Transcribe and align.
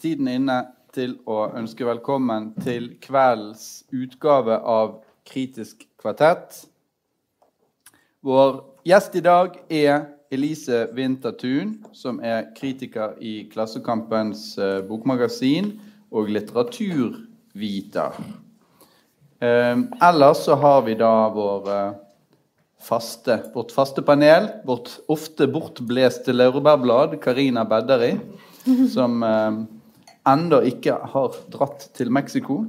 tiden 0.00 0.28
inne 0.32 0.62
til 0.94 1.18
å 1.28 1.50
ønske 1.58 1.84
velkommen 1.84 2.50
til 2.64 2.94
kveldens 3.04 3.84
utgave 3.92 4.56
av 4.64 4.98
Kritisk 5.28 5.84
kvartett. 6.00 6.64
Vår 8.24 8.62
gjest 8.88 9.18
i 9.20 9.22
dag 9.24 9.58
er 9.68 10.06
Elise 10.32 10.86
Winther 10.96 11.34
Thun, 11.36 11.76
som 11.92 12.20
er 12.24 12.48
kritiker 12.56 13.12
i 13.20 13.44
Klassekampens 13.52 14.54
eh, 14.58 14.78
bokmagasin 14.88 15.74
og 16.10 16.30
litteraturviter. 16.32 18.16
Eh, 19.40 19.82
ellers 20.08 20.44
så 20.46 20.56
har 20.64 20.84
vi 20.86 20.96
da 20.98 21.12
vår 21.34 21.68
eh, 21.74 21.98
faste, 22.80 23.36
vårt 23.52 23.74
faste 23.76 24.02
panel, 24.06 24.48
vårt 24.64 24.94
ofte 25.12 25.48
bortblåste 25.50 26.32
laurbærblad, 26.32 27.18
Karina 27.20 27.66
Bedderi, 27.68 28.14
som 28.94 29.20
eh, 29.26 29.60
ennå 30.28 30.60
ikke 30.60 30.96
har 31.12 31.36
dratt 31.52 31.90
til 31.94 32.10
Mexico. 32.12 32.64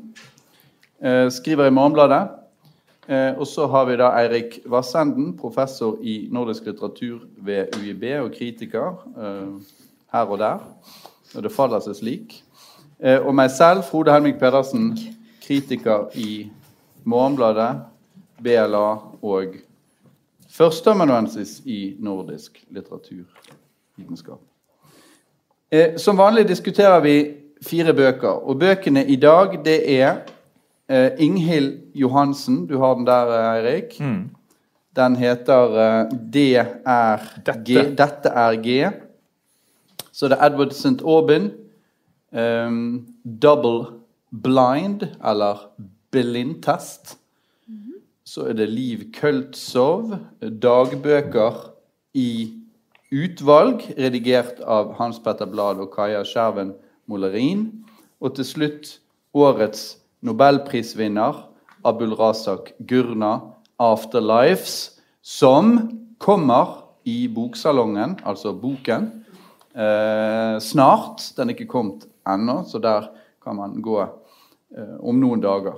Eh, 1.03 1.31
skriver 1.31 1.65
i 1.65 1.69
Morgenbladet. 1.69 2.29
Eh, 3.09 3.39
og 3.39 3.47
så 3.47 3.67
har 3.67 3.85
vi 3.85 3.97
da 3.97 4.11
Eirik 4.19 4.59
Vassenden, 4.65 5.37
professor 5.37 5.97
i 6.01 6.27
nordisk 6.31 6.65
litteratur 6.65 7.19
ved 7.37 7.73
UiB 7.75 8.03
og 8.21 8.31
kritiker 8.31 9.01
eh, 9.17 9.49
her 10.13 10.25
og 10.25 10.39
der. 10.39 10.59
Og 11.35 11.43
det 11.43 11.51
faller 11.51 11.79
seg 11.79 11.95
slik. 11.95 12.43
Og 13.01 13.33
meg 13.33 13.49
selv, 13.49 13.81
Frode 13.81 14.13
Helmik 14.13 14.35
Pedersen, 14.37 14.91
kritiker 15.41 16.11
i 16.13 16.51
Morgenbladet, 17.03 17.79
BLA 18.43 18.89
og 19.25 19.55
førsteamanuensis 20.49 21.61
i 21.65 21.95
nordisk 21.99 22.59
litteraturvitenskap. 22.69 24.37
Som 25.97 26.17
vanlig 26.17 26.45
diskuterer 26.47 26.99
vi 27.01 27.40
fire 27.65 27.93
bøker, 27.93 28.41
og 28.47 28.59
bøkene 28.59 29.05
i 29.05 29.15
dag 29.15 29.59
det 29.65 29.79
er 29.93 30.21
eh, 30.89 31.11
Inghild 31.19 31.95
Johansen. 31.95 32.65
Du 32.67 32.77
har 32.79 32.95
den 32.95 33.07
der, 33.07 33.33
Eirik. 33.53 33.99
Mm. 33.99 34.29
Den 34.95 35.15
heter 35.15 35.77
eh, 35.79 36.11
Det 36.33 36.57
er 36.57 37.17
G. 37.65 37.73
Dette. 37.73 37.95
Dette 37.95 38.29
er 38.29 38.55
G. 38.61 38.91
Så 40.11 40.27
det 40.27 40.37
er 40.39 40.45
Edward 40.49 40.71
St. 40.71 41.01
Aubin. 41.05 41.51
Um, 42.31 43.07
double 43.41 44.01
blind, 44.31 45.03
eller 45.23 45.71
blindtest. 46.11 47.17
Så 48.23 48.45
er 48.47 48.53
det 48.53 48.69
Liv 48.69 49.11
Køltzow, 49.13 50.13
dagbøker 50.39 51.57
i 52.15 52.53
utvalg, 53.11 53.83
redigert 53.97 54.61
av 54.63 54.93
Hans 54.95 55.19
Petter 55.19 55.49
Blad 55.51 55.81
og 55.83 55.91
Kaja 55.91 56.23
Skjerven 56.23 56.71
Molerin. 57.11 57.67
Og 58.21 58.35
til 58.37 58.47
slutt 58.47 58.95
årets 59.33 59.97
nobelprisvinner, 60.23 61.47
Abul 61.83 62.13
Razak 62.13 62.73
Gurna, 62.87 63.39
'Afterlives', 63.81 64.99
som 65.21 65.89
kommer 66.19 66.85
i 67.05 67.27
boksalongen, 67.27 68.19
altså 68.25 68.53
boken, 68.53 69.23
eh, 69.75 70.59
snart. 70.59 71.33
Den 71.37 71.49
er 71.49 71.53
ikke 71.53 71.67
kommet 71.67 72.05
ennå, 72.27 72.63
så 72.63 72.79
der 72.79 73.09
kan 73.43 73.55
man 73.55 73.81
gå 73.81 74.01
eh, 74.01 74.97
om 75.03 75.19
noen 75.19 75.41
dager. 75.41 75.73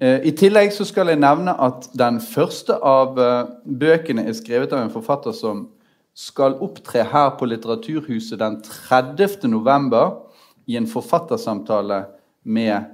Eh, 0.00 0.20
I 0.28 0.32
tillegg 0.36 0.72
så 0.72 0.84
skal 0.84 1.08
jeg 1.08 1.20
nevne 1.22 1.54
at 1.62 1.88
den 1.96 2.20
første 2.20 2.76
av 2.84 3.18
eh, 3.18 3.48
bøkene 3.64 4.26
er 4.28 4.36
skrevet 4.36 4.72
av 4.72 4.84
en 4.84 4.92
forfatter 4.92 5.32
som 5.32 5.68
skal 6.16 6.56
opptre 6.64 7.04
her 7.04 7.30
på 7.36 7.48
Litteraturhuset 7.48 8.38
den 8.40 8.60
30. 8.62 9.48
november 9.48 10.25
i 10.66 10.76
en 10.76 10.86
forfattersamtale 10.86 12.04
med 12.42 12.84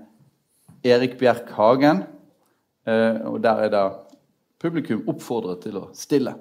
Erik 0.82 1.18
Bjerk 1.18 1.50
Hagen. 1.50 2.02
Eh, 2.86 3.20
og 3.28 3.40
der 3.42 3.66
er 3.66 3.72
da 3.72 3.82
publikum 4.62 5.04
oppfordret 5.10 5.62
til 5.66 5.78
å 5.80 5.84
stille. 5.96 6.34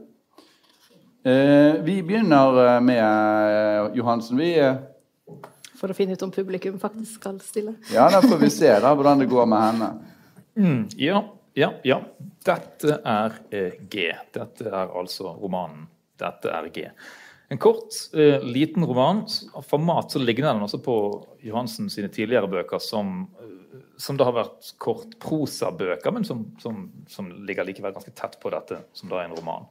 Eh, 1.21 1.77
vi 1.85 1.99
begynner 2.03 2.61
eh, 2.65 2.79
med 2.83 3.97
Johansen. 3.97 4.41
Vi, 4.41 4.53
For 5.77 5.93
å 5.93 5.97
finne 5.97 6.17
ut 6.17 6.25
om 6.25 6.33
publikum 6.33 6.79
faktisk 6.81 7.21
skal 7.21 7.39
stille. 7.45 7.77
ja, 7.93 8.09
da 8.11 8.23
får 8.25 8.41
vi 8.41 8.49
se 8.53 8.73
da, 8.73 8.95
hvordan 8.95 9.23
det 9.23 9.29
går 9.31 9.47
med 9.49 9.65
henne. 9.67 9.91
Mm, 10.57 10.83
ja, 10.99 11.23
ja, 11.57 11.71
ja. 11.87 12.01
Dette 12.41 12.99
er 13.05 13.37
G. 13.89 14.09
Dette 14.33 14.67
er 14.67 14.95
altså 14.97 15.35
romanen 15.37 15.85
'Dette 16.17 16.49
er 16.53 16.69
G'. 16.73 16.89
En 17.51 17.59
kort, 17.59 17.95
eh, 18.13 18.43
liten 18.43 18.85
roman. 18.87 19.25
Format 19.67 20.11
så 20.11 20.19
ligner 20.19 20.53
den 20.53 20.63
også 20.63 20.77
på 20.79 20.93
Johansen 21.43 21.89
sine 21.91 22.07
tidligere 22.07 22.47
bøker, 22.47 22.79
som, 22.79 23.27
eh, 23.41 23.79
som 23.99 24.15
da 24.15 24.23
har 24.23 24.37
vært 24.37 24.69
kort 24.79 25.17
prosabøker, 25.19 26.13
men 26.15 26.23
som, 26.23 26.45
som, 26.63 26.85
som 27.11 27.27
ligger 27.45 27.67
likevel 27.67 27.91
ganske 27.91 28.13
tett 28.15 28.37
på 28.39 28.53
dette, 28.53 28.77
som 28.95 29.11
da 29.11 29.19
er 29.19 29.27
en 29.27 29.35
roman. 29.35 29.67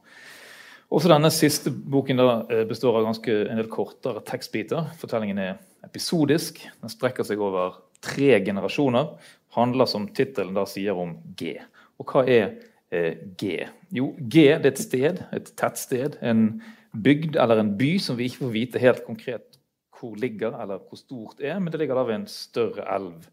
Også 0.91 1.09
denne 1.09 1.31
siste 1.33 1.71
boken 1.71 2.21
da 2.21 2.27
eh, 2.51 2.65
består 2.69 2.99
av 2.99 3.07
ganske 3.07 3.37
en 3.47 3.57
del 3.57 3.69
kortere 3.71 4.21
tekstbiter. 4.27 4.91
Fortellingen 5.01 5.39
er 5.41 5.55
episodisk. 5.87 6.59
Den 6.83 6.91
strekker 6.91 7.25
seg 7.25 7.41
over 7.41 7.79
tre 8.03 8.35
generasjoner. 8.45 9.15
Handler, 9.55 9.89
som 9.89 10.05
tittelen 10.13 10.53
da 10.53 10.67
sier, 10.69 10.93
om 10.93 11.15
G. 11.39 11.55
Og 11.97 12.13
hva 12.13 12.27
er 12.29 12.59
eh, 12.93 13.25
G? 13.41 13.63
Jo, 13.89 14.11
G 14.19 14.51
det 14.51 14.69
er 14.69 14.69
et 14.75 14.83
sted, 14.83 15.23
et 15.33 15.51
tettsted, 15.57 16.19
en 16.21 16.61
bygd 16.91 17.37
eller 17.39 17.61
en 17.61 17.73
by 17.79 17.95
som 18.03 18.17
vi 18.19 18.27
ikke 18.27 18.43
får 18.43 18.55
vite 18.55 18.83
helt 18.83 19.03
konkret 19.07 19.57
hvor 20.01 20.15
ligger, 20.17 20.55
eller 20.57 20.81
hvor 20.81 20.97
stort 20.97 21.43
er, 21.43 21.59
men 21.59 21.71
det 21.71 21.81
ligger 21.81 21.99
da 21.99 22.05
ved 22.07 22.15
en 22.15 22.29
større 22.29 22.87
elv, 22.95 23.27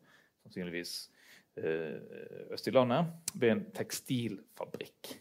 sannsynligvis 0.44 0.92
eh, 1.56 2.52
øst 2.52 2.68
i 2.68 2.74
landet, 2.74 3.08
ved 3.34 3.54
en 3.54 3.64
tekstilfabrikk. 3.76 5.14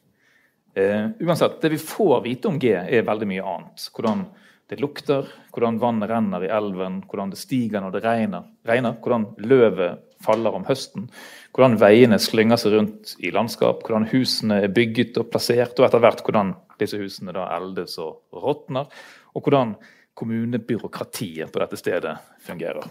Uh, 0.77 1.09
uansett, 1.25 1.61
Det 1.61 1.71
vi 1.73 1.79
får 1.81 2.19
vite 2.21 2.51
om 2.51 2.59
G, 2.61 2.69
er 2.69 3.07
veldig 3.07 3.27
mye 3.31 3.45
annet. 3.49 3.85
Hvordan 3.95 4.27
det 4.69 4.77
lukter, 4.77 5.25
hvordan 5.55 5.79
vannet 5.81 6.09
renner 6.11 6.43
i 6.43 6.51
elven, 6.53 6.99
hvordan 7.07 7.31
det 7.31 7.39
stiger 7.39 7.81
når 7.81 7.95
det 7.95 8.03
regner, 8.03 8.43
regner 8.67 8.99
hvordan 9.01 9.25
løvet 9.39 10.03
faller 10.21 10.53
om 10.53 10.67
høsten, 10.67 11.07
hvordan 11.55 11.79
veiene 11.81 12.19
slynger 12.21 12.59
seg 12.61 12.75
rundt 12.75 13.15
i 13.23 13.31
landskap, 13.33 13.81
hvordan 13.87 14.09
husene 14.11 14.59
er 14.65 14.73
bygget 14.73 15.17
og 15.17 15.31
plassert, 15.31 15.79
og 15.79 15.87
etter 15.87 16.03
hvert 16.03 16.21
hvordan 16.25 16.53
disse 16.81 16.99
husene 16.99 17.35
da 17.35 17.47
eldes 17.57 17.97
og 18.03 18.37
råtner, 18.43 18.87
og 19.35 19.43
hvordan 19.43 19.75
kommunebyråkratiet 20.17 21.51
på 21.53 21.61
dette 21.61 21.77
stedet 21.77 22.15
fungerer. 22.45 22.87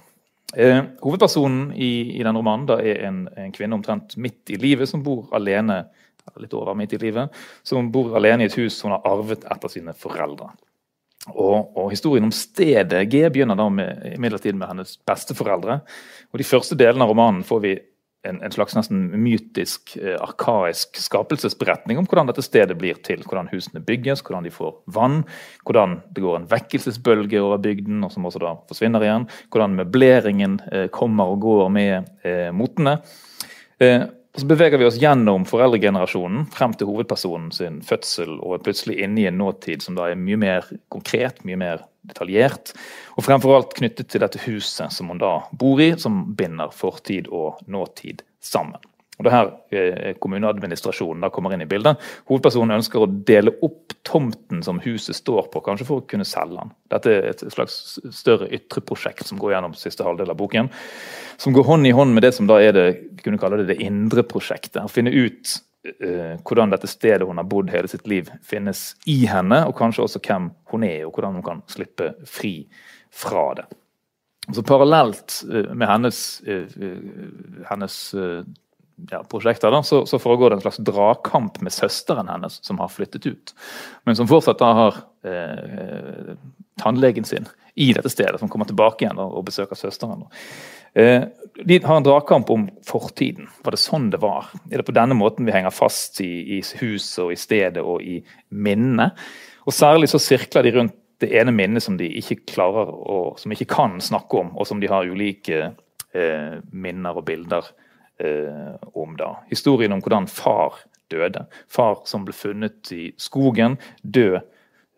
Eh, 0.54 0.78
hovedpersonen 1.02 1.72
i, 1.74 2.19
i 2.19 2.22
den 2.22 2.36
romanen 2.38 2.70
er 2.78 3.02
en, 3.08 3.24
en 3.34 3.54
kvinne 3.54 3.74
omtrent 3.74 4.14
midt 4.22 4.54
i 4.54 4.60
livet 4.62 4.88
som 4.88 5.02
bor 5.02 5.26
alene 5.34 5.82
litt 6.42 6.54
over 6.54 6.74
midt 6.78 6.94
i 6.97 7.00
livet, 7.02 7.34
som 7.66 7.91
bor 7.92 8.14
alene 8.19 8.47
i 8.47 8.50
et 8.50 8.56
hus 8.58 8.78
hun 8.84 8.94
har 8.94 9.04
arvet 9.06 9.47
etter 9.50 9.72
sine 9.72 9.94
foreldre. 9.97 10.53
Og, 11.34 11.74
og 11.74 11.91
Historien 11.91 12.26
om 12.28 12.34
stedet 12.34 13.03
G 13.10 13.24
begynner 13.32 13.58
da 13.58 13.66
med, 13.72 14.18
med 14.18 14.68
hennes 14.68 14.94
besteforeldre. 15.06 15.80
og 16.30 16.38
De 16.38 16.47
første 16.47 16.78
delene 16.78 17.03
av 17.03 17.10
romanen 17.10 17.42
får 17.47 17.62
vi 17.64 17.74
en, 18.26 18.41
en 18.42 18.53
slags 18.54 18.76
nesten 18.76 19.06
mytisk, 19.22 19.97
eh, 20.00 20.16
arkaisk 20.20 20.98
skapelsesberetning 21.00 22.00
om 22.00 22.09
hvordan 22.09 22.31
dette 22.31 22.44
stedet 22.44 22.76
blir 22.78 22.98
til. 23.06 23.22
Hvordan 23.26 23.50
husene 23.53 23.84
bygges, 23.84 24.25
hvordan 24.26 24.47
de 24.47 24.54
får 24.54 24.75
vann, 24.97 25.22
hvordan 25.66 26.00
det 26.14 26.25
går 26.25 26.41
en 26.41 26.50
vekkelsesbølge 26.50 27.41
over 27.42 27.62
bygden, 27.62 28.03
og 28.04 28.12
som 28.15 28.28
også 28.28 28.42
da 28.42 28.54
forsvinner 28.70 29.06
igjen. 29.06 29.28
Hvordan 29.54 29.78
møbleringen 29.81 30.60
eh, 30.72 30.86
kommer 30.94 31.32
og 31.32 31.42
går 31.47 31.72
med 31.72 32.12
eh, 32.26 32.53
motene. 32.54 32.98
Eh, 33.81 34.06
og 34.36 34.42
Så 34.42 34.48
beveger 34.50 34.76
vi 34.76 34.84
oss 34.84 34.98
gjennom 35.00 35.47
foreldregenerasjonen 35.48 36.42
frem 36.53 36.75
til 36.76 36.91
hovedpersonen 36.91 37.48
sin 37.56 37.78
fødsel 37.81 38.34
og 38.36 38.59
er 38.59 38.65
plutselig 38.66 38.98
inne 39.00 39.22
i 39.22 39.31
en 39.31 39.38
nåtid 39.41 39.81
som 39.81 39.97
da 39.97 40.10
er 40.10 40.19
mye 40.20 40.36
mer 40.36 40.66
konkret, 40.92 41.41
mye 41.48 41.56
mer 41.56 41.86
detaljert. 42.08 42.72
Og 43.16 43.26
fremfor 43.26 43.56
alt 43.56 43.76
knyttet 43.78 44.10
til 44.12 44.22
dette 44.24 44.42
huset 44.46 44.94
som 44.94 45.12
hun 45.12 45.22
da 45.22 45.38
bor 45.53 45.82
i, 45.82 45.92
som 46.00 46.24
binder 46.38 46.74
fortid 46.74 47.30
og 47.32 47.62
nåtid 47.70 48.24
sammen. 48.42 48.80
Og 49.16 49.24
det 49.24 49.33
her 49.33 49.51
eh, 49.72 50.16
Kommuneadministrasjonen 50.21 51.24
da 51.24 51.30
kommer 51.33 51.54
inn 51.54 51.65
i 51.65 51.68
bildet. 51.68 52.01
Hovedpersonen 52.28 52.77
ønsker 52.77 53.01
å 53.01 53.09
dele 53.09 53.54
opp 53.65 53.95
tomten 54.07 54.60
som 54.65 54.80
huset 54.84 55.16
står 55.16 55.48
på, 55.53 55.63
kanskje 55.65 55.86
for 55.89 56.03
å 56.03 56.09
kunne 56.09 56.27
selge 56.28 56.59
den. 56.59 56.74
Dette 56.92 57.15
er 57.15 57.30
et 57.30 57.45
slags 57.53 57.97
større 58.15 58.51
ytre 58.54 58.84
prosjekt 58.84 59.24
som 59.28 59.41
går 59.41 59.54
gjennom 59.54 59.77
siste 59.78 60.04
halvdel 60.04 60.34
av 60.34 60.41
boken. 60.41 60.68
Som 61.41 61.57
går 61.57 61.65
hånd 61.68 61.89
i 61.89 61.95
hånd 61.97 62.13
med 62.16 62.27
det 62.27 62.34
som 62.36 62.51
da 62.51 62.60
er 62.60 62.77
det 62.77 62.84
vi 62.92 63.24
kunne 63.24 63.41
kalle 63.41 63.63
det, 63.63 63.71
det 63.72 63.80
indre 63.86 64.27
prosjektet. 64.28 64.83
Å 64.84 64.92
finne 64.92 65.15
ut 65.15 65.57
eh, 65.97 66.36
hvordan 66.45 66.77
dette 66.77 66.91
stedet 66.91 67.24
hun 67.28 67.41
har 67.41 67.48
bodd 67.48 67.72
hele 67.72 67.89
sitt 67.89 68.04
liv, 68.10 68.28
finnes 68.45 68.91
i 69.09 69.22
henne, 69.30 69.65
og 69.65 69.77
kanskje 69.80 70.04
også 70.04 70.22
hvem 70.28 70.53
hun 70.74 70.86
er, 70.86 71.07
og 71.09 71.16
hvordan 71.16 71.41
hun 71.41 71.48
kan 71.48 71.65
slippe 71.72 72.12
fri 72.28 72.59
fra 73.16 73.48
det. 73.57 73.66
Så 74.54 74.62
Parallelt 74.62 75.42
eh, 75.53 75.72
med 75.74 75.89
hennes, 75.89 76.41
eh, 76.47 76.69
hennes 77.66 78.15
eh, 78.15 78.45
ja, 79.10 79.22
prosjekter, 79.28 79.71
da, 79.71 79.83
så, 79.83 80.07
så, 80.07 80.19
foregår 80.19 80.51
det 80.51 80.57
en 80.57 80.65
slags 80.66 80.81
dragkamp 80.84 81.60
med 81.60 81.72
søsteren 81.72 82.28
hennes, 82.33 82.59
som 82.65 82.78
har 82.81 82.89
flyttet 82.93 83.27
ut. 83.27 83.54
Men 84.09 84.16
som 84.16 84.28
fortsatt 84.31 84.63
da 84.63 84.72
har 84.81 85.01
eh, 85.27 86.34
tannlegen 86.81 87.25
sin 87.28 87.48
i 87.77 87.91
dette 87.93 88.10
stedet, 88.10 88.41
som 88.41 88.48
kommer 88.48 88.69
tilbake 88.69 89.04
igjen 89.04 89.21
og, 89.21 89.34
og 89.37 89.47
besøker 89.51 89.77
søsteren. 89.77 90.25
Eh, 90.97 91.28
de 91.69 91.81
har 91.84 92.01
en 92.01 92.07
dragkamp 92.07 92.51
om 92.51 92.69
fortiden. 92.89 93.51
Var 93.65 93.77
det 93.77 93.83
sånn 93.83 94.09
det 94.15 94.22
var? 94.25 94.48
Er 94.71 94.81
det 94.81 94.89
på 94.89 94.97
denne 94.97 95.16
måten 95.19 95.48
vi 95.48 95.54
henger 95.54 95.75
fast 95.75 96.22
i, 96.25 96.57
i 96.57 96.63
huset 96.81 97.27
og 97.27 97.34
i 97.34 97.41
stedet 97.41 97.84
og 97.84 98.01
i 98.01 98.22
minnene? 98.48 99.10
Og 99.69 99.77
særlig 99.77 100.09
så 100.13 100.22
sirkler 100.22 100.65
de 100.65 100.77
rundt 100.78 100.97
det 101.21 101.33
ene 101.37 101.53
minnet 101.53 101.84
som 101.84 101.97
de 101.97 102.09
ikke 102.21 102.43
klarer 102.53 102.91
å, 102.93 103.34
som 103.41 103.53
ikke 103.53 103.69
kan 103.72 103.97
snakke 104.04 104.41
om, 104.41 104.53
og 104.57 104.69
som 104.69 104.81
de 104.81 104.89
har 104.91 105.09
ulike 105.09 105.63
eh, 106.13 106.57
minner 106.72 107.16
og 107.16 107.25
bilder 107.28 107.65
eh, 107.65 107.85
om. 108.95 109.16
da. 109.16 109.33
Historien 109.51 109.92
om 109.92 110.01
hvordan 110.01 110.28
far 110.30 110.78
døde. 111.13 111.47
Far 111.68 112.03
som 112.04 112.24
ble 112.27 112.34
funnet 112.34 112.92
i 112.92 113.10
skogen, 113.21 113.78
død 114.03 114.39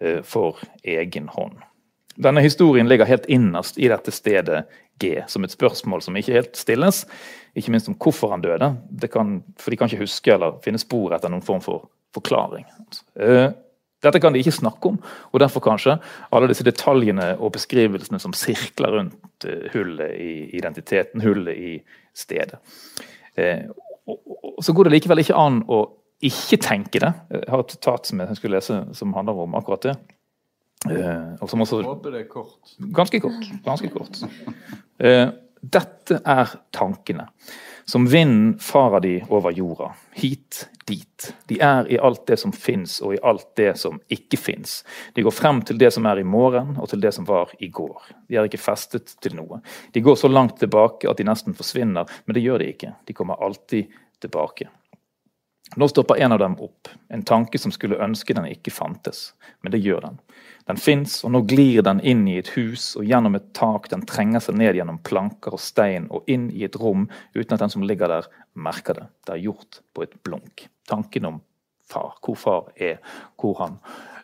eh, 0.00 0.20
for 0.24 0.60
egen 0.82 1.28
hånd. 1.34 1.58
Denne 2.18 2.42
historien 2.42 2.88
ligger 2.90 3.06
helt 3.06 3.28
innerst 3.30 3.78
i 3.78 3.88
dette 3.90 4.10
stedet 4.14 4.64
G, 4.98 5.20
som 5.30 5.44
et 5.46 5.54
spørsmål 5.54 6.02
som 6.02 6.16
ikke 6.18 6.34
helt 6.34 6.58
stilles. 6.58 7.04
Ikke 7.54 7.70
minst 7.70 7.90
om 7.90 7.94
hvorfor 7.94 8.32
han 8.34 8.42
døde, 8.42 8.72
kan, 9.12 9.38
for 9.58 9.70
de 9.70 9.78
kan 9.78 9.90
ikke 9.90 10.02
huske 10.02 10.34
eller 10.34 10.58
finne 10.64 10.80
spor 10.82 11.14
etter 11.14 11.30
noen 11.30 11.46
form 11.46 11.62
for 11.62 11.86
forklaring. 12.16 12.66
Eh, 13.98 14.06
dette 14.06 14.20
kan 14.20 14.32
de 14.32 14.38
ikke 14.38 14.54
snakke 14.54 14.88
om, 14.88 14.98
og 15.32 15.40
derfor 15.40 15.60
kanskje 15.60 15.98
alle 16.32 16.48
disse 16.48 16.64
detaljene 16.64 17.36
og 17.38 17.52
beskrivelsene 17.52 18.20
som 18.22 18.32
sirkler 18.32 18.94
rundt 18.94 19.46
uh, 19.46 19.66
hullet 19.72 20.14
i 20.18 20.32
identiteten, 20.56 21.20
hullet 21.20 21.56
i 21.56 21.72
stedet. 22.14 22.58
Og, 24.08 24.18
og, 24.18 24.62
så 24.64 24.72
går 24.74 24.88
det 24.88 24.92
likevel 24.96 25.22
ikke 25.22 25.38
an 25.38 25.60
å 25.70 25.84
ikke 26.24 26.58
tenke 26.58 26.98
det. 27.02 27.12
Jeg 27.30 27.50
har 27.52 27.60
et 27.62 27.76
tat 27.84 28.08
som 28.08 28.22
jeg 28.22 28.38
skulle 28.38 28.58
lese 28.58 28.78
som 28.98 29.12
handler 29.14 29.44
om 29.44 29.54
akkurat 29.58 29.90
det. 29.90 29.96
Uh, 30.86 31.34
og 31.42 31.50
som 31.50 31.62
også, 31.62 31.82
Håper 31.86 32.14
det 32.14 32.22
er 32.24 32.30
kort. 32.30 32.74
Ganske 32.94 33.20
kort. 33.22 33.50
Ganske 33.64 33.90
kort. 33.90 34.22
dette 34.98 36.20
er 36.22 36.54
tankene. 36.74 37.28
Som 37.88 38.06
vinden 38.06 38.58
farer 38.58 39.00
de 39.00 39.24
over 39.28 39.50
jorda, 39.50 39.94
hit, 40.12 40.68
dit. 40.86 41.34
De 41.48 41.56
er 41.60 41.86
i 41.88 41.96
alt 41.98 42.26
det 42.28 42.36
som 42.36 42.52
fins, 42.52 42.98
og 43.00 43.14
i 43.14 43.20
alt 43.24 43.46
det 43.56 43.70
som 43.80 43.96
ikke 44.12 44.36
fins. 44.36 44.82
De 45.16 45.24
går 45.24 45.32
frem 45.32 45.62
til 45.64 45.78
det 45.80 45.88
som 45.96 46.04
er 46.04 46.20
i 46.20 46.26
morgen, 46.28 46.74
og 46.76 46.90
til 46.92 47.00
det 47.00 47.14
som 47.16 47.24
var 47.24 47.54
i 47.64 47.70
går. 47.72 48.10
De 48.28 48.36
er 48.36 48.44
ikke 48.44 48.60
festet 48.60 49.14
til 49.24 49.38
noe. 49.38 49.62
De 49.96 50.04
går 50.04 50.20
så 50.20 50.28
langt 50.28 50.58
tilbake 50.60 51.08
at 51.08 51.16
de 51.16 51.24
nesten 51.30 51.56
forsvinner, 51.56 52.04
men 52.26 52.36
det 52.36 52.44
gjør 52.44 52.60
de 52.60 52.68
ikke. 52.74 52.92
De 53.08 53.16
kommer 53.16 53.40
alltid 53.40 53.88
tilbake. 54.20 54.68
Nå 55.76 55.88
stopper 55.88 56.20
en 56.20 56.36
av 56.36 56.44
dem 56.44 56.60
opp, 56.60 56.92
en 57.08 57.24
tanke 57.24 57.56
som 57.60 57.72
skulle 57.72 58.00
ønske 58.04 58.36
den 58.36 58.52
ikke 58.52 58.72
fantes, 58.72 59.30
men 59.64 59.72
det 59.72 59.80
gjør 59.84 60.10
den. 60.10 60.20
Den 60.68 60.76
fins, 60.76 61.22
og 61.24 61.32
nå 61.32 61.42
glir 61.48 61.80
den 61.86 62.02
inn 62.04 62.26
i 62.28 62.36
et 62.42 62.50
hus 62.52 62.90
og 63.00 63.06
gjennom 63.08 63.38
et 63.38 63.46
tak. 63.56 63.88
Den 63.88 64.04
trenger 64.08 64.42
seg 64.44 64.58
ned 64.60 64.76
gjennom 64.76 65.00
planker 65.06 65.56
og 65.56 65.62
stein 65.64 66.10
og 66.12 66.28
inn 66.28 66.50
i 66.52 66.66
et 66.66 66.76
rom 66.76 67.06
uten 67.32 67.56
at 67.56 67.62
den 67.64 67.72
som 67.72 67.86
ligger 67.88 68.12
der, 68.12 68.28
merker 68.58 68.98
det. 68.98 69.06
Det 69.24 69.36
er 69.36 69.46
gjort 69.46 69.80
på 69.94 70.04
et 70.04 70.16
blunk. 70.26 70.66
Tanken 70.90 71.28
om 71.28 71.40
far, 71.88 72.18
hvor 72.24 72.36
far 72.36 72.68
er, 72.76 72.98
hvor 73.40 73.56
han, 73.62 73.78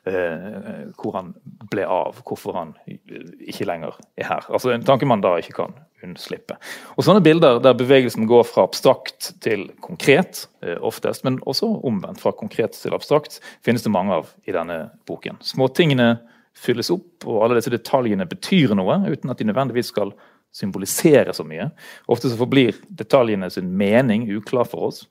eh, 0.04 0.90
hvor 1.00 1.16
han 1.16 1.32
ble 1.70 1.86
av, 1.88 2.20
hvorfor 2.26 2.58
han 2.58 2.74
ikke 2.84 3.68
lenger 3.68 3.96
er 4.18 4.28
her. 4.28 4.44
Altså 4.50 4.74
En 4.74 4.84
tanke 4.84 5.08
man 5.08 5.24
da 5.24 5.36
ikke 5.40 5.56
kan 5.62 5.72
unnslippe. 6.04 6.58
Og 6.98 7.06
Sånne 7.06 7.24
bilder 7.24 7.62
der 7.64 7.76
bevegelsen 7.78 8.28
går 8.28 8.44
fra 8.50 8.66
abstrakt 8.68 9.32
til 9.40 9.70
konkret, 9.80 10.46
eh, 10.62 10.76
oftest, 10.76 11.24
men 11.24 11.40
også 11.46 11.70
omvendt, 11.84 12.20
fra 12.20 12.32
konkret 12.32 12.76
til 12.76 12.92
abstrakt, 12.92 13.40
finnes 13.64 13.82
det 13.82 13.92
mange 13.92 14.12
av 14.12 14.34
i 14.46 14.52
denne 14.52 14.90
boken. 15.06 15.40
Småtingene 15.40 16.18
fylles 16.58 16.90
opp, 16.94 17.26
og 17.26 17.42
alle 17.44 17.58
disse 17.58 17.72
detaljene 17.72 18.26
betyr 18.30 18.74
noe, 18.78 19.00
uten 19.10 19.32
at 19.32 19.40
de 19.40 19.48
nødvendigvis 19.48 19.90
skal 19.92 20.14
symbolisere 20.54 21.34
så 21.34 21.46
mye. 21.46 21.68
Ofte 22.10 22.30
så 22.30 22.38
forblir 22.38 22.76
detaljene 22.94 23.50
sin 23.50 23.72
mening 23.78 24.28
uklar 24.36 24.68
for 24.70 24.90
oss. 24.90 25.02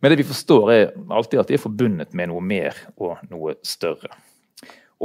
Men 0.00 0.12
det 0.12 0.20
vi 0.20 0.28
forstår, 0.28 0.70
er 0.72 0.92
alltid 1.10 1.40
at 1.40 1.50
de 1.50 1.56
er 1.58 1.62
forbundet 1.62 2.14
med 2.14 2.30
noe 2.30 2.42
mer 2.44 2.78
og 2.94 3.18
noe 3.30 3.56
større. 3.66 4.12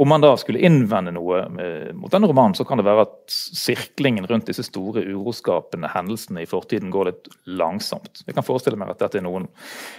Om 0.00 0.08
man 0.08 0.20
da 0.20 0.30
skulle 0.40 0.62
innvende 0.64 1.12
noe 1.12 1.42
eh, 1.60 1.90
mot 1.92 2.08
denne 2.08 2.28
romanen, 2.30 2.54
så 2.56 2.64
kan 2.64 2.80
det 2.80 2.86
være 2.86 3.02
at 3.04 3.34
sirklingen 3.34 4.24
rundt 4.24 4.46
disse 4.48 4.62
store 4.64 5.02
uroskapende 5.04 5.90
hendelsene 5.92 6.40
i 6.40 6.46
fortiden 6.48 6.88
går 6.88 7.10
litt 7.10 7.26
langsomt. 7.44 8.22
Jeg 8.24 8.32
kan 8.32 8.46
forestille 8.46 8.78
meg 8.80 8.94
at 8.94 9.02
dette 9.02 9.18
er 9.20 9.26
noen 9.26 9.44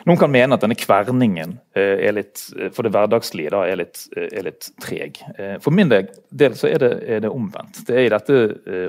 Noen 0.09 0.18
kan 0.18 0.31
mene 0.33 0.57
at 0.57 0.63
denne 0.63 0.74
kverningen 0.80 1.53
eh, 1.77 2.01
er 2.07 2.15
litt, 2.18 2.42
eh, 2.57 2.71
for 2.74 2.88
det 2.88 2.95
hverdagslige 2.95 3.51
da, 3.53 3.59
er 3.69 3.77
litt, 3.77 4.01
er 4.18 4.48
litt 4.48 4.71
treg. 4.81 5.19
For 5.62 5.75
min 5.75 5.92
del 5.94 6.57
så 6.57 6.71
er 6.71 6.81
det, 6.81 6.89
er 7.06 7.21
det 7.27 7.30
omvendt. 7.30 7.83
Det 7.86 8.00
er 8.00 8.07
i 8.07 8.13
dette 8.15 8.39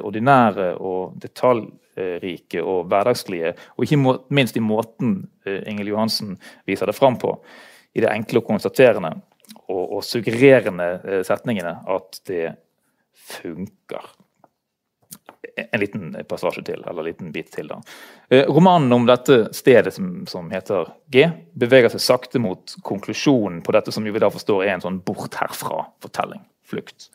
ordinære 0.01 0.71
og 0.81 1.19
detaljrike 1.21 2.65
og 2.65 2.89
hverdagslige, 2.89 3.53
og 3.77 3.85
ikke 3.85 4.17
minst 4.33 4.57
i 4.57 4.65
måten 4.65 5.19
Ingel 5.45 5.93
Johansen 5.93 6.39
viser 6.65 6.89
det 6.89 6.97
fram 6.97 7.21
på, 7.21 7.35
i 7.93 8.01
det 8.01 8.09
enkle 8.15 8.41
og 8.41 8.49
konstaterende 8.49 9.13
og, 9.69 9.85
og 9.99 10.03
suggererende 10.07 10.89
eh, 11.05 11.23
setningene 11.27 11.79
at 11.91 12.21
det 12.29 12.55
funker. 13.29 14.13
En 15.53 15.81
liten 15.83 16.15
passasje 16.29 16.63
til, 16.65 16.81
eller 16.87 17.03
en 17.03 17.09
liten 17.11 17.33
bit 17.35 17.51
til. 17.53 17.69
da. 17.69 17.81
Eh, 18.31 18.47
romanen 18.49 18.93
om 18.93 19.07
dette 19.09 19.45
stedet 19.57 19.93
som, 19.95 20.23
som, 20.29 20.49
heter 20.53 20.95
G, 21.13 21.27
beveger 21.59 21.93
seg 21.93 22.05
sakte 22.05 22.41
mot 22.41 22.77
konklusjonen 22.87 23.61
på 23.65 23.75
dette 23.77 23.93
som 23.93 24.07
vi 24.07 24.15
da 24.17 24.31
forstår 24.33 24.65
er 24.65 24.77
en 24.77 24.87
sånn 24.87 25.03
bort 25.05 25.37
herfra-fortelling. 25.41 26.45
Flukt. 26.73 27.11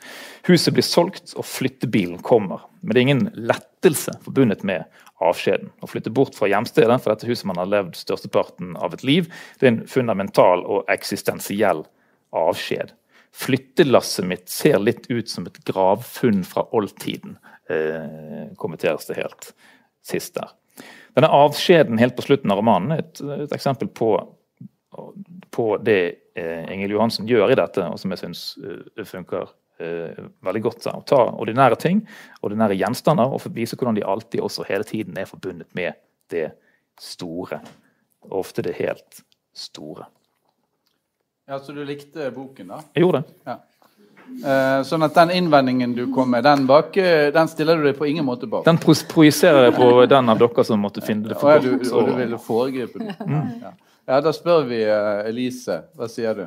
Huset 0.46 0.76
blir 0.76 0.86
solgt, 0.86 1.32
og 1.34 1.48
flyttebilen 1.50 2.20
kommer. 2.22 2.68
Men 2.84 2.94
det 2.94 3.00
er 3.00 3.08
ingen 3.08 3.30
lettelse 3.34 4.14
forbundet 4.22 4.62
med 4.68 4.86
avskjeden. 5.24 5.72
Å 5.82 5.90
flytte 5.90 6.14
bort 6.14 6.38
fra 6.38 6.50
hjemstedet 6.52 7.00
for 7.02 7.14
dette 7.14 7.30
huset 7.30 7.48
man 7.50 7.58
har 7.58 7.72
levd 7.72 7.98
størsteparten 7.98 8.76
av 8.78 8.94
et 8.94 9.06
liv, 9.08 9.32
det 9.58 9.66
er 9.66 9.74
en 9.74 9.86
fundamental 9.90 10.62
og 10.62 10.92
eksistensiell 10.94 11.88
avskjed. 12.36 12.94
Flyttelasset 13.38 14.26
mitt 14.26 14.50
ser 14.50 14.80
litt 14.82 15.06
ut 15.12 15.30
som 15.30 15.46
et 15.46 15.60
gravfunn 15.68 16.44
fra 16.48 16.64
oldtiden, 16.76 17.38
eh, 17.70 18.48
kommenteres 18.58 19.06
det 19.10 19.20
helt 19.20 19.52
sist 20.06 20.36
der. 20.40 20.56
Denne 21.18 21.30
avskjeden 21.34 22.00
helt 22.02 22.16
på 22.18 22.26
slutten 22.26 22.52
av 22.54 22.60
romanen 22.62 22.94
er 22.94 23.04
et, 23.04 23.22
et 23.46 23.54
eksempel 23.56 23.90
på, 23.90 24.12
på 25.54 25.68
det 25.86 26.02
eh, 26.38 26.66
Ingel 26.74 26.94
Johansen 26.94 27.30
gjør 27.30 27.54
i 27.54 27.58
dette, 27.58 27.86
og 27.86 27.98
som 28.02 28.14
jeg 28.14 28.22
syns 28.22 28.44
uh, 28.62 29.06
funker 29.06 29.50
uh, 29.50 30.28
veldig 30.46 30.64
godt. 30.68 30.90
Å 30.92 31.02
ta 31.10 31.24
ordinære 31.34 31.80
ting, 31.82 32.04
ordinære 32.46 32.78
gjenstander, 32.78 33.34
og 33.34 33.50
vise 33.56 33.78
hvordan 33.78 33.98
de 33.98 34.06
alltid 34.06 34.46
også 34.46 34.68
hele 34.70 34.86
tiden 34.88 35.18
er 35.18 35.30
forbundet 35.30 35.70
med 35.78 35.98
det 36.34 36.52
store. 37.02 37.62
Ofte 38.34 38.66
det 38.66 38.78
helt 38.78 39.24
store. 39.58 40.06
Ja, 41.48 41.60
Så 41.60 41.72
du 41.72 41.86
likte 41.86 42.32
boken, 42.32 42.68
da? 42.68 42.82
Jeg 42.94 43.06
gjorde 43.06 43.22
det. 43.24 43.34
Ja. 43.48 43.60
Eh, 44.28 44.82
sånn 44.84 45.06
at 45.06 45.16
den 45.16 45.30
innvendingen 45.32 45.94
du 45.96 46.02
kom 46.12 46.34
med, 46.34 46.44
den, 46.44 46.66
bak, 46.68 46.98
eh, 47.00 47.30
den 47.32 47.48
stiller 47.48 47.80
du 47.80 47.86
deg 47.88 47.96
på 47.96 48.10
ingen 48.10 48.26
måte 48.28 48.50
bak? 48.52 48.66
Den 48.66 48.80
projiserer 48.84 49.70
jeg 49.70 49.76
på 49.78 49.88
den 50.12 50.28
av 50.34 50.42
dere 50.42 50.66
som 50.68 50.84
måtte 50.84 51.00
finne 51.06 51.30
det 51.30 51.38
for 51.40 51.56
godt. 51.56 51.70
Og, 51.72 51.86
du, 51.86 51.94
og 51.96 52.10
du 52.10 52.18
ville 52.18 52.40
foregripe 52.44 53.00
det? 53.00 53.16
Mm. 53.24 53.54
Ja. 53.64 53.72
ja. 54.12 54.20
da 54.26 54.34
spør 54.36 54.68
vi 54.68 54.82
uh, 54.84 55.24
Elise. 55.30 55.80
Hva 55.96 56.10
sier 56.12 56.36
du? 56.36 56.44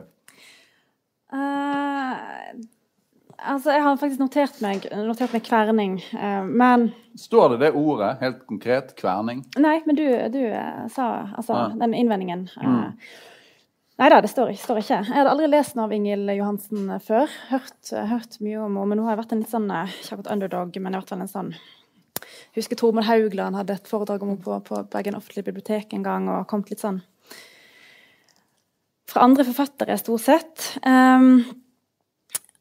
Uh, 1.33 2.61
altså, 3.38 3.73
jeg 3.73 3.87
har 3.87 3.99
faktisk 4.04 4.21
notert 4.21 4.61
meg, 4.61 4.85
notert 5.09 5.33
meg 5.33 5.49
kverning, 5.49 5.97
uh, 6.12 6.45
men 6.45 6.90
Står 7.16 7.54
det 7.54 7.64
det 7.64 7.73
ordet 7.75 8.12
helt 8.21 8.45
konkret? 8.47 8.92
Kverning? 9.00 9.40
Nei, 9.59 9.80
men 9.88 9.97
du, 9.97 10.04
du 10.30 10.45
sa 10.92 11.09
altså 11.33 11.57
ah. 11.57 11.75
den 11.80 11.97
innvendingen. 11.97 12.47
Mm. 12.61 12.92
Nei 14.00 14.09
da, 14.09 14.23
det 14.25 14.30
står, 14.33 14.54
står, 14.57 14.78
ikke. 14.80 14.99
Jeg 15.04 15.12
hadde 15.12 15.33
aldri 15.35 15.47
lest 15.50 15.75
den 15.75 15.83
av 15.85 15.90
Ingil 15.92 16.23
Johansen 16.33 16.87
før. 17.04 17.28
Hørt, 17.50 17.90
hørt 17.92 18.38
mye 18.40 18.62
om 18.62 18.78
henne. 18.78 18.87
Men 18.88 18.97
nå 18.97 19.04
har 19.04 19.12
jeg 19.12 19.21
vært 19.21 19.35
en 19.35 19.42
litt 19.42 19.52
sånn 19.52 19.66
eh, 19.76 19.92
ikke 20.00 20.16
akkurat 20.16 20.30
underdog, 20.35 20.78
men 20.80 20.95
i 20.95 21.00
hvert 21.00 21.12
fall 21.12 21.25
en 21.26 21.35
sånn 21.35 21.52
Husker 22.57 22.78
Tormod 22.80 23.04
Haugland 23.07 23.59
hadde 23.59 23.76
et 23.76 23.90
foredrag 23.90 24.25
om 24.25 24.33
henne 24.33 24.42
på, 24.42 24.57
på 24.64 24.80
Bergen 24.90 25.19
offentlige 25.19 25.50
bibliotek 25.50 25.92
en 25.95 26.07
gang, 26.07 26.30
og 26.33 26.49
kommet 26.49 26.73
litt 26.73 26.83
sånn 26.83 27.02
fra 29.11 29.25
andre 29.26 29.45
forfattere, 29.47 29.97
stort 29.99 30.23
sett. 30.23 30.66
Um, 30.87 31.42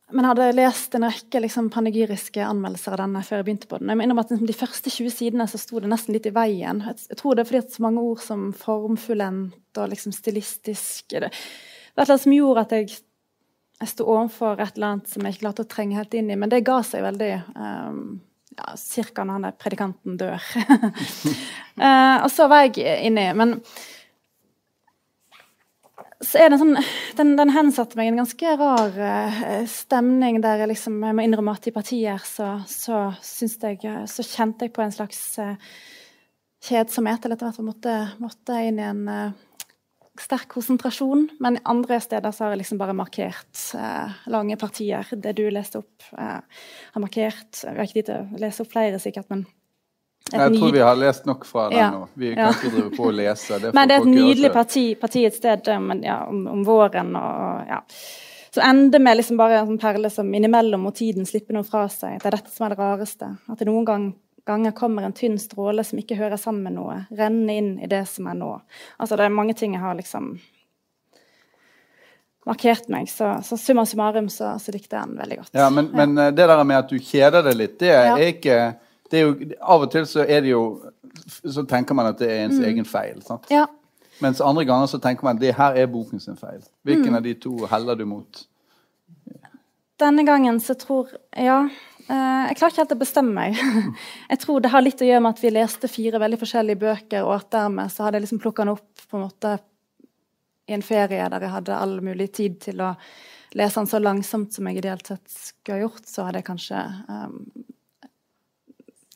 men 0.09 0.25
jeg 0.25 0.31
hadde 0.31 0.45
lest 0.57 0.95
en 0.97 1.05
rekke 1.05 1.41
liksom, 1.43 1.67
panegyriske 1.73 2.41
anmeldelser 2.41 2.95
av 2.95 3.01
denne 3.03 3.21
før 3.25 3.39
jeg 3.39 3.45
begynte 3.47 3.69
på 3.69 3.77
den. 3.77 3.91
Jeg 3.93 3.99
mener 3.99 4.21
at 4.21 4.31
liksom, 4.31 4.47
De 4.49 4.55
første 4.57 4.93
20 4.93 5.13
sidene 5.13 5.45
så 5.49 5.59
sto 5.61 5.81
det 5.81 5.91
nesten 5.91 6.15
litt 6.15 6.25
i 6.25 6.33
veien. 6.33 6.81
Jeg 6.87 7.19
tror 7.19 7.37
det 7.37 7.43
er 7.43 7.49
fordi 7.49 7.61
at 7.61 7.75
så 7.75 7.83
mange 7.85 8.05
ord 8.05 8.23
som 8.23 8.47
formfullendt 8.57 9.77
og 9.77 9.91
liksom 9.91 10.15
stilistisk 10.15 11.13
Det 11.13 11.21
var 11.21 11.29
et 11.29 12.01
eller 12.01 12.15
annet 12.15 12.25
som 12.25 12.33
gjorde 12.33 12.63
at 12.65 12.73
jeg, 12.77 12.97
jeg 13.83 13.91
sto 13.93 14.07
overfor 14.09 14.63
et 14.63 14.79
eller 14.79 14.95
annet 14.95 15.13
som 15.13 15.25
jeg 15.25 15.37
ikke 15.37 15.45
klarte 15.45 15.67
å 15.67 15.69
trenge 15.75 15.99
helt 15.99 16.17
inn 16.17 16.33
i. 16.33 16.39
Men 16.39 16.49
det 16.49 16.65
ga 16.67 16.79
seg 16.85 17.05
veldig 17.05 17.29
um, 17.53 18.01
ja, 18.57 18.73
cirka 18.81 19.23
når 19.23 19.37
han 19.37 19.47
der 19.49 19.61
predikanten 19.61 20.17
dør. 20.19 20.49
uh, 21.77 22.17
og 22.23 22.29
så 22.33 22.49
var 22.49 22.65
jeg 22.65 22.81
inni. 23.05 23.29
Men 23.37 23.59
så 26.19 26.41
er 26.41 26.51
det 26.51 26.59
sånn, 26.59 26.75
den, 27.15 27.35
den 27.39 27.53
hensatte 27.55 27.95
meg 27.99 28.09
en 28.11 28.21
ganske 28.21 28.55
rar 28.59 28.97
uh, 28.97 29.43
stemning 29.71 30.41
der 30.43 30.63
jeg 30.63 30.73
liksom, 30.73 30.97
jeg 31.05 31.15
må 31.15 31.23
innrømme 31.23 31.53
at 31.55 31.69
i 31.69 31.75
partier 31.75 32.19
så, 32.27 32.57
så, 32.67 33.05
jeg, 33.23 33.79
så 34.11 34.25
kjente 34.27 34.67
jeg 34.67 34.75
på 34.75 34.83
en 34.83 34.95
slags 34.95 35.21
uh, 35.39 35.55
kjedsomhet. 36.67 37.23
Eller 37.23 37.39
etter 37.39 37.49
hvert 37.49 37.69
måtte, 37.69 37.95
måtte 38.19 38.59
inn 38.67 38.81
i 38.81 38.89
en 38.89 39.05
sterk 40.23 40.49
konsentrasjon, 40.51 41.27
men 41.39 41.59
andre 41.69 41.99
steder 42.03 42.33
så 42.35 42.45
har 42.45 42.53
jeg 42.53 42.63
liksom 42.63 42.79
bare 42.81 42.95
markert 42.97 43.61
eh, 43.77 44.17
lange 44.31 44.57
partier. 44.59 45.07
Det 45.11 45.35
du 45.37 45.45
leste 45.51 45.81
opp, 45.81 46.03
eh, 46.17 46.39
har 46.93 47.03
markert 47.03 47.63
Vi 47.63 47.75
har 47.75 47.85
ikke 47.85 47.99
tid 47.99 48.09
til 48.09 48.19
å 48.19 48.41
lese 48.43 48.63
opp 48.63 48.71
flere, 48.73 48.99
sikkert, 49.01 49.29
men 49.31 49.45
jeg 50.31 50.55
tror 50.55 50.71
vi 50.73 50.81
har 50.83 50.95
lest 50.99 51.27
nok 51.29 51.45
fra 51.45 51.67
den 51.69 51.79
ja. 51.79 51.89
nå. 51.91 52.07
Vi 52.13 52.31
kan 52.35 52.43
ja. 52.45 52.53
ikke 52.55 52.71
drive 52.75 52.95
på 52.95 53.09
å 53.09 53.13
lese. 53.15 53.59
Det 53.59 53.73
men 53.77 53.89
det 53.89 53.97
er 53.97 54.05
et 54.05 54.13
nydelig 54.13 54.51
parti, 54.53 54.85
parti 54.99 55.25
et 55.27 55.37
sted 55.37 55.69
men, 55.83 56.03
ja, 56.05 56.21
om, 56.29 56.45
om, 56.51 56.65
våren 56.67 57.13
og 57.19 57.69
ja. 57.69 57.83
Så 58.49 58.63
ender 58.65 58.99
med 58.99 59.19
liksom 59.19 59.37
bare 59.37 59.59
en 59.59 59.67
sånn 59.69 59.81
perle 59.81 60.09
som 60.09 60.31
innimellom 60.33 60.81
må 60.81 60.91
tiden 60.97 61.27
slippe 61.29 61.53
noe 61.53 61.67
fra 61.67 61.83
seg. 61.93 62.17
Det 62.17 62.31
er 62.31 62.39
dette 62.39 62.49
som 62.49 62.65
er 62.65 62.73
det 62.73 62.79
rareste. 62.79 63.27
At 63.45 63.61
det 63.61 63.67
noen 63.69 63.85
gang 63.85 64.07
ganger 64.49 64.71
kommer 64.71 65.05
en 65.05 65.13
tynn 65.13 65.37
stråle 65.39 65.83
som 65.85 65.99
ikke 66.01 66.17
hører 66.17 66.39
sammen 66.41 66.63
med 66.65 66.73
noe, 66.79 66.95
renne 67.13 67.57
inn 67.59 67.67
i 67.77 67.89
det 67.89 68.01
som 68.09 68.25
er 68.31 68.37
nå. 68.39 68.55
Altså, 68.97 69.19
det 69.19 69.27
er 69.27 69.35
mange 69.35 69.53
ting 69.57 69.75
jeg 69.75 69.83
har 69.83 69.97
liksom 69.99 70.31
markert 72.49 72.87
meg, 72.89 73.09
så, 73.11 73.35
så 73.45 73.57
summa 73.61 73.85
summarum 73.85 74.29
så, 74.33 74.55
så 74.61 74.73
likte 74.73 74.95
jeg 74.97 75.05
den 75.05 75.19
veldig 75.19 75.39
godt. 75.41 75.51
Ja, 75.53 75.69
Men, 75.69 75.91
men. 75.93 76.17
Eh, 76.17 76.31
det 76.33 76.47
der 76.49 76.63
med 76.63 76.79
at 76.79 76.89
du 76.89 76.97
kjeder 76.97 77.45
deg 77.45 77.59
litt, 77.59 77.75
det 77.81 77.91
er 77.93 78.23
ikke 78.25 78.59
jo, 79.17 79.33
Av 79.61 79.81
og 79.81 79.91
til 79.91 80.05
så 80.05 80.21
er 80.21 80.43
det 80.45 80.51
jo 80.51 80.63
Så 81.41 81.63
tenker 81.65 81.97
man 81.97 82.11
at 82.11 82.19
det 82.21 82.29
er 82.29 82.45
ens 82.45 82.59
mm. 82.59 82.65
egen 82.69 82.85
feil. 82.85 83.21
sant? 83.25 83.47
Ja. 83.49 83.65
Mens 84.19 84.41
andre 84.41 84.65
ganger 84.67 84.87
så 84.91 84.99
tenker 84.99 85.25
man 85.25 85.37
at 85.37 85.41
det 85.41 85.55
her 85.57 85.77
er 85.79 85.87
boken 85.87 86.19
sin 86.19 86.37
feil. 86.37 86.61
Hvilken 86.83 87.09
mm. 87.09 87.15
av 87.17 87.23
de 87.23 87.33
to 87.33 87.53
heller 87.71 87.95
du 87.95 88.05
mot? 88.05 88.43
Denne 89.99 90.25
gangen 90.27 90.59
så 90.59 90.75
tror 90.79 91.09
Ja. 91.35 91.69
Eh, 92.09 92.43
jeg 92.49 92.57
klarer 92.57 92.73
ikke 92.73 92.83
helt 92.83 92.95
å 92.95 92.99
bestemme 92.99 93.33
meg. 93.35 93.57
Jeg 94.31 94.39
tror 94.41 94.61
det 94.63 94.71
har 94.73 94.81
litt 94.81 95.01
å 95.01 95.05
gjøre 95.05 95.21
med 95.21 95.35
at 95.35 95.41
vi 95.43 95.51
leste 95.53 95.89
fire 95.91 96.21
veldig 96.21 96.39
forskjellige 96.41 96.81
bøker, 96.81 97.21
og 97.21 97.35
at 97.35 97.51
dermed 97.53 97.91
så 97.93 98.07
hadde 98.07 98.17
jeg 98.17 98.23
liksom 98.23 98.39
plukka 98.41 98.65
den 98.65 98.71
opp 98.73 99.03
på 99.11 99.17
en 99.17 99.27
måte 99.27 99.51
i 100.69 100.73
en 100.73 100.85
ferie 100.85 101.27
der 101.29 101.45
jeg 101.45 101.53
hadde 101.53 101.77
all 101.77 101.99
mulig 102.01 102.31
tid 102.33 102.57
til 102.61 102.81
å 102.81 102.95
lese 103.57 103.79
den 103.79 103.89
så 103.89 104.01
langsomt 104.01 104.53
som 104.53 104.67
jeg 104.69 104.81
ideelt 104.81 105.05
sett 105.09 105.33
skulle 105.33 105.79
ha 105.79 105.85
gjort, 105.85 106.05
så 106.09 106.25
hadde 106.25 106.41
jeg 106.41 106.47
kanskje 106.49 106.81
um, 107.09 107.37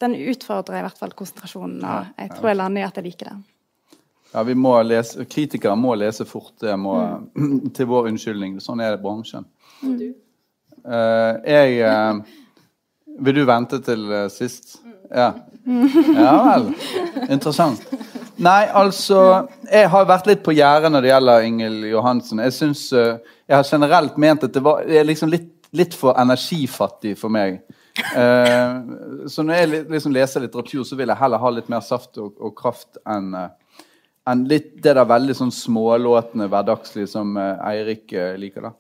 Den 0.04 0.16
utfordrer 0.20 0.82
i 0.82 0.86
hvert 0.86 1.00
fall 1.00 1.16
konsentrasjonen, 1.16 1.82
og 1.88 2.14
jeg 2.20 2.36
tror 2.36 2.52
jeg 2.52 2.60
lander 2.60 2.84
i 2.84 2.88
at 2.88 3.00
jeg 3.00 3.08
liker 3.08 3.32
det. 3.32 3.40
Ja, 4.34 4.42
vi 4.44 4.56
må 4.58 4.74
lese, 4.82 5.28
Kritikere 5.30 5.76
må 5.78 5.94
lese 5.96 6.26
fort. 6.26 6.56
Det 6.62 6.74
må, 6.80 6.98
mm. 7.38 7.70
til 7.78 7.90
vår 7.90 8.10
unnskyldning. 8.10 8.58
Sånn 8.64 8.82
er 8.82 8.96
det 8.96 9.04
bransjen. 9.04 9.46
Mm. 9.84 10.00
Uh, 10.84 11.38
jeg 11.48 11.78
uh, 11.86 12.24
vil 13.24 13.38
du 13.38 13.44
vente 13.48 13.80
til 13.86 14.08
uh, 14.10 14.26
sist? 14.34 14.80
Ja. 15.14 15.30
ja 16.18 16.34
vel. 16.48 16.72
Interessant. 17.30 17.86
Nei, 18.42 18.66
altså 18.74 19.46
Jeg 19.70 19.90
har 19.94 20.08
vært 20.10 20.26
litt 20.28 20.42
på 20.44 20.56
gjerdet 20.58 20.90
når 20.92 21.06
det 21.06 21.12
gjelder 21.12 21.48
Ingel 21.48 21.78
Johansen. 21.92 22.42
Jeg 22.42 22.56
synes, 22.58 22.88
uh, 22.98 23.22
jeg 23.46 23.60
har 23.60 23.70
generelt 23.70 24.18
ment 24.18 24.48
at 24.48 24.58
det, 24.58 24.64
var, 24.66 24.82
det 24.88 24.98
er 24.98 25.08
liksom 25.08 25.30
litt, 25.30 25.52
litt, 25.78 25.94
for 25.98 26.18
energifattig 26.20 27.14
for 27.22 27.34
meg. 27.34 27.62
Uh, 27.94 29.28
så 29.30 29.46
når 29.46 29.60
jeg 29.60 29.84
liksom 29.94 30.16
leser 30.16 30.46
litteratur, 30.46 30.86
så 30.88 30.98
vil 30.98 31.12
jeg 31.14 31.20
heller 31.20 31.42
ha 31.42 31.52
litt 31.54 31.70
mer 31.70 31.84
saft 31.86 32.18
og, 32.18 32.34
og 32.42 32.56
kraft 32.58 33.02
enn 33.06 33.36
enn 34.24 34.46
litt 34.48 34.78
det 34.80 34.94
der 34.96 35.04
veldig 35.04 35.34
sånn 35.36 35.50
smålåtne, 35.52 36.46
hverdagslige 36.48 37.10
som 37.12 37.36
Eirik 37.36 38.14
liker. 38.40 38.70
da. 38.70 38.72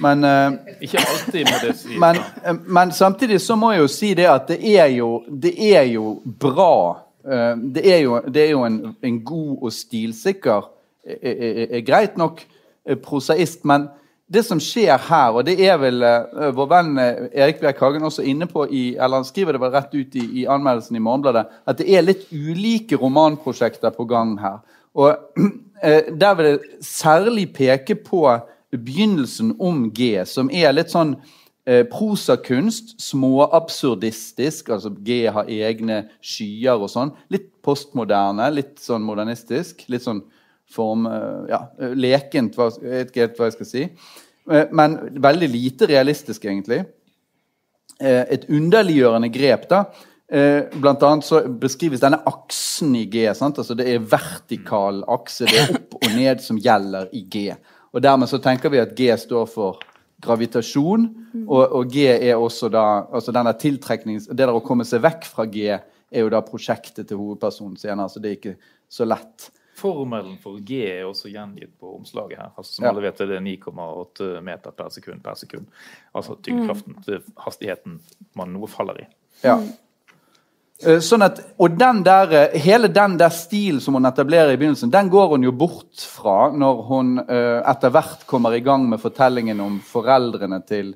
Men, 0.00 0.24
uh, 0.24 0.52
ikke 0.80 1.00
alltid 1.00 1.48
må 1.50 1.58
det 1.62 1.74
sies. 1.76 1.98
Men, 2.00 2.18
uh, 2.46 2.56
men, 2.66 2.92
samtidig 2.96 3.40
så 3.44 3.56
må 3.60 3.74
jeg 3.74 3.82
jo 3.82 3.90
si 3.92 4.12
det 4.16 4.28
at 4.30 4.48
det 4.48 4.60
er 4.72 4.88
jo, 4.96 5.10
det 5.28 5.52
er 5.72 5.84
jo 5.92 6.14
bra. 6.24 7.02
Uh, 7.22 7.54
det 7.74 7.84
er 7.86 8.00
jo, 8.06 8.20
det 8.26 8.46
er 8.46 8.54
jo 8.54 8.62
en, 8.66 8.80
en, 9.02 9.20
god 9.24 9.68
og 9.68 9.72
stilsikker, 9.72 10.70
er 11.02 11.80
greit 11.82 12.14
nok, 12.16 12.44
prosaist. 13.02 13.64
Men 13.66 13.88
det 14.32 14.42
som 14.46 14.60
skjer 14.62 14.96
her, 15.08 15.34
og 15.36 15.44
det 15.44 15.58
er 15.60 15.76
vel 15.80 16.04
vår 16.56 16.68
venn 16.70 16.94
Erik 16.98 17.58
Bjerk 17.60 17.82
Hagen 17.84 18.06
også 18.08 18.24
inne 18.24 18.46
på 18.48 18.64
i, 18.70 18.94
eller 18.96 19.20
Han 19.20 19.28
skriver 19.28 19.56
det 19.56 19.60
vel 19.60 19.74
rett 19.74 19.92
ut 19.92 20.16
i, 20.16 20.24
i 20.40 20.46
anmeldelsen 20.48 20.96
i 20.96 21.02
Morgenbladet 21.04 21.42
at 21.68 21.80
det 21.80 21.88
er 21.92 22.06
litt 22.06 22.24
ulike 22.32 22.96
romanprosjekter 22.96 23.92
på 23.92 24.06
gang 24.08 24.38
her. 24.40 24.62
Og 24.96 25.12
Der 25.82 26.34
vil 26.34 26.46
jeg 26.46 26.58
særlig 26.80 27.48
peke 27.54 27.96
på 27.98 28.22
begynnelsen 28.70 29.56
om 29.60 29.88
G, 29.90 30.24
som 30.30 30.50
er 30.54 30.70
litt 30.74 30.92
sånn 30.92 31.16
uh, 31.18 31.82
prosakunst, 31.90 32.94
småabsurdistisk. 33.02 34.70
Altså 34.72 34.92
G 35.04 35.24
har 35.34 35.50
egne 35.50 36.04
skyer 36.22 36.78
og 36.78 36.90
sånn. 36.92 37.10
Litt 37.34 37.50
postmoderne, 37.66 38.46
litt 38.54 38.78
sånn 38.82 39.02
modernistisk. 39.02 39.84
Litt 39.92 40.06
sånn 40.06 40.22
form 40.72 41.06
eh, 41.06 41.50
Ja, 41.52 41.62
lekent, 41.98 42.56
jeg 42.82 43.08
ikke 43.08 43.26
helt 43.26 43.38
hva 43.38 43.48
jeg 43.48 43.56
skal 43.58 43.68
si. 43.68 43.84
Eh, 44.50 44.72
men 44.74 44.96
veldig 45.22 45.50
lite 45.52 45.88
realistisk, 45.90 46.46
egentlig. 46.48 46.82
Eh, 48.00 48.24
et 48.38 48.48
underliggjørende 48.50 49.30
grep, 49.34 49.68
da. 49.72 49.84
Blant 50.32 51.02
annet 51.04 51.26
så 51.26 51.42
beskrives 51.60 52.00
denne 52.00 52.22
aksen 52.24 52.94
i 52.96 53.02
G. 53.12 53.26
Sant? 53.36 53.58
Altså 53.60 53.74
Det 53.76 53.84
er 53.84 54.06
vertikal 54.14 55.02
akse. 55.12 55.44
Det 55.44 55.58
er 55.60 55.74
opp 55.76 55.98
og 55.98 56.06
ned 56.16 56.40
som 56.40 56.56
gjelder 56.56 57.10
i 57.12 57.20
G. 57.28 57.50
Og 57.92 58.00
dermed 58.00 58.30
så 58.30 58.40
tenker 58.40 58.72
vi 58.72 58.80
at 58.80 58.94
G 58.96 59.10
står 59.20 59.50
for 59.52 59.82
gravitasjon, 60.22 61.04
og, 61.42 61.62
og 61.62 61.90
G 61.92 62.06
er 62.12 62.38
også 62.38 62.70
da 62.72 62.84
altså 63.12 63.34
denne 63.34 63.52
tiltreknings... 63.58 64.30
Det 64.30 64.38
der 64.40 64.54
å 64.54 64.62
komme 64.64 64.86
seg 64.88 65.02
vekk 65.04 65.26
fra 65.28 65.44
G 65.50 65.66
er 65.68 66.22
jo 66.22 66.30
da 66.32 66.42
prosjektet 66.44 67.08
til 67.08 67.20
hovedpersonen 67.20 67.78
senere, 67.80 68.08
så 68.12 68.22
det 68.22 68.30
er 68.30 68.38
ikke 68.38 68.54
så 68.92 69.06
lett. 69.08 69.48
Formelen 69.82 70.38
for 70.42 70.62
G 70.62 70.80
er 70.86 71.04
også 71.08 71.30
gjengitt 71.32 71.74
på 71.80 71.96
omslaget 71.98 72.38
her. 72.38 72.50
altså 72.56 72.76
Som 72.76 72.86
ja. 72.86 72.92
alle 72.92 73.04
vet, 73.04 73.20
er 73.20 73.32
det 73.34 73.42
9,8 73.44 74.32
meter 74.46 74.74
per 74.78 74.90
sekund 74.94 75.22
per 75.22 75.38
sekund. 75.38 75.66
Altså 76.14 76.38
tyngdekraften, 76.38 76.98
mm. 77.02 77.32
hastigheten 77.44 77.98
man 78.38 78.54
noe 78.54 78.70
faller 78.70 79.02
i. 79.02 79.08
Ja. 79.42 79.58
Eh, 80.82 80.98
sånn 81.04 81.22
at, 81.22 81.38
og 81.62 81.76
den 81.78 82.02
der, 82.02 82.32
eh, 82.34 82.60
Hele 82.60 82.88
den 82.90 83.16
der 83.18 83.30
stilen 83.30 83.80
som 83.80 83.94
hun 83.94 84.06
etablerer 84.08 84.52
i 84.52 84.58
begynnelsen, 84.58 84.90
den 84.90 85.10
går 85.10 85.28
hun 85.36 85.44
jo 85.46 85.52
bort 85.52 86.02
fra 86.02 86.50
når 86.50 86.82
hun 86.88 87.18
uh, 87.22 87.62
etter 87.70 87.92
hvert 87.94 88.26
kommer 88.26 88.54
i 88.54 88.62
gang 88.64 88.88
med 88.90 89.00
fortellingen 89.00 89.60
om 89.60 89.78
foreldrene 89.80 90.58
til 90.66 90.94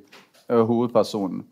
uh, 0.51 0.63
hovedpersonen. 0.67 1.45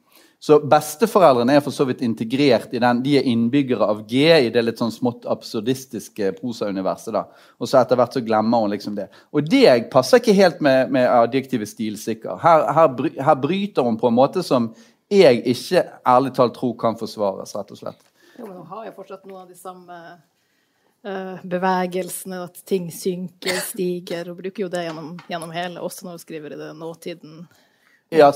Så 0.44 0.58
Besteforeldrene 0.68 1.54
er 1.56 1.62
for 1.64 1.72
så 1.72 1.86
vidt 1.88 2.02
integrert 2.04 2.74
i 2.76 2.80
den. 2.82 2.98
De 3.00 3.14
er 3.16 3.28
innbyggere 3.30 3.86
av 3.88 4.02
G 4.08 4.26
i 4.28 4.50
det 4.52 4.60
litt 4.60 4.82
sånn 4.82 4.92
smått 4.92 5.24
absurdistiske 5.32 6.34
prosauniverset. 6.36 7.14
da. 7.16 7.22
Og 7.56 7.70
så 7.70 7.78
etter 7.80 7.96
hvert 7.96 8.12
så 8.12 8.20
glemmer 8.26 8.60
hun 8.60 8.74
liksom 8.74 8.98
det. 8.98 9.06
Og 9.32 9.48
det 9.48 9.88
passer 9.94 10.20
ikke 10.20 10.36
helt 10.36 10.60
med, 10.60 10.92
med 10.92 11.08
adjektivet 11.08 11.72
stilsikker. 11.72 12.36
Her, 12.44 12.66
her, 12.76 12.92
her 13.24 13.40
bryter 13.40 13.88
hun 13.88 13.96
på 13.96 14.12
en 14.12 14.18
måte 14.20 14.44
som 14.44 14.68
jeg 15.08 15.40
ikke 15.54 15.86
ærlig 16.12 16.36
talt 16.36 16.58
tror 16.60 16.76
kan 16.76 17.00
forsvares, 17.00 17.56
rett 17.56 17.72
og 17.72 17.80
slett. 17.80 18.04
Jo, 18.36 18.44
men 18.44 18.60
hun 18.60 18.68
har 18.68 18.84
jo 18.90 18.96
fortsatt 19.00 19.24
noen 19.24 19.46
av 19.46 19.48
de 19.48 19.56
samme 19.56 20.00
uh, 21.08 21.40
bevegelsene, 21.40 22.44
at 22.50 22.64
ting 22.68 22.92
synker, 22.92 23.64
stiger. 23.64 24.28
Hun 24.28 24.42
bruker 24.44 24.66
jo 24.66 24.72
det 24.76 24.90
gjennom, 24.90 25.14
gjennom 25.30 25.56
hele, 25.56 25.80
også 25.80 26.04
når 26.04 26.18
hun 26.18 26.26
skriver 26.28 26.52
i 26.52 26.64
det 26.66 26.74
nåtiden. 26.76 27.46
Ja, 28.16 28.30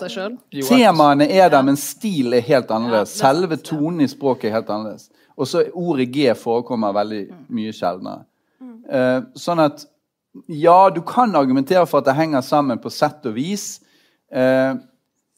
Temaene 0.69 1.29
er 1.31 1.51
der, 1.53 1.63
men 1.67 1.79
stil 1.81 2.35
er 2.37 2.45
helt 2.47 2.71
annerledes. 2.75 3.17
Selve 3.21 3.59
tonen 3.63 4.05
i 4.05 4.11
språket 4.11 4.51
er 4.51 4.59
helt 4.59 4.73
annerledes. 4.75 5.09
Og 5.39 5.47
så 5.47 5.65
ordet 5.73 6.09
G 6.15 6.27
forekommer 6.35 6.97
veldig 6.97 7.23
mm. 7.29 7.47
mye 7.55 7.75
sjeldnere. 7.77 8.25
Uh, 8.89 9.21
sånn 9.39 9.61
at 9.63 9.85
ja, 10.49 10.89
du 10.93 11.03
kan 11.07 11.35
argumentere 11.37 11.85
for 11.87 12.01
at 12.01 12.09
det 12.09 12.17
henger 12.19 12.45
sammen 12.45 12.81
på 12.83 12.91
sett 12.93 13.27
og 13.29 13.37
vis. 13.37 13.79
Uh, 14.35 14.81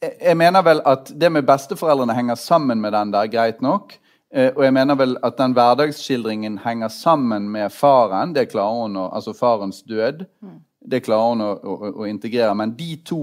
jeg 0.01 0.37
mener 0.37 0.63
vel 0.65 0.81
at 0.89 1.11
det 1.13 1.29
med 1.29 1.45
besteforeldrene 1.45 2.15
henger 2.17 2.39
sammen 2.39 2.81
med 2.81 2.95
den 2.95 3.11
der, 3.13 3.29
greit 3.29 3.61
nok. 3.61 3.99
Eh, 4.33 4.51
og 4.55 4.63
jeg 4.63 4.73
mener 4.73 4.95
vel 4.95 5.17
at 5.23 5.37
den 5.37 5.53
hverdagsskildringen 5.53 6.57
henger 6.63 6.87
sammen 6.87 7.49
med 7.51 7.71
faren. 7.71 8.35
Det 8.35 8.47
klarer 8.51 8.85
hun 8.85 8.97
å, 8.97 9.09
altså 9.11 9.33
farens 9.35 9.81
død. 9.83 10.23
Mm. 10.41 10.59
Det 10.91 11.03
klarer 11.03 11.33
hun 11.33 11.43
å, 11.45 11.51
å, 11.53 11.91
å, 11.91 12.07
integrere. 12.07 12.55
Men 12.55 12.73
de 12.77 12.95
to 13.05 13.21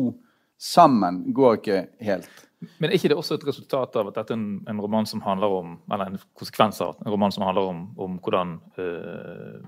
sammen 0.59 1.25
går 1.35 1.59
ikke 1.61 1.81
helt. 2.05 2.45
Men 2.79 2.91
er 2.91 2.97
ikke 2.99 3.13
det 3.13 3.19
også 3.19 3.37
et 3.39 3.47
resultat 3.47 3.95
av 4.01 4.09
at 4.11 4.17
dette 4.19 4.35
er 4.35 4.39
en, 4.39 4.49
en 4.67 4.81
roman 4.83 5.07
som 5.07 5.23
handler 5.23 5.53
om 5.61 5.77
eller 5.93 6.11
en 6.11 6.23
konsekvens 6.39 6.81
av 6.83 6.97
en 7.05 7.13
roman 7.15 7.35
som 7.35 7.45
handler 7.47 7.71
om, 7.71 7.85
om 8.03 8.17
hvordan 8.25 8.57
øh, 8.83 9.61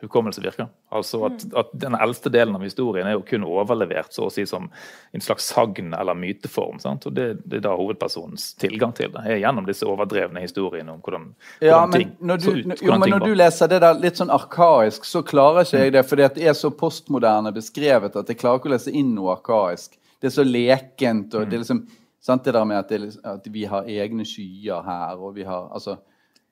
hukommelse 0.00 0.40
virker. 0.40 0.70
Altså 0.88 1.20
at, 1.28 1.44
at, 1.56 1.74
Den 1.82 1.94
eldste 2.00 2.32
delen 2.32 2.56
av 2.56 2.64
historien 2.64 3.06
er 3.06 3.18
jo 3.18 3.24
kun 3.28 3.44
overlevert 3.44 4.14
så 4.16 4.26
å 4.26 4.32
si 4.32 4.46
som 4.48 4.70
en 5.12 5.24
slags 5.24 5.50
sagn 5.52 5.92
eller 5.92 6.16
myteform. 6.16 6.80
Sant? 6.80 7.04
og 7.06 7.14
det, 7.18 7.28
det, 7.44 7.60
er 7.60 7.66
da 7.68 7.76
hovedpersonens 7.76 8.54
tilgang 8.60 8.96
til 8.96 9.12
det, 9.12 9.26
er 9.26 9.42
gjennom 9.42 9.68
disse 9.68 9.84
overdrevne 9.88 10.40
historiene 10.40 10.96
om 10.96 11.04
hvordan, 11.04 11.30
ja, 11.60 11.84
men 11.84 11.98
ting 11.98 12.16
når 12.24 12.40
du, 12.40 12.48
så 12.48 12.56
ut. 12.56 12.84
Jo, 12.88 12.96
men 12.96 13.16
når 13.18 13.28
du 13.28 13.36
leser 13.36 13.70
det 13.70 13.82
der 13.84 14.00
litt 14.00 14.20
sånn 14.20 14.32
arkaisk, 14.32 15.04
så 15.04 15.20
klarer 15.26 15.68
ikke 15.68 15.84
jeg 15.84 15.96
det. 15.98 16.06
fordi 16.08 16.32
det 16.40 16.48
er 16.48 16.56
så 16.56 16.72
postmoderne 16.72 17.52
beskrevet 17.52 18.16
at 18.16 18.32
jeg 18.32 18.40
klarer 18.40 18.62
ikke 18.62 18.72
å 18.72 18.76
lese 18.78 18.96
inn 18.96 19.12
noe 19.18 19.36
arkaisk. 19.36 19.99
Det 20.20 20.28
er 20.28 20.34
så 20.34 20.44
lekent. 20.44 21.34
og 21.34 21.46
det 21.48 21.56
er 21.56 21.64
liksom 21.64 21.84
sant, 22.20 22.44
det 22.44 22.54
der 22.54 22.64
med 22.68 22.76
at, 22.76 22.88
det, 22.88 23.16
at, 23.24 23.46
vi 23.52 23.64
har 23.64 23.88
egne 23.88 24.26
skyer 24.28 24.82
her, 24.84 25.16
og 25.16 25.34
vi 25.34 25.46
har 25.48 25.70
altså, 25.72 25.96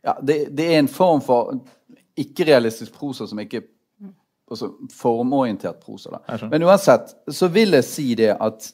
ja, 0.04 0.14
det, 0.22 0.56
det 0.56 0.74
er 0.74 0.78
en 0.78 0.88
form 0.88 1.20
for 1.20 1.52
ikke-realistisk 2.18 2.94
prosa 2.96 3.26
som 3.28 3.38
ikke 3.38 3.62
altså 4.50 4.70
formorientert 4.94 5.80
prosa. 5.84 6.10
Da. 6.16 6.38
Men 6.48 6.64
uansett 6.64 7.12
så 7.28 7.50
vil 7.52 7.76
jeg 7.76 7.84
si 7.84 8.14
det 8.18 8.32
at 8.40 8.70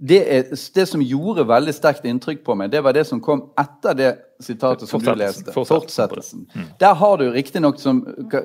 det, 0.00 0.20
er, 0.22 0.42
det, 0.74 0.86
som 0.88 1.02
gjorde 1.02 1.44
veldig 1.48 1.74
sterkt 1.76 2.06
inntrykk 2.08 2.44
på 2.46 2.54
meg, 2.56 2.70
det 2.72 2.80
var 2.84 2.94
det 2.96 3.04
som 3.08 3.20
kom 3.20 3.50
etter 3.60 3.96
det 3.98 4.12
sitatet 4.40 4.88
som 4.88 5.02
du 5.02 5.12
leste. 5.14 5.52
Fortsettelsen. 5.52 6.46
Mm. 6.54 6.66
Der 6.78 6.94
har 6.94 7.18
du 7.18 7.30
riktignok, 7.30 7.80
som 7.80 8.02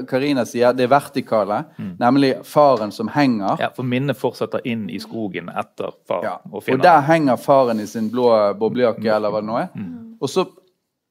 Karina 0.09 0.45
sier, 0.45 0.73
det 0.73 0.87
vertikale, 0.91 1.63
mm. 1.77 1.95
nemlig 1.99 2.33
faren 2.43 2.91
som 2.91 3.09
henger. 3.11 3.57
Ja, 3.59 3.71
For 3.75 3.87
minnet 3.87 4.19
fortsetter 4.19 4.63
inn 4.67 4.89
i 4.89 4.99
skogen 4.99 5.49
etter 5.49 5.95
far. 6.07 6.23
Ja. 6.23 6.35
Og, 6.51 6.61
og, 6.63 6.83
der 6.83 7.01
henger 7.07 7.39
faren 7.41 7.79
i 7.79 7.87
sin 7.87 8.11
blå 8.13 8.29
boblejakke, 8.59 9.09
eller 9.15 9.33
hva 9.33 9.43
det 9.43 9.51
nå 9.51 9.59
er. 9.63 9.73
Mm. 9.75 9.91
Og 10.21 10.31
så 10.31 10.47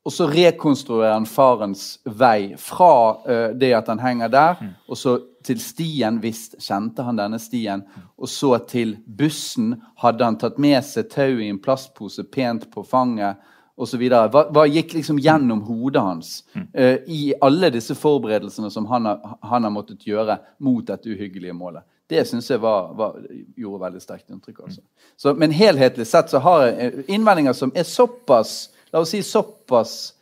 og 0.05 0.13
så 0.13 0.27
rekonstruerer 0.29 1.15
han 1.15 1.25
farens 1.25 1.95
vei 2.05 2.53
fra 2.61 2.95
uh, 3.25 3.55
det 3.57 3.71
at 3.73 3.87
han 3.89 4.03
henger 4.03 4.29
der, 4.29 4.59
mm. 4.61 4.75
og 4.85 4.99
så 5.01 5.15
til 5.45 5.61
stien. 5.61 6.21
Visst 6.23 6.57
kjente 6.63 7.05
han 7.07 7.19
denne 7.21 7.41
stien. 7.41 7.85
Og 8.17 8.29
så 8.29 8.57
til 8.69 8.97
bussen. 9.07 9.75
Hadde 10.01 10.25
han 10.25 10.39
tatt 10.41 10.61
med 10.61 10.81
seg 10.87 11.11
tau 11.13 11.41
i 11.41 11.51
en 11.51 11.61
plastpose 11.63 12.25
pent 12.33 12.69
på 12.73 12.85
fanget? 12.89 13.41
Og 13.75 13.89
så 13.91 13.99
videre. 13.99 14.29
hva, 14.31 14.45
hva 14.55 14.69
gikk 14.71 14.93
liksom 14.95 15.19
gjennom 15.19 15.65
hodet 15.67 16.03
hans 16.03 16.29
uh, 16.55 17.01
i 17.11 17.35
alle 17.43 17.73
disse 17.75 17.97
forberedelsene 17.99 18.71
som 18.71 18.87
han 18.87 19.09
har, 19.11 19.35
han 19.43 19.67
har 19.67 19.73
måttet 19.75 20.07
gjøre 20.07 20.39
mot 20.63 20.87
dette 20.87 21.11
uhyggelige 21.11 21.57
målet? 21.59 21.83
Det 22.07 22.23
syns 22.29 22.51
jeg 22.51 22.61
var, 22.61 22.93
var, 22.95 23.17
gjorde 23.57 23.81
veldig 23.87 24.03
sterkt 24.03 24.31
inntrykk. 24.31 24.61
Altså. 24.67 24.83
Så, 25.17 25.33
men 25.35 25.55
helhetlig 25.57 26.07
sett 26.07 26.31
så 26.31 26.39
har 26.45 26.67
jeg 26.67 26.75
eh, 26.85 27.01
innvendinger 27.17 27.57
som 27.57 27.73
er 27.75 27.89
såpass 27.89 28.55
la 28.95 29.01
oss 29.03 29.11
si 29.11 29.23
såpass 29.27 30.15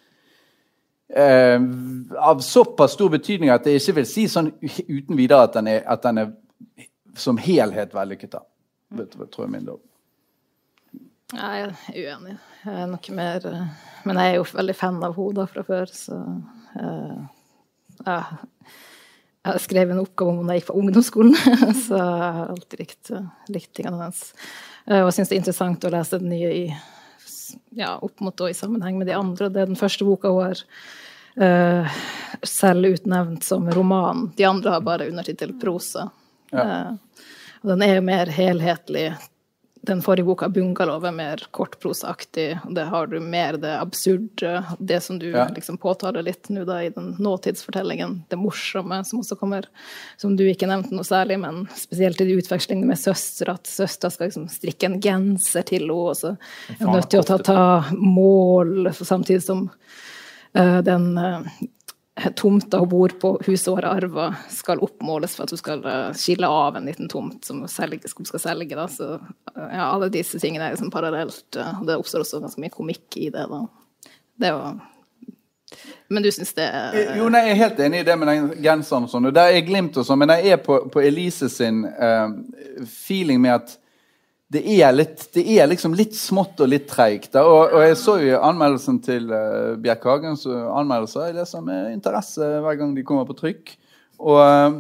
eh, 1.08 1.60
Av 2.18 2.40
såpass 2.40 2.92
stor 2.96 3.10
betydning 3.12 3.50
at 3.52 3.66
jeg 3.68 3.82
ikke 3.82 3.98
vil 4.00 4.08
si 4.08 4.24
sånn 4.32 4.48
uten 4.62 5.18
videre 5.18 5.44
at 5.44 5.58
den 5.58 5.68
er, 5.74 5.82
at 5.84 6.06
den 6.06 6.22
er 6.22 6.32
som 7.18 7.36
helhet 7.36 7.92
vellykket. 7.92 8.38
Det 8.96 9.10
tror 9.12 9.44
jeg 9.44 9.52
min 9.52 9.66
dom. 9.68 9.82
Jeg 11.32 11.64
er 11.64 11.74
uenig. 11.96 12.36
Jeg 12.62 12.78
er 12.82 12.88
nok 12.90 13.08
mer 13.16 13.46
Men 14.04 14.18
jeg 14.20 14.30
er 14.30 14.36
jo 14.36 14.46
veldig 14.52 14.76
fan 14.76 15.02
av 15.04 15.16
henne 15.16 15.46
fra 15.50 15.64
før, 15.66 15.92
så 15.92 16.18
uh, 16.76 17.20
ja. 18.06 18.18
Jeg 19.42 19.62
skrev 19.64 19.90
en 19.90 20.00
oppgave 20.02 20.36
om 20.36 20.46
da 20.46 20.54
jeg 20.54 20.62
gikk 20.62 20.68
på 20.68 20.78
ungdomsskolen, 20.78 21.34
så 21.86 21.98
jeg 21.98 22.34
har 22.36 22.50
alltid 22.52 22.82
likt, 22.82 23.10
likt 23.50 23.72
tingene 23.74 23.98
hennes. 23.98 24.20
Og 24.86 25.08
jeg 25.08 25.14
syns 25.16 25.30
det 25.30 25.34
er 25.34 25.40
interessant 25.40 25.86
å 25.86 25.90
lese 25.94 26.20
det 26.22 26.30
nye 26.30 26.52
i 26.54 26.66
ja, 27.74 27.96
opp 27.98 28.20
mot 28.20 28.38
og 28.40 28.50
i 28.50 28.54
sammenheng 28.54 28.98
med 29.00 29.10
de 29.10 29.16
andre. 29.18 29.50
Det 29.50 29.62
er 29.62 29.70
den 29.70 29.78
første 29.78 30.06
boka 30.06 30.30
hun 30.30 30.46
har 30.46 30.62
uh, 31.42 31.98
selv 32.46 32.92
utnevnt 32.92 33.44
som 33.46 33.66
roman. 33.70 34.28
De 34.36 34.46
andre 34.46 34.76
har 34.76 34.86
bare 34.86 35.08
undertittel 35.10 35.54
prosa. 35.60 36.08
Ja. 36.52 36.62
Uh, 36.62 37.28
og 37.62 37.74
den 37.74 37.84
er 37.86 37.96
jo 37.96 38.06
mer 38.06 38.30
helhetlig 38.34 39.08
den 39.82 40.02
forrige 40.02 40.24
boka, 40.24 40.48
'Bungalow', 40.48 41.06
er 41.06 41.12
mer 41.12 41.40
kortprosaaktig. 41.50 42.58
Det 42.70 42.84
har 42.84 43.06
du 43.06 43.20
mer 43.20 43.56
det 43.58 43.72
absurde, 43.80 44.64
det 44.78 45.00
som 45.00 45.18
du 45.18 45.30
ja. 45.30 45.48
liksom 45.54 45.78
påtaler 45.78 46.22
litt 46.22 46.48
nå 46.54 46.62
da 46.64 46.76
i 46.84 46.90
den 46.94 47.16
nåtidsfortellingen. 47.18 48.20
Det 48.30 48.38
morsomme 48.38 49.00
som 49.04 49.18
også 49.18 49.36
kommer, 49.40 49.66
som 50.16 50.36
du 50.38 50.44
ikke 50.46 50.68
nevnte 50.70 50.94
noe 50.94 51.06
særlig, 51.06 51.40
men 51.42 51.64
spesielt 51.74 52.22
i 52.22 52.30
utvekslingene 52.30 52.92
med 52.92 53.00
søster, 53.02 53.50
at 53.50 53.66
søster 53.66 54.14
skal 54.14 54.30
liksom 54.30 54.46
strikke 54.54 54.86
en 54.86 55.00
genser 55.02 55.66
til 55.66 55.88
henne, 55.88 55.98
og 56.12 56.14
så 56.20 56.36
er 56.70 56.84
hun 56.84 56.94
nødt 56.94 57.10
til 57.10 57.24
å 57.24 57.26
ta, 57.26 57.40
ta 57.42 57.62
mål, 57.98 58.92
samtidig 58.94 59.42
som 59.42 59.66
uh, 59.66 60.78
den 60.86 61.10
uh, 61.18 61.42
tomta 62.36 62.78
hun 62.78 62.88
bor 62.88 63.08
på, 63.08 63.40
huset 63.46 63.66
hun 63.66 63.78
har 63.80 63.88
arva, 63.96 64.34
skal 64.50 64.82
oppmåles 64.84 65.36
for 65.36 65.46
at 65.46 65.54
hun 65.54 65.60
skal 65.60 65.84
eh, 65.88 66.08
skille 66.18 66.48
av 66.48 66.76
en 66.76 66.88
liten 66.88 67.08
tomt 67.08 67.44
som 67.44 67.62
hun 67.64 67.68
skal 67.72 68.40
selge. 68.40 68.76
Da. 68.76 68.88
Så 68.88 69.14
ja, 69.56 69.86
alle 69.88 70.10
disse 70.12 70.40
tingene 70.42 70.68
er 70.68 70.76
liksom 70.76 70.92
parallelt. 70.92 71.48
Eh, 71.56 71.80
og 71.80 71.88
det 71.88 71.96
oppstår 71.96 72.26
også 72.26 72.42
ganske 72.44 72.60
mye 72.62 72.74
komikk 72.74 73.16
i 73.16 73.30
det. 73.32 73.46
da. 73.48 73.64
Det 74.42 74.52
var 74.56 74.80
men 76.12 76.22
du 76.22 76.28
syns 76.32 76.50
det 76.52 76.66
er 76.68 77.14
Jo, 77.16 77.30
nei, 77.32 77.46
Jeg 77.46 77.54
er 77.54 77.60
helt 77.62 77.78
enig 77.80 78.00
i 78.02 78.04
det 78.04 78.16
med 78.20 78.28
den 78.28 78.48
genseren 78.60 79.06
og 79.06 79.12
sånn. 79.12 79.30
og 79.30 79.32
Der 79.32 79.54
er 79.56 79.64
glimt 79.64 79.96
og 79.96 80.04
sånn, 80.04 80.20
men 80.20 80.34
jeg 80.36 80.52
er 80.52 80.58
på, 80.60 80.82
på 80.92 81.00
Elise 81.00 81.48
sin 81.48 81.86
uh, 81.86 82.34
feeling 82.84 83.40
med 83.40 83.54
at 83.54 83.78
det 84.52 84.62
er, 84.68 84.90
litt, 84.92 85.22
det 85.32 85.44
er 85.56 85.68
liksom 85.70 85.94
litt 85.96 86.16
smått 86.18 86.60
og 86.60 86.68
litt 86.68 86.84
treigt. 86.90 87.36
Og, 87.40 87.72
og, 87.72 87.78
jeg 87.86 87.98
så 88.00 88.18
jo 88.20 88.40
anmeldelsen 88.44 88.98
til 89.04 89.30
uh, 89.32 89.78
Bjerk 89.80 90.04
Hagens 90.08 90.44
anmeldelser. 90.46 91.30
Jeg 91.30 91.38
leser 91.38 91.64
med 91.64 91.92
interesse 91.94 92.48
hver 92.64 92.76
gang 92.80 92.92
de 92.96 93.04
kommer 93.06 93.28
på 93.28 93.38
trykk. 93.38 93.72
Og, 94.22 94.40
eh, 94.44 94.76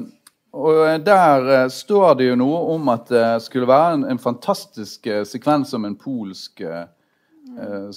og 0.52 1.06
der 1.06 1.48
uh, 1.48 1.68
står 1.72 2.18
det 2.20 2.28
jo 2.28 2.38
noe 2.38 2.58
om 2.74 2.90
at 2.92 3.08
det 3.10 3.28
skulle 3.46 3.70
være 3.70 3.96
en, 3.96 4.04
en 4.12 4.20
fantastisk 4.22 5.08
uh, 5.08 5.22
sekvens 5.28 5.72
om 5.78 5.88
en 5.88 5.98
polsk 5.98 6.62
Uh, 6.62 6.84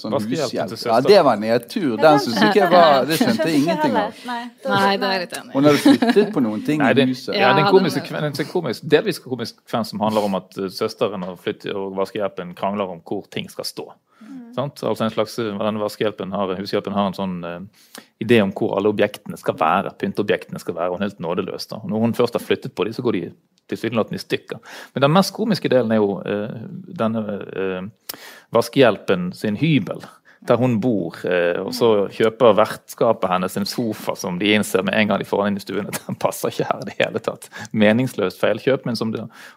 sånn 0.00 0.16
hushjelp. 0.16 0.74
Ja, 0.86 0.98
det 1.04 1.20
var 1.26 1.40
nedtur. 1.40 1.96
Den 2.00 2.20
syns 2.22 2.40
ikke 2.48 2.62
jeg 2.62 2.72
var 2.76 3.06
Det 3.08 3.18
skjønte 3.20 3.48
jeg 3.50 3.62
ingenting 3.62 3.96
av. 4.00 4.22
Nei, 4.26 4.92
det 5.00 5.10
er 5.10 5.24
litt 5.24 5.36
enig. 5.40 5.52
Hun 5.54 5.68
hadde 5.70 5.82
flyttet 5.84 6.32
på 6.34 6.42
noen 6.44 6.64
ting 6.66 6.82
Nei, 6.82 6.92
det, 6.96 7.06
i 7.06 7.14
huset. 7.14 7.34
Ja, 7.36 7.52
det 7.56 7.64
er 7.64 7.70
en 7.70 7.76
komisk, 7.76 8.10
en 8.12 8.50
komisk, 8.50 8.88
delvis 8.96 9.22
komisk 9.22 9.62
sekvens 9.66 9.90
som 9.90 10.00
handler 10.00 10.26
om 10.26 10.34
at 10.38 10.58
uh, 10.58 10.68
søsteren 10.72 11.24
og, 11.26 11.38
flytt, 11.42 11.66
og 11.72 11.96
vaskehjelpen 11.96 12.54
krangler 12.58 12.90
om 12.96 13.00
hvor 13.06 13.26
ting 13.32 13.48
skal 13.50 13.64
stå. 13.68 13.86
Mm. 14.20 14.52
Altså 14.56 15.04
en 15.04 15.12
slags, 15.12 15.38
uh, 15.38 15.52
denne 15.52 15.82
vaskehjelpen 15.82 16.32
har, 16.32 16.54
Hushjelpen 16.60 16.96
har 16.96 17.10
en 17.10 17.18
sånn 17.18 17.36
uh, 17.44 18.02
idé 18.22 18.40
om 18.44 18.54
hvor 18.56 18.76
alle 18.78 18.92
objektene 18.92 19.38
skal 19.40 19.58
være. 19.60 19.94
Pynteobjektene 20.00 20.62
skal 20.62 20.78
være, 20.78 20.90
og 20.90 20.98
hun 20.98 21.04
er 21.04 21.10
helt 21.10 21.22
nådeløs. 21.22 21.68
Da. 21.72 21.82
Når 21.84 22.06
hun 22.06 22.16
først 22.16 22.38
har 22.38 22.44
flyttet 22.44 22.74
på 22.74 22.88
dem, 22.88 22.96
så 22.96 23.04
går 23.04 23.18
de 23.18 23.26
tilsynelatende 23.70 24.20
i 24.20 24.22
stykker. 24.22 24.58
Men 24.94 25.02
den 25.02 25.14
mest 25.14 25.34
komiske 25.34 25.70
delen 25.72 25.92
er 25.92 26.00
jo 26.00 26.20
uh, 26.22 26.66
denne 27.02 27.24
uh, 27.26 28.18
vaskehjelpen 28.56 29.30
sin 29.36 29.58
hybel. 29.60 30.04
Der 30.46 30.60
hun 30.60 30.76
bor, 30.80 31.16
uh, 31.26 31.62
og 31.64 31.72
så 31.74 31.90
kjøper 32.14 32.54
vertskapet 32.58 33.32
hennes 33.32 33.56
en 33.58 33.66
sofa 33.66 34.14
som 34.18 34.38
de 34.38 34.52
innser 34.54 34.84
med 34.86 34.94
en 34.94 35.10
gang 35.10 35.22
de 35.22 35.26
får 35.26 35.42
den 35.42 35.54
inn 35.54 35.62
i 35.62 35.64
stuen 35.64 35.88
at 35.90 35.98
den 36.06 36.18
passer 36.22 36.52
ikke 36.52 36.68
her 36.68 36.84
i 36.84 36.90
det 36.90 36.98
hele 37.00 37.22
tatt. 37.24 37.48
Meningsløst 37.74 38.42
feilkjøp, 38.42 38.86
men 38.86 38.98
som 38.98 39.14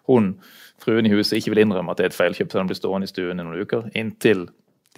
hun, 0.10 0.32
fruen 0.82 1.06
i 1.06 1.14
huset, 1.14 1.38
ikke 1.38 1.54
vil 1.54 1.66
innrømme 1.66 1.94
at 1.94 2.00
det 2.00 2.08
er 2.08 2.14
et 2.14 2.18
feilkjøp, 2.18 2.50
så 2.50 2.62
den 2.62 2.72
blir 2.72 2.80
stående 2.80 3.10
i 3.10 3.12
stuen 3.12 3.38
i 3.38 3.46
noen 3.46 3.62
uker. 3.62 3.92
Inntil 4.00 4.48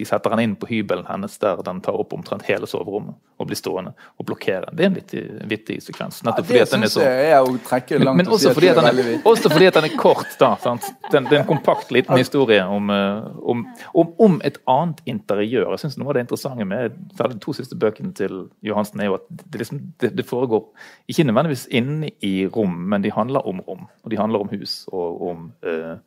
de 0.02 0.08
setter 0.08 0.34
han 0.34 0.40
inn 0.42 0.54
på 0.58 0.66
hybelen 0.66 1.06
hennes 1.06 1.38
der 1.38 1.60
den 1.62 1.80
tar 1.84 1.94
opp 2.00 2.12
omtrent 2.16 2.42
hele 2.48 2.66
soverommet 2.66 3.14
og 3.38 3.48
blir 3.48 3.58
stående 3.58 3.92
og 4.18 4.26
blokkere. 4.26 4.70
Det 4.74 4.84
er 4.84 4.90
en 4.90 4.96
vittig, 4.96 5.22
vittig 5.50 5.76
sekvens. 5.84 6.20
Nettopp 6.26 6.50
ja, 6.50 6.64
det 6.64 6.70
syns 6.72 6.96
så... 6.96 7.04
jeg 7.06 7.28
er 7.36 7.46
å 7.46 7.54
trekke 7.66 8.00
langt 8.00 8.18
men, 8.18 8.26
men 8.26 8.34
også, 8.34 8.52
fordi 8.56 8.72
den 8.74 8.88
er, 8.88 9.00
også 9.28 9.52
fordi 9.52 9.68
at 9.70 9.78
den 9.78 9.86
er 9.88 9.94
kort. 9.98 10.34
da, 10.40 10.50
den, 10.64 10.82
Det 11.28 11.38
er 11.38 11.40
en 11.42 11.48
kompakt 11.48 11.94
liten 11.94 12.18
historie 12.18 12.64
om, 12.66 12.90
eh, 12.94 13.30
om, 13.54 13.64
om, 14.02 14.12
om 14.26 14.36
et 14.46 14.58
annet 14.70 15.02
interiør. 15.14 15.70
Jeg 15.74 15.84
synes 15.84 15.98
Noe 16.02 16.10
av 16.10 16.18
det 16.18 16.26
interessante 16.26 16.66
med 16.66 16.98
de 17.22 17.40
to 17.42 17.54
siste 17.56 17.78
bøkene 17.78 18.14
til 18.18 18.46
Johansen 18.66 19.02
er 19.02 19.10
jo 19.10 19.18
at 19.20 19.26
det, 19.30 19.62
liksom, 19.62 19.82
det, 20.02 20.14
det 20.18 20.26
foregår 20.26 20.66
ikke 21.10 21.26
nødvendigvis 21.28 21.68
inne 21.70 22.12
i 22.26 22.34
rom, 22.50 22.74
men 22.90 23.06
de 23.06 23.14
handler 23.14 23.46
om 23.46 23.62
rom. 23.66 23.88
Og 24.02 24.10
de 24.10 24.18
handler 24.18 24.42
om 24.42 24.50
hus 24.50 24.82
og 24.90 25.26
om 25.30 25.50
uh, 25.66 25.98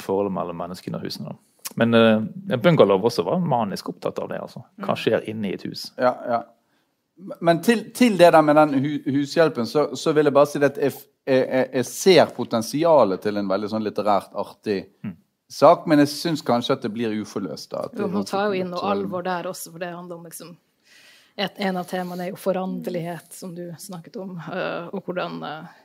forholdet 0.00 0.34
mellom 0.36 0.60
menneskene 0.60 1.00
og 1.00 1.08
husene. 1.08 1.32
da. 1.32 1.47
Men 1.78 1.94
uh, 1.94 2.22
Bungalow 2.58 3.04
også 3.06 3.22
var 3.22 3.38
manisk 3.38 3.92
opptatt 3.92 4.18
av 4.18 4.30
det. 4.32 4.40
altså. 4.42 4.64
Hva 4.82 4.94
mm. 4.94 5.00
skjer 5.02 5.28
inne 5.30 5.50
i 5.50 5.54
et 5.58 5.66
hus? 5.68 5.88
Ja, 6.00 6.14
ja. 6.26 6.40
Men 7.40 7.62
til, 7.62 7.88
til, 7.94 8.18
det 8.18 8.32
der 8.34 8.42
med 8.42 8.56
den 8.56 8.74
hushjelpen, 9.06 9.66
så, 9.66 9.88
så, 9.96 10.12
vil 10.14 10.28
jeg 10.28 10.34
bare 10.34 10.46
si 10.46 10.60
at 10.62 10.76
jeg, 10.78 10.94
jeg, 11.26 11.64
jeg, 11.72 11.86
ser 11.86 12.30
potensialet 12.34 13.22
til 13.24 13.40
en 13.40 13.50
veldig 13.50 13.70
sånn 13.72 13.82
litterært 13.82 14.36
artig 14.38 14.84
mm. 15.02 15.16
sak, 15.50 15.88
men 15.90 16.04
jeg 16.04 16.12
syns 16.12 16.44
kanskje 16.46 16.76
at 16.76 16.86
det 16.86 16.92
blir 16.94 17.16
uforløst. 17.18 17.72
da. 17.74 17.88
Jo, 17.98 18.10
hun 18.12 18.26
tar 18.26 18.46
jo 18.52 18.60
inn 18.60 18.70
noe 18.70 18.86
alvor 18.92 19.26
der 19.26 19.50
også, 19.50 19.74
for 19.74 19.82
det 19.82 19.90
handler 19.94 20.20
om 20.20 20.30
liksom 20.30 20.54
et, 21.38 21.58
En 21.62 21.76
av 21.78 21.90
temaene 21.90 22.24
er 22.26 22.32
jo 22.32 22.38
foranderlighet, 22.42 23.28
som 23.34 23.54
du 23.54 23.68
snakket 23.78 24.16
om, 24.18 24.38
uh, 24.38 24.90
og 24.94 25.02
hvordan 25.06 25.42
uh, 25.42 25.76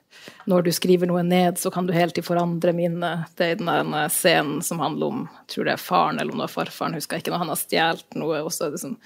når 0.45 0.65
du 0.65 0.71
skriver 0.75 1.07
noe 1.07 1.23
ned, 1.23 1.57
så 1.59 1.71
kan 1.71 1.87
du 1.87 1.93
hele 1.95 2.11
tiden 2.11 2.27
forandre 2.27 2.73
minnet. 2.75 3.31
Det 3.39 3.53
er 3.53 3.61
den 3.61 3.95
scenen 4.11 4.61
som 4.65 4.81
handler 4.83 5.13
om 5.13 5.25
tror 5.51 5.67
det 5.67 5.75
er 5.75 5.81
faren 5.81 6.19
eller 6.19 6.33
om 6.33 6.41
det 6.41 6.47
var 6.47 6.55
farfaren, 6.57 6.97
husker 6.97 7.17
jeg 7.17 7.25
ikke, 7.25 7.33
når 7.33 7.43
han 7.45 7.53
har 7.53 7.61
stjålet 7.61 8.19
noe, 8.19 8.43
og 8.43 8.53
så 8.53 8.69
liksom, 8.73 8.97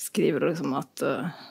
skriver 0.00 0.42
du 0.42 0.50
liksom 0.50 0.76
at 0.78 1.04
uh, 1.04 1.44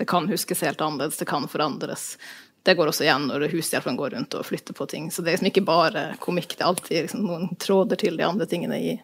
det 0.00 0.08
kan 0.10 0.28
huskes 0.28 0.64
helt 0.66 0.80
annerledes, 0.80 1.20
det 1.20 1.28
kan 1.30 1.48
forandres. 1.48 2.16
det 2.62 2.74
går 2.78 2.92
også 2.92 3.04
igjen 3.04 3.26
når 3.26 3.48
hushjelpen 3.50 3.96
går 3.98 4.14
rundt 4.14 4.34
og 4.38 4.46
flytter 4.46 4.74
på 4.74 4.86
ting. 4.86 5.10
Så 5.10 5.22
det 5.22 5.32
er 5.32 5.36
liksom 5.36 5.50
ikke 5.50 5.66
bare 5.66 6.04
komikk, 6.22 6.56
det 6.56 6.62
er 6.62 6.70
alltid 6.70 6.96
liksom 7.08 7.26
noen 7.26 7.56
tråder 7.58 7.98
til 7.98 8.16
de 8.18 8.26
andre 8.26 8.46
tingene 8.46 8.78
i, 8.78 8.94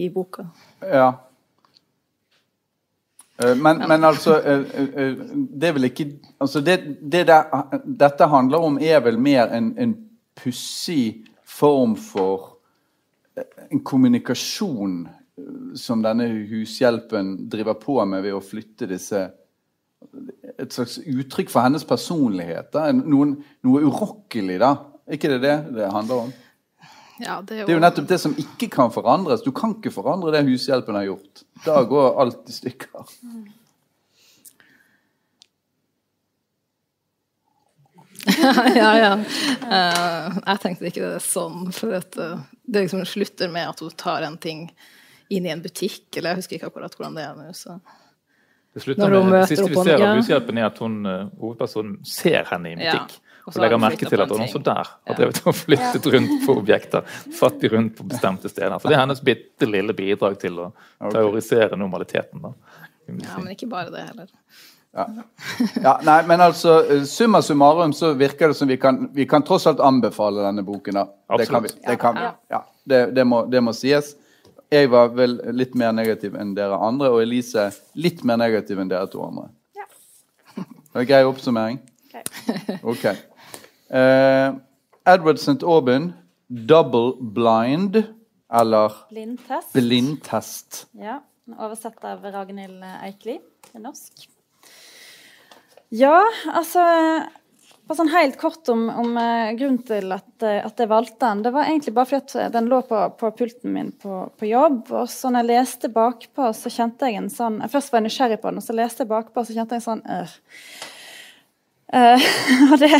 i 0.00 0.08
boka. 0.12 0.46
Ja. 0.80 1.10
Eh, 3.42 3.56
men, 3.56 3.82
men, 3.88 4.04
altså 4.04 4.36
eh, 4.40 4.60
eh, 4.94 5.14
Det 5.34 5.68
er 5.68 5.72
vel 5.74 5.88
ikke 5.88 6.06
altså 6.40 6.60
det, 6.62 6.78
det 7.02 7.26
der, 7.26 7.80
Dette 7.82 8.28
handler 8.30 8.62
om 8.62 8.78
er 8.78 9.00
vel 9.02 9.18
mer 9.18 9.50
en, 9.56 9.72
en 9.78 9.96
pussig 10.38 11.24
form 11.44 11.96
for 11.96 12.52
en 13.70 13.80
kommunikasjon 13.82 15.08
som 15.74 16.02
denne 16.02 16.28
hushjelpen 16.46 17.48
driver 17.50 17.74
på 17.82 17.96
med 18.06 18.22
ved 18.22 18.36
å 18.36 18.42
flytte 18.42 18.86
disse 18.86 19.24
Et 20.58 20.70
slags 20.70 21.00
uttrykk 21.00 21.50
for 21.50 21.64
hennes 21.64 21.82
personlighet. 21.84 22.68
Da. 22.74 22.92
Noen, 22.94 23.32
noe 23.66 23.80
urokkelig, 23.82 24.58
da. 24.62 24.74
Er 25.08 25.16
ikke 25.16 25.30
det 25.32 25.40
det 25.42 25.54
det 25.74 25.88
handler 25.90 26.26
om? 26.26 26.34
Ja, 27.18 27.40
det, 27.42 27.54
er 27.54 27.60
jo... 27.60 27.66
det, 27.66 27.72
er 27.72 27.76
jo... 27.76 27.82
nettopp 27.84 28.08
det 28.10 28.18
som 28.22 28.32
ikke 28.40 28.68
kan 28.72 28.90
forandres. 28.94 29.44
Du 29.44 29.52
kan 29.54 29.76
ikke 29.76 29.92
forandre 29.94 30.32
det 30.34 30.44
hushjelpen 30.48 30.96
har 30.98 31.06
gjort. 31.12 31.44
Da 31.66 31.82
går 31.86 32.18
alt 32.24 32.50
i 32.50 32.56
stykker. 32.56 33.04
ja, 38.80 38.90
ja. 38.98 39.12
Uh, 39.62 40.38
jeg 40.46 40.60
tenkte 40.62 40.88
ikke 40.88 41.02
det 41.04 41.12
er 41.18 41.24
sånn. 41.24 41.68
For 41.76 41.94
at, 42.00 42.16
uh, 42.18 42.42
det 42.64 42.86
liksom 42.86 43.04
slutter 43.08 43.52
med 43.52 43.70
at 43.74 43.84
hun 43.84 43.94
tar 44.00 44.26
en 44.26 44.38
ting 44.40 44.66
inn 45.32 45.46
i 45.46 45.52
en 45.52 45.62
butikk, 45.64 46.08
eller 46.16 46.34
jeg 46.34 46.42
husker 46.42 46.58
ikke 46.58 46.72
akkurat 46.72 46.96
hvordan 46.98 47.18
det 47.18 47.28
er 47.28 47.38
nå. 47.38 47.52
så... 47.56 47.78
Det 48.74 48.82
slutter 48.82 49.12
med, 49.14 49.36
det 49.36 49.44
siste 49.52 49.68
vi 49.70 49.82
ser 49.86 50.02
av 50.02 50.16
hushjelpen, 50.18 50.58
er 50.58 50.66
at 50.66 50.80
hun, 50.82 50.96
uh, 51.06 51.28
hovedpersonen 51.38 52.00
ser 52.08 52.42
henne 52.48 52.72
i 52.72 52.74
en 52.74 52.82
butikk. 52.82 53.20
Og, 53.44 53.56
legger 53.60 53.76
merke 53.76 54.08
til 54.08 54.22
at 54.24 54.30
hun 54.32 54.40
også 54.46 54.60
der 54.64 54.88
har 54.88 55.16
drevet 55.18 55.42
og 55.44 55.56
flyttet 55.56 56.06
rundt 56.14 56.46
på 56.46 56.54
objekter. 56.62 57.16
Fattig 57.38 57.72
rundt 57.74 57.96
på 57.98 58.06
bestemte 58.08 58.48
steder. 58.48 58.78
For 58.80 58.88
det 58.88 58.96
er 58.96 59.02
hennes 59.04 59.20
bitte 59.24 59.68
lille 59.68 59.92
bidrag 59.96 60.38
til 60.40 60.62
å 60.64 60.70
terrorisere 61.10 61.76
normaliteten. 61.76 62.40
Da. 62.40 62.54
Ja, 63.10 63.36
men 63.36 63.52
ikke 63.52 63.68
bare 63.68 63.92
det 63.92 64.06
heller. 64.06 64.30
Ja. 64.94 65.08
ja. 65.82 65.92
nei, 66.06 66.20
men 66.30 66.40
altså, 66.40 67.04
Summa 67.04 67.42
summarum 67.42 67.92
så 67.92 68.12
virker 68.16 68.48
det 68.48 68.56
som 68.56 68.70
vi 68.70 68.78
kan, 68.80 69.10
vi 69.12 69.26
kan 69.28 69.44
tross 69.44 69.66
alt 69.66 69.82
anbefale 69.82 70.44
denne 70.46 70.64
boken. 70.64 71.02
da. 71.02 71.36
Det 71.38 71.48
kan 71.50 71.66
vi. 71.66 71.72
Det, 71.84 71.96
kan 72.00 72.16
vi. 72.16 72.28
Ja, 72.54 72.62
det, 72.84 73.02
det, 73.16 73.26
må, 73.28 73.42
det, 73.50 73.60
må, 73.60 73.74
sies. 73.76 74.14
Jeg 74.72 74.88
var 74.94 75.12
vel 75.18 75.36
litt 75.52 75.74
mer 75.76 75.92
negativ 75.92 76.38
enn 76.40 76.54
dere 76.56 76.78
andre, 76.80 77.12
og 77.12 77.20
Elise 77.26 77.68
litt 77.98 78.24
mer 78.24 78.40
negativ 78.40 78.80
enn 78.80 78.88
dere 78.88 79.10
to 79.12 79.20
andre. 79.26 79.50
Ja. 79.76 79.84
Det 80.64 81.04
er 81.04 81.10
grei 81.12 81.22
oppsummering? 81.28 81.82
Ok. 82.82 83.08
Uh, 83.94 84.58
Edward 85.06 85.38
St. 85.38 85.62
Auburn, 85.62 86.12
'Double 86.50 87.14
Blind', 87.20 88.02
eller 88.52 88.92
Blindtest. 89.10 89.72
Blindtest. 89.72 90.86
Ja, 90.98 91.20
Oversatt 91.54 92.04
av 92.08 92.24
Ragnhild 92.24 92.82
Eikli 93.04 93.36
til 93.68 93.82
norsk. 93.84 94.24
Ja, 95.94 96.24
altså 96.50 96.82
bare 97.84 97.98
sånn 97.98 98.12
helt 98.14 98.38
kort 98.40 98.68
om, 98.72 98.86
om 98.88 99.12
uh, 99.20 99.52
grunnen 99.58 99.82
til 99.84 100.14
at, 100.16 100.30
uh, 100.40 100.62
at, 100.64 100.78
jeg 100.80 100.88
valgte 100.88 101.20
den. 101.20 101.42
Det 101.44 101.52
var 101.52 101.68
egentlig 101.68 101.92
bare 101.94 102.10
fordi 102.14 102.46
den 102.54 102.70
lå 102.72 102.80
på, 102.88 103.02
på 103.20 103.30
pulten 103.36 103.74
min 103.76 103.92
på, 104.00 104.22
på, 104.32 104.48
jobb. 104.48 104.88
Og 104.88 105.06
så 105.12 105.30
når 105.30 105.44
jeg 105.44 105.50
leste 105.52 105.92
bakpå, 105.92 106.48
så 106.56 106.72
kjente 106.72 107.12
jeg 107.12 107.20
en 107.20 107.30
sånn 107.32 107.60
Først 107.68 107.92
var 107.92 108.00
jeg 108.00 108.08
nysgjerrig 108.08 108.40
på 108.40 108.50
den, 108.50 108.62
og 108.62 108.66
så 108.66 108.76
leste 108.76 109.04
jeg 109.04 109.12
bakpå, 109.12 109.44
så 109.44 109.56
kjente 109.56 109.76
jeg 109.76 109.84
en 109.84 109.88
sånn 109.90 110.04
øh. 110.16 110.36
Uh, 111.94 112.28
og 112.72 112.78
det, 112.80 112.90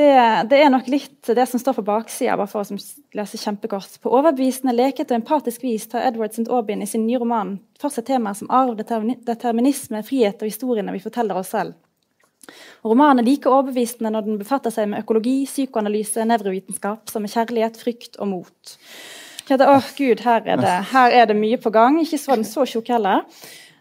det, 0.00 0.14
det, 0.50 0.58
er 0.64 0.72
nok 0.72 0.88
litt 0.90 1.28
det 1.36 1.44
som 1.46 1.60
står 1.60 1.76
på 1.76 1.84
baksida, 1.86 2.38
bare 2.40 2.50
for 2.50 2.64
å 2.64 2.78
lese 3.16 3.40
kjempekort. 3.40 3.98
På 4.02 4.14
overbevisende, 4.16 4.74
leket 4.76 5.12
og 5.12 5.20
empatisk 5.20 5.66
vis 5.66 5.86
tar 5.92 6.08
Edward 6.08 6.34
St. 6.34 6.48
Aubin 6.48 6.82
i 6.82 6.88
sin 6.88 7.04
nye 7.06 7.20
roman 7.20 7.58
for 7.80 7.92
seg 7.92 8.08
temaer 8.08 8.38
som 8.38 8.50
arv, 8.52 8.74
determinisme, 8.80 10.02
frihet 10.06 10.42
og 10.42 10.50
historiene 10.50 10.96
vi 10.96 11.04
forteller 11.04 11.38
oss 11.38 11.52
selv. 11.54 11.76
Romanen 12.84 13.22
er 13.22 13.28
like 13.28 13.50
overbevisende 13.50 14.12
når 14.14 14.26
den 14.26 14.38
befatter 14.40 14.72
seg 14.74 14.88
med 14.90 15.04
økologi, 15.04 15.42
psykoanalyse, 15.48 16.24
nevrovitenskap, 16.28 17.10
som 17.12 17.24
med 17.24 17.32
kjærlighet, 17.34 17.80
frykt 17.80 18.16
og 18.18 18.32
mot. 18.32 18.76
Kjente, 19.46 19.66
åh 19.68 19.90
Gud, 19.98 20.22
her 20.24 20.46
er, 20.46 20.60
det, 20.62 20.76
her 20.92 21.16
er 21.22 21.28
det 21.30 21.36
mye 21.36 21.58
på 21.60 21.72
gang. 21.74 21.98
Ikke 22.00 22.20
så 22.20 22.36
den 22.38 22.46
så 22.48 22.64
tjukk 22.68 22.92
heller. 22.94 23.26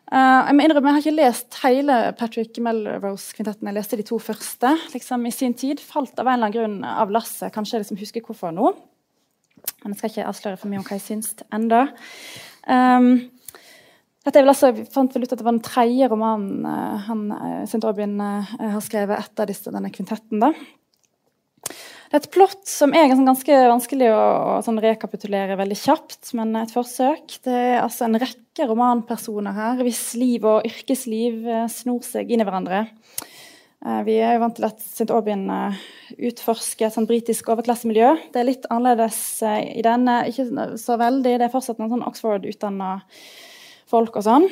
Uh, 0.09 0.41
jeg 0.47 0.55
må 0.57 0.63
innrømme, 0.65 0.89
jeg 0.89 0.95
har 0.95 1.03
ikke 1.03 1.19
lest 1.19 1.57
hele 1.61 1.97
Patrick 2.17 2.57
Melrose-kvintetten. 2.65 3.69
Jeg 3.69 3.77
leste 3.77 3.99
de 3.99 4.05
to 4.07 4.17
første 4.17 4.71
liksom, 4.93 5.27
i 5.29 5.33
sin 5.33 5.53
tid. 5.53 5.83
Falt 5.85 6.17
av 6.17 6.25
en 6.25 6.39
eller 6.39 6.49
annen 6.49 6.55
grunn 6.55 6.79
av 6.87 7.13
lasset. 7.13 7.53
Kanskje 7.53 7.77
jeg 7.77 7.85
liksom 7.85 7.99
husker 8.01 8.25
hvorfor 8.25 8.55
nå. 8.55 8.71
Men 9.83 9.93
jeg 9.93 9.99
skal 9.99 10.13
ikke 10.13 10.31
avsløre 10.31 10.57
for 10.57 10.71
mye 10.71 10.81
om 10.81 10.87
hva 10.87 10.97
jeg 10.97 11.05
syns 11.05 11.35
ennå. 11.53 11.83
Um, 12.65 13.11
dette 14.25 14.39
er 14.39 14.43
vel 14.45 14.51
altså, 14.51 14.71
jeg 14.73 14.89
fant 14.93 15.13
vel 15.15 15.27
ut 15.27 15.31
at 15.31 15.39
det 15.39 15.45
var 15.45 15.55
den 15.55 15.63
tredje 15.65 16.09
romanen 16.11 16.65
uh, 16.65 17.05
han, 17.05 17.23
uh, 17.29 17.61
St. 17.69 17.83
Aubin 17.87 18.17
uh, 18.17 18.49
har 18.59 18.81
skrevet 18.83 19.21
etter 19.21 19.49
disse, 19.49 19.71
denne 19.73 19.93
kvintetten. 19.93 20.41
da. 20.41 20.51
Det 22.09 22.17
er 22.17 22.23
et 22.23 22.31
plott 22.33 22.63
som 22.65 22.93
er 22.97 23.11
ganske 23.11 23.57
vanskelig 23.69 24.09
å, 24.09 24.21
å 24.57 24.61
sånn 24.65 24.81
rekapitulere 24.81 25.57
veldig 25.59 25.77
kjapt, 25.77 26.31
men 26.37 26.55
et 26.57 26.73
forsøk. 26.73 27.37
Det 27.45 27.53
er 27.53 27.83
altså 27.83 28.07
en 28.07 28.17
rekke 28.17 28.48
romanpersoner 28.67 29.55
her 29.55 29.83
hvis 29.85 30.03
liv 30.19 30.43
og 30.49 30.65
yrkesliv 30.67 31.45
snor 31.71 32.03
seg 32.07 32.31
inn 32.31 32.43
i 32.43 32.47
hverandre. 32.47 32.87
Vi 34.03 34.17
er 34.19 34.33
jo 34.35 34.41
vant 34.41 34.57
til 34.57 34.65
at 34.67 34.81
St. 34.83 35.07
Aubin 35.15 35.45
utforsker 36.17 36.89
et 36.89 36.95
sånn 36.97 37.07
britisk 37.07 37.47
overklassemiljø. 37.53 38.09
Det 38.33 38.41
er 38.41 38.49
litt 38.49 38.65
annerledes 38.67 39.19
i 39.47 39.83
denne, 39.85 40.25
ikke 40.27 40.75
så 40.81 40.97
veldig. 40.99 41.37
Det 41.39 41.45
er 41.47 41.53
fortsatt 41.53 41.79
noen 41.79 41.93
sånn 41.93 42.03
Oxford-utdanna 42.09 42.97
folk 43.87 44.19
og 44.19 44.25
sånn. 44.27 44.49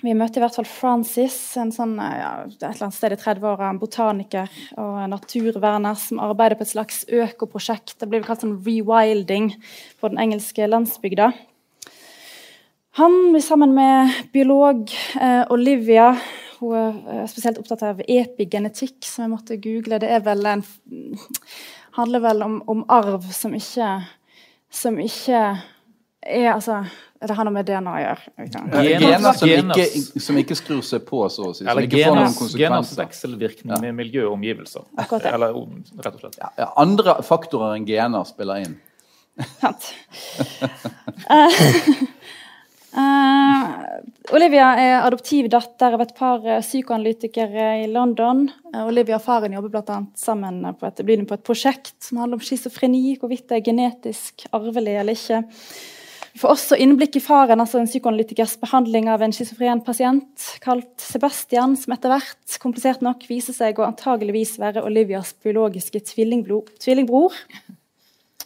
Vi 0.00 0.14
møter 0.16 0.40
i 0.40 0.42
hvert 0.42 0.56
fall 0.56 0.66
Francis, 0.66 1.36
en 1.60 1.70
sånn, 1.76 1.94
ja, 2.00 2.30
et 2.48 2.56
eller 2.56 2.86
annet 2.86 2.96
sted 2.96 3.12
i 3.12 3.20
30-åra, 3.20 3.68
en 3.68 3.78
botaniker 3.82 4.48
og 4.80 4.98
naturverner 5.12 5.98
som 6.00 6.22
arbeider 6.24 6.56
på 6.56 6.64
et 6.64 6.72
slags 6.72 7.02
økoprosjekt. 7.06 7.98
Det 8.00 8.08
blir 8.08 8.24
kalt 8.24 8.40
sånn 8.42 8.56
rewilding 8.64 9.52
på 10.00 10.10
den 10.10 10.22
engelske 10.24 10.66
landsbygda. 10.72 11.30
Han 12.98 13.32
blir 13.32 13.42
sammen 13.42 13.74
med 13.74 14.12
biolog 14.32 14.90
eh, 15.20 15.44
Olivia. 15.50 16.16
Hun 16.58 16.74
er 16.74 17.20
eh, 17.20 17.26
spesielt 17.30 17.60
opptatt 17.60 17.84
av 17.86 18.00
epigenetikk, 18.02 18.98
som 19.06 19.24
jeg 19.24 19.32
måtte 19.34 19.58
google. 19.62 20.00
Det 20.02 20.10
er 20.10 20.24
vel 20.26 20.42
en, 20.50 20.64
handler 21.98 22.24
vel 22.24 22.42
om, 22.46 22.56
om 22.70 22.82
arv 22.90 23.28
som 23.34 23.54
ikke, 23.54 23.92
som 24.74 24.98
ikke 24.98 25.44
er 26.20 26.50
altså 26.52 26.82
det 27.20 27.34
har 27.36 27.44
noe 27.44 27.52
med 27.52 27.66
DNA 27.68 27.92
å 27.92 28.00
gjøre. 28.00 28.30
Gener 28.80 29.34
som 29.36 29.50
ikke, 29.52 30.20
som 30.24 30.38
ikke 30.40 30.56
skrur 30.56 30.80
seg 30.84 31.02
på, 31.04 31.20
så 31.28 31.50
å 31.50 31.56
si. 31.56 31.66
Eller 31.68 31.84
geners, 31.84 32.38
geners 32.56 32.94
vekselvirkning 32.96 33.74
ja. 33.74 33.80
med 33.82 33.98
miljø 33.98 34.24
og 34.30 34.38
omgivelser. 34.38 34.86
Eller 35.28 35.52
rett 35.52 36.14
og 36.14 36.22
slett. 36.22 36.38
Ja, 36.40 36.48
ja, 36.62 36.70
andre 36.80 37.18
faktorer 37.26 37.76
enn 37.76 37.84
gener 37.88 38.24
spiller 38.28 38.64
inn. 38.64 38.78
Sant. 39.60 39.92
uh, 42.94 44.34
Olivia 44.34 44.72
er 44.80 44.96
adoptivdatter 45.04 45.94
av 45.96 46.02
et 46.04 46.12
par 46.16 46.42
psykoanalytikere 46.64 47.68
i 47.84 47.86
London. 47.92 48.46
Uh, 48.72 48.86
Olivia 48.88 49.18
og 49.20 49.24
faren 49.26 49.54
jobber 49.56 49.76
blant 49.76 49.94
annet 49.94 50.20
sammen 50.20 50.62
på 50.80 50.88
et, 50.88 51.04
på 51.04 51.38
et 51.38 51.46
prosjekt 51.46 51.96
som 52.04 52.22
handler 52.22 52.40
om 52.40 52.44
schizofreni, 52.44 53.16
hvorvidt 53.20 53.48
det 53.50 53.60
er 53.60 53.66
genetisk 53.70 54.46
arvelig 54.56 54.98
eller 55.02 55.18
ikke. 55.18 55.42
Vi 56.32 56.38
får 56.38 56.52
også 56.54 56.76
innblikk 56.78 57.16
i 57.18 57.22
faren, 57.22 57.60
altså 57.62 57.80
en 57.80 57.88
psykoanalytikers 57.90 58.54
behandling 58.62 59.08
av 59.10 59.22
en 59.24 59.32
schizofren 59.34 59.82
pasient 59.82 60.46
kalt 60.62 61.02
Sebastian, 61.02 61.74
som 61.78 61.94
etter 61.96 62.12
hvert, 62.12 62.58
komplisert 62.62 63.02
nok, 63.02 63.26
viser 63.28 63.56
seg 63.56 63.80
å 63.80 63.88
antageligvis 63.88 64.54
være 64.62 64.84
Olivias 64.86 65.32
biologiske 65.42 66.04
tvillingbror. 66.12 67.34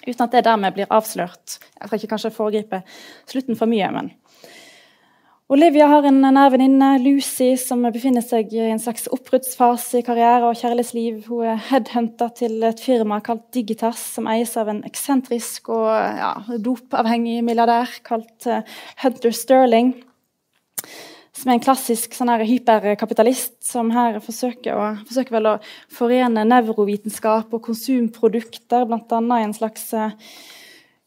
Uten 0.04 0.24
at 0.24 0.32
det 0.32 0.44
dermed 0.46 0.76
blir 0.76 0.90
avslørt. 0.92 1.58
Jeg 1.80 1.88
skal 1.88 2.00
ikke 2.00 2.12
kanskje 2.14 2.32
foregripe 2.34 2.80
slutten 3.30 3.60
for 3.60 3.68
mye, 3.68 3.90
men 3.92 4.10
Olivia 5.52 5.84
har 5.90 6.06
en 6.08 6.22
nær 6.24 6.54
venninne, 6.54 6.86
Lucy, 7.02 7.50
som 7.60 7.82
befinner 7.92 8.24
seg 8.24 8.48
i 8.56 8.62
en 8.64 8.78
slags 8.80 9.10
oppbruddsfase 9.12 10.00
i 10.00 10.04
karriere 10.06 10.48
og 10.48 10.56
kjærlighetsliv. 10.56 11.18
Hun 11.26 11.50
er 11.52 11.60
headhunta 11.68 12.30
til 12.38 12.64
et 12.64 12.80
firma 12.80 13.18
kalt 13.20 13.44
Digitas, 13.52 14.00
som 14.14 14.30
eies 14.32 14.54
av 14.56 14.70
en 14.72 14.80
eksentrisk 14.88 15.68
og 15.74 15.90
ja, 15.92 16.30
dopavhengig 16.64 17.42
milliardær 17.44 17.92
kalt 18.08 18.48
uh, 18.48 18.64
Hunter 19.02 19.36
Sterling. 19.36 19.92
Som 21.36 21.52
er 21.52 21.58
en 21.58 21.66
klassisk 21.68 22.16
sånn 22.16 22.32
hyperkapitalist 22.40 23.58
som 23.68 23.92
her 23.92 24.16
forsøker, 24.24 24.72
å, 24.72 24.90
forsøker 25.04 25.42
vel 25.42 25.52
å 25.52 25.56
forene 25.92 26.48
nevrovitenskap 26.48 27.52
og 27.52 27.66
konsumprodukter, 27.68 28.88
bl.a. 28.88 29.20
i 29.20 29.44
en 29.44 29.58
slags 29.60 29.90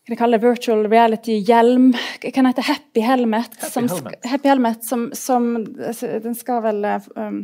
uh, 0.08 0.10
kan 0.10 0.15
jeg 0.15 0.22
kalle 0.22 0.38
det 0.39 0.48
virtual 0.48 0.86
reality-hjelm. 0.88 1.89
Kan 2.34 2.48
hete 2.48 2.63
Happy 2.63 3.04
Helmet. 3.04 3.58
Happy 3.60 3.72
som, 3.74 3.89
Helmet. 3.91 4.26
Happy 4.26 4.48
Helmet 4.48 4.86
som, 4.88 5.10
som, 5.13 5.50
Den 6.24 6.36
skal 6.36 6.63
vel 6.63 6.86
um, 7.15 7.41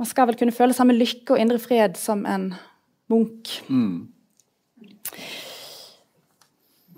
Man 0.00 0.08
skal 0.08 0.26
vel 0.26 0.38
kunne 0.40 0.56
føle 0.56 0.74
samme 0.74 0.96
lykke 0.96 1.36
og 1.36 1.38
indre 1.38 1.60
fred 1.62 1.94
som 2.00 2.26
en 2.26 2.50
munk. 3.10 3.52
Mm. 3.68 4.08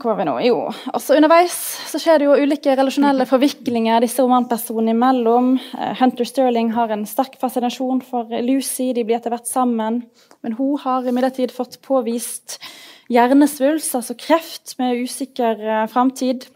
Hvor 0.03 0.17
var 0.17 0.19
vi 0.19 0.25
nå? 0.27 0.35
Jo, 0.43 0.57
også 0.97 1.15
underveis 1.15 1.55
så 1.87 2.01
skjer 2.01 2.19
det 2.19 2.27
jo 2.27 2.37
ulike 2.41 2.73
relasjonelle 2.75 3.27
forviklinger 3.29 4.03
disse 4.03 4.25
romanpersonene 4.25 4.97
imellom. 4.97 5.53
Eh, 5.77 5.93
Hunter 6.01 6.27
Sterling 6.27 6.73
har 6.75 6.91
en 6.91 7.05
sterk 7.07 7.37
fascinasjon 7.39 8.01
for 8.09 8.33
Lucy, 8.43 8.89
de 8.97 9.05
blir 9.07 9.21
etter 9.21 9.31
hvert 9.31 9.47
sammen. 9.47 10.01
Men 10.43 10.57
hun 10.59 10.81
har 10.83 11.07
imidlertid 11.07 11.55
fått 11.55 11.79
påvist 11.87 12.57
hjernesvulst, 13.11 13.95
altså 13.99 14.17
kreft, 14.19 14.75
med 14.79 15.03
usikker 15.03 15.63
uh, 15.63 15.87
framtid. 15.91 16.47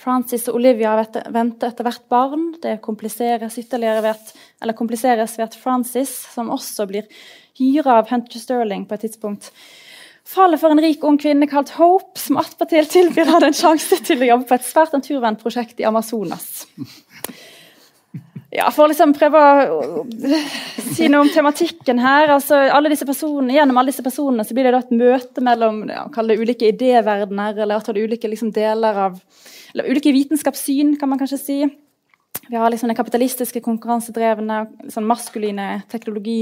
Francis 0.00 0.48
og 0.48 0.56
Olivia 0.60 0.94
venter 1.32 1.70
etter 1.70 1.86
hvert 1.86 2.06
barn. 2.12 2.50
Det 2.62 2.78
kompliseres 2.84 3.58
ytterligere 3.60 4.04
ved 4.04 4.32
eller 4.62 4.76
kompliseres 4.76 5.36
ved 5.38 5.48
at 5.48 5.60
Francis, 5.60 6.12
som 6.34 6.50
også 6.52 6.86
blir 6.88 7.08
hyra 7.60 7.98
av 8.00 8.10
Hunter 8.10 8.40
Sterling 8.40 8.86
på 8.88 8.96
et 8.96 9.06
tidspunkt, 9.06 9.50
faller 10.30 10.60
for 10.60 10.72
en 10.72 10.80
rik 10.82 11.04
ung 11.04 11.18
kvinne 11.20 11.48
kalt 11.50 11.74
Hope, 11.76 12.18
som 12.20 12.38
attpåtil 12.40 12.88
tilbyr 12.88 13.28
henne 13.32 13.50
en 13.50 13.56
sjanse 13.56 14.00
til 14.06 14.22
å 14.22 14.30
jobbe 14.34 14.48
på 14.48 14.56
et 14.56 14.68
svært 14.68 14.94
naturvennprosjekt 14.96 15.82
i 15.82 15.88
Amazonas. 15.88 16.66
Ja, 18.50 18.66
For 18.74 18.84
å 18.84 18.90
liksom 18.90 19.12
prøve 19.14 19.40
å 19.70 20.02
si 20.90 21.06
noe 21.06 21.22
om 21.22 21.30
tematikken 21.30 22.00
her 22.02 22.32
altså 22.34 22.58
alle 22.74 22.90
disse 22.90 23.06
personene, 23.06 23.54
Gjennom 23.54 23.78
alle 23.78 23.92
disse 23.92 24.02
personene 24.02 24.42
så 24.46 24.56
blir 24.56 24.66
det 24.66 24.74
da 24.74 24.80
et 24.82 24.90
møte 24.90 25.44
mellom 25.46 25.84
ja, 25.86 26.08
det 26.10 26.38
ulike 26.40 26.72
idéverdener 26.72 27.54
eller 27.54 27.78
at 27.78 27.86
det 27.94 28.02
ulike 28.02 28.30
liksom, 28.30 28.50
deler 28.54 29.06
av 29.06 29.20
eller 29.70 29.86
ulike 29.86 30.10
vitenskapssyn, 30.10 30.96
kan 30.98 31.12
man 31.12 31.20
kanskje 31.20 31.38
si. 31.38 31.58
Vi 32.50 32.58
har 32.58 32.72
liksom 32.72 32.90
den 32.90 32.98
kapitalistiske, 32.98 33.62
konkurransedrevne, 33.62 34.64
liksom 34.82 35.06
maskuline 35.06 35.84
teknologi 35.92 36.40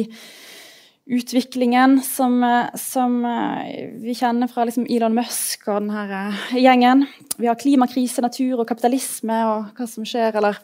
utviklingen 1.09 1.99
som, 2.05 2.41
som 2.77 3.23
eh, 3.25 3.89
vi 4.03 4.15
kjenner 4.17 4.51
fra 4.53 4.67
liksom 4.69 4.85
Elon 4.93 5.17
Musk 5.17 5.65
og 5.71 5.81
denne 5.81 6.03
eh, 6.35 6.59
gjengen. 6.61 7.07
Vi 7.41 7.49
har 7.49 7.57
klimakrise, 7.61 8.25
natur 8.25 8.61
og 8.61 8.69
kapitalisme 8.69 9.39
og 9.49 9.71
hva 9.77 9.89
som 9.89 10.05
skjer, 10.09 10.37
eller 10.37 10.61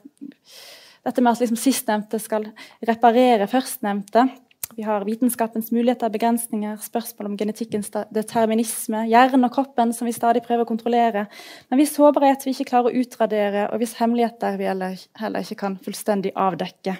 dette 1.04 1.22
med 1.22 1.34
at 1.34 1.44
liksom 1.44 1.60
sistnevnte 1.60 2.20
skal 2.22 2.48
reparere 2.86 3.48
førstnevnte. 3.50 4.28
Vi 4.74 4.82
har 4.82 5.04
vitenskapens 5.04 5.70
muligheter, 5.70 6.10
begrensninger, 6.10 6.76
spørsmål 6.82 7.28
om 7.30 7.36
genetikkens 7.38 7.92
determinisme, 8.10 9.04
hjernen 9.06 9.46
og 9.46 9.52
kroppen 9.54 9.92
som 9.94 10.08
vi 10.08 10.14
stadig 10.16 10.42
prøver 10.46 10.64
å 10.64 10.70
kontrollere, 10.70 11.26
men 11.68 11.78
hvis 11.78 11.94
sårbarhet 11.94 12.46
vi 12.46 12.54
ikke 12.56 12.70
klarer 12.72 12.90
å 12.90 13.04
utradere, 13.04 13.66
og 13.70 13.82
hvis 13.82 13.94
hemmeligheter 14.00 14.56
vi 14.58 14.66
heller, 14.66 15.44
ikke 15.44 15.60
kan 15.60 15.76
fullstendig 15.84 16.32
avdekke. 16.34 16.96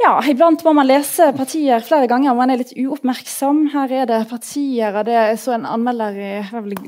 Ja, 0.00 0.14
Iblant 0.24 0.64
må 0.64 0.72
man 0.72 0.88
lese 0.88 1.28
partier 1.36 1.84
flere 1.84 2.08
ganger 2.08 2.32
om 2.32 2.38
man 2.40 2.50
er 2.50 2.62
litt 2.62 2.72
uoppmerksom. 2.72 3.66
Her 3.74 3.92
er 3.92 4.06
det 4.08 4.20
partier 4.30 4.96
av 4.96 5.04
det 5.04 5.12
jeg 5.12 5.40
så 5.42 5.52
en 5.58 5.68
anmelder 5.68 6.16
i 6.16 6.30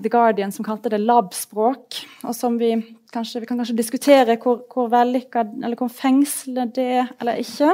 The 0.01 0.09
Guardian 0.09 0.55
som 0.55 0.65
kalte 0.65 0.89
det 0.95 1.03
lab-språk. 1.05 2.01
og 2.25 2.33
som 2.35 2.57
Vi 2.57 2.73
kanskje, 3.13 3.41
vi 3.43 3.49
kan 3.51 3.61
kanskje 3.61 3.77
diskutere 3.79 4.37
hvor, 4.43 4.63
hvor 4.73 4.91
vellykka 4.93 5.47
eller 5.63 5.79
hvor 5.79 5.91
fengslende 5.93 6.69
det 6.77 6.87
er 7.01 7.11
eller 7.21 7.41
ikke. 7.43 7.73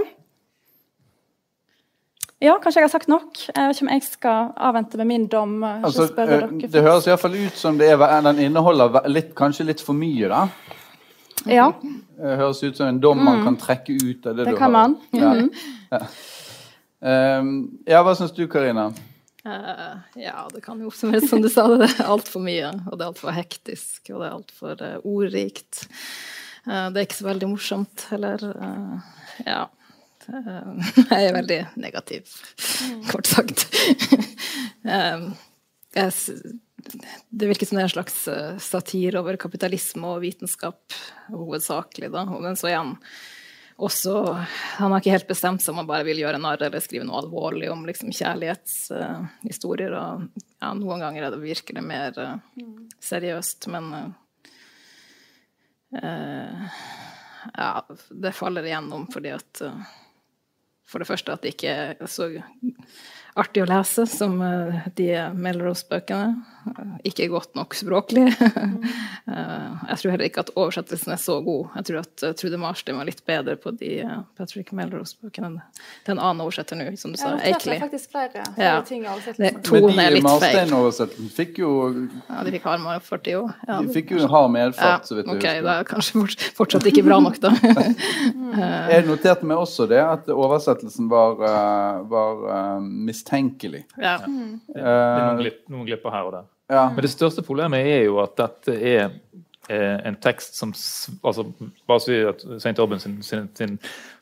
Ja, 2.39 2.55
kanskje 2.63 2.79
jeg 2.79 2.87
har 2.87 2.93
sagt 2.93 3.09
nok. 3.11 3.39
Jeg 3.49 3.69
vet 3.69 3.77
ikke 3.77 3.87
om 3.87 3.93
jeg 3.97 4.03
skal 4.07 4.51
avvente 4.69 5.01
med 5.01 5.09
min 5.11 5.25
dom. 5.27 5.57
Altså, 5.65 6.07
dere, 6.15 6.47
det 6.61 6.83
høres 6.85 7.09
iallfall 7.09 7.35
ut 7.35 7.57
som 7.59 7.81
det 7.81 7.89
er, 7.91 8.05
den 8.29 8.45
inneholder 8.47 9.01
litt, 9.11 9.33
kanskje 9.39 9.67
litt 9.67 9.83
for 9.83 9.99
mye, 9.99 10.31
da. 10.31 10.45
Ja. 11.51 11.73
Det 11.83 12.37
høres 12.39 12.63
ut 12.63 12.79
som 12.79 12.93
en 12.93 13.01
dom 13.03 13.19
man 13.19 13.41
mm. 13.41 13.49
kan 13.49 13.59
trekke 13.59 13.97
ut 13.99 14.27
av 14.27 14.39
det, 14.39 14.47
det 14.47 14.55
du 14.55 14.61
kan 14.61 14.75
man. 14.75 14.97
Ja. 15.13 15.35
Mm 15.35 15.51
ja. 15.91 16.01
Um, 17.39 17.53
ja, 17.87 18.03
hva 18.03 18.15
syns 18.19 18.35
du, 18.35 18.45
Karina? 18.51 18.89
Uh, 19.49 20.21
ja, 20.21 20.43
det 20.53 20.61
kan 20.65 20.81
jo 20.81 20.91
oppsummeres 20.91 21.31
som 21.31 21.41
du 21.43 21.49
sa, 21.53 21.65
det 21.73 21.89
er 21.89 22.11
altfor 22.11 22.43
mye. 22.45 22.71
Og 22.91 22.99
det 22.99 23.05
er 23.05 23.09
altfor 23.09 23.33
hektisk, 23.37 24.11
og 24.13 24.21
det 24.21 24.29
er 24.29 24.37
altfor 24.37 24.85
uh, 24.85 25.09
ordrikt. 25.09 25.87
Uh, 26.67 26.89
det 26.93 27.01
er 27.01 27.09
ikke 27.09 27.21
så 27.23 27.31
veldig 27.31 27.51
morsomt 27.55 28.07
heller. 28.13 28.47
ja. 29.47 29.65
jeg 30.29 31.25
er 31.25 31.33
veldig 31.33 31.59
negativ, 31.81 32.29
mm. 32.85 33.05
kort 33.09 33.31
sagt. 33.31 33.63
det 37.31 37.49
virker 37.49 37.67
som 37.67 37.79
det 37.79 37.83
er 37.83 37.87
en 37.87 37.95
slags 37.95 38.19
eh, 38.29 38.59
satire 38.61 39.23
over 39.23 39.39
kapitalisme 39.41 40.05
og 40.13 40.21
vitenskap, 40.27 40.93
hovedsakelig. 41.33 42.11
da, 42.13 42.27
Men 42.29 42.61
så 42.61 42.69
igjen 42.69 42.93
også 43.79 44.13
Han 44.79 44.91
har 44.91 45.01
ikke 45.01 45.13
helt 45.15 45.29
bestemt 45.29 45.63
seg 45.63 45.73
om 45.73 45.83
han 45.83 45.89
bare 45.89 46.07
vil 46.09 46.19
gjøre 46.23 46.41
narr 46.43 46.63
eller 46.67 46.83
skrive 46.83 47.07
noe 47.07 47.21
alvorlig 47.23 47.71
om 47.71 47.85
liksom, 47.87 48.11
kjærlighetshistorier. 48.15 49.95
Uh, 49.95 49.99
og 50.03 50.25
ja, 50.59 50.73
noen 50.75 51.05
ganger 51.05 51.29
det, 51.29 51.39
virker 51.45 51.79
det 51.79 51.85
mer 51.87 52.19
uh, 52.19 52.41
seriøst, 53.05 53.69
men 53.75 53.93
uh, 55.95 56.81
Ja, 57.55 57.71
det 58.11 58.35
faller 58.37 58.67
igjennom 58.67 59.07
fordi 59.13 59.31
at 59.33 59.63
For 60.89 61.01
det 61.01 61.09
første 61.09 61.33
at 61.33 61.45
det 61.45 61.55
ikke 61.55 61.73
er 61.95 62.11
så 62.11 62.27
artig 63.39 63.63
å 63.63 63.71
lese, 63.71 64.05
som 64.11 64.41
de 64.99 65.09
Melrose-bøkene. 65.37 66.35
Ikke 67.07 67.29
godt 67.33 67.55
nok 67.59 67.77
språklig. 67.79 68.29
Eh, 69.29 69.73
jeg 69.91 69.99
tror 70.01 70.13
heller 70.15 70.25
ikke 70.25 70.41
at 70.41 70.51
oversettelsen 70.57 71.13
er 71.13 71.19
så 71.21 71.35
god. 71.45 71.67
Jeg 71.77 71.85
tror 71.85 71.99
at 72.01 72.23
eh, 72.25 72.31
Trude 72.39 72.59
Marstein 72.63 72.97
var 72.97 73.05
litt 73.05 73.19
bedre 73.29 73.59
på 73.61 73.75
de 73.77 73.91
Patrick 74.39 74.71
Melrose-bøkene. 74.73 75.51
Det 76.07 76.09
er 76.09 76.15
en 76.15 76.23
annen 76.23 76.41
oversetter 76.47 76.79
nå, 76.81 76.87
som 76.97 77.13
du 77.13 77.19
sa. 77.21 77.35
Det 77.37 77.51
Ja, 77.51 77.59
faktisk 77.83 78.15
flere, 78.15 78.47
flere 78.55 78.71
ja. 78.71 78.79
ting 78.89 79.05
Men 79.05 79.61
de 79.61 80.23
Marstein-oversettelsen 80.25 81.29
fikk 81.37 81.61
jo 81.61 81.73
Ja, 82.31 82.41
de 82.47 82.55
fikk 82.57 82.65
hard 82.71 82.81
medfart, 82.87 83.25
de 83.29 83.37
òg. 83.43 83.53
Ja, 83.69 83.79
de 83.85 83.93
fikk 83.99 84.15
jo 84.17 84.25
hard 84.33 84.49
medfart, 84.55 85.05
ja, 85.05 85.11
så 85.11 85.19
vidt 85.19 85.29
jeg 85.29 85.37
okay, 85.37 85.61
husker. 85.61 85.69
Da 85.69 85.77
er 85.77 85.93
kanskje 85.93 86.53
fortsatt 86.57 86.89
ikke 86.89 87.05
bra 87.05 87.21
nok, 87.29 87.37
da. 87.45 87.53
jeg 88.95 89.07
noterte 89.11 89.53
meg 89.53 89.61
også 89.61 89.91
det, 89.93 90.01
at 90.01 90.33
oversettelsen 90.33 91.13
var, 91.13 91.45
var 92.09 92.81
mistenkelig. 92.81 93.85
Ja. 94.01 94.23
Mm. 94.25 94.61
Det 94.73 94.81
er 94.81 95.27
noen, 95.27 95.43
glipp, 95.43 95.67
noen 95.69 95.91
glipper 95.91 96.17
her 96.17 96.31
og 96.31 96.39
der. 96.39 96.49
Ja. 96.69 96.89
Men 96.95 97.03
det 97.05 97.11
største 97.11 97.43
problemet 97.43 97.87
er 97.87 98.05
jo 98.05 98.19
at 98.21 98.37
dette 98.37 98.75
er 98.77 99.05
eh, 99.71 99.99
en 100.09 100.19
tekst 100.21 100.59
som 100.59 100.75
altså, 101.25 101.47
Bare 101.89 102.03
si 102.05 102.19
at 102.29 102.45
St. 102.59 102.79
Aubin 102.79 103.01
sin, 103.01 103.23
sin, 103.23 103.49
sin 103.57 103.79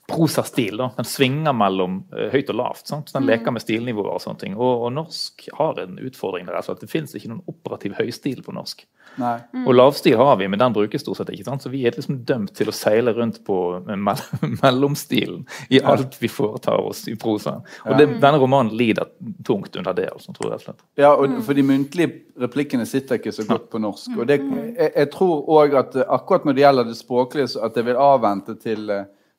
prosastil 0.07 0.77
da, 0.79 0.91
den 0.97 1.09
svinger 1.09 1.55
mellom 1.57 2.01
uh, 2.15 2.29
høyt 2.33 2.51
og 2.53 2.61
lavt. 2.61 2.87
Sant? 2.91 3.13
Den 3.15 3.25
mm. 3.25 3.31
leker 3.33 3.57
med 3.57 3.65
stilnivåer 3.65 4.13
og 4.15 4.23
sånne 4.23 4.43
ting. 4.43 4.59
Og, 4.59 4.87
og 4.87 4.93
norsk 4.95 5.49
har 5.59 5.81
en 5.83 5.99
utfordring 5.99 6.47
der. 6.47 6.59
Altså 6.61 6.77
at 6.77 6.85
det 6.85 6.91
finnes 6.93 7.15
ikke 7.17 7.33
noen 7.33 7.43
operativ 7.51 7.97
høystil 7.99 8.45
på 8.47 8.55
norsk. 8.57 8.87
Mm. 9.17 9.65
Og 9.67 9.75
lavstil 9.75 10.17
har 10.17 10.37
vi, 10.37 10.49
men 10.49 10.61
den 10.61 10.75
brukes 10.77 11.03
stort 11.03 11.21
sett 11.21 11.31
ikke. 11.33 11.47
Sant? 11.49 11.65
Så 11.65 11.73
vi 11.73 11.83
er 11.87 11.97
liksom 11.97 12.21
dømt 12.29 12.53
til 12.57 12.69
å 12.71 12.75
seile 12.75 13.15
rundt 13.17 13.41
på 13.47 13.59
mell 13.89 14.23
mellomstilen 14.63 15.47
i 15.73 15.81
alt 15.81 16.19
vi 16.21 16.31
foretar 16.31 16.83
oss 16.85 17.07
i 17.09 17.17
prosaen. 17.19 17.65
Og 17.87 17.99
det, 17.99 18.09
denne 18.21 18.41
romanen 18.43 18.75
lider 18.77 19.09
tungt 19.47 19.77
under 19.77 19.97
det. 19.97 20.11
Altså, 20.13 20.35
tror 20.37 20.55
jeg 20.57 20.77
Ja, 21.01 21.15
og 21.15 21.31
mm. 21.33 21.41
for 21.47 21.57
de 21.57 21.67
muntlige 21.67 22.13
replikkene 22.41 22.87
sitter 22.87 23.21
ikke 23.21 23.35
så 23.35 23.47
godt 23.49 23.71
på 23.73 23.81
norsk. 23.83 24.13
Og 24.19 24.27
det, 24.29 24.41
mm. 24.45 24.57
jeg, 24.77 24.93
jeg 24.93 25.13
tror 25.15 25.51
òg 25.59 25.79
at 25.81 25.99
akkurat 26.05 26.47
når 26.47 26.57
det 26.57 26.67
gjelder 26.67 26.91
det 26.91 26.99
språklige, 26.99 27.53
så 27.55 27.67
at 27.67 27.79
jeg 27.79 27.89
vil 27.89 28.01
avvente 28.01 28.57
til, 28.61 28.91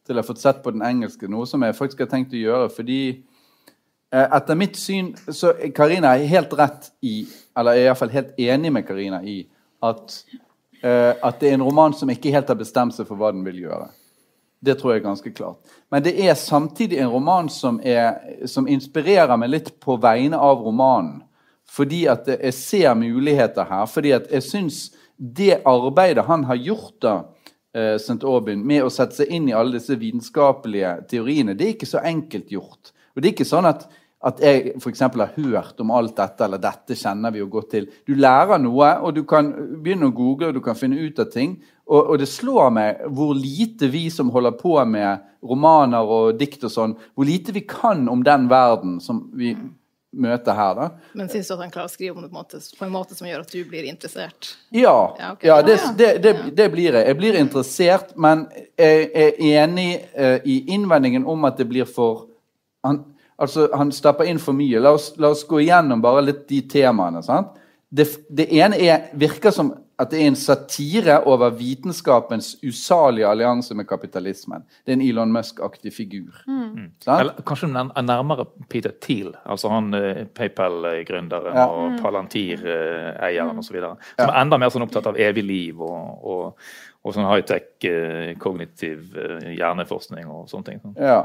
til 0.07 0.15
jeg 0.15 0.23
har 0.23 0.27
fått 0.27 0.43
sett 0.43 0.63
på 0.63 0.73
den 0.73 0.85
engelske, 0.85 1.29
noe 1.29 1.47
som 1.49 1.63
jeg 1.65 1.75
faktisk 1.77 2.05
har 2.05 2.11
tenkt 2.11 2.35
å 2.35 2.39
gjøre. 2.39 2.71
fordi 2.73 3.01
eh, 4.13 4.25
etter 4.25 4.59
mitt 4.59 4.79
syn 4.79 5.13
så 5.27 5.53
Karina 5.75 6.15
er 6.15 6.31
helt 6.31 6.53
rett 6.57 6.91
i, 7.01 7.27
eller 7.57 7.75
er 7.75 7.89
iallfall 7.89 8.13
helt 8.13 8.39
enig 8.39 8.73
med 8.73 8.87
Karina 8.87 9.21
i 9.23 9.41
at, 9.83 10.15
uh, 10.81 11.13
at, 11.21 11.39
det 11.39 11.51
er 11.51 11.53
en 11.53 11.67
roman 11.67 11.93
som 11.93 12.09
ikke 12.09 12.31
helt 12.33 12.49
har 12.49 12.57
bestemt 12.57 12.95
seg 12.95 13.05
for 13.05 13.19
hva 13.19 13.29
den 13.29 13.43
vil 13.45 13.59
gjøre. 13.67 13.91
Det 14.57 14.73
tror 14.79 14.95
jeg 14.95 15.03
er 15.03 15.05
ganske 15.05 15.31
klart. 15.37 15.75
Men 15.93 16.01
det 16.01 16.15
er 16.17 16.33
samtidig 16.33 16.97
en 16.97 17.11
roman 17.13 17.49
som, 17.53 17.77
er, 17.85 18.17
som 18.49 18.65
inspirerer 18.67 19.37
meg 19.37 19.51
litt 19.53 19.69
på 19.83 19.99
vegne 20.01 20.39
av 20.41 20.63
romanen. 20.65 21.19
Fordi 21.69 22.07
at 22.09 22.25
jeg 22.31 22.55
ser 22.55 22.95
muligheter 22.97 23.67
her. 23.69 23.85
Fordi 23.91 24.15
at 24.17 24.31
jeg 24.33 24.45
syns 24.47 24.79
det 25.17 25.59
arbeidet 25.65 26.25
han 26.25 26.45
har 26.47 26.57
gjort 26.57 26.95
da, 27.03 27.15
uh, 27.75 27.95
St. 27.99 28.21
Aubin, 28.23 28.63
med 28.65 28.85
å 28.85 28.91
sette 28.93 29.23
seg 29.23 29.33
inn 29.35 29.49
i 29.49 29.55
alle 29.57 29.79
disse 29.79 29.97
vitenskapelige 29.99 30.93
teoriene, 31.11 31.57
det 31.57 31.65
er 31.65 31.75
ikke 31.75 31.89
så 31.89 32.03
enkelt 32.05 32.51
gjort. 32.53 32.93
Og 33.15 33.23
det 33.23 33.31
er 33.31 33.35
ikke 33.37 33.49
sånn 33.49 33.69
at 33.69 33.87
at 34.25 34.39
jeg 34.41 34.73
f.eks. 34.79 34.99
har 34.99 35.33
hørt 35.35 35.81
om 35.83 35.91
alt 35.93 36.15
dette, 36.17 36.45
eller 36.45 36.61
dette 36.61 36.95
kjenner 36.97 37.33
vi 37.33 37.41
jo 37.43 37.49
godt 37.53 37.69
til. 37.75 37.87
Du 38.07 38.15
lærer 38.17 38.57
noe, 38.61 38.89
og 39.05 39.13
du 39.13 39.21
kan 39.29 39.51
begynne 39.83 40.09
å 40.09 40.15
google 40.15 40.49
og 40.49 40.57
du 40.57 40.61
kan 40.65 40.77
finne 40.77 40.97
ut 40.97 41.19
av 41.21 41.29
ting. 41.33 41.59
Og, 41.85 41.99
og 42.01 42.15
det 42.19 42.29
slår 42.31 42.71
meg 42.73 43.03
hvor 43.13 43.35
lite 43.37 43.91
vi 43.93 44.07
som 44.13 44.31
holder 44.33 44.57
på 44.57 44.73
med 44.89 45.21
romaner 45.45 46.09
og 46.17 46.39
dikt 46.39 46.65
og 46.65 46.73
sånn, 46.73 46.95
hvor 47.13 47.29
lite 47.29 47.53
vi 47.55 47.63
kan 47.69 48.07
om 48.09 48.25
den 48.25 48.49
verden 48.51 48.97
som 49.03 49.27
vi 49.37 49.53
møte 50.15 50.53
her, 50.55 50.75
da. 50.77 50.85
Men 51.17 51.27
syns 51.29 51.49
du 51.49 51.53
at 51.57 51.61
han 51.65 51.71
klarer 51.73 51.89
å 51.89 51.91
skrive 51.91 52.15
om 52.15 52.23
det 52.23 52.29
på 52.31 52.37
en, 52.37 52.39
måte, 52.39 52.61
på 52.79 52.85
en 52.85 52.93
måte 52.93 53.15
som 53.17 53.27
gjør 53.27 53.43
at 53.43 53.51
du 53.51 53.59
blir 53.67 53.87
interessert? 53.89 54.53
Ja, 54.71 55.15
Ja, 55.19 55.33
okay. 55.33 55.49
ja, 55.49 55.57
det, 55.65 55.75
det, 55.99 56.09
det, 56.23 56.33
det 56.57 56.69
blir 56.71 56.93
jeg. 56.95 57.03
Jeg 57.09 57.17
blir 57.19 57.37
interessert, 57.39 58.15
men 58.15 58.47
jeg 58.79 59.09
er 59.11 59.41
enig 59.63 59.89
eh, 60.13 60.39
i 60.47 60.61
innvendingen 60.73 61.27
om 61.27 61.45
at 61.49 61.59
det 61.59 61.67
blir 61.69 61.85
for 61.89 62.27
han, 62.87 63.01
altså, 63.37 63.67
han 63.75 63.91
stapper 63.91 64.29
inn 64.29 64.39
for 64.39 64.55
mye. 64.55 64.79
La 64.79 64.95
oss, 64.95 65.11
la 65.19 65.33
oss 65.35 65.43
gå 65.47 65.59
igjennom 65.65 66.01
bare 66.01 66.23
litt 66.29 66.45
de 66.49 66.61
temaene. 66.71 67.21
sant? 67.25 67.57
Det, 67.89 68.07
det 68.29 68.47
ene 68.55 68.79
er, 68.83 69.09
virker 69.15 69.51
som 69.55 69.73
at 69.99 70.11
det 70.13 70.19
er 70.21 70.27
en 70.29 70.35
satire 70.37 71.15
over 71.25 71.49
vitenskapens 71.57 72.51
usalige 72.61 73.25
allianse 73.25 73.73
med 73.75 73.87
kapitalismen. 73.89 74.61
Det 74.85 74.93
er 74.93 74.97
en 74.99 75.01
Elon 75.01 75.31
Musk-aktig 75.33 75.89
figur. 75.95 76.35
Sant? 77.01 77.19
Eller 77.19 77.33
kanskje 77.47 77.69
er 77.73 78.05
nærmere 78.05 78.45
Peter 78.69 78.93
Thiel, 79.01 79.31
altså 79.45 79.71
han 79.73 79.93
eh, 79.97 80.25
PayPal-gründeren 80.37 81.55
Ja. 81.57 81.65
og 81.65 81.97
Palantir-eieren 82.03 83.57
osv. 83.57 83.79
Som 83.81 84.29
er 84.29 84.37
enda 84.41 84.57
mer 84.61 84.69
sånn 84.73 84.85
opptatt 84.85 85.09
av 85.09 85.17
evig 85.21 85.43
liv 85.47 85.81
og, 85.81 86.23
og, 86.23 86.69
og 87.03 87.15
sånn 87.15 87.27
high-tech 87.31 87.87
eh, 87.89 88.35
kognitiv 88.41 89.17
eh, 89.17 89.53
hjerneforskning 89.57 90.27
og 90.29 90.47
sånne 90.51 90.71
ting. 90.71 90.81
sånn. 90.83 90.95
Ja. 91.01 91.23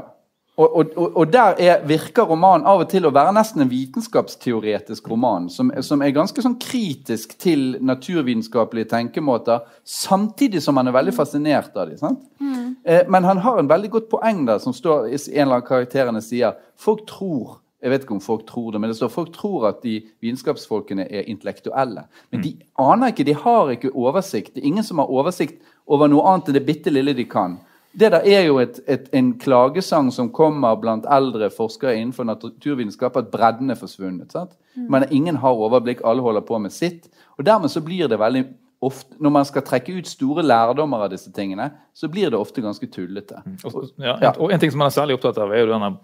Og, 0.57 0.75
og, 0.77 1.15
og- 1.17 1.31
der 1.33 1.55
er, 1.57 1.79
virker 1.87 2.27
romanen 2.29 2.67
av 2.69 2.83
og 2.83 2.89
til 2.89 3.07
å 3.07 3.11
være 3.13 3.33
nesten 3.33 3.63
en 3.63 3.71
vitenskapsteoretisk 3.71 5.07
roman, 5.09 5.47
som, 5.49 5.71
som 5.81 6.01
er 6.05 6.13
ganske 6.13 6.43
sånn 6.45 6.59
kritisk 6.61 7.33
til 7.41 7.79
naturvitenskapelige 7.81 8.91
tenkemåter, 8.91 9.65
samtidig 9.83 10.61
som 10.61 10.77
han 10.77 10.91
er 10.91 10.97
veldig 10.99 11.15
fascinert 11.17 11.73
av 11.73 11.89
dem. 11.89 12.19
Mm. 12.37 12.75
Eh, 12.85 13.01
men 13.09 13.25
han 13.25 13.41
har 13.41 13.57
en 13.57 13.71
veldig 13.71 13.89
godt 13.97 14.11
poeng 14.13 14.45
der, 14.45 14.61
som 14.61 14.77
står 14.77 15.09
i 15.09 15.17
en 15.17 15.47
eller 15.47 15.57
annen 15.57 15.67
karakterene 15.67 16.21
sier. 16.21 16.53
Folk 16.77 17.07
tror 17.09 17.59
jeg 17.83 17.91
vet 17.91 18.05
ikke 18.05 18.15
om 18.15 18.21
folk 18.23 18.45
tror 18.47 18.71
det, 18.71 18.79
men 18.79 18.93
det 18.93 18.95
står 18.95 19.09
folk 19.11 19.33
tror 19.35 19.65
at 19.67 19.81
de 19.83 19.97
vitenskapsfolkene 20.23 21.03
er 21.03 21.25
intellektuelle. 21.27 22.05
Men 22.31 22.43
de 22.45 22.53
aner 22.79 23.11
ikke, 23.11 23.25
de 23.27 23.35
har 23.35 23.73
ikke 23.73 23.91
oversikt. 23.91 24.53
Det 24.55 24.61
er 24.63 24.69
ingen 24.69 24.85
som 24.87 25.01
har 25.03 25.11
oversikt 25.11 25.59
over 25.91 26.07
noe 26.07 26.23
annet 26.31 26.47
enn 26.47 26.55
det 26.55 26.63
bitte 26.63 26.93
lille 26.93 27.11
de 27.17 27.25
kan. 27.27 27.57
Det 27.99 28.09
der 28.11 28.21
er 28.25 28.41
jo 28.47 28.55
et, 28.59 28.79
et, 28.89 29.09
en 29.13 29.35
klagesang 29.39 30.07
som 30.11 30.31
kommer 30.33 30.75
blant 30.81 31.05
eldre 31.05 31.49
forskere 31.53 31.93
innenfor 31.99 32.23
naturvitenskap, 32.25 33.15
at 33.17 33.29
bredden 33.31 33.69
er 33.69 33.75
forsvunnet. 33.77 34.31
sant? 34.33 34.49
Men 34.89 35.05
ingen 35.11 35.35
har 35.35 35.53
overblikk, 35.53 36.01
alle 36.03 36.21
holder 36.25 36.41
på 36.41 36.57
med 36.57 36.71
sitt. 36.73 37.05
Og 37.37 37.45
dermed 37.45 37.69
så 37.69 37.81
blir 37.85 38.07
det 38.09 38.17
veldig 38.19 38.45
ofte, 38.81 39.15
Når 39.19 39.29
man 39.29 39.45
skal 39.45 39.61
trekke 39.61 39.93
ut 39.97 40.07
store 40.07 40.43
lærdommer 40.43 40.97
av 41.05 41.09
disse 41.09 41.31
tingene, 41.31 41.71
så 41.93 42.07
blir 42.11 42.29
det 42.29 42.39
ofte 42.39 42.61
ganske 42.61 42.87
tullete. 42.91 43.35
Og, 43.65 43.83
ja, 43.99 44.17
Ja. 44.21 44.31
og 44.39 44.51
en 44.51 44.59
ting 44.59 44.71
som 44.71 44.77
man 44.79 44.87
er 44.87 44.91
særlig 44.97 45.13
opptatt 45.13 45.37
av, 45.37 45.51
er 45.53 45.59
jo 45.59 45.67
denne 45.71 45.97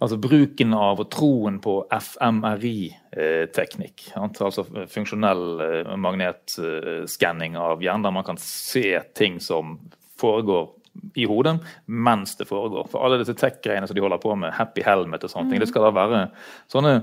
altså 0.00 0.16
bruken 0.16 0.74
av 0.74 1.00
og 1.00 1.10
troen 1.10 1.60
på 1.60 1.84
FMRI-teknikk. 1.90 4.12
altså 4.16 4.64
funksjonell 4.88 5.60
eh, 5.60 5.96
magnetskanning 5.96 7.56
av 7.56 7.80
hjernen, 7.82 8.02
der 8.04 8.10
man 8.10 8.24
kan 8.24 8.36
se 8.36 9.00
ting 9.14 9.40
som 9.40 9.78
foregår 10.18 10.68
i 11.18 11.26
hodet 11.28 11.58
mens 11.86 12.36
det 12.38 12.48
foregår. 12.48 12.88
For 12.92 13.04
alle 13.04 13.20
disse 13.20 13.36
tech-greiene 13.38 13.88
som 13.88 13.98
de 13.98 14.04
holder 14.04 14.22
på 14.22 14.34
med, 14.38 14.54
happy 14.56 14.84
helmet 14.86 15.26
og 15.26 15.32
sånne 15.32 15.52
ting, 15.52 15.62
det 15.62 15.70
skal 15.70 15.88
da 15.88 15.94
være 15.96 16.24
sånne 16.72 16.96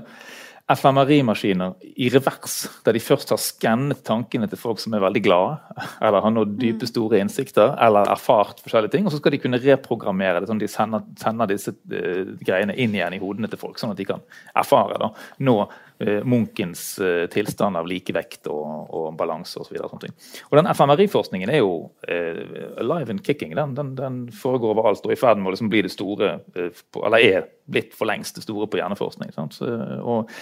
FMRI-maskiner 0.66 1.76
i 2.02 2.08
revers, 2.10 2.56
der 2.82 2.96
de 2.96 3.02
først 3.02 3.30
har 3.30 3.38
skannet 3.38 4.00
tankene 4.06 4.48
til 4.50 4.58
folk 4.58 4.80
som 4.82 4.96
er 4.96 5.04
veldig 5.04 5.22
glade, 5.22 5.60
eller 6.02 6.24
har 6.24 6.32
nådd 6.34 6.56
dype, 6.58 6.88
store 6.90 7.20
innsikter, 7.22 7.76
eller 7.86 8.10
erfart 8.10 8.64
forskjellige 8.64 8.96
ting, 8.96 9.06
og 9.06 9.14
så 9.14 9.20
skal 9.20 9.36
de 9.36 9.40
kunne 9.44 9.60
reprogrammere 9.62 10.42
det, 10.42 10.48
sånn 10.50 10.58
at 10.58 10.66
de 10.66 10.72
sender, 10.72 11.04
sender 11.22 11.52
disse 11.52 11.70
uh, 11.70 12.34
greiene 12.42 12.74
inn 12.74 12.98
igjen 12.98 13.14
i 13.14 13.22
hodene 13.22 13.50
til 13.52 13.62
folk, 13.62 13.78
sånn 13.78 13.94
at 13.94 14.00
de 14.00 14.08
kan 14.10 14.26
erfare 14.58 14.98
da, 15.04 15.12
nå 15.46 15.60
Munkens 15.98 16.98
eh, 17.00 17.24
tilstand 17.32 17.78
av 17.80 17.88
likevekt 17.88 18.50
og, 18.52 18.90
og 18.92 19.08
balanse 19.16 19.60
osv. 19.62 19.78
Og, 19.80 19.94
sånne 19.94 20.12
og 20.50 20.58
den 20.60 20.70
FMRI-forskningen 20.72 21.52
er 21.52 21.62
jo 21.62 21.74
eh, 22.08 22.42
alive 22.82 23.14
and 23.14 23.24
kicking. 23.24 23.54
Den, 23.56 23.74
den, 23.78 23.94
den 23.96 24.22
foregår 24.34 24.74
overalt 24.74 25.04
og 25.06 25.14
er 25.14 25.16
i 25.16 25.20
ferd 25.20 25.40
med 25.40 25.50
å 25.50 25.56
liksom 25.56 25.72
bli 25.72 25.84
det 25.86 25.94
store, 25.94 26.38
eh, 26.54 26.84
på, 26.92 27.04
eller 27.08 27.24
er 27.24 27.50
blitt 27.64 27.96
for 27.96 28.10
lengst 28.10 28.36
det 28.36 28.44
store 28.44 28.68
på 28.68 28.80
hjerneforskning. 28.82 29.32
Så, 29.56 29.70
og 30.02 30.32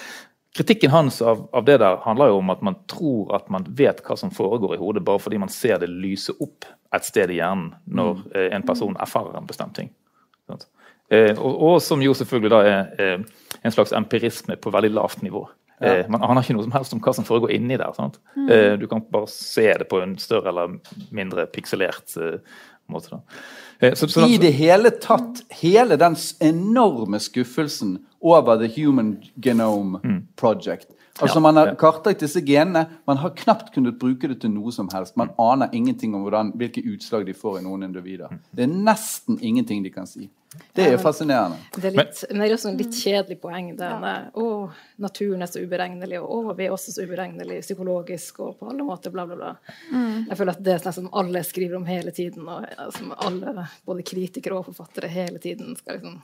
Kritikken 0.54 0.90
hans 0.90 1.22
av, 1.22 1.48
av 1.52 1.64
det 1.66 1.80
der 1.82 1.96
handler 2.04 2.28
jo 2.30 2.36
om 2.38 2.50
at 2.52 2.60
man 2.62 2.76
tror 2.86 3.32
at 3.34 3.48
man 3.50 3.64
vet 3.74 3.98
hva 4.06 4.14
som 4.14 4.30
foregår 4.30 4.76
i 4.76 4.78
hodet, 4.78 5.02
bare 5.02 5.18
fordi 5.18 5.40
man 5.42 5.50
ser 5.50 5.80
det 5.82 5.88
lyse 5.90 6.30
opp 6.38 6.68
et 6.94 7.06
sted 7.06 7.32
i 7.34 7.40
hjernen 7.40 7.72
når 7.90 8.20
eh, 8.38 8.52
en 8.54 8.62
person 8.62 8.94
erfarer 9.02 9.34
en 9.34 9.48
bestemt 9.48 9.74
ting. 9.74 9.90
Eh, 11.10 11.34
og, 11.34 11.58
og 11.58 11.80
som 11.82 12.02
jo 12.06 12.14
selvfølgelig 12.14 12.52
da 12.54 12.60
er 12.70 13.02
eh, 13.02 13.26
en 13.64 13.72
slags 13.72 13.92
empirisme 13.96 14.56
på 14.60 14.72
veldig 14.74 14.92
lavt 14.94 15.22
nivå. 15.24 15.46
Eh, 15.80 16.04
man 16.08 16.22
aner 16.22 16.44
ikke 16.44 16.54
noe 16.56 16.66
som 16.66 16.74
helst 16.76 16.94
om 16.94 17.00
hva 17.02 17.14
som 17.16 17.26
foregår 17.26 17.54
inni 17.56 17.78
der. 17.80 17.92
Sant? 17.96 18.20
Eh, 18.38 18.74
du 18.78 18.86
kan 18.90 19.02
bare 19.10 19.30
se 19.30 19.66
det 19.80 19.88
på 19.90 20.00
en 20.04 20.16
større 20.20 20.52
eller 20.52 20.76
mindre 21.14 21.48
pikselert 21.50 22.14
eh, 22.20 22.38
måte. 22.92 23.16
Da. 23.16 23.38
Eh, 23.80 23.94
så, 23.98 24.08
så, 24.08 24.26
I 24.28 24.38
det 24.40 24.52
hele 24.58 24.92
tatt, 25.02 25.42
hele 25.62 25.98
den 26.00 26.16
enorme 26.44 27.20
skuffelsen 27.22 27.98
over 28.24 28.60
The 28.60 28.70
Human 28.76 29.16
Genome 29.42 30.20
Project. 30.40 30.92
Altså 31.20 31.38
Ja, 31.38 31.40
Man 31.40 31.56
har 31.56 31.74
kartlagt 31.78 32.20
disse 32.20 32.40
genene, 32.42 32.86
man 33.06 33.20
har 33.22 33.30
knapt 33.38 33.74
kunnet 33.74 33.98
bruke 34.00 34.28
det 34.28 34.40
til 34.42 34.50
noe 34.50 34.72
som 34.74 34.88
helst. 34.90 35.16
Man 35.16 35.30
aner 35.38 35.70
ingenting 35.72 36.14
om 36.14 36.24
hvordan, 36.26 36.50
hvilke 36.58 36.82
utslag 36.90 37.26
de 37.26 37.34
får 37.34 37.60
i 37.60 37.66
noen 37.66 37.86
individer. 37.86 38.32
Det 38.50 38.66
er 38.66 38.72
nesten 38.72 39.38
ingenting 39.40 39.84
de 39.84 39.92
kan 39.94 40.10
si. 40.10 40.26
Det 40.74 40.84
er 40.86 40.98
fascinerende. 41.02 41.56
Det 41.74 41.88
er, 41.88 41.96
litt, 41.96 42.20
men 42.30 42.42
det 42.42 42.48
er 42.48 42.54
også 42.56 42.70
en 42.70 42.76
litt 42.78 42.98
kjedelig 42.98 43.38
poeng. 43.42 43.70
Det 43.78 43.86
er, 43.86 44.28
å, 44.38 44.44
naturen 45.02 45.42
er 45.42 45.50
så 45.50 45.62
uberegnelig, 45.62 46.20
og 46.22 46.34
å, 46.34 46.54
vi 46.58 46.66
er 46.66 46.74
også 46.74 46.94
så 46.94 47.06
uberegnelige 47.06 47.64
psykologisk 47.66 48.38
og 48.44 48.60
på 48.60 48.70
alle 48.70 48.86
måter, 48.86 49.14
bla, 49.14 49.26
bla, 49.26 49.38
bla. 49.38 49.54
Jeg 50.28 50.38
føler 50.38 50.54
at 50.54 50.62
det 50.66 50.76
er 50.76 50.84
sånn 50.84 50.98
som 51.00 51.10
alle 51.14 51.42
skriver 51.46 51.78
om 51.78 51.88
hele 51.90 52.14
tiden, 52.14 52.46
og 52.46 52.94
som 52.94 53.14
alle, 53.18 53.66
både 53.86 54.06
kritikere 54.06 54.58
og 54.58 54.70
forfattere, 54.70 55.10
hele 55.10 55.42
tiden 55.42 55.74
skal 55.78 55.98
liksom 55.98 56.22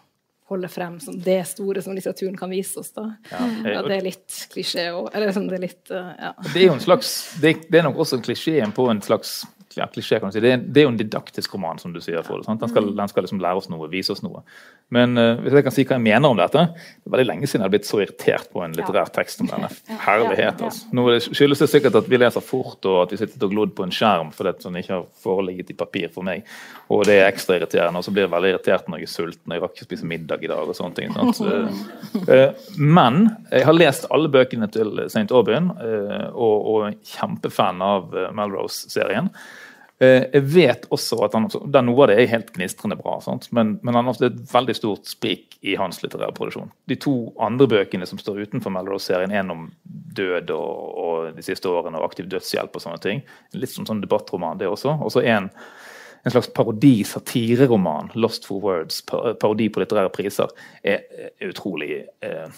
holde 0.50 0.68
frem 0.68 0.98
som 1.00 1.16
det 1.22 1.40
store 1.48 1.82
som 1.82 1.94
litteraturen 1.94 2.36
kan 2.38 2.50
vise 2.50 2.80
oss. 2.82 2.90
da. 2.96 3.06
Ja, 3.30 3.82
det 3.86 4.00
er 4.00 4.06
litt 4.08 4.40
klisjé. 4.52 4.88
Eller 4.90 5.30
liksom, 5.30 5.46
det 5.50 5.60
er 5.60 5.64
litt 5.64 5.94
uh, 5.94 6.10
ja. 6.18 6.34
Det 6.50 6.58
er 6.58 6.66
jo 6.66 6.76
en 6.76 6.82
slags, 6.82 7.14
det, 7.42 7.54
det 7.70 7.80
er 7.80 7.86
nok 7.86 8.02
også 8.02 8.18
klisjeen 8.24 8.74
på 8.74 8.88
en 8.90 9.02
slags 9.04 9.40
ja, 9.76 9.86
klisjé, 9.86 10.18
kan 10.18 10.30
du 10.30 10.34
si. 10.34 10.42
Det 10.42 10.50
er, 10.50 10.62
det 10.62 10.82
er 10.82 10.86
jo 10.88 10.90
en 10.90 10.98
didaktisk 10.98 11.54
roman, 11.54 11.78
som 11.78 11.92
du 11.94 12.00
sier. 12.02 12.24
Sant? 12.26 12.58
Den, 12.58 12.70
skal, 12.72 12.88
den 12.96 13.10
skal 13.10 13.24
liksom 13.26 13.40
lære 13.42 13.60
oss 13.60 13.68
noe, 13.70 13.86
vise 13.92 14.10
oss 14.14 14.22
noe. 14.24 14.42
Men 14.90 15.14
uh, 15.14 15.38
hvis 15.44 15.54
jeg 15.54 15.66
kan 15.66 15.74
si 15.74 15.84
hva 15.86 15.94
jeg 15.94 16.02
mener 16.02 16.32
om 16.32 16.38
dette 16.38 16.64
Det 16.74 17.06
er 17.06 17.12
veldig 17.14 17.26
lenge 17.28 17.46
siden 17.46 17.62
jeg 17.62 17.68
har 17.68 17.74
blitt 17.76 17.86
så 17.86 18.00
irritert 18.02 18.48
på 18.50 18.64
en 18.64 18.74
litterær 18.74 19.12
tekst 19.14 19.44
om 19.44 19.50
denne. 19.50 19.68
Herlighet, 20.06 20.64
altså. 20.66 20.88
Nå 20.96 21.04
skyldes 21.28 21.62
det 21.62 21.70
sikkert 21.70 22.00
at 22.00 22.10
vi 22.10 22.18
leser 22.18 22.42
fort, 22.44 22.80
og 22.90 23.04
at 23.04 23.14
vi 23.14 23.20
sitter 23.20 23.46
og 23.46 23.54
glodd 23.54 23.76
på 23.78 23.86
en 23.86 23.94
skjerm 23.94 24.34
fordi 24.34 24.56
den 24.64 24.80
ikke 24.82 24.96
har 24.96 25.06
foreligget 25.22 25.70
i 25.70 25.78
papir 25.78 26.10
for 26.10 26.26
meg. 26.26 26.42
Og 26.90 27.04
det 27.06 27.20
er 27.20 27.28
ekstra 27.28 27.60
irriterende. 27.60 28.02
Og 28.02 28.06
så 28.06 28.14
blir 28.14 28.26
jeg 28.26 28.34
veldig 28.34 28.52
irritert 28.56 28.90
når 28.90 29.04
jeg 29.04 29.10
er 29.10 29.14
sulten 29.14 29.52
og 29.52 29.56
jeg 29.56 29.64
rakk 29.66 29.78
ikke 29.78 29.88
spise 29.92 30.10
middag 30.10 30.42
i 30.42 30.50
dag. 30.50 30.66
og 30.66 30.74
sånne 30.76 30.98
ting. 30.98 31.14
Så, 31.38 31.46
uh, 32.26 32.74
Men 32.98 33.22
jeg 33.52 33.68
har 33.68 33.78
lest 33.78 34.10
alle 34.10 34.32
bøkene 34.32 34.66
til 34.74 35.04
St. 35.06 35.28
Aubyn, 35.30 35.70
uh, 35.78 36.26
og, 36.34 36.70
og 36.74 37.06
kjempefan 37.06 37.82
av 37.84 38.14
eh, 38.16 38.30
Melrose-serien. 38.36 39.30
Eh, 40.00 40.24
Jeg 40.32 40.46
vet 40.54 40.86
også 40.88 41.18
at 41.26 41.34
han, 41.36 41.48
der 41.68 41.84
noe 41.84 42.06
av 42.06 42.08
det 42.10 42.16
er 42.22 42.30
helt 42.32 42.54
gnistrende 42.54 42.96
bra, 42.96 43.18
sant? 43.20 43.50
Men, 43.52 43.74
men 43.84 43.98
han 43.98 44.08
har 44.08 44.22
et 44.24 44.38
veldig 44.48 44.76
stort 44.78 45.10
sprik 45.10 45.58
i 45.60 45.74
hans 45.76 46.00
litterære 46.00 46.32
produksjon. 46.36 46.72
De 46.88 46.96
to 46.96 47.14
andre 47.42 47.68
bøkene 47.68 48.08
som 48.08 48.20
står 48.20 48.46
utenfor 48.46 48.72
Melrose-serien, 48.72 49.34
en 49.36 49.52
om 49.52 49.68
død 50.16 50.54
og, 50.56 50.96
og 51.04 51.36
de 51.36 51.44
siste 51.44 51.68
årene 51.68 52.00
og 52.00 52.08
aktiv 52.08 52.30
dødshjelp 52.32 52.76
og 52.76 52.84
sånne 52.86 53.02
ting. 53.04 53.22
Litt 53.52 53.74
som 53.74 53.88
sånn 53.88 54.00
debattroman, 54.00 54.58
det 54.60 54.70
også. 54.72 54.96
Og 55.04 55.12
så 55.12 55.20
en, 55.28 55.50
en 56.24 56.32
slags 56.32 56.48
parodi-satireroman, 56.56 58.14
'Lost 58.16 58.48
for 58.48 58.64
Words', 58.64 59.02
parodi 59.04 59.68
på 59.68 59.84
litterære 59.84 60.16
priser, 60.16 60.48
er, 60.80 61.04
er 61.36 61.52
utrolig 61.52 62.06
eh, 62.24 62.48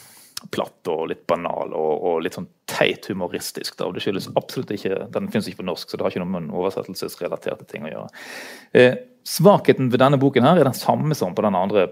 platt 0.50 0.88
og 0.90 1.06
litt 1.12 1.26
banal 1.30 1.74
og, 1.76 1.92
og 2.08 2.22
litt 2.24 2.36
sånn 2.38 2.48
teit 2.70 3.06
humoristisk. 3.10 3.76
Da. 3.78 3.86
og 3.86 3.96
Det 3.96 4.04
skyldes 4.04 4.30
absolutt 4.34 4.72
ikke 4.74 5.06
Den 5.14 5.30
finnes 5.32 5.48
ikke 5.50 5.62
på 5.62 5.68
norsk, 5.70 5.88
så 5.88 5.98
det 5.98 6.06
har 6.06 6.14
ikke 6.14 6.24
noe 6.24 6.34
med 6.40 6.54
oversettelsesrelaterte 6.56 7.68
ting 7.70 7.86
å 7.86 7.92
gjøre. 7.92 8.22
Eh, 8.78 8.94
svakheten 9.28 9.92
ved 9.92 10.02
denne 10.02 10.18
boken 10.20 10.46
her 10.46 10.60
er 10.60 10.70
den 10.70 10.78
samme 10.78 11.14
som 11.18 11.36
på 11.36 11.44
den 11.46 11.58
andre 11.58 11.90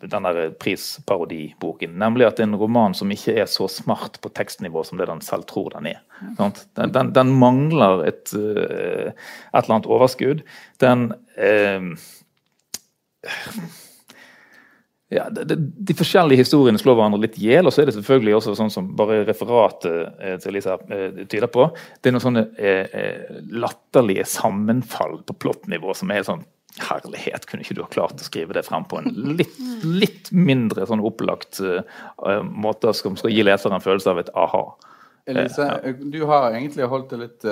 den 0.00 0.24
der 0.24 0.50
prisparodiboken. 0.56 1.98
Nemlig 2.00 2.24
at 2.24 2.38
det 2.38 2.46
er 2.46 2.48
en 2.48 2.60
roman 2.60 2.94
som 2.96 3.10
ikke 3.12 3.34
er 3.42 3.48
så 3.50 3.66
smart 3.68 4.16
på 4.24 4.30
tekstnivå 4.32 4.80
som 4.86 4.96
det 4.96 5.10
den 5.10 5.20
selv 5.24 5.44
tror 5.50 5.74
den 5.74 5.90
er. 5.92 6.00
Den, 6.38 6.54
den, 6.94 7.12
den 7.16 7.34
mangler 7.36 8.06
et, 8.08 8.32
eh, 8.32 9.12
et 9.12 9.60
eller 9.60 9.76
annet 9.76 9.90
overskudd. 9.90 10.40
Den 10.80 11.10
eh, 11.36 11.84
ja, 15.10 15.24
de, 15.30 15.56
de, 15.58 15.94
forskjellige 15.98 16.44
historiene 16.44 16.78
slår 16.78 16.94
hverandre 16.94 17.18
litt 17.24 17.38
i 17.40 17.48
hjel. 17.48 17.66
Og 17.66 17.74
så 17.74 17.82
er 17.82 17.88
det 17.88 17.96
selvfølgelig 17.96 18.36
også 18.38 18.54
sånn 18.58 18.70
som 18.70 18.92
bare 18.98 19.24
referatet 19.26 20.22
eh, 20.22 20.36
til 20.42 20.54
Lisa 20.54 20.76
eh, 20.86 21.24
tyder 21.24 21.50
på. 21.50 21.66
Det 21.98 22.10
er 22.10 22.14
noen 22.14 22.24
sånne 22.28 22.44
eh, 22.54 22.94
eh 22.94 23.40
latterlige 23.50 24.24
sammenfall 24.30 25.18
på 25.26 25.36
plottnivå 25.42 25.96
som 25.98 26.10
er 26.10 26.20
helt 26.20 26.30
sånn 26.32 26.48
Herlighet, 26.80 27.48
kunne 27.50 27.64
ikke 27.64 27.74
du 27.74 27.80
ha 27.82 27.88
klart 27.90 28.20
å 28.22 28.24
skrive 28.24 28.54
det 28.54 28.62
frem 28.62 28.84
på 28.88 29.00
en 29.00 29.08
litt, 29.34 29.56
litt 29.82 30.28
mindre 30.30 30.84
sånn 30.86 31.02
opplagt 31.04 31.58
uh, 31.58 31.82
måte 32.46 32.92
som 32.94 33.16
skal 33.18 33.34
gi 33.34 33.42
leseren 33.42 33.74
en 33.74 33.82
følelse 33.82 34.12
av 34.12 34.20
et 34.22 34.30
aha? 34.38 34.62
Elise, 35.28 35.66
ja. 35.66 35.92
du 36.14 36.20
har 36.30 36.54
egentlig 36.54 36.86
holdt 36.88 37.10
det 37.10 37.18
litt 37.24 37.48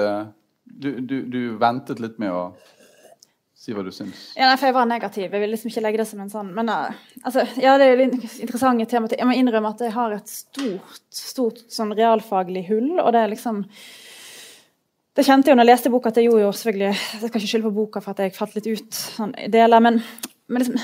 du, 0.71 0.89
du, 1.03 1.17
du 1.27 1.41
ventet 1.59 1.99
litt 2.01 2.23
med 2.23 2.31
å 2.31 2.45
Si 3.69 3.75
hva 3.77 3.83
du 3.85 3.91
syns. 3.93 4.21
Ja, 4.33 4.47
nei, 4.49 4.57
for 4.57 4.71
Jeg 4.71 4.75
var 4.79 4.87
negativ. 4.89 5.27
Jeg 5.29 5.43
vil 5.43 5.51
liksom 5.53 5.69
ikke 5.69 5.83
legge 5.85 6.01
det 6.01 6.07
som 6.09 6.21
en 6.25 6.31
sånn 6.33 6.55
Men 6.57 6.71
uh, 6.73 6.95
altså, 7.21 7.43
ja, 7.61 7.75
det 7.77 7.85
er 7.85 7.99
litt 8.01 8.15
interessante 8.41 8.87
tema. 8.89 9.11
Jeg 9.13 9.29
må 9.29 9.35
innrømme 9.37 9.75
at 9.75 9.83
jeg 9.85 9.93
har 9.93 10.15
et 10.17 10.31
stort 10.33 11.03
stort 11.13 11.61
sånn 11.69 11.93
realfaglig 11.93 12.65
hull. 12.71 12.95
Og 13.03 13.13
det 13.13 13.21
er 13.21 13.35
liksom 13.35 13.67
Det 15.19 15.27
kjente 15.27 15.51
jeg 15.51 15.53
jo 15.53 15.59
når 15.59 15.67
jeg 15.67 15.73
leste 15.75 15.93
boka, 15.93 16.09
at 16.09 16.17
jeg 16.17 16.31
gjorde 16.31 16.47
jo 16.47 16.55
selvfølgelig 16.57 16.95
Jeg 16.95 17.21
skal 17.21 17.29
ikke 17.35 17.51
skylde 17.51 17.69
på 17.69 17.75
boka 17.83 18.01
for 18.05 18.15
at 18.15 18.25
jeg 18.25 18.37
falt 18.39 18.57
litt 18.57 18.71
ut 18.73 19.03
sånn, 19.03 19.37
deler, 19.53 19.85
men, 19.85 20.01
men 20.49 20.65
liksom 20.65 20.81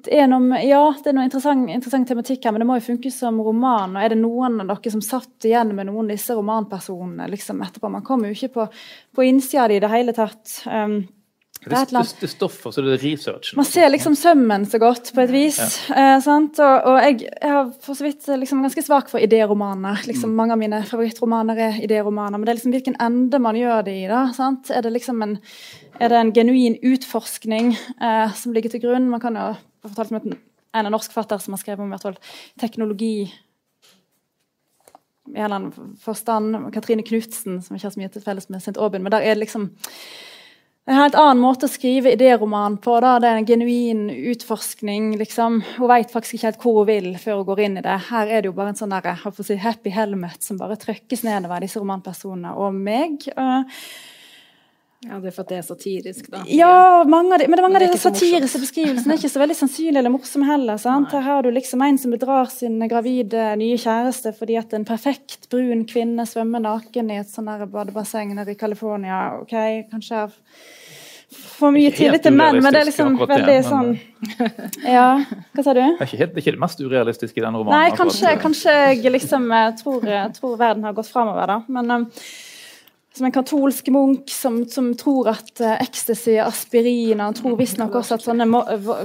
det 0.00 0.16
er 0.16 0.28
noe, 0.30 0.56
ja, 0.64 0.80
det 0.96 1.10
er 1.10 1.12
noe 1.12 1.26
interessant, 1.26 1.66
interessant, 1.68 2.08
tematikk 2.08 2.46
her, 2.46 2.54
men 2.56 2.62
det 2.62 2.66
må 2.70 2.78
jo 2.78 2.86
funke 2.86 3.10
som 3.12 3.36
roman. 3.44 3.98
og 3.98 4.00
Er 4.00 4.14
det 4.14 4.16
noen 4.22 4.56
av 4.62 4.70
dere 4.70 4.92
som 4.94 5.02
satt 5.04 5.44
igjen 5.44 5.74
med 5.76 5.90
noen 5.90 6.08
av 6.08 6.14
disse 6.14 6.32
romanpersonene 6.38 7.26
liksom 7.28 7.60
etterpå? 7.66 7.90
Man 7.92 8.06
kommer 8.06 8.30
jo 8.30 8.38
ikke 8.38 8.54
på, 8.54 8.64
på 9.12 9.26
innsida 9.28 9.66
av 9.66 9.68
det 9.68 9.76
i 9.76 9.82
det 9.84 9.90
hele 9.92 10.14
tatt. 10.16 10.54
Um, 10.64 11.02
det, 11.64 11.76
er 11.76 11.90
det, 11.92 12.02
det 12.22 12.28
stoffer, 12.32 12.72
så 12.72 12.80
det 12.80 12.94
er 12.94 13.02
research. 13.02 13.52
Man 13.56 13.66
ser 13.68 13.90
liksom 13.92 14.14
sømmen 14.16 14.62
så 14.66 14.78
godt, 14.80 15.10
på 15.12 15.20
et 15.20 15.32
vis. 15.32 15.58
Ja. 15.90 16.14
Eh, 16.16 16.28
og, 16.32 16.86
og 16.88 16.96
jeg, 17.04 17.18
jeg, 17.26 17.50
har 17.52 17.68
for 17.84 17.98
så 17.98 18.06
vidt 18.06 18.28
liksom 18.40 18.62
ganske 18.64 18.84
svak 18.86 19.10
for 19.12 19.20
idéromaner. 19.20 20.00
Liksom, 20.08 20.32
mm. 20.32 20.38
Mange 20.38 20.56
av 20.56 20.62
mine 20.62 20.80
favorittromaner 20.88 21.60
er 21.66 21.82
idéromaner. 21.84 22.38
Men 22.38 22.48
det 22.48 22.54
er 22.54 22.60
liksom 22.62 22.76
hvilken 22.76 22.96
ende 23.04 23.42
man 23.44 23.58
gjør 23.60 23.84
det 23.90 23.96
i. 23.98 24.06
da, 24.08 24.22
sant? 24.36 24.72
Er 24.72 24.86
det 24.86 24.94
liksom 24.96 25.20
en, 25.26 25.36
er 26.00 26.14
det 26.14 26.22
en 26.22 26.32
genuin 26.40 26.78
utforskning 26.80 27.74
eh, 27.76 28.32
som 28.40 28.56
ligger 28.56 28.72
til 28.72 28.84
grunn? 28.86 29.10
Man 29.12 29.20
kan 29.20 29.36
jo 29.36 29.50
fortalt 29.84 30.16
om 30.16 30.32
en 30.32 30.86
av 30.86 30.94
norsk 30.94 31.12
fatter 31.12 31.44
som 31.44 31.58
har 31.58 31.60
skrevet 31.60 31.84
om 31.84 31.92
hvert 31.92 32.08
fall 32.08 32.18
teknologi 32.60 33.14
i 35.30 35.38
en 35.38 35.44
eller 35.44 35.56
annen 35.56 35.96
forstand. 36.00 36.56
Katrine 36.74 37.04
Knutsen, 37.06 37.60
som 37.62 37.76
ikke 37.76 37.86
har 37.86 37.94
så 37.94 38.00
mye 38.00 38.12
til 38.12 38.24
felles 38.24 38.48
med 38.50 38.62
St. 38.62 38.78
Aubin. 38.80 39.04
Men 39.04 39.12
der 39.12 39.22
er 39.22 39.36
det 39.36 39.44
liksom 39.44 39.70
en 40.90 40.98
helt 40.98 41.14
annen 41.14 41.38
måte 41.42 41.68
å 41.68 41.70
skrive 41.70 42.14
idéroman 42.16 42.76
på. 42.82 42.96
Da. 43.02 43.14
Det 43.22 43.28
er 43.30 43.40
en 43.40 43.46
genuin 43.46 44.04
utforskning. 44.32 45.12
Liksom. 45.20 45.60
Hun 45.76 45.90
vet 45.92 46.10
faktisk 46.10 46.38
ikke 46.38 46.48
helt 46.48 46.62
hvor 46.64 46.78
hun 46.80 46.88
vil 46.90 47.10
før 47.22 47.40
hun 47.40 47.50
går 47.52 47.64
inn 47.66 47.78
i 47.78 47.84
det. 47.86 47.96
Her 48.10 48.26
er 48.30 48.42
det 48.42 48.50
jo 48.50 48.56
bare 48.56 48.74
en 48.74 48.80
sånn 48.80 48.94
der, 48.96 49.10
si, 49.46 49.58
happy 49.62 49.92
helmet 49.94 50.42
som 50.42 50.58
bare 50.58 50.78
trykkes 50.80 51.22
nedover 51.26 51.62
disse 51.62 51.78
romanpersonene 51.78 52.56
og 52.58 52.74
meg. 52.74 53.28
Ja, 55.06 55.16
Det 55.16 55.30
er 55.30 55.32
for 55.32 55.46
at 55.46 55.52
det 55.52 55.56
er 55.56 55.62
satirisk, 55.64 56.26
da? 56.28 56.42
Ja, 56.52 57.04
mange 57.08 57.38
de, 57.40 57.46
men 57.48 57.56
det 57.56 57.62
mange 57.64 57.78
av 57.80 57.86
de 57.86 58.00
satiriske 58.02 58.58
beskrivelsene 58.60 59.14
er 59.14 59.22
ikke 59.22 59.30
så 59.32 59.40
veldig 59.40 59.56
sannsynlige 59.56 60.02
eller 60.02 60.12
morsomme 60.12 60.48
heller. 60.50 60.76
sant? 60.82 61.14
Her 61.14 61.24
har 61.24 61.46
du 61.46 61.48
liksom 61.54 61.80
en 61.86 62.00
som 62.02 62.12
bedrar 62.12 62.50
sin 62.52 62.76
gravide 62.90 63.54
nye 63.62 63.78
kjæreste 63.80 64.34
fordi 64.36 64.58
at 64.60 64.74
en 64.76 64.84
perfekt 64.84 65.48
brun 65.54 65.86
kvinne 65.88 66.26
svømmer 66.28 66.60
naken 66.66 67.14
i 67.14 67.16
et 67.22 67.32
sånn 67.32 67.48
badebasseng 67.48 68.34
nede 68.36 68.52
i 68.52 68.60
California. 68.60 69.38
ok, 69.40 69.56
kanskje 69.94 70.26
for 71.60 71.74
mye 71.74 71.92
tillit 71.94 72.24
til 72.24 72.34
menn, 72.36 72.58
men 72.64 72.74
det 72.74 72.82
er 72.82 72.88
liksom 72.88 73.16
veldig 73.20 73.46
det, 73.46 73.58
sånn 73.68 73.94
Ja, 74.96 75.08
hva 75.54 75.64
sa 75.64 75.74
du? 75.76 75.80
Det 75.80 76.02
er 76.02 76.08
ikke, 76.08 76.20
helt, 76.20 76.34
det, 76.34 76.40
er 76.40 76.44
ikke 76.44 76.56
det 76.56 76.64
mest 76.66 76.84
urealistiske 76.84 77.40
i 77.40 77.44
denne 77.44 77.60
romanen. 77.60 77.76
Nei, 77.76 77.96
kanskje, 77.96 78.34
kanskje 78.42 78.76
jeg 78.96 79.14
liksom 79.14 79.50
eh, 79.54 79.72
tror, 79.80 80.06
tror 80.36 80.60
verden 80.60 80.88
har 80.88 80.96
gått 80.96 81.12
framover, 81.12 81.54
da. 81.54 81.58
Men 81.78 81.94
um, 81.94 82.06
som 83.16 83.26
en 83.26 83.32
katolsk 83.32 83.88
munk 83.88 84.30
som, 84.30 84.60
som 84.70 84.92
tror 84.94 85.28
at 85.32 85.50
uh, 85.60 85.72
ecstasy 85.82 86.36
er 86.36 86.44
aspirin. 86.44 87.20
Han 87.20 87.34
tror 87.34 87.56
visstnok 87.58 87.96
også 87.98 88.20
at 88.20 88.26
sånne 88.26 88.46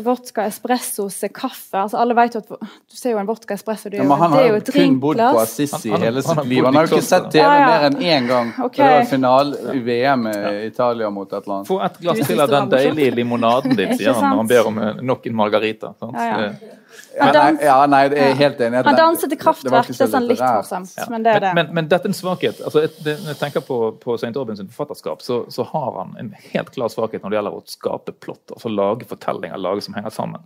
vodka 0.05 0.45
espressos 0.45 1.17
er 1.25 1.31
kaffe. 1.33 1.79
Altså, 1.81 1.97
alle 1.97 2.17
vet 2.17 2.37
jo 2.37 2.43
at 2.43 2.51
Du 2.53 2.93
ser 2.99 3.15
jo 3.15 3.21
en 3.21 3.29
vodka 3.29 3.57
espresso. 3.57 3.89
Det 3.89 3.97
er 3.97 4.03
jo, 4.03 4.09
ja, 4.11 4.19
han 4.21 4.37
har 4.37 4.45
jo 4.45 4.61
kun 4.69 4.99
bodd 5.01 5.23
på 5.23 5.41
Assisi 5.41 5.89
hele 5.89 6.21
sitt 6.21 6.43
liv. 6.45 6.61
Han 6.67 6.77
har 6.77 6.85
jo 6.85 6.93
ikke 6.93 7.07
sett 7.07 7.31
TV 7.33 7.43
ah, 7.47 7.57
ja. 7.57 7.67
mer 7.71 7.87
enn 7.89 7.99
én 8.03 8.29
gang. 8.29 8.53
Okay. 8.67 8.83
Det 8.83 8.91
var 8.93 9.09
finale 9.09 9.73
i 9.73 9.83
VM 9.89 10.29
i 10.29 10.37
Italia 10.69 11.09
mot 11.09 11.27
et 11.31 11.41
eller 11.41 11.57
annet. 11.57 11.73
Få 11.73 11.81
et 11.89 11.99
glass 12.05 12.23
til 12.29 12.45
av 12.45 12.53
den 12.53 12.71
deilige 12.77 13.17
limonaden 13.23 13.73
din, 13.73 13.93
sier 13.99 14.13
han 14.13 14.29
når 14.29 14.43
han 14.43 14.53
ber 14.53 14.71
om 14.71 14.81
eh, 14.85 15.05
nok 15.13 15.29
en 15.31 15.39
margarita. 15.41 15.95
Sant? 15.97 16.21
Ja, 16.21 16.41
ja. 16.45 16.75
Ja, 17.15 17.27
nei, 17.31 17.63
ja, 17.63 17.75
nei, 17.89 18.01
jeg 18.11 18.31
er 18.31 18.39
helt 18.39 18.61
enig. 18.65 18.81
Han 18.87 18.97
danset 18.99 19.31
til 19.31 19.39
kraftverk. 19.39 19.87
Det, 19.87 19.95
det 19.95 20.05
er 20.05 20.11
sånn 20.11 20.27
litt 20.29 20.43
morsomt. 20.43 20.91
Ja. 20.97 21.05
Men, 21.11 21.25
det 21.25 21.35
er 21.35 21.45
det. 21.45 21.51
Men, 21.55 21.69
men, 21.69 21.77
men, 21.77 21.89
dette 21.91 22.09
er 22.09 22.11
en 22.11 22.17
svakhet. 22.17 22.59
Altså, 22.65 22.85
det, 23.05 23.15
når 23.21 23.33
jeg 23.33 23.39
tenker 23.39 23.63
på, 23.67 23.79
på 24.01 24.17
St. 24.19 24.33
Orbins 24.41 24.63
forfatterskap, 24.65 25.23
så, 25.25 25.41
så, 25.53 25.67
har 25.71 25.99
han 25.99 26.15
en 26.21 26.33
helt 26.51 26.73
klar 26.75 26.91
svakhet 26.91 27.23
når 27.23 27.33
det 27.33 27.39
gjelder 27.39 27.59
å 27.59 27.63
skape 27.69 28.15
plott. 28.25 28.55
Altså 28.55 28.73
lage 28.73 29.07
fortellinger, 29.09 29.61
lage 29.61 29.85
som 29.85 29.97
henger 29.97 30.15
sammen. 30.15 30.45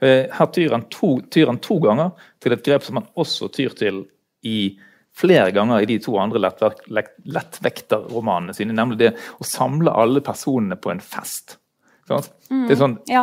Eh, 0.00 0.26
her 0.34 0.50
tyr 0.54 0.74
han, 0.74 0.88
to, 0.94 1.14
tyr 1.30 1.52
han 1.52 1.62
to 1.62 1.78
ganger 1.84 2.28
til 2.42 2.56
et 2.56 2.66
grep 2.66 2.86
som 2.86 3.00
han 3.00 3.08
også 3.18 3.50
tyr 3.54 3.76
til 3.78 4.04
i 4.46 4.58
flere 5.18 5.50
ganger 5.54 5.82
i 5.82 5.88
de 5.90 5.98
to 6.02 6.14
andre 6.20 6.40
lettvekterromanene 6.42 8.54
sine, 8.54 8.76
nemlig 8.76 8.98
det 9.00 9.12
å 9.38 9.44
samle 9.46 9.90
alle 9.90 10.20
personene 10.24 10.76
på 10.78 10.90
en 10.92 11.02
fest. 11.02 11.57
Mm. 12.08 12.62
Det 12.64 12.74
er 12.74 12.78
sånn 12.80 12.94
ja. 13.10 13.22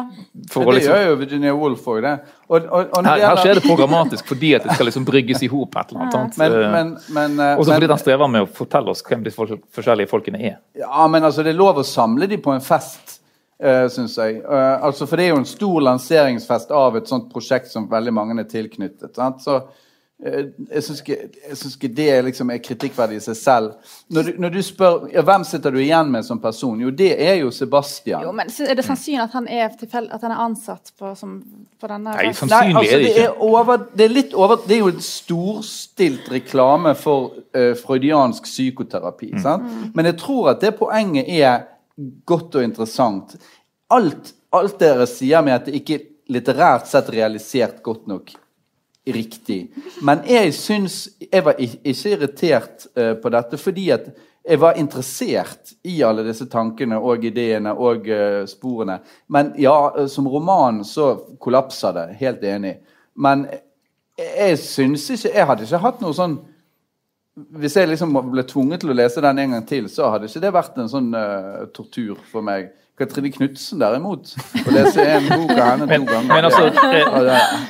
for 0.52 0.70
å 0.70 0.74
liksom, 0.76 0.94
gjør 0.94 1.08
jo 1.10 1.18
Virginia 1.22 1.54
Woolf 1.58 1.88
òg, 1.90 2.00
det. 2.06 2.14
Og, 2.46 2.68
og, 2.68 2.92
og 2.94 3.08
her, 3.10 3.24
her, 3.24 3.42
skjer 3.42 3.60
det 3.60 3.64
programmatisk 3.66 4.30
fordi 4.30 4.52
at 4.58 4.68
det 4.68 4.78
skal 4.78 4.90
liksom 4.90 5.08
brygges 5.08 5.46
i 5.46 5.50
hop 5.52 5.78
et 5.82 5.94
eller 5.94 6.06
annet. 6.06 6.38
Men, 6.42 6.58
eh, 6.60 6.72
men, 6.76 6.92
men, 7.18 7.38
eh, 7.42 7.54
og 7.58 7.66
så 7.66 7.74
fordi 7.74 7.90
han 7.92 8.02
strever 8.04 8.32
med 8.36 8.46
å 8.46 8.50
fortelle 8.62 8.94
oss 8.94 9.02
hvem 9.06 9.26
de 9.26 9.34
forskjellige 9.34 10.12
folkene 10.12 10.42
er. 10.42 10.60
Ja, 10.78 11.08
men 11.12 11.26
altså, 11.26 11.46
det 11.46 11.56
er 11.56 11.62
lov 11.62 11.82
å 11.82 11.88
samle 11.88 12.30
de 12.32 12.42
på 12.42 12.54
en 12.56 12.64
fest. 12.66 13.22
Uh, 13.56 13.86
synes 13.88 14.12
jeg. 14.20 14.42
Uh, 14.44 14.84
altså, 14.84 15.06
for 15.08 15.16
det 15.16 15.30
er 15.30 15.30
jo 15.32 15.38
en 15.40 15.46
stor 15.48 15.84
lanseringsfest 15.88 16.74
av 16.76 16.98
et 17.00 17.08
sånt 17.08 17.30
prosjekt 17.32 17.70
som 17.72 17.86
veldig 17.88 18.12
mange 18.12 18.36
er 18.42 18.50
tilknyttet. 18.52 19.14
Sant? 19.16 19.40
Så 19.46 19.62
Eh, 19.62 19.85
jeg 20.24 20.84
syns 20.84 21.02
ikke, 21.02 21.16
ikke, 21.52 21.90
det 21.92 22.06
liksom 22.24 22.52
er 22.54 22.62
kritikkverdig 22.64 23.18
i 23.20 23.24
seg 23.26 23.36
selv. 23.36 23.96
Når 24.16 24.24
du, 24.24 24.30
når 24.46 24.54
du 24.54 24.60
spør 24.64 25.10
ja, 25.12 25.22
hvem 25.28 25.44
sitter 25.44 25.76
du 25.76 25.80
igjen 25.84 26.08
med 26.14 26.24
som 26.24 26.40
person, 26.40 26.80
jo 26.80 26.90
det 26.90 27.10
er 27.20 27.34
jo 27.42 27.50
Sebastian. 27.52 28.24
Jo, 28.24 28.32
men 28.36 28.48
Er 28.48 28.80
det 28.80 28.86
sannsynlig 28.88 29.26
at 29.26 29.36
han 29.36 29.50
er, 29.52 29.68
tilfell, 29.76 30.08
at 30.16 30.24
han 30.24 30.32
er 30.32 30.44
ansatt 30.46 30.94
på, 30.98 31.12
som, 31.20 31.34
på 31.82 31.90
denne 31.92 32.16
Nei, 32.16 32.30
sannsynlig 32.32 32.78
Nei, 32.78 32.80
altså, 32.80 32.96
er 32.96 33.04
det 33.04 33.10
ikke. 33.12 33.26
Er 33.26 33.44
over, 33.50 33.84
det, 33.92 34.06
er 34.06 34.16
litt 34.16 34.38
over, 34.40 34.64
det 34.64 34.78
er 34.78 34.82
jo 34.86 34.94
en 34.94 35.04
storstilt 35.10 36.32
reklame 36.32 36.96
for 36.96 37.36
uh, 37.58 37.74
freudiansk 37.82 38.48
psykoterapi. 38.48 39.34
Mm. 39.36 39.68
Mm. 39.68 39.84
Men 40.00 40.12
jeg 40.14 40.20
tror 40.24 40.54
at 40.56 40.64
det 40.64 40.78
poenget 40.80 41.28
er 41.28 41.68
godt 42.24 42.56
og 42.56 42.64
interessant. 42.64 43.36
Alt, 43.92 44.32
alt 44.56 44.80
dere 44.80 45.12
sier 45.12 45.44
med 45.44 45.60
at 45.60 45.68
det 45.68 45.84
ikke 45.84 46.02
litterært 46.32 46.88
sett 46.90 47.12
realisert 47.14 47.84
godt 47.84 48.08
nok 48.10 48.32
riktig. 49.06 49.74
Men 50.02 50.24
jeg 50.28 50.54
syns 50.54 51.10
Jeg 51.32 51.44
var 51.46 51.60
ikke 51.62 51.94
irritert 52.10 52.88
uh, 52.98 53.14
på 53.22 53.30
dette 53.34 53.60
fordi 53.62 53.90
at 53.94 54.10
jeg 54.46 54.60
var 54.62 54.78
interessert 54.78 55.72
i 55.90 56.04
alle 56.06 56.22
disse 56.28 56.46
tankene 56.46 57.00
og 57.02 57.24
ideene 57.26 57.72
og 57.74 58.06
uh, 58.06 58.44
sporene. 58.46 59.00
Men 59.28 59.54
ja, 59.58 59.74
eh, 59.98 60.06
som 60.12 60.28
roman 60.30 60.84
så 60.86 61.16
kollapser 61.42 61.96
det. 61.98 62.06
Helt 62.20 62.44
enig. 62.46 62.76
Men 63.16 63.48
jeg 64.18 64.60
syns 64.62 65.10
ikke 65.10 65.32
Jeg 65.34 65.48
hadde 65.48 65.66
ikke 65.66 65.80
hatt 65.84 66.04
noe 66.04 66.16
sånn 66.16 66.38
Hvis 67.60 67.76
jeg 67.76 67.90
liksom 67.90 68.14
ble 68.32 68.46
tvunget 68.48 68.84
til 68.84 68.94
å 68.94 68.96
lese 68.96 69.24
den 69.24 69.42
en 69.42 69.56
gang 69.58 69.66
til, 69.68 69.90
så 69.92 70.12
hadde 70.14 70.30
ikke 70.30 70.44
det 70.46 70.54
vært 70.56 70.78
en 70.80 70.92
sånn 70.92 71.10
uh, 71.12 71.66
tortur 71.76 72.22
for 72.30 72.46
meg. 72.46 72.70
Katrine 72.96 73.28
Knutsen 73.28 73.82
derimot. 73.82 74.30
Å 74.40 74.72
lese 74.72 75.04
en 75.04 75.26
bok 75.28 75.52
av 75.52 75.66
henne 75.66 75.88
to 75.90 76.06
ganger. 76.08 76.30
Men 76.30 76.46
altså, 76.48 76.70
eh, 76.88 77.18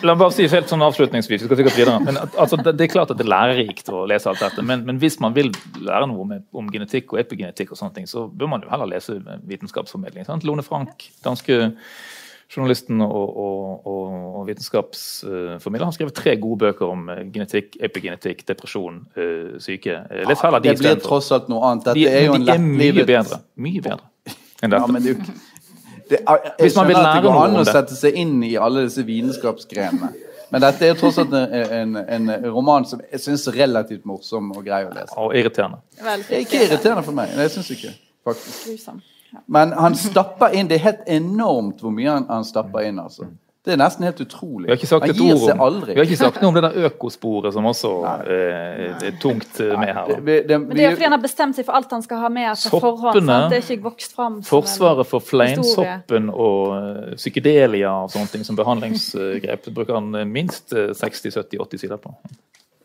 la 0.05 0.13
meg 0.13 0.19
bare 0.21 0.33
si 0.35 0.45
helt 0.51 0.69
sånn 0.69 0.85
avslutningsvis, 0.85 1.47
vi. 1.49 1.87
Men 2.05 2.19
altså, 2.21 2.59
det, 2.61 2.75
det, 2.77 2.85
er 2.85 2.91
klart 2.93 3.13
at 3.13 3.17
det 3.17 3.25
er 3.25 3.31
lærerikt 3.33 3.89
å 3.89 4.03
lese 4.09 4.29
alt 4.29 4.43
dette. 4.45 4.61
Men, 4.61 4.85
men 4.85 5.01
hvis 5.01 5.17
man 5.23 5.33
vil 5.33 5.49
lære 5.81 6.11
noe 6.11 6.29
med, 6.29 6.45
om 6.53 6.69
genetikk 6.69 7.15
og 7.15 7.23
epigenetikk, 7.23 7.73
og 7.73 7.81
sånne 7.81 7.97
ting, 7.97 8.09
så 8.11 8.27
bør 8.29 8.53
man 8.53 8.67
jo 8.67 8.69
heller 8.69 8.93
lese 8.93 9.17
vitenskapsformidling. 9.49 10.29
Sant? 10.29 10.45
Lone 10.45 10.65
Frank, 10.65 11.09
danske 11.25 11.63
journalisten 12.53 13.01
og, 13.01 13.29
og, 13.41 13.89
og, 13.89 14.15
og 14.37 14.47
vitenskapsformidler. 14.51 15.89
har 15.89 15.95
skrevet 15.97 16.21
tre 16.21 16.37
gode 16.37 16.67
bøker 16.67 16.91
om 16.93 17.09
eh, 17.09 17.25
genetikk, 17.33 17.79
epigenetikk, 17.81 18.45
depresjon, 18.45 19.07
uh, 19.17 19.55
syke. 19.57 20.03
Les 20.29 20.45
heller 20.45 20.61
de 20.61 20.75
Det 20.75 20.83
blir 20.85 21.01
tross 21.01 21.33
alt 21.33 21.49
noe 21.49 21.65
annet. 21.65 21.89
Dette 21.89 22.03
de, 22.03 22.11
er 22.13 22.27
jo 22.29 22.37
en 22.37 22.45
lettlivet 22.45 23.01
mye 23.01 23.13
bedre. 23.15 23.47
Mye 23.57 23.81
bedre 23.81 24.11
enn 24.61 24.73
dette. 24.73 24.81
Ja, 24.81 24.91
men 24.91 25.03
det, 25.05 25.15
det, 26.09 26.21
jeg, 26.21 26.53
jeg 26.59 26.71
skjønner 26.75 27.01
at 27.01 27.17
det 27.17 27.25
går 27.25 27.41
an 27.41 27.59
å 27.61 27.65
sette 27.67 27.97
seg 27.97 28.19
inn 28.21 28.37
i 28.45 28.55
alle 28.61 28.85
disse 28.87 29.05
vitenskapsgrenene. 29.07 30.13
Men 30.53 30.61
dette 30.61 30.87
er 30.87 30.97
tross 30.99 31.17
alt 31.19 31.33
en, 31.33 31.95
en, 31.97 31.97
en 31.97 32.29
roman 32.53 32.85
som 32.87 33.01
jeg 33.09 33.19
syns 33.23 33.47
er 33.49 33.57
relativt 33.63 34.05
morsom 34.07 34.51
og 34.53 34.61
grei 34.67 34.83
å 34.85 34.91
lese. 34.93 35.15
Og 35.17 35.33
irriterende. 35.35 35.81
Ikke 36.37 36.61
irriterende 36.67 37.03
for 37.03 37.17
meg. 37.17 37.33
Jeg 37.33 37.55
syns 37.57 37.71
ikke. 37.73 37.95
faktisk. 38.23 38.93
Men 39.51 39.73
han 39.75 39.97
stapper 39.99 40.53
inn 40.55 40.69
Det 40.69 40.77
er 40.77 40.83
helt 40.85 41.09
enormt 41.11 41.81
hvor 41.83 41.91
mye 41.91 42.07
han, 42.07 42.27
han 42.29 42.45
stapper 42.47 42.85
inn. 42.87 43.01
altså. 43.01 43.27
Det 43.65 43.73
er 43.73 43.79
nesten 43.81 44.05
helt 44.05 44.19
utrolig. 44.21 44.67
Vi 44.67 44.71
har 44.71 44.77
ikke 44.77 44.87
sagt, 44.87 45.07
et 45.09 45.21
ord 45.25 45.43
om, 45.55 45.61
aldri. 45.65 45.93
vi 45.95 45.97
har 45.97 46.05
ikke 46.05 46.19
sagt 46.19 46.41
noe 46.43 46.51
om 46.51 46.57
det 46.57 46.61
der 46.67 46.89
økosporet 46.91 47.55
som 47.55 47.65
også 47.65 47.91
eh, 48.29 49.07
er 49.09 49.15
tungt 49.21 49.57
med 49.57 49.89
her. 49.89 50.11
Det, 50.21 50.59
Men 50.61 50.69
det 50.69 50.83
er 50.83 50.91
jo 50.91 50.97
fordi 50.99 51.07
han 51.07 51.15
har 51.17 51.23
bestemt 51.23 51.57
seg 51.57 51.65
for 51.65 51.79
alt 51.79 51.95
han 51.97 52.05
skal 52.05 52.21
ha 52.21 52.29
med 52.29 52.51
på 52.69 52.81
forhånd. 52.83 53.17
Sant? 53.25 53.49
Det 53.49 53.57
er 53.57 53.71
ikke 53.73 53.87
vokst 53.87 54.13
fram 54.13 54.37
Forsvaret 54.45 55.09
for 55.09 55.25
fleinsoppen 55.25 56.29
og 56.29 56.75
eh, 56.77 57.15
psykedelia 57.17 57.95
og 58.03 58.13
sånne 58.13 58.35
ting 58.35 58.45
som 58.45 58.59
behandlingsgrep 58.59 59.71
bruker 59.79 59.97
han 59.97 60.13
eh, 60.21 60.27
minst 60.29 60.75
eh, 60.75 60.93
60-70-80 60.93 61.81
sider 61.87 61.97
på. 62.01 62.13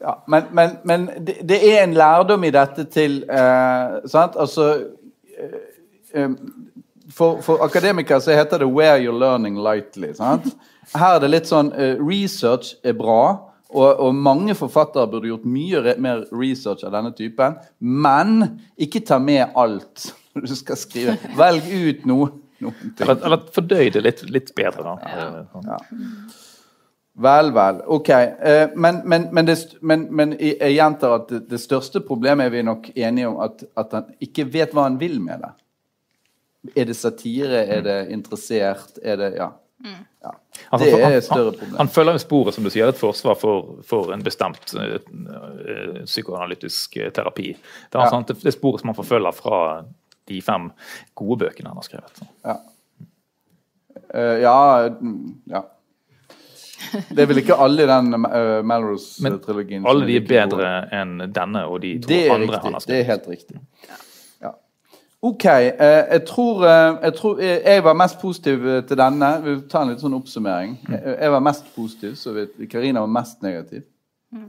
Ja, 0.00 0.16
men, 0.32 0.48
men, 0.56 0.78
men 0.88 1.10
det, 1.20 1.42
det 1.44 1.60
er 1.74 1.82
en 1.84 1.92
lærdom 1.92 2.44
i 2.48 2.54
dette 2.56 2.86
til 2.88 3.20
eh, 3.28 4.00
sant? 4.08 4.40
Altså 4.40 4.70
eh, 5.36 6.32
for, 7.12 7.40
for 7.44 7.64
akademikere 7.64 8.20
så 8.20 8.32
heter 8.32 8.58
det 8.58 8.66
'where 8.66 8.96
you're 8.96 9.18
learning 9.18 9.58
lightly'. 9.58 10.14
Sant? 10.14 10.46
Her 10.96 11.16
er 11.16 11.22
det 11.22 11.30
litt 11.30 11.48
sånn 11.50 11.70
eh, 11.76 11.96
Research 12.02 12.74
er 12.86 12.96
bra, 12.98 13.22
og, 13.70 14.00
og 14.02 14.14
mange 14.18 14.56
forfattere 14.58 15.06
burde 15.10 15.30
gjort 15.30 15.46
mye 15.46 15.82
re 15.84 15.94
mer 16.02 16.24
research 16.34 16.82
av 16.86 16.94
denne 16.96 17.12
typen. 17.14 17.58
Men 17.78 18.58
ikke 18.80 19.04
ta 19.06 19.20
med 19.22 19.54
alt 19.58 20.10
du 20.34 20.54
skal 20.54 20.78
skrive. 20.78 21.18
Velg 21.38 21.70
ut 21.70 22.06
noe. 22.10 22.32
Noen 22.60 22.76
ting. 22.92 23.06
Eller, 23.06 23.22
eller 23.24 23.44
fordøy 23.54 23.88
det 23.94 24.02
litt, 24.04 24.22
litt 24.28 24.50
bedre, 24.58 24.84
da. 24.84 25.44
Sånn. 25.54 25.70
Ja. 25.70 25.78
Vel, 27.20 27.50
vel. 27.52 27.80
Ok. 27.86 28.10
Eh, 28.10 28.74
men, 28.74 29.00
men, 29.04 29.28
men, 29.32 29.48
det, 29.48 29.56
men, 29.80 30.34
jeg 30.40 30.74
gjentar 30.76 31.16
at 31.18 31.32
det, 31.32 31.40
det 31.50 31.60
største 31.60 32.02
problemet 32.04 32.48
er 32.48 32.54
vi 32.54 32.66
nok 32.66 32.90
enige 32.94 33.30
om 33.30 33.40
at, 33.44 33.64
at 33.80 33.96
han 33.96 34.12
ikke 34.24 34.46
vet 34.52 34.76
hva 34.76 34.86
han 34.88 34.98
vil 35.00 35.18
med 35.22 35.42
det. 35.44 35.50
Er 36.76 36.90
det 36.90 36.96
satire? 36.98 37.64
Er 37.64 37.82
det 37.86 37.98
interessert? 38.14 39.00
Er 39.02 39.20
det 39.20 39.34
Ja. 39.38 39.52
Ja. 39.84 40.32
Altså, 40.70 40.84
Det 40.84 41.00
er 41.02 41.16
et 41.16 41.24
større 41.24 41.44
Han, 41.44 41.58
problem. 41.58 41.76
han 41.78 41.88
følger 41.88 42.12
jo 42.12 42.18
sporet, 42.18 42.54
som 42.54 42.64
du 42.64 42.70
sier, 42.70 42.88
et 42.92 42.98
forsvar 43.00 43.38
for, 43.40 43.70
for 43.86 44.12
en 44.12 44.22
bestemt 44.22 44.74
uh, 44.76 44.98
uh, 45.00 46.02
psykoanalytisk 46.04 46.96
eh, 47.00 47.10
terapi. 47.16 47.54
Det 47.54 47.96
er, 47.98 48.04
Ja. 48.04 48.10
sant, 48.12 48.28
det, 48.28 48.42
det 48.44 48.52
sporet 48.54 48.80
som 48.82 48.92
han 48.92 48.98
forfølger 48.98 49.32
fra 49.32 49.60
de 50.28 50.40
fem 50.42 50.70
gode 51.18 51.38
bøkene 51.46 51.72
han 51.72 51.80
har 51.80 51.86
skrevet. 51.88 52.22
Ja. 52.44 52.56
Eh, 54.14 54.36
ja, 54.42 54.88
mm, 55.00 55.34
ja. 55.50 55.62
Det 57.10 57.22
er 57.22 57.26
vel 57.28 57.38
ikke 57.42 57.56
alle 57.60 57.84
i 57.84 57.88
den 57.90 58.14
uh, 58.14 58.60
Melrose-trilogien. 58.66 59.84
Alle 59.86 60.06
de 60.08 60.14
er 60.16 60.24
bedre 60.26 60.70
enn 60.96 61.18
denne 61.28 61.66
og 61.68 61.82
de 61.84 61.96
to 62.00 62.08
andre 62.32 62.46
riktig. 62.46 62.62
han 62.64 62.72
har 62.76 62.80
skrevet. 62.80 62.88
Det 62.88 63.00
er 63.00 63.10
helt 63.10 63.28
riktig. 63.28 63.60
OK. 65.22 65.44
eh, 65.44 65.72
jeg, 66.12 66.24
tror, 66.26 66.64
eh, 66.64 66.94
jeg 67.04 67.14
tror 67.18 67.40
jeg, 67.44 67.60
jeg 67.66 67.84
var 67.84 67.94
mest 68.00 68.20
positiv 68.22 68.66
eh, 68.66 68.82
til 68.88 68.96
denne. 68.96 69.28
Vi 69.44 69.56
tar 69.68 69.82
en 69.84 69.90
litt 69.92 70.00
sånn 70.00 70.16
oppsummering. 70.16 70.78
Jeg, 70.88 71.16
jeg 71.20 71.32
var 71.34 71.42
mest 71.44 71.66
positiv, 71.76 72.14
så. 72.16 72.32
Karina 72.72 73.02
var 73.04 73.12
mest 73.20 73.42
negativ. 73.44 73.82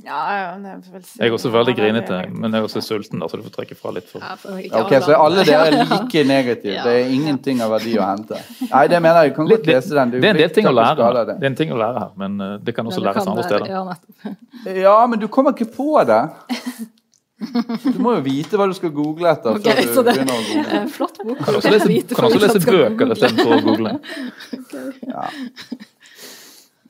Ja, 0.06 0.18
ja, 0.38 0.50
det 0.62 1.06
si- 1.08 1.18
Jeg 1.18 1.28
er 1.32 1.34
også 1.34 1.50
veldig 1.50 1.74
grinete, 1.76 2.18
men 2.30 2.54
jeg 2.54 2.60
er 2.62 2.66
også 2.68 2.84
sulten, 2.86 3.18
da, 3.20 3.26
så 3.28 3.40
du 3.40 3.44
får 3.48 3.54
trekke 3.56 3.76
fra 3.76 3.92
litt. 3.96 4.06
for 4.08 4.22
Ja, 4.22 4.36
for 4.38 4.54
Ok, 4.80 4.92
Så 5.02 5.16
alle 5.18 5.44
dere 5.44 5.72
er 5.72 5.78
like 5.90 6.24
negative. 6.30 6.84
Det 6.86 6.94
er 7.00 7.10
ingenting 7.16 7.64
av 7.66 7.72
verdi 7.74 7.96
å 7.98 8.06
hente. 8.06 8.38
Nei, 8.70 8.84
det 8.94 9.02
mener 9.02 9.24
jeg. 9.26 9.32
Du 9.34 9.36
kan 9.40 9.50
godt 9.50 9.66
lese 9.72 9.96
den. 9.98 10.12
Det 10.14 10.24
er 10.24 10.30
en 10.36 10.38
del 10.44 10.54
ting 10.54 10.68
å 10.70 10.76
lære, 10.78 11.26
det. 11.26 11.36
det 11.40 11.48
er 11.50 11.50
en 11.50 11.56
ting 11.64 11.74
å 11.74 11.80
lære 11.82 12.00
her, 12.06 12.12
men 12.16 12.40
eh, 12.46 12.58
det 12.62 12.76
kan 12.78 12.86
også 12.86 13.02
læres 13.02 13.28
andre 13.28 13.44
steder. 13.50 14.78
Ja, 14.86 14.96
men 15.08 15.20
du 15.20 15.28
kommer 15.28 15.52
ikke 15.58 15.72
på 15.74 15.98
det. 16.06 16.22
Du 17.42 17.98
må 18.04 18.14
jo 18.18 18.22
vite 18.26 18.58
hva 18.60 18.68
du 18.70 18.76
skal 18.78 18.92
google 18.96 19.32
etter. 19.32 19.58
Ok, 19.58 19.66
før 19.66 19.82
du 19.82 19.94
så 19.96 20.04
det 20.06 20.14
begynner 20.18 20.36
å 20.38 20.44
google. 20.48 20.80
eh, 20.82 20.88
Flott 20.94 21.18
bok. 21.24 21.40
Kan 21.42 21.58
også 21.60 21.72
lese, 21.74 21.88
Vite 21.90 22.18
kan 22.18 22.28
også 22.28 22.42
lese 22.44 22.62
bøker 22.68 23.14
istedenfor 23.16 23.56
å 23.58 23.62
google. 23.66 23.96
Ja. 25.12 25.26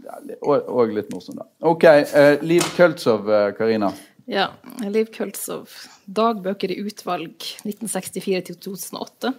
Ja, 0.01 0.17
og, 0.41 0.65
og 0.67 0.91
litt 0.95 1.11
morsomt, 1.13 1.37
da. 1.39 1.45
OK. 1.69 1.85
uh, 1.85 2.41
Liv 2.43 2.65
Køltsov, 2.75 3.29
eh, 3.31 3.51
Karina. 3.57 3.91
Ja. 4.31 4.47
Liv 4.91 5.11
Køltsov. 5.13 5.71
Dagbøker 6.11 6.73
i 6.73 6.79
utvalg 6.83 7.35
1964 7.63 8.41
til 8.49 8.57
2008. 8.65 9.31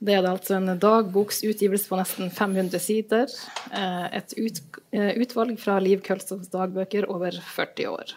Det 0.00 0.14
er 0.16 0.24
altså 0.26 0.56
en 0.56 0.72
dagboksutgivelse 0.80 1.88
på 1.90 1.98
nesten 2.00 2.30
500 2.32 2.80
sider. 2.80 3.32
Eh, 3.70 4.06
Et 4.20 4.34
ut, 4.40 4.60
utvalg 5.20 5.58
fra 5.60 5.78
Liv 5.84 6.00
Køltsovs 6.06 6.48
dagbøker 6.52 7.08
over 7.12 7.36
40 7.54 7.90
år. 7.92 8.14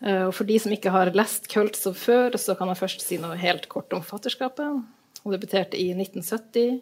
Eh, 0.00 0.24
Og 0.26 0.34
for 0.34 0.44
de 0.48 0.58
som 0.58 0.72
ikke 0.74 0.92
har 0.94 1.12
lest 1.14 1.48
Køltsov 1.52 1.96
før, 1.98 2.36
så 2.40 2.56
kan 2.58 2.68
jeg 2.72 2.80
først 2.80 3.04
si 3.04 3.18
noe 3.20 3.36
helt 3.40 3.68
kort 3.68 3.92
om 3.92 4.02
forfatterskapet. 4.02 4.82
Hun 5.24 5.32
debuterte 5.32 5.78
i 5.80 5.92
1970. 5.94 6.80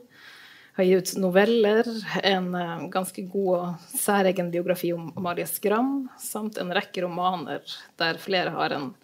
Har 0.72 0.88
gitt 0.88 1.12
ut 1.12 1.18
noveller, 1.20 1.88
en 2.24 2.54
eh, 2.56 2.86
ganske 2.92 3.26
god 3.28 3.50
og 3.58 3.90
særegen 3.92 4.50
biografi 4.54 4.92
om 4.94 5.10
Amalie 5.16 5.46
Skram, 5.46 6.08
samt 6.18 6.56
en 6.58 6.72
rekke 6.72 7.04
romaner 7.04 7.60
der 8.00 8.18
flere 8.18 8.54
har 8.56 8.72
en 8.72 8.94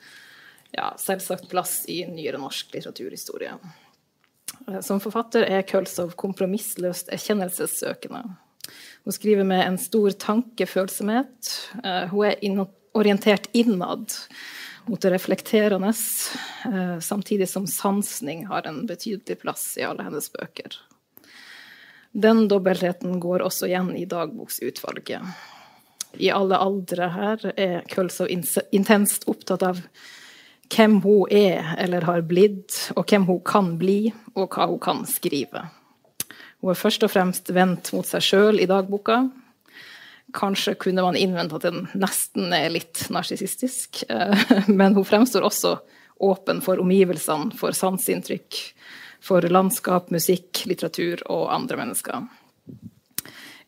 ja, 0.73 0.95
selvsagt 1.01 1.49
plass 1.51 1.83
i 1.89 2.03
nyere 2.09 2.41
norsk 2.41 2.73
litteraturhistorie. 2.73 3.53
Eh, 4.67 4.81
Som 4.81 5.01
forfatter 5.05 5.45
er 5.45 5.67
Kølsov 5.69 6.17
kompromissløst 6.17 7.13
erkjennelsessøkende. 7.13 8.25
Hun 9.05 9.15
skriver 9.15 9.45
med 9.45 9.63
en 9.65 9.79
stor 9.81 10.13
tankefølsomhet. 10.21 11.53
Hun 12.11 12.27
er 12.29 12.43
orientert 12.93 13.49
innad 13.53 14.13
mot 14.89 15.01
det 15.01 15.11
reflekterende, 15.11 15.93
eh, 16.65 16.99
samtidig 17.01 17.49
som 17.49 17.67
sansning 17.67 18.47
har 18.47 18.67
en 18.67 18.87
betydelig 18.87 19.41
plass 19.41 19.75
i 19.79 19.85
alle 19.85 20.03
hennes 20.03 20.33
bøker. 20.33 20.79
Den 22.13 22.49
dobbeltheten 22.49 23.21
går 23.21 23.45
også 23.45 23.69
igjen 23.69 23.93
i 23.97 24.07
dagboksutvalget. 24.09 25.23
I 26.17 26.31
alle 26.33 26.57
aldre 26.57 27.11
her 27.13 27.45
er 27.53 27.83
Kølsov 27.91 28.31
intenst 28.73 29.29
opptatt 29.29 29.63
av 29.63 29.83
hvem 30.73 30.99
hun 31.05 31.29
er 31.31 31.75
eller 31.79 32.07
har 32.09 32.25
blitt, 32.29 32.91
og 32.97 33.05
hvem 33.09 33.29
hun 33.29 33.43
kan 33.45 33.75
bli, 33.81 34.13
og 34.35 34.49
hva 34.57 34.71
hun 34.73 34.81
kan 34.81 35.05
skrive. 35.09 35.69
Hun 36.61 36.73
er 36.73 36.81
først 36.81 37.05
og 37.07 37.13
fremst 37.13 37.53
vendt 37.55 37.93
mot 37.95 38.09
seg 38.09 38.25
sjøl 38.25 38.59
i 38.61 38.69
dagboka. 38.69 39.27
Kanskje 40.37 40.75
kunne 40.75 41.03
man 41.03 41.17
innvende 41.17 41.57
at 41.57 41.65
den 41.65 41.87
nesten 41.97 42.53
er 42.53 42.69
litt 42.73 43.07
narsissistisk, 43.13 44.03
eh, 44.09 44.49
men 44.81 44.97
hun 44.99 45.07
fremstår 45.09 45.47
også 45.49 45.79
åpen 46.25 46.61
for 46.65 46.81
omgivelsene, 46.83 47.55
for 47.57 47.77
sanseinntrykk, 47.77 48.59
for 49.25 49.45
landskap, 49.49 50.11
musikk, 50.15 50.65
litteratur 50.69 51.23
og 51.33 51.49
andre 51.55 51.79
mennesker. 51.81 52.27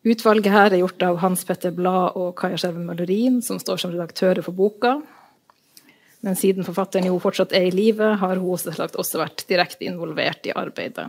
Utvalget 0.01 0.49
her 0.49 0.71
er 0.71 0.81
gjort 0.81 1.03
av 1.05 1.19
Hans 1.21 1.43
Petter 1.45 1.73
Blad 1.77 2.15
og 2.17 2.33
Kaja 2.39 2.57
Skjeven 2.57 2.87
Møllerin, 2.87 3.41
som 3.45 3.59
står 3.61 3.83
som 3.83 3.91
redaktører 3.93 4.41
for 4.45 4.57
boka. 4.57 4.95
Men 6.25 6.37
siden 6.37 6.65
forfatteren 6.65 7.09
jo 7.09 7.19
fortsatt 7.21 7.53
er 7.57 7.67
i 7.69 7.73
live, 7.73 8.15
har 8.21 8.41
hun 8.41 8.57
selvsagt 8.61 8.97
også 9.01 9.21
vært 9.21 9.45
direkte 9.49 9.85
involvert 9.89 10.49
i 10.49 10.55
arbeidet. 10.57 11.05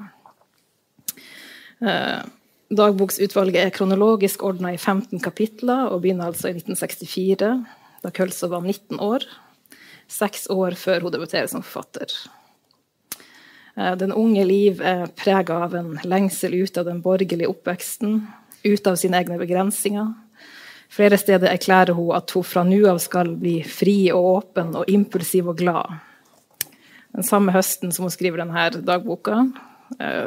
Dagboksutvalget 2.73 3.67
er 3.67 3.73
kronologisk 3.75 4.43
ordna 4.49 4.71
i 4.73 4.79
15 4.79 5.21
kapitler 5.21 5.91
og 5.93 6.01
begynner 6.05 6.31
altså 6.31 6.49
i 6.49 6.55
1964, 6.57 7.49
da 8.01 8.13
Kølsov 8.17 8.55
var 8.55 8.63
19 8.65 9.01
år. 9.03 9.27
Seks 10.09 10.47
år 10.53 10.77
før 10.81 11.05
hun 11.05 11.13
debuterer 11.13 11.51
som 11.53 11.65
forfatter. 11.65 12.15
Eh, 13.77 13.93
Den 14.01 14.13
unge 14.13 14.45
Liv 14.49 14.81
er 14.81 15.11
prega 15.17 15.59
av 15.67 15.77
en 15.77 15.99
lengsel 16.05 16.55
ut 16.63 16.79
av 16.79 16.89
den 16.89 17.03
borgerlige 17.05 17.51
oppveksten, 17.53 18.23
ut 18.65 18.87
av 18.87 18.97
sine 18.97 19.21
egne 19.21 19.37
begrensninger. 19.41 20.09
Flere 20.93 21.19
steder 21.21 21.53
erklærer 21.53 21.97
hun 21.97 22.15
at 22.17 22.33
hun 22.33 22.45
fra 22.45 22.65
nå 22.65 22.87
av 22.89 23.03
skal 23.05 23.35
bli 23.37 23.59
fri 23.65 24.13
og 24.13 24.31
åpen 24.31 24.73
og 24.77 24.89
impulsiv 24.89 25.49
og 25.53 25.61
glad. 25.61 25.93
Den 27.13 27.25
samme 27.25 27.53
høsten 27.53 27.93
som 27.93 28.09
hun 28.09 28.13
skriver 28.13 28.41
denne 28.41 28.71
dagboka, 28.81 29.43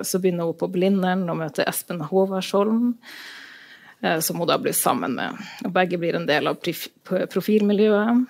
så 0.01 0.20
begynner 0.20 0.49
hun 0.49 0.57
på 0.59 0.70
Blindern 0.72 1.26
og 1.32 1.39
møter 1.39 1.68
Espen 1.70 2.01
Håvardsholm, 2.05 2.95
eh, 4.01 4.20
som 4.20 4.41
hun 4.41 4.49
da 4.49 4.57
blir 4.61 4.76
sammen 4.78 5.16
med. 5.18 5.39
Og 5.66 5.74
begge 5.76 5.99
blir 6.01 6.18
en 6.18 6.28
del 6.30 6.51
av 6.51 6.59
profilmiljøet. 7.34 8.26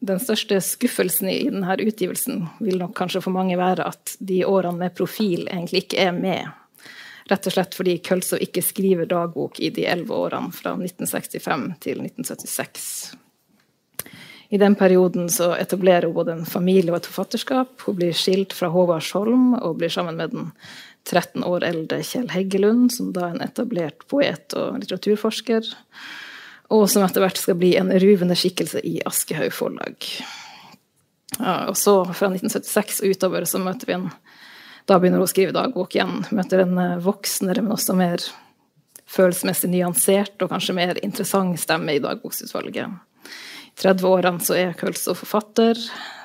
Den 0.00 0.20
største 0.22 0.62
skuffelsen 0.64 1.28
i 1.28 1.42
denne 1.50 1.76
utgivelsen 1.84 2.46
vil 2.64 2.80
nok 2.80 2.94
kanskje 2.96 3.20
for 3.20 3.36
mange 3.36 3.58
være 3.60 3.84
at 3.90 4.14
de 4.18 4.40
årene 4.48 4.86
med 4.86 4.96
profil 4.96 5.44
egentlig 5.44 5.84
ikke 5.84 6.06
er 6.08 6.16
med. 6.16 6.48
Rett 7.30 7.46
og 7.46 7.54
slett 7.54 7.76
fordi 7.76 7.98
Kølsov 8.02 8.40
ikke 8.42 8.64
skriver 8.64 9.06
dagbok 9.06 9.60
i 9.60 9.68
de 9.74 9.84
elleve 9.86 10.16
årene 10.16 10.50
fra 10.56 10.72
1965 10.74 11.66
til 11.84 12.00
1976. 12.02 12.86
I 14.50 14.58
den 14.58 14.74
perioden 14.74 15.28
så 15.30 15.52
etablerer 15.54 16.08
hun 16.08 16.14
både 16.16 16.32
en 16.32 16.46
familie 16.46 16.90
og 16.90 16.98
et 16.98 17.06
forfatterskap. 17.06 17.76
Hun 17.86 17.98
blir 18.00 18.16
skilt 18.16 18.54
fra 18.56 18.70
Håvardsholm 18.72 19.52
og 19.60 19.76
blir 19.78 19.92
sammen 19.94 20.18
med 20.18 20.34
den 20.34 20.48
13 21.06 21.44
år 21.46 21.64
eldre 21.68 22.00
Kjell 22.02 22.26
Heggelund, 22.34 22.90
som 22.92 23.12
da 23.14 23.28
er 23.28 23.36
en 23.36 23.44
etablert 23.46 24.02
poet 24.10 24.56
og 24.58 24.80
litteraturforsker, 24.82 25.70
og 26.74 26.84
som 26.90 27.06
etter 27.06 27.22
hvert 27.22 27.38
skal 27.38 27.58
bli 27.58 27.72
en 27.78 27.92
ruvende 28.02 28.36
skikkelse 28.38 28.82
i 28.86 28.98
Aschehoug 29.06 29.54
forlag. 29.54 30.10
Ja, 31.38 31.70
og 31.70 31.76
så 31.78 32.00
fra 32.10 32.32
1976 32.32 33.00
og 33.04 33.14
utover 33.14 33.46
så 33.48 33.62
møter 33.62 33.90
vi 33.90 33.98
en 34.00 34.10
Da 34.88 34.96
begynner 34.98 35.20
hun 35.20 35.28
å 35.28 35.30
skrive 35.30 35.54
dagbok 35.54 35.92
igjen. 35.94 36.24
Møter 36.34 36.64
en 36.64 36.78
eh, 36.80 37.02
voksnere, 37.04 37.62
men 37.62 37.76
også 37.76 37.94
mer 37.94 38.24
følelsesmessig 39.06 39.68
nyansert 39.70 40.42
og 40.42 40.50
kanskje 40.50 40.74
mer 40.74 40.98
interessant 41.04 41.60
stemme 41.62 41.94
i 41.94 42.00
dagboksutvalget. 42.02 42.96
I 43.80 43.86
30-årene 43.86 44.44
så 44.44 44.56
er 44.60 44.74
Kølsov 44.76 45.16
forfatter. 45.22 45.78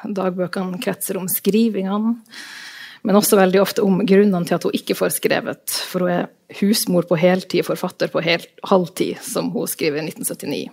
Dagbøkene 0.03 0.79
kretser 0.83 1.15
om 1.15 1.29
skrivingene. 1.31 2.17
Men 3.05 3.19
også 3.19 3.37
veldig 3.37 3.61
ofte 3.61 3.83
om 3.85 4.01
grunnene 4.03 4.47
til 4.47 4.57
at 4.57 4.65
hun 4.65 4.75
ikke 4.75 4.97
får 4.97 5.13
skrevet. 5.19 5.77
For 5.87 6.03
hun 6.03 6.11
er 6.11 6.57
husmor 6.59 7.05
på 7.07 7.19
heltid, 7.21 7.63
forfatter 7.67 8.11
på 8.11 8.23
hel, 8.25 8.43
halvtid, 8.65 9.21
som 9.23 9.53
hun 9.53 9.69
skriver 9.69 10.01
i 10.01 10.09
1979. 10.09 10.65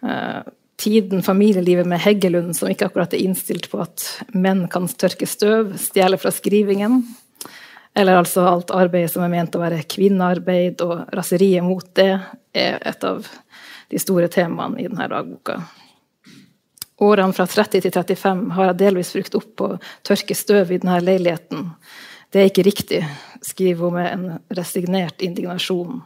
Uh, 0.00 0.46
tiden, 0.80 1.24
familielivet 1.26 1.88
med 1.90 2.00
Heggelund, 2.00 2.54
som 2.56 2.70
ikke 2.70 2.88
akkurat 2.88 3.12
er 3.12 3.24
innstilt 3.26 3.68
på 3.68 3.82
at 3.82 4.06
menn 4.32 4.64
kan 4.72 4.88
tørke 4.88 5.28
støv, 5.28 5.74
stjele 5.82 6.16
fra 6.22 6.32
skrivingen. 6.32 7.02
Eller 7.98 8.22
altså 8.22 8.46
alt 8.46 8.70
arbeidet 8.72 9.10
som 9.12 9.26
er 9.26 9.34
ment 9.34 9.58
å 9.58 9.60
være 9.60 9.82
kvinnearbeid, 9.90 10.80
og 10.86 11.10
raseriet 11.12 11.66
mot 11.66 11.84
det, 11.98 12.14
er 12.56 12.78
et 12.86 13.04
av 13.06 13.26
de 13.90 13.98
store 13.98 14.28
temaene 14.32 14.80
i 14.80 14.88
denne 14.88 15.08
dagboka. 15.10 15.60
Årene 17.00 17.32
fra 17.32 17.46
30 17.48 17.80
til 17.86 17.92
35 17.94 18.46
har 18.56 18.70
jeg 18.70 18.80
delvis 18.82 19.12
brukt 19.16 19.36
opp 19.38 19.50
på 19.56 19.68
å 19.72 19.80
tørke 20.06 20.36
støv 20.36 20.70
i 20.74 20.78
denne 20.82 20.98
leiligheten. 21.00 21.70
Det 22.30 22.42
er 22.42 22.50
ikke 22.50 22.66
riktig, 22.66 23.00
skriver 23.42 23.88
hun 23.88 23.96
med 23.96 24.08
en 24.12 24.56
resignert 24.58 25.24
indignasjon, 25.24 26.02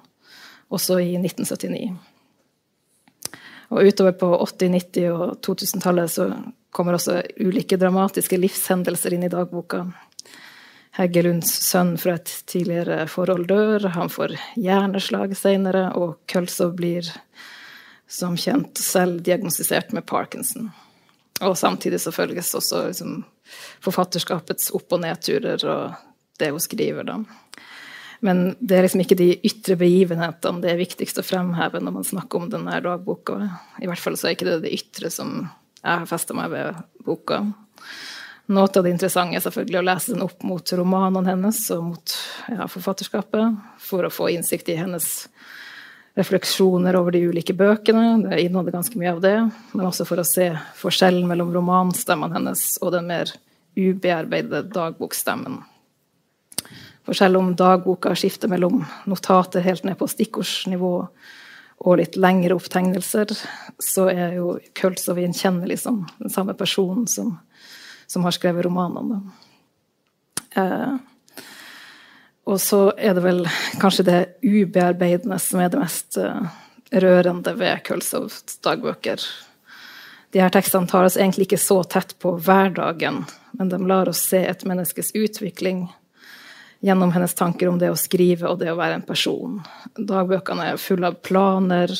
også 0.72 1.00
i 1.02 1.16
1979. 1.18 1.90
Og 3.74 3.90
utover 3.90 4.14
på 4.20 4.30
80-, 4.38 4.70
90- 4.78 5.10
og 5.10 5.34
2000-tallet 5.44 6.14
så 6.14 6.28
kommer 6.74 6.96
også 6.96 7.20
ulike 7.42 7.78
dramatiske 7.80 8.38
livshendelser 8.38 9.16
inn 9.16 9.26
i 9.26 9.32
dagboka. 9.32 9.84
Heggelunds 10.94 11.50
sønn 11.66 11.96
fra 11.98 12.14
et 12.20 12.30
tidligere 12.46 13.08
forhold 13.10 13.48
dør, 13.50 13.88
han 13.96 14.10
får 14.14 14.36
hjerneslag 14.54 15.34
senere, 15.38 15.88
og 15.98 16.20
Kølsov 16.30 16.76
blir 16.78 17.10
som 18.08 18.36
kjent 18.36 18.78
selv 18.78 19.22
diagnostisert 19.24 19.92
med 19.92 20.06
parkinson. 20.06 20.70
Og 21.42 21.56
samtidig 21.58 22.00
så 22.00 22.12
følges 22.14 22.54
også 22.54 22.86
liksom, 22.88 23.22
forfatterskapets 23.82 24.70
opp- 24.76 24.92
og 24.94 25.02
nedturer 25.02 25.64
og 25.66 25.96
det 26.38 26.50
hun 26.50 26.62
skriver, 26.62 27.06
da. 27.06 27.18
Men 28.24 28.54
det 28.60 28.76
er 28.76 28.86
liksom 28.86 29.02
ikke 29.02 29.18
de 29.18 29.34
ytre 29.44 29.76
begivenhetene 29.76 30.62
det 30.62 30.70
er 30.72 30.80
viktigst 30.80 31.18
å 31.20 31.26
fremheve 31.26 31.82
når 31.82 31.92
man 31.98 32.06
snakker 32.08 32.40
om 32.40 32.46
denne 32.52 32.78
dagboka. 32.80 33.36
I 33.82 33.90
hvert 33.90 34.00
fall 34.00 34.16
så 34.16 34.30
er 34.30 34.36
ikke 34.36 34.48
det 34.48 34.62
det 34.64 34.72
ytre 34.78 35.10
som 35.12 35.42
jeg 35.82 35.90
har 35.90 36.08
festa 36.08 36.36
meg 36.36 36.54
ved 36.54 36.78
boka. 37.04 37.42
Noe 38.54 38.68
av 38.68 38.84
det 38.84 38.94
interessante 38.94 39.36
er 39.36 39.44
selvfølgelig 39.44 39.80
å 39.80 39.84
lese 39.84 40.14
den 40.14 40.24
opp 40.24 40.42
mot 40.44 40.72
romanene 40.76 41.34
hennes 41.34 41.60
og 41.76 41.84
mot 41.90 42.16
ja, 42.48 42.66
forfatterskapet, 42.68 43.60
for 43.80 44.04
å 44.04 44.12
få 44.12 44.30
innsikt 44.32 44.72
i 44.72 44.78
hennes 44.80 45.10
refleksjoner 46.14 46.96
over 46.96 47.14
de 47.14 47.24
ulike 47.28 47.54
bøkene. 47.58 48.22
Det 48.28 48.40
inneholder 48.44 48.76
ganske 48.76 48.98
mye 48.98 49.12
av 49.16 49.20
det. 49.24 49.36
Men 49.72 49.86
også 49.88 50.06
for 50.08 50.22
å 50.22 50.26
se 50.28 50.50
forskjellen 50.78 51.26
mellom 51.28 51.52
romanstemmen 51.54 52.34
hennes 52.36 52.66
og 52.82 52.94
den 52.94 53.08
mer 53.10 53.32
ubearbeidede 53.74 54.68
dagbokstemmen. 54.74 55.62
For 57.04 57.18
selv 57.18 57.40
om 57.40 57.52
dagboka 57.58 58.14
skifter 58.16 58.48
mellom 58.48 58.84
notater 59.10 59.64
helt 59.64 59.84
ned 59.84 59.98
på 60.00 60.08
stikkordsnivå 60.08 60.94
og 61.84 61.98
litt 62.00 62.14
lengre 62.16 62.56
opptegnelser, 62.56 63.34
så 63.82 64.06
er 64.08 64.38
jo 64.38 64.54
Køltsov 64.78 65.18
gjenkjennelig 65.20 65.82
som 65.82 66.04
den 66.20 66.32
samme 66.32 66.54
personen 66.56 67.08
som, 67.10 67.34
som 68.06 68.24
har 68.24 68.32
skrevet 68.36 68.64
romanene. 68.64 69.20
Eh, 70.56 70.94
og 72.44 72.60
så 72.60 72.92
er 72.96 73.16
det 73.16 73.24
vel 73.24 73.42
kanskje 73.80 74.04
det 74.08 74.20
ubearbeidende 74.44 75.38
som 75.40 75.62
er 75.64 75.72
det 75.72 75.80
mest 75.80 76.18
eh, 76.20 76.46
rørende 76.92 77.54
ved 77.56 77.82
Kølsovs 77.86 78.58
dagbøker. 78.64 79.22
De 80.34 80.42
her 80.42 80.52
tekstene 80.52 80.90
tar 80.90 81.06
oss 81.06 81.16
egentlig 81.16 81.48
ikke 81.48 81.62
så 81.62 81.78
tett 81.88 82.16
på 82.20 82.34
hverdagen, 82.42 83.22
men 83.54 83.70
de 83.70 83.78
lar 83.86 84.10
oss 84.10 84.24
se 84.28 84.42
et 84.44 84.64
menneskes 84.66 85.14
utvikling 85.14 85.86
gjennom 86.84 87.14
hennes 87.14 87.34
tanker 87.38 87.70
om 87.70 87.78
det 87.80 87.88
å 87.92 87.96
skrive 87.96 88.50
og 88.50 88.58
det 88.60 88.72
å 88.72 88.76
være 88.76 88.98
en 88.98 89.06
person. 89.06 89.60
Dagbøkene 89.96 90.72
er 90.72 90.82
fulle 90.82 91.08
av 91.08 91.20
planer, 91.24 91.94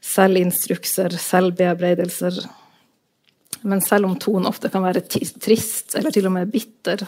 selvinstrukser, 0.00 1.18
selvbearbeidelser. 1.20 2.38
Men 3.68 3.82
selv 3.84 4.08
om 4.08 4.16
tonen 4.22 4.48
ofte 4.48 4.70
kan 4.72 4.86
være 4.86 5.04
trist, 5.10 5.92
eller 5.98 6.14
til 6.14 6.30
og 6.30 6.36
med 6.38 6.54
bitter, 6.54 7.04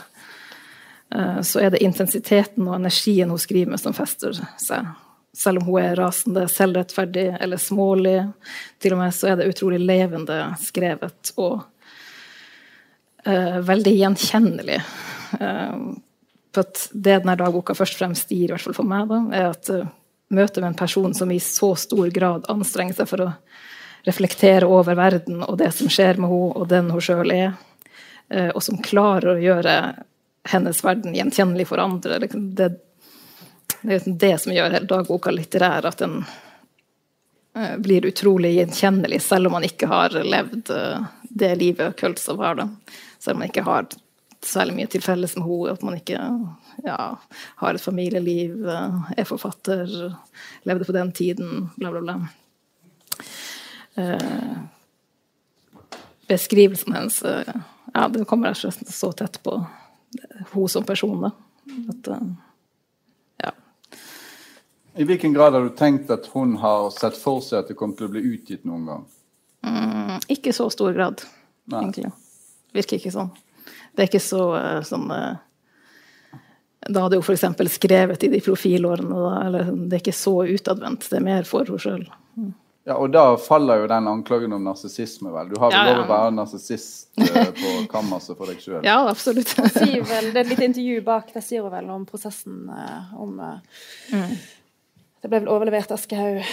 så 1.43 1.61
er 1.61 1.71
det 1.71 1.83
intensiteten 1.85 2.67
og 2.67 2.75
energien 2.75 3.31
hun 3.31 3.39
skriver 3.39 3.71
med, 3.75 3.81
som 3.81 3.95
fester 3.95 4.33
seg. 4.35 4.89
Selv 5.35 5.59
om 5.59 5.67
hun 5.67 5.83
er 5.83 5.97
rasende, 5.99 6.47
selvrettferdig 6.51 7.27
eller 7.43 7.59
smålig, 7.59 8.21
til 8.83 8.95
og 8.95 9.01
med 9.03 9.15
så 9.15 9.33
er 9.33 9.41
det 9.41 9.49
utrolig 9.51 9.81
levende 9.83 10.37
skrevet 10.63 11.33
og 11.35 11.65
uh, 13.27 13.59
veldig 13.67 13.95
gjenkjennelig. 13.97 14.79
Uh, 15.41 15.99
for 16.55 16.63
at 16.63 16.85
det 16.93 17.19
denne 17.19 17.35
dagboka 17.41 17.75
først 17.75 17.99
og 17.99 18.05
fremst 18.05 18.31
gir, 18.31 18.47
i 18.47 18.55
hvert 18.55 18.63
fall 18.63 18.79
for 18.79 18.87
meg, 18.87 19.11
da, 19.11 19.21
er 19.35 19.51
at 19.51 19.73
uh, 19.75 19.91
møtet 20.35 20.63
med 20.63 20.71
en 20.71 20.79
person 20.79 21.19
som 21.19 21.35
i 21.35 21.41
så 21.43 21.73
stor 21.83 22.15
grad 22.15 22.47
anstrenger 22.53 23.01
seg 23.01 23.11
for 23.11 23.27
å 23.27 23.31
reflektere 24.07 24.69
over 24.71 24.95
verden 24.99 25.43
og 25.43 25.59
det 25.59 25.73
som 25.75 25.91
skjer 25.91 26.21
med 26.21 26.31
henne, 26.31 26.55
og 26.55 26.71
den 26.71 26.95
hun 26.95 27.03
sjøl 27.03 27.31
er, 27.33 27.55
og 28.53 28.61
som 28.65 28.81
klarer 28.85 29.35
å 29.35 29.41
gjøre 29.41 29.75
hennes 30.51 30.85
verden 30.85 31.15
gjenkjennelig 31.17 31.69
for 31.69 31.83
andre. 31.83 32.19
Det, 32.23 32.29
det 32.33 32.69
er 33.83 33.95
liksom 33.95 34.19
det 34.19 34.33
som 34.43 34.55
gjør 34.55 34.75
hele 34.77 34.91
dagboka 34.91 35.33
litterær, 35.35 35.89
at 35.89 36.03
den 36.03 36.21
uh, 37.57 37.77
blir 37.83 38.07
utrolig 38.09 38.55
gjenkjennelig, 38.59 39.23
selv 39.25 39.49
om 39.49 39.59
man 39.59 39.67
ikke 39.69 39.89
har 39.91 40.17
levd 40.25 40.73
det 41.35 41.55
livet 41.59 41.97
Køltzow 42.01 42.39
har. 42.43 42.61
Da. 42.61 42.69
Selv 43.19 43.39
om 43.39 43.45
man 43.45 43.53
ikke 43.53 43.67
har 43.67 43.89
særlig 44.45 44.77
mye 44.77 44.91
til 44.91 45.03
felles 45.03 45.37
med 45.37 45.47
henne. 45.49 45.73
At 45.73 45.83
man 45.87 45.99
ikke 45.99 46.21
ja, 46.85 46.99
har 47.63 47.75
et 47.75 47.83
familieliv, 47.83 48.67
er 48.69 49.29
forfatter, 49.29 49.91
levde 50.69 50.89
på 50.89 50.97
den 50.97 51.13
tiden, 51.13 51.71
bla, 51.77 51.93
bla, 51.95 52.01
bla. 52.01 52.17
Eh, 53.95 54.57
beskrivelsen 56.27 56.97
hennes 56.97 57.23
eh, 57.23 57.55
ja, 57.95 58.09
det 58.09 58.25
kommer 58.27 58.51
jeg 58.51 58.73
så 58.91 59.13
tett 59.15 59.39
på 59.45 59.61
hun 60.53 60.69
som 60.69 60.85
person. 60.85 61.25
At, 61.89 62.09
eh, 62.09 62.27
ja. 63.45 63.53
I 64.95 65.05
hvilken 65.05 65.33
grad 65.33 65.53
har 65.53 65.63
du 65.63 65.71
tenkt 65.71 66.11
at 66.11 66.27
hun 66.27 66.57
har 66.57 66.91
sett 66.91 67.17
for 67.17 67.41
seg 67.45 67.63
at 67.63 67.73
det 67.73 67.79
kommer 67.79 67.99
til 67.99 68.09
å 68.09 68.15
bli 68.15 68.25
utgitt 68.35 68.67
noen 68.69 68.87
gang? 68.91 69.07
Mm, 69.65 70.21
ikke 70.29 70.53
så 70.53 70.69
stor 70.71 70.93
grad, 70.93 71.25
Nei. 71.73 71.81
egentlig. 71.83 72.13
Virker 72.75 72.99
ikke 72.99 73.15
sånn. 73.15 73.33
Det 73.95 74.05
er 74.05 74.11
ikke 74.11 74.23
så 74.23 74.45
eh, 74.59 74.81
sånn 74.85 75.07
eh, 75.15 75.37
Da 76.91 77.05
hadde 77.07 77.17
hun 77.17 77.25
f.eks. 77.25 77.77
skrevet 77.79 78.27
i 78.27 78.29
de 78.33 78.41
profilårene. 78.45 79.15
Da, 79.15 79.37
eller 79.47 79.71
det 79.73 79.97
er 79.97 80.03
ikke 80.03 80.19
så 80.19 80.43
utadvendt. 80.45 81.07
Det 81.09 81.17
er 81.21 81.25
mer 81.25 81.49
for 81.49 81.65
henne 81.65 81.81
sjøl. 81.81 82.05
Mm. 82.37 82.53
Ja, 82.85 82.99
og 83.01 83.15
da 83.15 83.25
faller 83.41 83.81
jo 83.81 83.87
den 83.89 84.09
anklagen 84.11 84.53
om 84.53 84.65
narsissisme, 84.67 85.31
vel. 85.33 85.49
Du 85.49 85.57
har 85.61 85.73
vel 85.73 85.79
ja, 85.79 85.85
ja. 85.89 85.95
lov 85.97 86.05
å 86.05 86.11
være 86.11 86.35
narsissist 86.37 87.23
eh, 87.23 87.49
på 87.57 87.71
kammerset 87.93 88.37
for 88.37 88.51
deg 88.53 88.61
sjøl? 88.61 88.83
Ja, 88.85 88.99
absolutt. 89.09 89.55
det 89.57 90.03
er 90.05 90.43
et 90.43 90.53
lite 90.53 90.69
intervju 90.69 91.01
bak. 91.07 91.33
Det 91.33 91.41
sier 91.47 91.65
hun 91.65 91.73
vel 91.73 91.89
om 91.95 92.05
prosessen 92.09 92.69
om 93.17 93.39
mm. 93.41 94.37
Det 95.25 95.31
ble 95.33 95.41
vel 95.41 95.49
overlevert 95.49 95.95
Aschehoug 95.97 96.45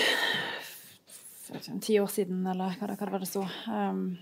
ti 1.81 1.99
år 1.99 2.07
siden, 2.07 2.47
eller 2.47 2.75
hva 2.79 2.87
det, 2.87 2.95
hva 2.95 3.05
det 3.05 3.11
var 3.13 3.23
det 3.23 3.29
så. 3.29 3.43
Um, 3.67 4.17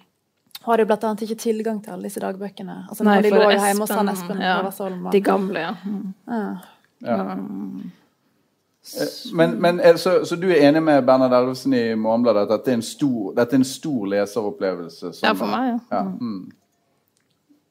hadde 0.66 0.84
jo 0.84 0.90
bl.a. 0.90 1.14
ikke 1.26 1.38
tilgang 1.40 1.80
til 1.84 1.96
alle 1.96 2.10
disse 2.10 2.22
dagbøkene. 2.24 2.78
Altså, 2.90 3.06
Nei, 3.08 3.20
de 3.24 3.32
lå 3.34 3.46
jo 3.46 3.54
hjemme 3.54 3.86
hos 3.86 3.96
han 3.96 4.12
Espen 4.12 4.44
ja, 4.44 4.58
og... 4.66 5.10
De 5.14 5.22
gamle, 5.24 5.64
ja. 5.68 5.76
Mm. 5.86 6.14
ja. 6.28 6.44
ja. 7.06 7.18
Eh, 8.98 9.34
men, 9.34 9.56
men 9.62 9.82
så, 9.98 10.26
så, 10.26 10.36
du 10.36 10.48
er 10.50 10.64
enig 10.70 10.82
med 10.84 11.06
Bernhard 11.06 11.34
Elvesen 11.34 11.74
i 11.78 11.84
Morgenbladet 11.96 12.48
at 12.48 12.54
dette 12.56 12.72
er 12.74 12.80
en 12.80 12.86
stor, 12.86 13.34
dette 13.38 13.56
er 13.56 13.62
en 13.62 13.68
stor 13.68 14.08
leseropplevelse? 14.16 15.14
ja, 15.22 15.34
for 15.38 15.52
meg, 15.52 15.72
ja. 15.74 15.80
ja. 15.98 16.04
Mm. 16.10 16.52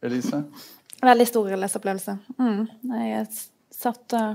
Elise? 0.08 0.42
Veldig 1.02 1.26
stor 1.26 1.52
leseropplevelse. 1.56 2.16
Mm. 2.38 2.64
Jeg 3.08 3.26
satt 3.74 4.14
uh, 4.18 4.32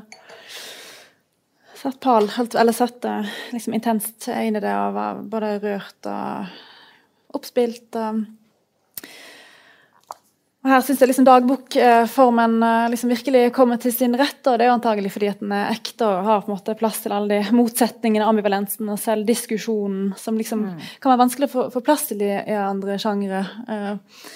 satt 1.80 2.00
pal, 2.04 2.30
eller 2.60 2.76
satt 2.76 3.08
uh, 3.08 3.34
liksom 3.52 3.76
intenst 3.76 4.28
inn 4.32 4.56
i 4.56 4.64
det 4.64 4.76
og 4.76 4.96
var 4.96 5.24
både 5.32 5.58
rørt 5.64 6.12
og 6.12 7.36
oppspilt. 7.40 7.90
Uh, 7.96 8.24
og 10.64 10.70
Her 10.72 10.84
syns 10.86 11.02
jeg 11.04 11.10
liksom 11.10 11.26
dagbokformen 11.28 12.54
eh, 12.64 12.90
liksom 12.94 13.12
virkelig 13.12 13.42
kommer 13.56 13.80
til 13.84 13.92
sin 13.92 14.16
rett. 14.16 14.40
og 14.48 14.56
Det 14.56 14.64
er 14.64 14.72
jo 14.72 14.78
antagelig 14.78 15.12
fordi 15.12 15.28
at 15.34 15.42
den 15.44 15.52
er 15.52 15.74
ekte 15.74 16.08
og 16.08 16.24
har 16.24 16.46
på 16.46 16.48
en 16.48 16.56
måte 16.56 16.78
plass 16.80 17.02
til 17.04 17.16
alle 17.16 17.42
de 17.42 17.56
motsetningene, 17.58 18.28
ambivalensen 18.32 18.88
og 18.94 19.02
selv 19.02 19.28
diskusjonen 19.28 20.14
som 20.20 20.40
liksom 20.40 20.64
mm. 20.70 20.86
kan 21.04 21.12
være 21.12 21.24
vanskelig 21.26 21.50
å 21.52 21.66
få 21.74 21.84
plass 21.84 22.08
til 22.14 22.24
i, 22.24 22.32
i 22.32 22.56
andre 22.56 22.96
sjangre. 23.02 23.44
Uh, 23.68 24.30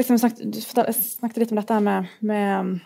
liksom 0.00 0.18
snakket, 0.18 0.58
jeg 0.58 0.96
snakket 0.98 1.44
litt 1.44 1.54
om 1.54 1.62
dette 1.62 1.78
med, 1.86 2.10
med 2.26 2.80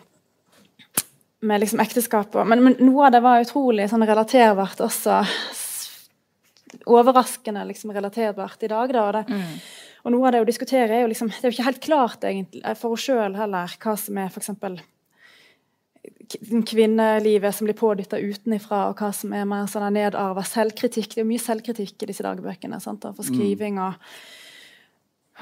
med 1.39 1.59
liksom 1.59 1.79
ekteskapet. 1.79 2.47
Men, 2.47 2.63
men, 2.63 2.77
noe 2.81 3.07
av 3.07 3.13
det 3.13 3.21
var 3.25 3.41
utrolig 3.41 3.89
sånn 3.89 4.05
relaterbart 4.07 4.81
også. 4.85 5.19
Overraskende 6.89 7.65
liksom 7.69 7.93
relaterbart 7.95 8.63
i 8.65 8.71
dag. 8.71 8.93
da, 8.93 9.03
og 9.05 9.13
det, 9.17 9.25
mm. 9.29 9.59
Og 10.07 10.13
noe 10.13 10.29
av 10.29 10.37
det 10.37 10.39
å 10.39 10.47
diskutere 10.47 10.95
er 10.95 11.01
jo 11.03 11.11
liksom 11.11 11.27
Det 11.33 11.41
er 11.41 11.51
jo 11.51 11.57
ikke 11.57 11.67
helt 11.67 11.83
klart 11.83 12.21
egentlig 12.23 12.77
for 12.79 12.95
oss 12.95 13.03
sjøl 13.09 13.35
heller 13.35 13.73
hva 13.83 13.95
som 13.99 14.19
er 14.21 14.29
f.eks. 14.31 14.53
kvinnelivet 16.71 17.55
som 17.55 17.67
blir 17.67 17.75
pådytta 17.75 18.19
utenifra, 18.19 18.85
og 18.87 19.01
hva 19.01 19.11
som 19.15 19.35
er 19.35 19.43
mer 19.47 19.67
sånn 19.67 19.91
nedarva 19.91 20.45
selvkritikk. 20.47 21.11
Det 21.11 21.19
er 21.19 21.25
jo 21.25 21.31
mye 21.33 21.43
selvkritikk 21.43 22.03
i 22.05 22.09
disse 22.13 22.23
dagbøkene. 22.23 22.79
sant, 22.83 23.03
For 23.03 23.19
mm. 23.19 23.27
skriving 23.33 23.81
og 23.83 23.97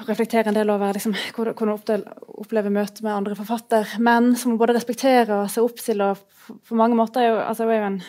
reflektere 0.08 0.50
en 0.50 0.58
del 0.58 0.70
over 0.74 0.98
liksom, 0.98 1.14
hvordan 1.36 1.54
hun 1.62 2.04
opplever 2.42 2.74
møtet 2.74 3.04
med 3.06 3.14
andre 3.14 3.36
forfattermenn 3.38 4.34
som 4.36 4.52
hun 4.52 4.60
både 4.60 4.74
respekterer 4.76 5.30
og 5.44 5.50
ser 5.52 5.66
opp 5.66 5.78
til. 5.78 6.02
og 6.02 6.18
For 6.66 6.74
mange 6.78 6.98
måter 6.98 7.22
er 7.22 7.30
jo, 7.30 7.38
altså, 7.44 7.68
er 7.70 7.78
jo 7.78 7.92
en, 7.92 8.00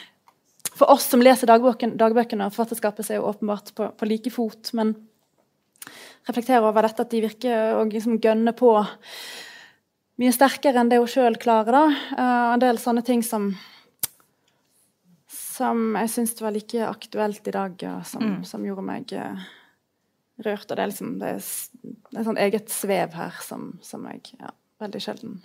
for 0.73 0.89
oss 0.89 1.05
som 1.11 1.21
leser 1.21 1.49
dagbøkene 1.53 2.49
og 2.49 2.57
forfatterskapet, 2.57 3.05
så 3.05 3.13
er 3.13 3.21
jo 3.21 3.29
åpenbart 3.29 3.75
på, 3.77 3.91
på 3.93 4.09
like 4.09 4.33
fot. 4.33 4.73
Men 4.73 4.95
reflektere 6.27 6.63
over 6.65 6.87
dette 6.87 7.05
at 7.05 7.13
de 7.13 7.23
virker 7.23 7.77
å 7.77 7.85
liksom 7.87 8.19
gønne 8.23 8.53
på 8.57 8.73
mye 10.17 10.33
sterkere 10.33 10.81
enn 10.81 10.91
det 10.91 10.99
hun 11.01 11.09
sjøl 11.11 11.37
klarer. 11.41 11.75
da. 11.75 11.85
Uh, 12.17 12.53
en 12.55 12.63
del 12.63 12.81
sånne 12.81 13.05
ting 13.05 13.23
som 13.25 13.51
som 15.57 15.95
jeg 15.97 16.09
syns 16.13 16.35
var 16.37 16.53
like 16.53 16.85
aktuelt 16.85 17.47
i 17.49 17.53
dag, 17.55 17.79
og 17.89 18.03
som, 18.05 18.21
mm. 18.21 18.41
som 18.45 18.65
gjorde 18.65 18.83
meg 18.85 19.13
uh, 19.17 19.45
rørt. 20.45 20.69
Og 20.69 20.75
det 20.77 20.83
er 20.83 20.91
liksom 20.91 21.15
det 21.21 21.31
er, 21.37 21.47
det 22.11 22.19
er 22.19 22.27
sånn 22.27 22.41
eget 22.43 22.69
svev 22.73 23.15
her 23.17 23.39
som, 23.45 23.71
som 23.81 24.05
jeg 24.11 24.37
ja, 24.37 24.51
veldig 24.83 25.01
sjelden 25.01 25.39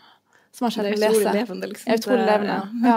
som 0.53 0.67
man 0.67 0.73
sjelden 0.75 0.99
leser. 1.01 1.33
Levende, 1.33 1.67
liksom. 1.71 1.93
Utrolig 1.95 2.25
levende, 2.27 2.57
ja. 2.85 2.97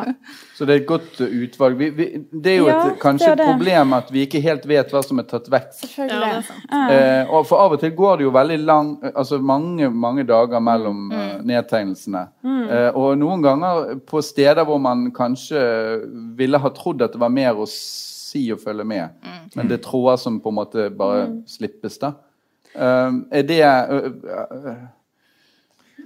Så 0.58 0.66
det 0.68 0.74
er 0.74 0.82
et 0.82 0.88
godt 0.90 1.22
uh, 1.22 1.36
utvalg. 1.44 1.78
Vi, 1.80 1.88
vi, 1.96 2.08
det 2.32 2.52
er 2.52 2.58
jo 2.60 2.68
ja, 2.68 2.80
et, 2.90 2.98
kanskje 3.00 3.30
et 3.32 3.44
problem 3.46 3.96
at 3.96 4.10
vi 4.12 4.26
ikke 4.28 4.42
helt 4.44 4.66
vet 4.68 4.92
hva 4.92 5.02
som 5.06 5.22
er 5.24 5.28
tatt 5.30 5.48
vekk. 5.54 5.70
Selvfølgelig. 5.78 6.58
Ja, 6.68 6.82
eh, 6.92 7.32
og 7.32 7.48
For 7.48 7.64
av 7.64 7.78
og 7.78 7.80
til 7.80 7.94
går 7.96 8.20
det 8.20 8.28
jo 8.28 8.34
veldig 8.36 8.58
lang, 8.66 8.90
altså 9.14 9.40
mange 9.40 9.88
mange 9.90 10.26
dager 10.28 10.64
mellom 10.64 11.06
mm. 11.08 11.14
uh, 11.16 11.46
nedtegnelsene. 11.48 12.26
Mm. 12.44 12.66
Eh, 12.66 12.90
og 12.92 13.16
noen 13.24 13.46
ganger 13.46 13.96
på 14.04 14.24
steder 14.26 14.68
hvor 14.68 14.82
man 14.84 15.08
kanskje 15.16 15.64
ville 16.36 16.60
ha 16.60 16.74
trodd 16.76 17.06
at 17.08 17.16
det 17.16 17.24
var 17.24 17.32
mer 17.32 17.56
å 17.56 17.70
si 17.72 18.50
og 18.52 18.60
følge 18.66 18.84
med, 18.84 19.16
mm. 19.24 19.40
men 19.56 19.72
det 19.72 19.80
er 19.80 19.86
tråder 19.88 20.20
som 20.20 20.42
på 20.44 20.52
en 20.52 20.60
måte 20.60 20.90
bare 20.92 21.30
mm. 21.32 21.40
slippes. 21.56 21.98
da. 22.04 22.12
Uh, 22.76 23.24
er 23.32 23.48
det 23.48 23.64
uh, 23.64 24.76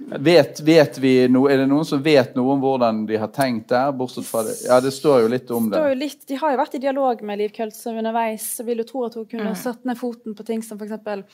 Vet, 0.08 0.60
vet 0.60 0.98
vi 0.98 1.28
no, 1.28 1.44
er 1.50 1.60
det 1.60 1.66
noen 1.68 1.84
som 1.84 2.00
vet 2.02 2.32
noe 2.36 2.54
om 2.54 2.62
hvordan 2.62 3.02
de 3.06 3.18
har 3.20 3.28
tenkt 3.34 3.68
der? 3.70 3.92
bortsett 3.92 4.26
fra 4.26 4.42
det? 4.46 4.54
Ja, 4.64 4.80
det 4.80 4.94
står 4.96 5.26
jo 5.26 5.32
litt 5.32 5.50
om 5.52 5.68
det. 5.70 5.82
Litt, 6.00 6.22
de 6.28 6.38
har 6.40 6.54
jo 6.54 6.60
vært 6.60 6.78
i 6.78 6.80
dialog 6.82 7.20
med 7.26 7.38
Liv 7.42 7.52
Køltse 7.54 7.92
underveis. 7.92 8.46
så 8.56 8.64
vil 8.64 8.80
jo 8.80 8.86
tro 8.88 9.04
at 9.06 9.18
hun 9.20 9.28
kunne 9.28 9.52
mm. 9.52 9.58
satt 9.60 9.84
ned 9.84 10.00
foten 10.00 10.36
på 10.38 10.46
ting 10.48 10.64
som 10.64 10.80
f.eks. 10.80 11.28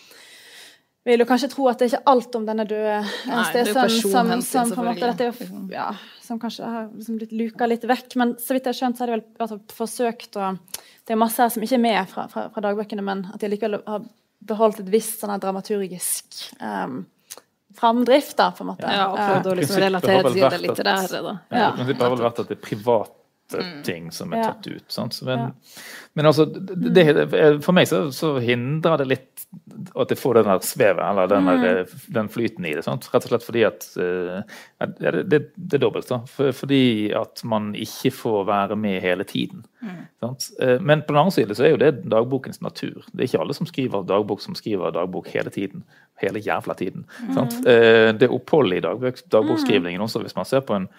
Vil 1.07 1.23
jo 1.23 1.29
kanskje 1.29 1.53
tro 1.53 1.69
at 1.71 1.79
det 1.79 1.87
er 1.87 1.95
ikke 1.95 2.13
alt 2.13 2.35
om 2.35 2.47
denne 2.49 2.67
døde 2.67 2.99
stesønnen 3.53 3.97
som, 4.03 4.35
som, 4.43 4.75
på 4.75 4.83
en 4.83 4.91
måte, 4.91 5.07
dette 5.13 5.29
er 5.29 5.31
jo, 5.31 5.63
ja, 5.71 5.89
som 6.27 6.43
kanskje 6.43 6.67
har 6.67 6.89
liksom 6.91 7.21
blitt 7.23 7.35
luka 7.39 7.71
litt 7.71 7.87
vekk. 7.87 8.17
Men 8.19 8.35
så 8.43 8.57
vidt 8.57 8.67
jeg 8.67 8.75
har 8.75 8.81
skjønt, 8.81 8.99
så 8.99 9.07
har 9.07 9.13
de 9.13 9.19
vel 9.21 9.27
altså, 9.47 9.63
forsøkt 9.79 10.41
å 10.43 10.57
Det 11.07 11.15
er 11.15 11.23
masse 11.23 11.39
her 11.39 11.53
som 11.55 11.63
ikke 11.63 11.79
er 11.79 11.87
med 11.87 12.11
fra, 12.11 12.27
fra, 12.33 12.49
fra 12.51 12.65
dagbøkene, 12.67 13.07
men 13.07 13.29
at 13.31 13.39
de 13.39 13.53
likevel 13.53 13.79
har 13.87 14.09
beholdt 14.47 14.83
et 14.83 14.91
visst 14.91 15.23
sånn 15.23 15.39
dramaturgisk 15.43 16.43
um, 16.59 17.05
framdrift, 17.77 18.37
da, 18.39 18.51
på 18.57 18.65
en 18.65 18.73
måte. 18.73 18.89
Ja, 18.89 19.07
og 19.11 19.21
prøvd 19.21 19.51
å 19.53 19.55
liksom 19.61 19.83
relatere 19.85 20.33
til 20.33 20.43
det 20.47 20.63
litt. 20.65 20.83
Da. 20.87 20.97
Ja, 21.53 21.71
Prinsippet 21.77 22.03
har 22.07 22.13
vel 22.15 22.25
vært 22.27 22.43
at 22.43 22.51
det 22.51 22.59
er 22.59 22.65
private 22.65 23.13
mm. 23.13 23.26
Ting 23.87 24.11
som 24.13 24.33
er 24.35 24.43
tatt 24.43 24.67
ut. 24.67 24.85
Sant? 24.91 25.19
Men, 25.27 25.51
men 26.19 26.27
altså, 26.27 26.47
det, 26.47 27.05
for 27.65 27.77
meg 27.77 27.89
så, 27.89 28.07
så, 28.15 28.37
hindrer 28.43 28.99
det 29.01 29.07
litt 29.11 29.45
at 29.97 30.11
jeg 30.11 30.19
får 30.19 30.41
den 30.41 30.49
der 30.51 30.65
svevet, 30.67 31.03
eller 31.05 31.31
den, 31.31 31.49
der, 31.49 31.83
mm. 31.87 31.93
den, 32.17 32.31
flyten 32.33 32.67
i 32.67 32.75
det. 32.77 32.83
Sant? 32.87 33.07
Rett 33.13 33.29
og 33.29 33.33
slett 33.33 33.47
fordi 33.47 33.63
at 33.69 33.87
uh, 34.01 34.41
det, 34.99 35.23
det, 35.55 35.77
er 35.79 35.83
dobbelt. 35.83 36.09
da. 36.11 36.21
For, 36.31 36.51
fordi 36.57 37.13
at 37.17 37.45
man 37.47 37.71
ikke 37.79 38.13
får 38.15 38.49
være 38.49 38.79
med 38.81 38.99
hele 39.05 39.27
tiden. 39.29 39.63
Mm. 39.81 40.01
Men 40.83 41.05
på 41.07 41.15
den 41.15 41.21
andre 41.21 41.37
side 41.37 41.55
så 41.55 41.67
er 41.67 41.77
jo 41.77 41.83
det 41.83 41.93
dagbokens 42.11 42.59
natur. 42.65 43.05
Det 43.13 43.23
er 43.23 43.31
ikke 43.31 43.45
alle 43.45 43.59
som 43.59 43.69
skriver 43.71 44.09
dagbok 44.09 44.43
som 44.43 44.57
skriver 44.59 44.95
dagbok 44.97 45.31
hele 45.35 45.53
tiden. 45.55 45.85
Hele 46.23 46.43
jævla 46.43 46.75
tiden. 46.75 47.07
Mm. 47.23 47.39
Uh, 47.39 48.11
det 48.19 48.33
oppholdet 48.33 48.81
i 48.81 48.89
dagbok, 48.89 49.23
dagbokskrivningen 49.33 50.03
også, 50.03 50.25
hvis 50.25 50.37
man 50.37 50.49
ser 50.49 50.67
på 50.67 50.81
en 50.81 50.91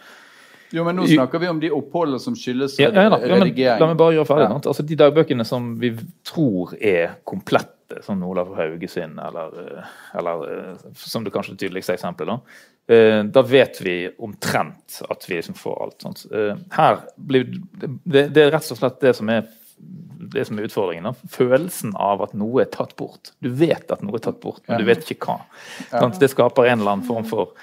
jo, 0.72 0.84
men 0.84 0.96
Nå 0.96 1.08
snakker 1.08 1.40
vi 1.40 1.48
om 1.48 1.60
de 1.60 1.72
oppholdene 1.72 2.20
som 2.20 2.36
skyldes 2.36 2.78
ja, 2.80 2.90
ja, 2.92 3.08
redigering. 3.16 3.80
la 3.80 3.90
meg 3.90 4.00
bare 4.00 4.18
gjøre 4.18 4.28
ferdig. 4.28 4.48
Ja. 4.50 4.62
Altså, 4.72 4.86
De 4.88 4.98
dagbøkene 5.00 5.46
som 5.48 5.74
vi 5.80 5.94
tror 6.28 6.74
er 6.76 7.20
komplette, 7.28 8.02
som 8.04 8.24
Olav 8.28 8.52
Hauge 8.58 8.90
sin, 8.92 9.16
eller, 9.24 9.54
eh, 9.64 9.94
eller 10.20 10.42
eh, 10.52 10.90
som 11.00 11.24
det 11.24 11.32
kanskje 11.32 11.56
tydeligste 11.56 11.96
eksempelet, 11.96 12.34
da, 12.36 12.96
eh, 12.96 13.22
da 13.32 13.46
vet 13.48 13.80
vi 13.86 13.96
omtrent 14.28 15.00
at 15.08 15.30
vi 15.30 15.40
liksom 15.40 15.56
får 15.56 15.80
alt. 15.86 16.02
Sånt. 16.04 16.26
Her 16.76 17.00
blir, 17.16 17.48
det, 17.72 18.28
det, 18.28 18.44
er 18.44 18.52
rett 18.52 18.76
og 18.76 18.82
slett 18.82 19.00
det 19.06 19.16
som 19.16 19.32
er 19.32 19.48
det 20.28 20.46
som 20.46 20.58
er 20.58 20.68
utfordringen. 20.68 21.06
Da. 21.06 21.30
Følelsen 21.32 21.94
av 21.96 22.24
at 22.26 22.34
noe 22.38 22.64
er 22.64 22.72
tatt 22.74 22.96
bort. 23.00 23.32
Du 23.40 23.52
vet 23.54 23.92
at 23.94 24.02
noe 24.04 24.18
er 24.18 24.24
tatt 24.26 24.40
bort, 24.44 24.64
men 24.68 24.82
du 24.82 24.88
vet 24.88 25.06
ikke 25.14 25.30
hva. 25.30 25.44
Ja. 25.92 26.08
Det 26.10 26.32
skaper 26.34 26.68
en 26.68 26.82
eller 26.82 26.98
annen 26.98 27.08
form 27.08 27.28
for 27.30 27.54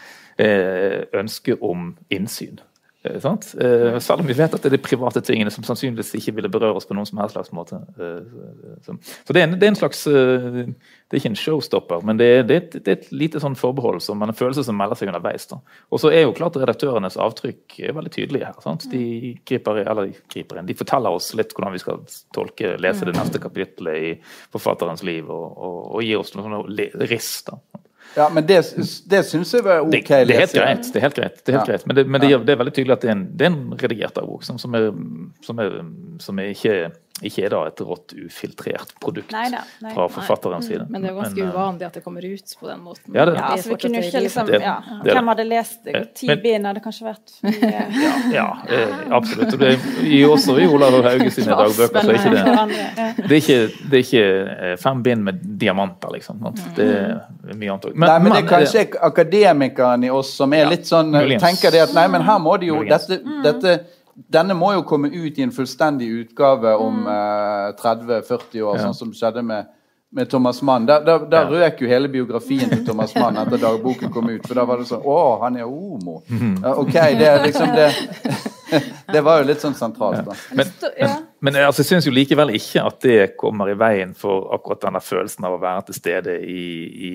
eh, 0.41 1.03
ønske 1.19 1.59
om 1.61 1.93
innsyn. 2.15 2.63
Eh, 3.05 3.17
eh, 3.17 3.99
selv 3.99 4.21
om 4.21 4.27
vi 4.27 4.33
vet 4.33 4.55
at 4.55 4.63
det 4.63 4.71
er 4.71 4.77
de 4.79 4.81
private 4.81 5.21
tingene 5.25 5.51
som 5.53 5.65
sannsynligvis 5.67 6.15
ikke 6.17 6.33
ville 6.39 6.49
berøre 6.49 6.79
oss 6.79 6.87
på 6.89 6.97
noen 6.97 7.09
som 7.09 7.19
helst 7.21 7.37
slags 7.37 7.53
måte. 7.53 7.77
Eh, 8.01 8.79
så, 8.87 8.95
det, 9.29 9.43
er 9.43 9.45
en, 9.45 9.57
det, 9.59 9.67
er 9.67 9.73
en, 9.75 9.77
slags 9.77 10.05
Det 10.09 11.13
er 11.13 11.21
ikke 11.21 11.33
en 11.35 11.37
showstopper, 11.37 12.07
men 12.09 12.21
det 12.21 12.29
er, 12.31 12.47
det 12.49 12.57
er, 12.57 12.89
et, 12.95 13.11
lite 13.13 13.43
sånn 13.43 13.59
forbehold, 13.61 14.01
som, 14.05 14.25
en 14.25 14.33
følelse 14.37 14.65
som 14.65 14.79
melder 14.81 14.97
seg 14.97 15.13
underveis. 15.13 15.51
Og 15.93 16.01
så 16.01 16.15
er 16.15 16.25
jo 16.25 16.33
klart 16.37 16.57
redaktørenes 16.57 17.21
avtrykk 17.21 17.79
er 17.85 17.97
veldig 17.99 18.15
tydelige 18.15 18.49
her. 18.49 18.57
Sant? 18.65 18.89
De 18.93 19.35
griper, 19.45 19.85
eller 19.85 20.15
griper 20.33 20.63
inn, 20.63 20.71
de 20.71 20.79
forteller 20.79 21.13
oss 21.13 21.35
litt 21.37 21.53
hvordan 21.53 21.77
vi 21.77 21.85
skal 21.85 22.01
tolke, 22.33 22.77
lese 22.81 23.05
det 23.05 23.17
neste 23.19 23.43
kapittelet 23.43 24.01
i 24.01 24.15
forfatterens 24.55 25.05
liv, 25.05 25.29
og, 25.29 25.47
og, 25.53 25.81
og 25.99 26.09
gir 26.09 26.25
oss 26.25 26.33
noen 26.39 26.63
riss. 27.05 27.35
da. 27.51 27.61
Ja, 28.15 28.29
men 28.31 28.47
det, 28.47 28.61
det 29.11 29.23
syns 29.27 29.55
jeg 29.55 29.65
var 29.67 29.83
OK. 29.83 29.91
Det, 29.93 30.21
det, 30.29 30.37
er 30.37 30.45
helt 30.45 30.55
greit. 30.55 30.91
Det 30.93 31.01
er 31.01 31.07
helt 31.09 31.17
greit. 31.19 31.41
Det 31.41 31.53
er, 31.53 31.59
helt 31.59 31.71
greit. 31.71 31.87
Men, 31.87 31.97
det, 31.97 32.05
men 32.07 32.23
det, 32.23 32.31
er 32.31 32.61
veldig 32.61 32.75
tydelig 32.75 32.95
at 32.95 33.03
det 33.03 33.11
er 33.11 33.17
en, 33.17 33.25
det 33.35 33.49
er 33.49 33.53
en 33.53 33.79
redigert 33.81 34.15
dagbok 34.19 34.45
som, 34.47 34.61
som, 34.63 34.77
som, 35.43 35.63
som 36.23 36.43
er 36.43 36.53
ikke 36.55 36.77
ikke 37.23 37.45
er 37.47 37.53
da 37.53 37.61
et 37.69 37.81
rått, 37.87 38.13
ufiltrert 38.27 38.91
produkt 38.99 39.31
neida, 39.31 39.61
nei, 39.85 39.93
fra 39.95 40.09
forfatterens 40.11 40.67
side. 40.67 40.89
Men 40.91 41.05
det 41.05 41.13
er 41.13 41.15
jo 41.15 41.21
ganske 41.21 41.39
men, 41.39 41.47
eh, 41.47 41.53
uvanlig 41.55 41.87
at 41.87 41.95
det 41.95 42.03
kommer 42.03 42.27
ut 42.27 42.55
på 42.59 42.67
den 42.67 42.81
måten. 42.83 43.15
Ja, 43.15 43.27
det, 43.29 43.37
ja, 43.39 43.45
altså, 43.55 43.71
vi 43.71 43.77
kunne 43.85 44.03
ikke 44.03 44.23
liksom, 44.25 44.51
ja, 44.59 44.73
Hvem 45.07 45.31
hadde 45.31 45.47
lest 45.47 45.87
ti 46.19 46.35
bind? 46.43 46.67
Hadde 46.67 46.83
kanskje 46.83 47.07
vært 47.07 47.37
ja, 47.77 47.85
ja, 48.35 48.49
eh, 48.67 48.97
absolutt. 49.15 49.55
Og 49.55 49.63
det 49.63 49.71
er 49.77 50.27
også 50.27 50.59
i 50.59 50.67
Olav 50.67 50.99
Hauge 51.07 51.31
sine 51.37 51.55
dagbøker, 51.63 52.01
så 52.03 52.11
er 52.11 52.19
ikke 52.19 52.35
det 52.35 52.45
det 53.15 53.31
er 53.31 53.39
ikke, 53.39 53.61
det 53.79 54.01
er 54.01 54.05
ikke 54.09 54.27
eh, 54.59 54.77
fem 54.83 55.07
bind 55.07 55.27
med 55.31 55.49
diamanter, 55.63 56.17
liksom. 56.19 56.43
Det 56.75 56.91
er 56.91 57.55
mye 57.55 57.77
annet 57.77 57.91
òg. 57.93 57.95
Men, 57.95 58.09
nei, 58.11 58.21
men 58.27 58.35
det 58.35 58.43
er 58.43 58.51
kanskje 58.51 58.87
akademikeren 59.07 60.11
i 60.11 60.11
oss 60.11 60.35
som 60.43 60.59
er 60.59 60.67
litt 60.73 60.91
sånn 60.91 61.15
tenker 61.39 61.71
det 61.71 61.87
at 61.87 61.95
nei, 61.95 62.09
men 62.11 62.27
her 62.27 62.43
må 62.43 62.59
de 62.59 62.75
jo 62.75 62.83
dette, 62.91 63.23
dette 63.47 63.79
denne 64.15 64.55
må 64.55 64.73
jo 64.77 64.85
komme 64.87 65.11
ut 65.11 65.39
i 65.39 65.45
en 65.45 65.53
fullstendig 65.55 66.09
utgave 66.21 66.75
om 66.79 67.03
mm. 67.05 67.09
eh, 67.15 67.71
30-40 67.81 68.63
år, 68.63 68.77
ja. 68.79 68.85
sånn 68.87 68.97
som 68.99 69.13
skjedde 69.15 69.43
med, 69.47 69.71
med 70.15 70.31
Thomas 70.31 70.63
Mann. 70.63 70.87
Der, 70.87 71.03
der, 71.07 71.27
der 71.31 71.49
ja. 71.49 71.65
røk 71.65 71.83
jo 71.83 71.91
hele 71.91 72.11
biografien 72.13 72.71
til 72.71 72.85
Thomas 72.87 73.15
Mann 73.21 73.39
etter 73.43 73.61
dagboken 73.63 74.13
kom 74.15 74.31
ut. 74.31 74.47
For 74.47 74.59
da 74.59 74.67
var 74.69 74.83
det 74.83 74.89
sånn 74.91 75.03
Å, 75.03 75.19
han 75.43 75.59
er 75.59 75.67
homo! 75.67 76.21
Mm. 76.31 76.57
Ja, 76.63 76.77
OK, 76.79 76.95
det 76.95 77.31
er 77.31 77.47
liksom 77.47 77.75
det 77.75 77.91
Det 79.15 79.21
var 79.23 79.39
jo 79.39 79.47
litt 79.47 79.63
sånn 79.63 79.77
sentralt, 79.79 80.25
da. 80.27 80.35
Men, 80.57 80.71
men, 80.83 81.13
men 81.47 81.59
altså, 81.63 81.85
jeg 81.85 81.93
syns 81.93 82.09
jo 82.09 82.15
likevel 82.15 82.55
ikke 82.57 82.83
at 82.83 82.97
det 83.05 83.19
kommer 83.39 83.71
i 83.71 83.77
veien 83.79 84.17
for 84.19 84.49
akkurat 84.57 84.83
denne 84.89 85.03
følelsen 85.05 85.47
av 85.47 85.55
å 85.55 85.61
være 85.63 85.85
til 85.91 85.99
stede 86.01 86.35
i, 86.43 86.65
i 87.11 87.13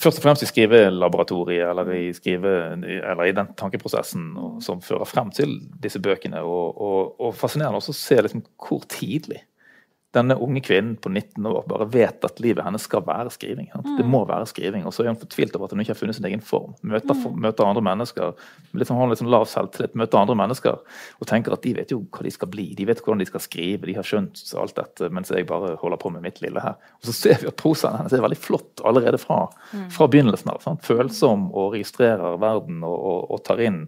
Først 0.00 0.18
og 0.18 0.24
fremst 0.24 0.42
i 0.42 0.48
skrivelaboratoriet 0.48 1.66
eller 1.68 1.90
i, 1.92 2.04
skrive, 2.16 2.52
eller 2.80 3.26
i 3.28 3.34
den 3.36 3.50
tankeprosessen 3.58 4.30
som 4.64 4.80
fører 4.84 5.04
frem 5.04 5.28
til 5.36 5.58
disse 5.82 6.00
bøkene. 6.00 6.40
Og, 6.40 6.80
og, 6.80 7.10
og 7.20 7.34
fascinerende 7.36 7.82
også 7.82 7.92
å 7.92 7.98
se 7.98 8.22
liksom 8.24 8.46
hvor 8.64 8.86
tidlig 8.88 9.42
denne 10.14 10.36
unge 10.40 10.62
kvinnen 10.64 10.94
på 11.02 11.10
19 11.10 11.46
år 11.50 11.64
bare 11.70 11.86
vet 11.90 12.24
at 12.26 12.40
livet 12.42 12.64
hennes 12.64 12.84
skal 12.86 13.02
være 13.06 13.32
skriving. 13.34 13.68
Mm. 13.74 13.96
Det 13.98 14.06
må 14.06 14.22
være 14.28 14.46
skriving. 14.50 14.84
Og 14.86 14.94
så 14.94 15.04
er 15.04 15.10
hun 15.10 15.20
fortvilt 15.20 15.56
over 15.58 15.68
at 15.68 15.74
hun 15.74 15.82
ikke 15.82 15.92
har 15.94 15.98
funnet 15.98 16.18
sin 16.18 16.28
egen 16.28 16.44
form. 16.44 16.76
Møter, 16.86 17.16
mm. 17.18 17.38
møter 17.44 17.66
andre 17.66 17.82
mennesker, 17.84 18.34
liksom, 18.78 19.00
har 19.00 19.14
sånn 19.18 19.32
lav 19.32 19.46
selvtillit, 19.50 19.96
møter 19.98 20.20
andre 20.20 20.36
mennesker 20.38 20.80
og 20.80 21.28
tenker 21.30 21.56
at 21.56 21.64
de 21.66 21.74
vet 21.78 21.94
jo 21.94 22.02
hva 22.14 22.26
de 22.26 22.34
skal 22.34 22.50
bli. 22.52 22.68
De 22.78 22.86
vet 22.88 23.02
hvordan 23.02 23.22
de 23.22 23.28
skal 23.28 23.44
skrive, 23.44 23.88
de 23.88 23.96
har 23.98 24.06
skjønt 24.06 24.42
alt 24.60 24.76
dette, 24.78 25.10
mens 25.14 25.32
jeg 25.34 25.48
bare 25.50 25.74
holder 25.82 26.00
på 26.00 26.12
med 26.14 26.24
mitt 26.26 26.42
lille 26.44 26.62
her. 26.62 26.78
Og 27.00 27.10
så 27.10 27.16
ser 27.16 27.42
vi 27.42 27.50
at 27.50 27.58
prosaen 27.60 27.98
hennes 28.00 28.14
er 28.14 28.24
veldig 28.24 28.40
flott 28.40 28.84
allerede 28.86 29.20
fra, 29.22 29.44
mm. 29.72 29.88
fra 29.94 30.10
begynnelsen 30.10 30.54
av. 30.54 30.62
Sant? 30.64 30.84
Følsom 30.86 31.50
og 31.52 31.74
registrerer 31.74 32.38
verden 32.42 32.84
og, 32.86 32.94
og, 32.94 33.20
og 33.34 33.44
tar 33.46 33.62
inn 33.64 33.84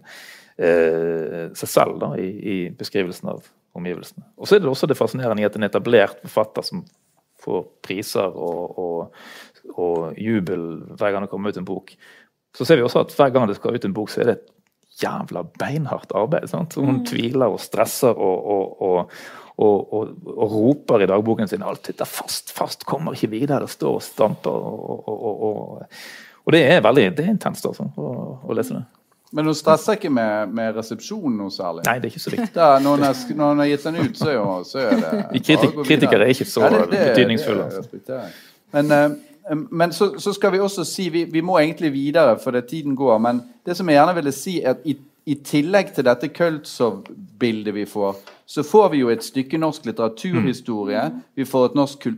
eh, 0.57 1.47
seg 1.57 1.71
selv 1.71 2.01
da, 2.01 2.13
i, 2.19 2.27
i, 2.27 2.57
beskrivelsen 2.77 3.31
av 3.33 3.45
omgivelsene. 3.77 4.25
Og 4.37 4.49
så 4.49 4.57
er 4.57 4.63
det 4.63 4.71
også 4.71 4.89
det 4.89 4.97
fascinerende 4.99 5.43
i 5.43 5.47
at 5.47 5.57
en 5.57 5.67
etablert 5.67 6.21
forfatter 6.25 6.65
som 6.65 6.83
får 7.43 7.65
priser 7.85 8.27
og, 8.27 8.79
og, 8.81 9.23
og 9.77 10.19
jubel 10.19 10.67
hver 10.97 11.13
gang 11.13 11.25
det 11.25 11.31
kommer 11.31 11.53
ut 11.53 11.59
en 11.61 11.67
bok, 11.67 11.93
så 12.57 12.65
ser 12.65 12.79
vi 12.79 12.85
også 12.85 13.05
at 13.05 13.13
hver 13.13 13.33
gang 13.33 13.45
det 13.49 13.59
skal 13.59 13.77
ut 13.77 13.85
en 13.85 13.93
bok, 13.93 14.09
så 14.09 14.23
er 14.23 14.29
det 14.29 14.37
et 14.39 14.47
jævla 15.01 15.43
beinhardt 15.59 16.13
arbeid. 16.17 16.47
Sant? 16.49 16.77
Hun 16.79 17.01
mm. 17.01 17.03
tviler 17.09 17.53
og 17.53 17.59
stresser 17.61 18.13
og, 18.13 18.37
og, 18.53 18.81
og, 18.81 18.97
og, 19.57 19.93
og, 20.33 20.47
roper 20.53 21.03
i 21.03 21.09
dagboken 21.09 21.49
sin 21.49 21.65
alt 21.65 21.85
sitter 21.85 22.09
fast, 22.09 22.53
fast, 22.55 22.85
kommer 22.89 23.13
ikke 23.13 23.33
videre. 23.35 23.65
Det 23.65 23.75
står 23.75 23.93
og 23.99 24.05
stamper. 24.05 24.51
Og, 24.51 25.83
det 26.53 26.61
er 26.63 26.85
veldig 26.85 27.09
det 27.17 27.25
er 27.25 27.33
intenst 27.33 27.65
altså, 27.67 27.83
å, 27.99 28.01
å, 28.41 28.57
lese 28.57 28.73
det. 28.77 28.85
Men 29.31 29.45
hun 29.45 29.55
stresser 29.55 29.97
ikke 29.97 30.09
med, 30.13 30.51
med 30.55 30.75
resepsjonen 30.77 31.35
noe 31.41 31.51
særlig? 31.51 31.83
Nei, 31.87 31.97
det 31.99 32.07
er 32.07 32.13
ikke 32.13 32.23
så 32.23 32.31
viktig. 32.31 32.51
Da, 32.55 32.67
når, 32.79 33.01
hun 33.35 33.59
har, 33.59 33.65
gitt 33.67 33.87
den 33.89 33.97
ut, 33.99 34.19
så 34.19 34.31
jo, 34.31 34.45
så 34.67 34.83
er 34.85 35.01
det 35.01 35.23
Vi 35.35 35.41
kritik, 35.43 35.73
Kritikere 35.83 36.27
er 36.27 36.35
ikke 36.35 36.47
så 36.47 36.63
ja, 36.63 36.85
betydningsfulle. 36.93 37.65
Altså. 37.65 38.21
Men, 38.77 38.93
uh, 39.51 39.57
men 39.67 39.93
så, 39.95 40.13
så, 40.19 40.31
skal 40.33 40.55
vi 40.55 40.61
også 40.63 40.85
si 40.87 41.09
vi, 41.11 41.25
vi 41.31 41.43
må 41.43 41.57
egentlig 41.59 41.91
videre, 41.93 42.37
for 42.39 42.55
det 42.55 42.69
tiden 42.71 42.95
går. 42.95 43.17
Men 43.23 43.41
det 43.67 43.75
som 43.77 43.89
jeg 43.89 43.99
gjerne 43.99 44.15
ville 44.15 44.31
si, 44.35 44.61
er 44.61 44.77
at 44.77 44.87
i, 44.87 44.95
i 45.27 45.35
tillegg 45.43 45.91
til 45.95 46.07
dette 46.07 46.29
Kultzow-bildet 46.31 47.75
vi 47.75 47.83
får, 47.85 48.15
så 48.47 48.63
får 48.63 48.93
vi 48.93 49.01
jo 49.01 49.09
et 49.11 49.25
stykke 49.27 49.59
norsk 49.59 49.89
litteraturhistorie. 49.89 51.01
Mm. 51.11 51.17
Vi 51.35 51.45
får 51.45 51.65
et 51.65 51.75
norsk 51.75 52.07
kul 52.07 52.15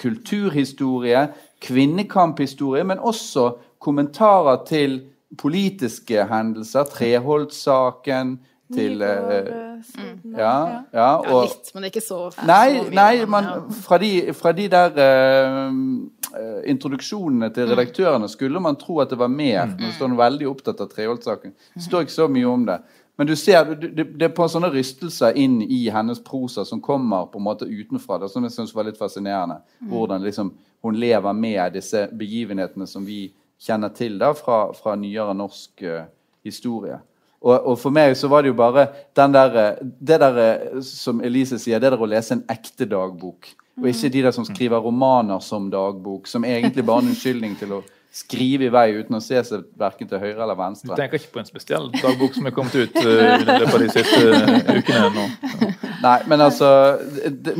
kulturhistorie, 0.00 1.22
kvinnekamphistorie, 1.60 2.84
men 2.84 2.98
også 2.98 3.46
kommentarer 3.80 4.60
til 4.68 5.00
politiske 5.38 6.24
hendelser. 6.30 6.88
Treholt-saken 6.90 8.38
til 8.74 9.02
mm. 9.02 10.36
ja, 10.38 10.82
ja, 10.94 11.08
og, 11.18 11.48
litt, 11.48 11.72
men 11.74 11.88
ikke 11.88 12.02
så 12.04 12.20
Nei, 12.46 12.84
nei 12.94 13.24
man, 13.26 13.48
fra, 13.82 13.98
de, 13.98 14.30
fra 14.36 14.52
de 14.54 14.68
der 14.70 14.94
uh, 15.00 16.60
introduksjonene 16.70 17.50
til 17.54 17.66
mm. 17.66 17.74
redaktørene 17.74 18.30
skulle 18.30 18.62
man 18.62 18.78
tro 18.78 19.00
at 19.02 19.10
det 19.10 19.18
var 19.18 19.32
mer. 19.32 19.72
Mm. 19.72 19.82
Nå 19.82 19.92
står 19.96 20.16
veldig 20.20 20.48
opptatt 20.52 20.82
av 20.84 20.90
Treholt-saken. 20.92 21.54
Det 21.74 21.84
står 21.86 22.06
ikke 22.06 22.18
så 22.20 22.28
mye 22.30 22.46
om 22.46 22.66
det. 22.68 22.78
Men 23.20 23.28
du 23.28 23.34
ser, 23.36 23.74
det, 23.76 24.04
det 24.16 24.30
er 24.30 24.32
på 24.32 24.46
sånne 24.48 24.70
rystelser 24.72 25.36
inn 25.36 25.58
i 25.66 25.82
hennes 25.92 26.22
prosa 26.24 26.62
som 26.64 26.80
kommer 26.80 27.26
på 27.28 27.36
en 27.36 27.44
måte 27.44 27.66
utenfra. 27.68 28.16
Det 28.22 28.30
som 28.32 28.46
jeg 28.46 28.54
synes 28.54 28.72
var 28.72 28.86
litt 28.88 28.96
fascinerende. 28.96 29.58
Mm. 29.82 29.90
Hvordan 29.90 30.24
liksom, 30.24 30.54
hun 30.86 30.96
lever 30.96 31.36
med 31.36 31.74
disse 31.76 32.06
begivenhetene 32.16 32.88
som 32.88 33.04
vi 33.04 33.26
kjenner 33.60 33.92
til 33.94 34.18
da, 34.20 34.32
fra, 34.36 34.70
fra 34.76 34.96
nyere 34.98 35.36
norsk 35.36 35.84
uh, 35.86 36.02
historie. 36.46 36.98
Og, 37.40 37.54
og, 37.56 37.76
for 37.80 37.94
meg 37.94 38.12
så 38.20 38.28
var 38.28 38.44
det 38.44 38.52
jo 38.52 38.58
bare 38.58 38.86
den 39.16 39.32
der, 39.32 39.78
det 39.80 40.18
der 40.20 40.82
som 40.84 41.22
Elise 41.24 41.56
sier, 41.60 41.80
det 41.80 41.92
der 41.94 42.02
å 42.02 42.08
lese 42.08 42.36
en 42.36 42.44
ekte 42.52 42.88
dagbok. 42.88 43.48
Og 43.80 43.88
ikke 43.88 44.10
de 44.12 44.26
der 44.26 44.34
som 44.36 44.44
skriver 44.44 44.82
romaner 44.84 45.40
som 45.40 45.70
dagbok, 45.72 46.28
som 46.28 46.44
egentlig 46.44 46.84
bare 46.84 47.00
er 47.00 47.08
en 47.08 47.10
unnskyldning 47.14 47.56
til 47.60 47.78
å 47.78 47.80
skrive 48.10 48.66
i 48.66 48.72
vei 48.74 48.88
uten 48.98 49.14
å 49.14 49.20
se 49.22 49.38
seg 49.46 49.66
verken 49.78 50.08
til 50.10 50.18
høyre 50.18 50.42
eller 50.42 50.58
venstre. 50.58 50.90
Du 50.90 50.98
tenker 50.98 51.20
ikke 51.20 51.36
på 51.36 51.40
en 51.44 51.48
spesiell 51.48 51.86
dagbok 51.94 52.34
som 52.34 52.48
er 52.50 52.54
kommet 52.56 52.74
ut 52.74 52.96
uh, 52.98 53.04
i 53.06 53.44
løpet 53.46 53.68
av 53.70 53.84
de 53.84 53.90
siste 53.94 54.22
uh, 54.34 54.72
ukene? 54.74 55.10
nå? 55.14 55.26
Nei, 56.06 56.16
men 56.32 56.42
altså 56.42 56.70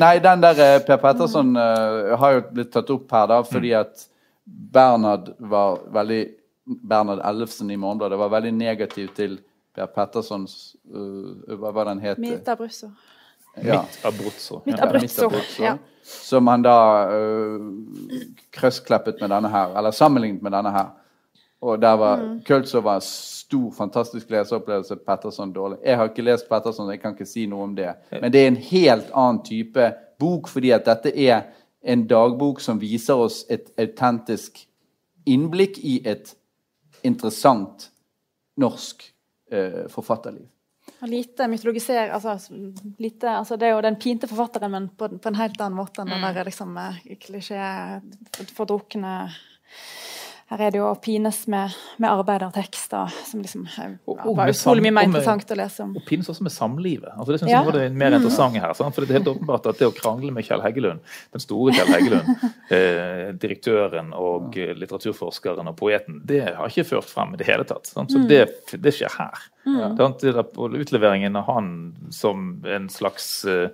Nei, 0.01 0.17
den 0.25 0.43
der 0.43 0.81
Per 0.89 0.99
Petterson 1.01 1.55
uh, 1.55 2.17
har 2.19 2.37
jo 2.37 2.47
blitt 2.51 2.73
tatt 2.75 2.91
opp 2.91 3.15
her 3.15 3.31
da, 3.31 3.41
fordi 3.47 3.71
mm. 3.71 3.79
at 3.85 4.10
Bernhard 4.51 5.33
var 5.39 5.79
veldig 5.93 6.21
Bernhard 6.65 7.23
Ellefsen 7.25 7.71
i 7.71 7.77
Morgenbladet 7.77 8.19
var 8.19 8.31
veldig 8.35 8.53
negativ 8.55 9.09
til 9.17 9.39
Per 9.75 9.87
Pettersons 9.95 10.77
Hva 10.91 11.73
var 11.75 11.91
den 11.91 12.03
het? 12.03 12.19
Mitt 12.19 12.49
Abruzzo. 12.49 12.91
Ja. 13.55 13.83
Mitt 13.83 14.05
Abruzzo. 14.05 14.63
Mitt 14.67 14.81
Abruzzo. 14.81 15.31
Ja. 15.59 15.77
Som 16.03 16.49
han 16.49 16.63
da 16.65 16.77
uh, 17.11 17.61
krøsskleppet 18.57 19.21
med 19.21 19.31
denne 19.31 19.51
her, 19.53 19.75
eller 19.79 19.95
sammenlignet 19.95 20.43
med 20.43 20.55
denne 20.55 20.73
her. 20.75 20.91
Og 21.61 21.81
der 21.83 21.97
var 22.01 22.23
mm. 22.23 22.37
Kultzov 22.47 22.85
var 22.85 23.03
stor, 23.05 23.71
fantastisk 23.77 24.31
leseopplevelse. 24.31 24.97
Petterson 24.97 25.53
dårlig. 25.53 25.79
Jeg 25.85 25.97
har 25.97 26.09
ikke 26.09 26.25
lest 26.25 26.49
Petterson, 26.49 26.91
jeg 26.91 27.03
kan 27.03 27.13
ikke 27.13 27.29
si 27.29 27.45
noe 27.51 27.67
om 27.69 27.75
det. 27.77 27.93
Men 28.11 28.33
det 28.33 28.43
er 28.43 28.49
en 28.49 28.63
helt 28.71 29.11
annen 29.13 29.43
type 29.45 29.91
bok, 30.21 30.49
fordi 30.49 30.73
at 30.73 30.87
dette 30.89 31.13
er 31.13 31.51
en 31.83 32.07
dagbok 32.07 32.61
som 32.61 32.81
viser 32.81 33.17
oss 33.17 33.45
et 33.49 33.71
autentisk 33.81 34.67
innblikk 35.29 35.79
i 35.79 36.01
et 36.09 36.35
interessant 37.07 37.89
norsk 38.61 39.05
eh, 39.53 39.87
forfatterliv. 39.89 40.49
Lite 41.09 41.47
mytologisering 41.49 42.11
altså, 42.13 42.37
lite, 42.99 43.31
altså, 43.31 43.57
Det 43.57 43.69
er 43.69 43.73
jo 43.73 43.85
den 43.85 43.97
pinte 43.97 44.29
forfatteren, 44.29 44.71
men 44.71 44.89
på, 44.89 45.09
på 45.09 45.29
en 45.29 45.39
helt 45.39 45.61
annen 45.61 45.79
måte 45.79 46.03
enn 46.03 46.11
den 46.13 46.21
mm. 46.21 46.35
der 46.37 46.49
liksom, 46.49 46.77
klisjé 47.23 47.61
fordrukne 48.57 49.15
her 50.51 50.63
er 50.67 50.73
det 50.75 50.81
jo 50.81 50.87
å 50.89 50.97
pines 50.99 51.37
med, 51.53 51.75
med 52.03 52.11
arbeidertekster, 52.11 53.13
som 53.29 53.43
liksom 53.45 53.69
og 54.11 54.33
var 54.35 54.51
utrolig 54.51 54.83
mye 54.83 54.95
mer 54.97 55.07
interessant 55.07 55.53
å 55.55 55.59
lese 55.61 55.85
om. 55.85 55.93
Og 55.95 56.03
pines 56.09 56.27
også 56.33 56.43
med 56.43 56.51
samlivet. 56.51 57.13
Altså, 57.13 57.29
det 57.31 57.39
synes 57.39 57.53
ja. 57.53 57.61
jeg 57.61 57.69
var 57.69 57.79
det 57.79 57.85
mer 58.03 58.17
interessante 58.17 58.63
her. 58.65 58.75
Sant? 58.75 58.97
For 58.97 59.07
det 59.07 59.15
er 59.15 59.21
helt 59.21 59.31
åpenbart 59.31 59.69
at 59.71 59.79
det 59.79 59.87
å 59.87 59.95
krangle 59.95 60.35
med 60.35 60.49
Kjell 60.49 60.65
Heggelund, 60.65 61.05
den 61.37 61.45
store 61.45 61.77
Kjell 61.77 61.93
Heggelund, 61.95 62.33
eh, 62.77 63.31
direktøren 63.45 64.11
og 64.19 64.59
eh, 64.59 64.75
litteraturforskeren 64.75 65.71
og 65.71 65.79
poeten, 65.79 66.19
det 66.27 66.43
har 66.49 66.67
ikke 66.67 66.89
ført 66.97 67.13
frem 67.13 67.37
i 67.37 67.41
det 67.41 67.47
hele 67.47 67.69
tatt. 67.71 67.87
Sant? 67.87 68.11
Så 68.11 68.25
mm. 68.25 68.27
det, 68.33 68.43
det, 68.75 68.97
skjer 68.99 69.15
her. 69.21 69.47
Mm. 69.69 69.81
Det 70.01 70.35
er 70.35 70.43
utleveringen 70.83 71.39
av 71.39 71.47
han 71.47 71.73
som 72.11 72.57
en 72.67 72.91
slags 72.91 73.31
eh, 73.47 73.71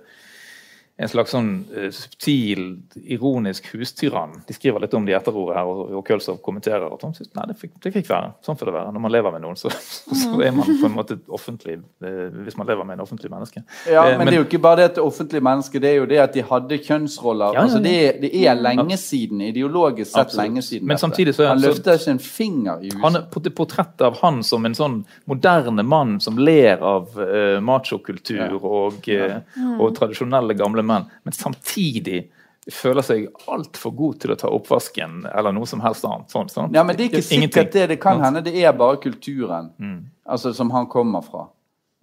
en 0.97 1.09
slags 1.09 1.29
sånn 1.29 1.49
uh, 1.69 1.89
subtil, 1.93 2.63
ironisk 3.05 3.67
hustyrann. 3.75 4.31
De 4.47 4.55
skriver 4.55 4.81
litt 4.81 4.95
om 4.97 5.05
det 5.05 5.13
i 5.13 5.17
etterordet 5.17 5.59
her, 5.59 5.69
og, 5.69 5.91
og 5.99 6.01
Kølsov 6.07 6.39
kommenterer 6.45 6.87
at 6.89 7.03
han 7.05 7.13
synes, 7.13 7.29
nei, 7.37 7.43
det 7.51 7.57
fikk, 7.59 7.75
det 7.83 7.91
fikk, 7.93 8.07
være. 8.09 8.31
Sånn 8.45 8.57
får 8.57 8.71
det 8.71 8.73
være. 8.79 8.93
Når 8.95 9.03
man 9.03 9.13
lever 9.13 9.35
med 9.35 9.43
noen, 9.45 9.59
så, 9.61 9.69
så, 9.69 10.31
er 10.41 10.55
man 10.57 10.65
på 10.65 10.89
en 10.89 10.95
måte 10.95 11.19
offentlig 11.37 11.77
uh, 12.01 12.23
hvis 12.47 12.57
man 12.57 12.69
lever 12.69 12.87
med 12.89 12.97
en 12.97 13.03
offentlig 13.05 13.29
menneske. 13.29 13.61
Ja, 13.85 14.07
uh, 14.07 14.15
men, 14.17 14.25
det 14.25 14.39
er 14.39 14.41
jo 14.41 14.47
ikke 14.47 14.61
bare 14.63 14.79
det 14.81 14.87
at 14.89 14.97
det 14.97 15.03
offentlige 15.05 15.45
menneske, 15.45 15.83
det 15.83 15.91
er 15.91 15.99
jo 15.99 16.07
det 16.09 16.19
at 16.23 16.33
de 16.33 16.45
hadde 16.49 16.81
kjønnsroller. 16.87 17.53
Ja, 17.53 17.53
ja, 17.53 17.59
ja. 17.59 17.67
Altså, 17.67 17.83
det, 17.85 17.93
er, 18.07 18.17
det, 18.23 18.33
er, 18.41 18.57
lenge 18.65 18.97
siden, 18.97 19.45
ideologisk 19.51 20.15
sett 20.15 20.23
Absolutt. 20.23 20.43
lenge 20.47 20.65
siden. 20.65 20.89
Men 20.89 21.03
samtidig 21.03 21.37
så 21.37 21.45
er 21.45 21.53
han 21.53 21.61
løfter 21.61 22.01
ikke 22.01 22.15
en 22.15 22.23
finger 22.25 22.81
i 22.81 22.89
huset. 22.89 23.03
Han 23.05 23.21
er 23.21 23.53
portrettet 23.61 24.07
av 24.09 24.17
han 24.23 24.41
som 24.47 24.65
en 24.65 24.79
sånn 24.81 24.97
moderne 25.29 25.85
mann 25.85 26.17
som 26.25 26.41
ler 26.41 26.81
av 26.81 27.13
machokultur 27.61 28.57
og, 28.57 29.05
og 29.05 29.87
tradisjonelle 29.97 30.57
gamle 30.57 30.86
menn, 30.87 31.07
men 31.27 31.35
samtidig 31.35 32.27
føler 32.73 33.05
seg 33.05 33.27
altfor 33.47 33.93
god 33.95 34.17
til 34.23 34.33
å 34.33 34.39
ta 34.39 34.49
oppvasken 34.51 35.21
eller 35.31 35.55
noe 35.55 35.67
som 35.69 35.81
helst 35.83 36.05
annet. 36.07 36.31
Sånn, 36.33 36.49
sånn. 36.51 36.73
Ja, 36.75 36.83
men 36.83 36.97
Det 36.97 37.05
er 37.05 37.13
ikke 37.13 37.27
sikkert 37.27 37.71
det. 37.75 37.85
Det 37.93 37.99
kan 38.03 38.23
hende 38.23 38.43
det 38.43 38.55
er 38.59 38.75
bare 38.75 38.99
kulturen 39.03 39.71
mm. 39.77 39.99
altså, 40.27 40.53
som 40.57 40.71
han 40.75 40.89
kommer 40.91 41.23
fra. 41.23 41.47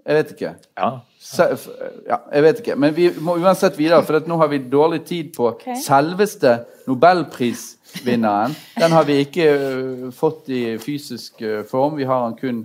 Jeg 0.05 0.18
vet 0.18 0.32
ikke. 0.35 0.53
Ja. 0.76 0.91
Se, 1.24 1.47
ja. 2.05 2.18
jeg 2.28 2.45
vet 2.45 2.61
ikke. 2.61 2.76
Men 2.76 2.93
vi 2.97 3.09
må 3.24 3.39
uansett 3.41 3.78
videre, 3.78 4.03
for 4.05 4.28
nå 4.28 4.37
har 4.41 4.51
vi 4.53 4.61
dårlig 4.72 5.01
tid 5.09 5.30
på 5.37 5.49
okay. 5.55 5.78
selveste 5.80 6.59
nobelprisvinneren. 6.89 8.57
Den 8.76 8.97
har 8.97 9.09
vi 9.09 9.22
ikke 9.24 9.49
uh, 9.57 10.07
fått 10.12 10.53
i 10.53 10.62
fysisk 10.82 11.41
uh, 11.41 11.62
form. 11.68 11.97
Vi 11.97 12.09
har 12.09 12.26
den 12.26 12.37
kun 12.41 12.62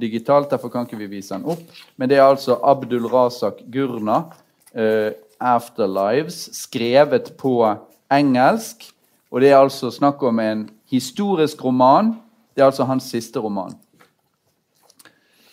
digitalt, 0.00 0.50
derfor 0.50 0.72
kan 0.72 0.86
ikke 0.88 0.98
vi 0.98 1.10
vise 1.14 1.36
den 1.36 1.46
opp. 1.50 1.62
Men 1.94 2.10
det 2.10 2.18
er 2.18 2.26
altså 2.26 2.58
Abdul 2.58 3.06
Razak 3.12 3.62
Gurna. 3.70 4.24
Uh, 4.74 5.14
'Afterlives', 5.40 6.52
skrevet 6.52 7.32
på 7.38 7.76
engelsk. 8.10 8.92
Og 9.30 9.40
det 9.40 9.50
er 9.50 9.56
altså 9.56 9.90
snakk 9.90 10.22
om 10.22 10.38
en 10.38 10.70
historisk 10.90 11.64
roman. 11.64 12.16
Det 12.54 12.62
er 12.62 12.66
altså 12.66 12.84
hans 12.84 13.04
siste 13.04 13.38
roman. 13.38 13.72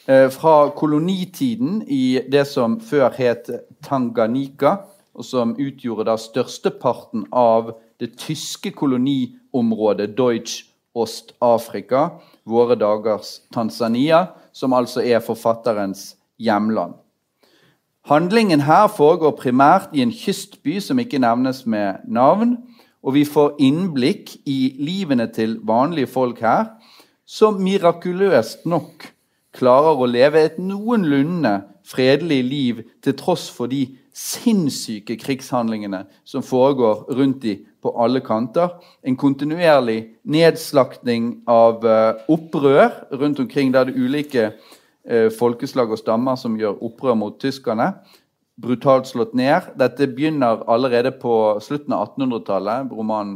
Eh, 0.07 0.29
fra 0.29 0.69
kolonitiden 0.69 1.83
i 1.88 2.19
det 2.31 2.47
som 2.47 2.79
før 2.79 3.09
het 3.17 3.49
Tanganyika, 3.83 4.75
og 5.13 5.25
som 5.25 5.55
utgjorde 5.59 6.05
da 6.07 6.15
størsteparten 6.17 7.25
av 7.31 7.73
det 7.99 8.13
tyske 8.17 8.71
koloniområdet 8.71 10.13
Deutsch 10.17 10.63
Ost-Afrika, 10.95 12.09
våre 12.45 12.75
dagers 12.75 13.41
Tanzania, 13.53 14.27
som 14.53 14.73
altså 14.73 15.01
er 15.01 15.19
forfatterens 15.19 16.15
hjemland. 16.39 16.93
Handlingen 18.08 18.62
her 18.64 18.86
foregår 18.88 19.34
primært 19.36 19.89
i 19.91 19.99
en 19.99 20.14
kystby 20.16 20.78
som 20.80 20.99
ikke 21.01 21.20
nevnes 21.20 21.66
med 21.68 22.05
navn. 22.08 22.53
Og 23.03 23.18
vi 23.18 23.26
får 23.28 23.58
innblikk 23.60 24.32
i 24.47 24.78
livene 24.80 25.26
til 25.36 25.58
vanlige 25.68 26.08
folk 26.08 26.39
her, 26.39 26.70
som 27.28 27.60
mirakuløst 27.60 28.64
nok 28.64 29.10
klarer 29.58 29.99
å 29.99 30.08
leve 30.08 30.39
et 30.39 30.55
noenlunde 30.55 31.51
fredelig 31.88 32.39
liv 32.47 32.82
til 33.03 33.18
tross 33.20 33.49
for 33.51 33.68
de 33.68 33.84
sinnssyke 34.16 35.20
krigshandlingene 35.20 36.05
som 36.24 36.43
foregår 36.47 37.03
rundt 37.12 37.43
dem 37.43 37.68
på 37.84 37.91
alle 37.91 38.24
kanter. 38.24 38.72
En 39.03 39.20
kontinuerlig 39.20 39.99
nedslakting 40.24 41.41
av 41.43 41.84
uh, 41.84 42.24
opprør 42.32 43.03
rundt 43.20 43.43
omkring 43.43 43.76
der 43.76 43.91
det 43.91 43.99
ulike 43.99 44.47
eh, 44.47 44.76
folkeslag 45.38 45.91
og 45.93 45.99
stammer 46.01 46.36
som 46.36 46.58
gjør 46.60 46.82
opprør 46.84 47.16
mot 47.16 47.38
tyskerne. 47.39 47.93
Brutalt 48.58 49.05
slått 49.05 49.36
ned. 49.38 49.70
Dette 49.78 50.08
begynner 50.10 50.64
allerede 50.68 51.12
på 51.22 51.32
slutten 51.62 51.93
av 51.93 52.08
1800-tallet. 52.16 52.89
Romanen 52.89 53.36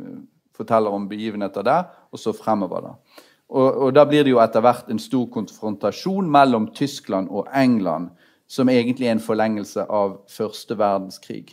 eh, 0.00 0.18
forteller 0.56 0.94
om 0.96 1.04
begivenheter 1.10 1.66
der, 1.66 1.90
og 2.10 2.18
så 2.18 2.32
fremover. 2.32 2.80
da. 2.88 3.22
Og, 3.48 3.82
og, 3.82 3.94
Da 3.94 4.06
blir 4.08 4.24
det 4.24 4.32
jo 4.32 4.40
etter 4.40 4.64
hvert 4.64 4.88
en 4.90 4.98
stor 4.98 5.26
konfrontasjon 5.28 6.30
mellom 6.30 6.70
Tyskland 6.72 7.28
og 7.28 7.50
England, 7.54 8.10
som 8.48 8.68
egentlig 8.68 9.08
er 9.08 9.18
en 9.18 9.20
forlengelse 9.20 9.84
av 9.90 10.20
første 10.32 10.78
verdenskrig. 10.78 11.52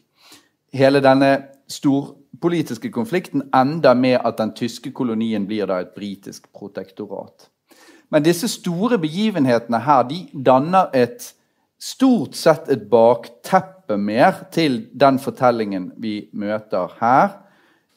Hele 0.73 1.01
denne 1.03 1.35
storpolitiske 1.67 2.91
konflikten 2.91 3.43
ender 3.53 3.93
med 3.93 4.21
at 4.23 4.37
den 4.37 4.53
tyske 4.55 4.91
kolonien 4.91 5.45
blir 5.47 5.67
da 5.67 5.81
et 5.83 5.91
britisk 5.93 6.47
protektorat. 6.53 7.49
Men 8.13 8.21
disse 8.21 8.47
store 8.47 8.99
begivenhetene 9.01 9.79
her 9.81 10.03
de 10.05 10.19
danner 10.45 10.91
et 10.93 11.31
stort 11.81 12.37
sett 12.37 12.69
et 12.69 12.83
bakteppe 12.91 13.97
mer 13.97 14.43
til 14.53 14.83
den 14.93 15.17
fortellingen 15.19 15.89
vi 15.97 16.27
møter 16.33 16.93
her. 16.99 17.39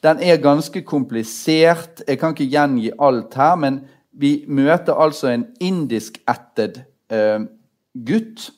Den 0.03 0.17
er 0.21 0.41
ganske 0.41 0.81
komplisert. 0.81 2.01
Jeg 2.07 2.17
kan 2.17 2.33
ikke 2.33 2.49
gjengi 2.49 2.89
alt 2.99 3.37
her, 3.37 3.55
men 3.55 3.83
vi 4.11 4.41
møter 4.47 4.97
altså 4.97 5.29
en 5.29 5.45
indiskættet 5.61 6.81
eh, 7.13 7.45
gutt 7.93 8.49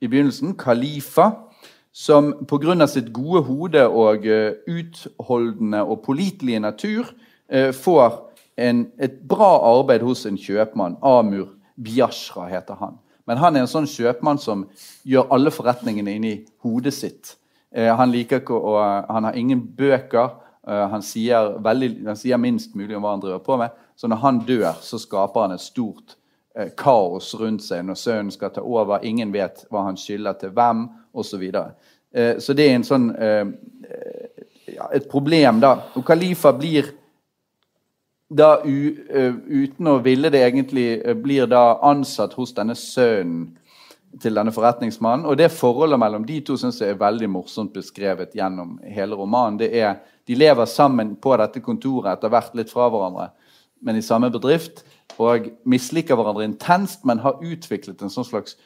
i 0.00 0.08
begynnelsen, 0.08 0.52
Khalifa, 0.60 1.30
som 1.96 2.34
pga. 2.44 2.86
sitt 2.86 3.08
gode 3.12 3.42
hode 3.42 3.88
og 3.88 4.26
uh, 4.28 4.52
utholdende 4.68 5.80
og 5.82 6.02
pålitelige 6.04 6.60
natur 6.60 7.08
eh, 7.48 7.72
får 7.72 8.25
en, 8.56 8.86
et 8.98 9.18
bra 9.28 9.50
arbeid 9.70 10.04
hos 10.06 10.24
en 10.28 10.38
kjøpmann. 10.40 10.98
Amur 11.04 11.52
Biashra 11.76 12.48
heter 12.50 12.78
han. 12.80 12.98
Men 13.26 13.40
han 13.42 13.56
er 13.56 13.64
en 13.64 13.70
sånn 13.70 13.88
kjøpmann 13.90 14.40
som 14.40 14.66
gjør 15.08 15.32
alle 15.34 15.52
forretningene 15.52 16.16
inni 16.16 16.34
hodet 16.64 16.94
sitt. 16.94 17.36
Eh, 17.74 17.90
han 17.90 18.12
liker 18.14 18.42
ikke 18.42 18.56
å, 18.56 18.76
han 19.08 19.28
har 19.28 19.38
ingen 19.38 19.62
bøker. 19.76 20.42
Han 20.66 21.02
sier, 21.04 21.52
veldig, 21.62 21.88
han 22.08 22.16
sier, 22.18 22.40
minst 22.42 22.72
mulig 22.74 22.96
om 22.98 23.04
hva 23.04 23.12
han 23.12 23.20
driver 23.22 23.42
på 23.44 23.58
med. 23.60 23.74
Så 23.94 24.08
når 24.10 24.18
han 24.18 24.40
dør, 24.48 24.72
så 24.82 24.98
skaper 24.98 25.44
han 25.44 25.54
et 25.54 25.62
stort 25.62 26.16
kaos 26.78 27.34
rundt 27.36 27.64
seg 27.64 27.84
når 27.86 27.98
sønnen 28.00 28.32
skal 28.34 28.52
ta 28.54 28.64
over. 28.64 29.04
Ingen 29.04 29.32
vet 29.34 29.66
hva 29.70 29.84
han 29.86 29.98
skylder 30.00 30.38
til 30.40 30.54
hvem 30.56 30.86
osv. 31.16 31.44
Så, 31.52 31.64
eh, 32.16 32.38
så 32.42 32.56
det 32.56 32.68
er 32.68 32.78
en 32.78 32.86
sånn 32.86 33.10
eh, 33.14 33.44
ja, 34.76 34.88
et 34.96 35.08
problem, 35.10 35.60
da. 35.62 35.74
Og 35.96 36.04
Khalifa 36.06 36.52
blir 36.56 36.90
da 38.28 38.56
u, 38.64 38.90
uten 39.46 39.88
å 39.90 40.00
ville 40.02 40.30
det 40.34 40.42
egentlig, 40.42 40.88
blir 41.22 41.46
da 41.50 41.78
ansatt 41.86 42.34
hos 42.34 42.54
denne 42.56 42.74
sønnen 42.78 43.54
til 44.22 44.36
denne 44.38 44.52
forretningsmannen. 44.54 45.26
Og 45.28 45.38
det 45.38 45.52
forholdet 45.54 46.00
mellom 46.00 46.24
de 46.26 46.40
to 46.44 46.56
synes 46.58 46.80
jeg 46.80 46.94
er 46.94 47.00
veldig 47.00 47.28
morsomt 47.30 47.74
beskrevet 47.76 48.34
gjennom 48.36 48.76
hele 48.82 49.18
romanen. 49.18 49.60
Det 49.60 49.70
er, 49.76 49.98
De 50.26 50.34
lever 50.34 50.66
sammen 50.66 51.14
på 51.22 51.36
dette 51.38 51.60
kontoret, 51.62 52.16
etter 52.16 52.32
hvert 52.32 52.54
litt 52.58 52.72
fra 52.72 52.88
hverandre, 52.90 53.28
men 53.80 53.96
i 53.96 54.02
samme 54.02 54.30
bedrift. 54.34 54.82
Og 55.22 55.52
misliker 55.64 56.18
hverandre 56.18 56.48
intenst, 56.48 57.04
men 57.06 57.22
har 57.22 57.38
utviklet 57.38 58.02
en 58.02 58.10
sånn 58.10 58.26
slags 58.26 58.56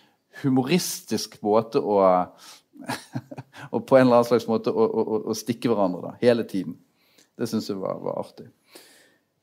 humoristisk 0.43 1.37
måte 1.43 1.83
å 1.83 2.01
Og 3.75 3.83
på 3.85 3.99
en 3.99 4.07
eller 4.07 4.23
annen 4.23 4.29
slags 4.31 4.47
måte 4.49 4.73
å, 4.73 4.85
å, 4.87 5.19
å 5.29 5.35
stikke 5.37 5.69
hverandre 5.69 6.01
da, 6.01 6.13
hele 6.23 6.47
tiden. 6.49 6.79
Det 7.37 7.45
syns 7.51 7.69
jeg 7.69 7.77
var, 7.77 7.99
var 8.01 8.23
artig. 8.23 8.47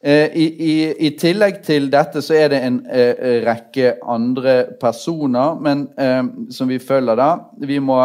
Eh, 0.03 0.29
i, 0.37 0.45
i, 0.45 0.73
i, 1.07 1.09
tillegg 1.17 1.63
til 1.65 1.87
dette 1.89 2.21
så 2.21 2.35
er 2.37 2.51
det 2.53 2.59
en 2.61 2.75
eh, 2.85 3.41
rekke 3.41 3.95
andre 4.05 4.59
personer 4.77 5.57
men, 5.57 5.87
eh, 5.97 6.23
som 6.53 6.69
vi 6.69 6.77
følger. 6.79 7.17
da. 7.17 7.31
Vi 7.57 7.79
må 7.79 7.97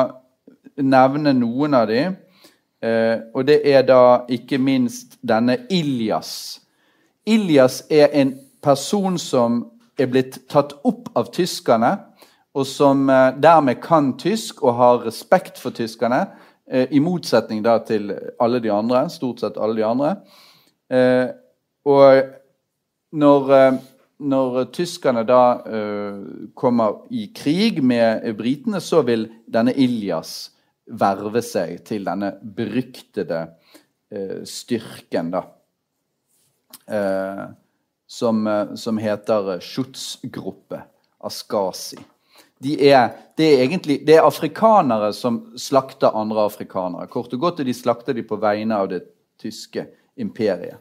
nevne 0.81 1.35
noen 1.37 1.75
av 1.77 1.91
dem. 1.91 2.17
Eh, 2.83 3.19
og 3.35 3.45
det 3.47 3.61
er 3.69 3.85
da 3.87 4.25
ikke 4.33 4.59
minst 4.59 5.19
denne 5.23 5.59
Iljas. 5.71 6.61
Iljas 7.29 7.83
er 7.91 8.09
en 8.19 8.35
person 8.63 9.19
som 9.19 9.61
er 10.01 10.09
blitt 10.11 10.41
tatt 10.51 10.73
opp 10.89 11.13
av 11.15 11.29
tyskerne 11.35 11.93
og 12.55 12.67
som 12.69 13.09
eh, 13.11 13.35
dermed 13.41 13.81
kan 13.85 14.13
tysk 14.21 14.63
og 14.65 14.77
har 14.81 15.05
respekt 15.07 15.61
for 15.61 15.75
tyskerne, 15.77 16.27
eh, 16.67 16.89
i 16.91 17.01
motsetning 17.01 17.63
da 17.65 17.79
til 17.87 18.13
alle 18.41 18.61
de 18.61 18.73
andre, 18.73 19.07
stort 19.11 19.41
sett 19.41 19.61
alle 19.61 19.79
de 19.79 19.87
andre. 19.87 20.17
Eh, 21.83 21.91
og 21.91 22.23
når, 23.13 23.51
når 24.23 24.59
tyskerne 24.73 25.25
da 25.29 25.43
kommer 26.57 27.03
i 27.11 27.27
krig 27.35 27.83
med 27.85 28.25
britene, 28.39 28.81
så 28.81 29.03
vil 29.05 29.27
denne 29.45 29.75
Iljas 29.77 30.53
verve 30.87 31.43
seg 31.45 31.83
til 31.85 32.07
denne 32.07 32.33
beryktede 32.41 33.43
styrken, 34.49 35.35
da. 35.35 35.43
Som, 38.09 38.49
som 38.81 38.99
heter 39.01 39.61
Schutzgruppe, 39.61 40.81
Askasi 41.21 42.01
de 42.63 42.77
er, 42.89 43.09
det, 43.37 43.47
er 43.47 43.65
egentlig, 43.65 43.99
det 44.07 44.17
er 44.17 44.27
afrikanere 44.27 45.11
som 45.17 45.41
slakter 45.59 46.15
andre 46.19 46.45
afrikanere. 46.47 47.09
Kort 47.11 47.35
og 47.35 47.41
godt, 47.43 47.63
og 47.63 47.67
de 47.67 47.75
slakter 47.75 48.15
de 48.15 48.23
på 48.27 48.39
vegne 48.39 48.79
av 48.79 48.91
det 48.93 49.03
tyske 49.43 49.89
imperiet. 50.21 50.79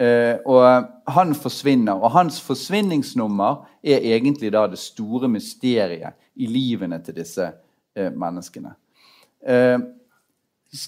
Eh, 0.00 0.36
og 0.44 0.84
han 1.08 1.34
forsvinner, 1.34 1.92
og 1.92 2.10
hans 2.10 2.40
forsvinningsnummer 2.44 3.62
er 3.82 4.04
egentlig 4.04 4.52
da 4.52 4.66
det 4.68 4.78
store 4.78 5.28
mysteriet 5.28 6.16
i 6.36 6.46
livene 6.46 6.98
til 7.04 7.16
disse 7.16 7.46
eh, 7.96 8.10
menneskene. 8.12 8.74
Eh, 9.48 9.78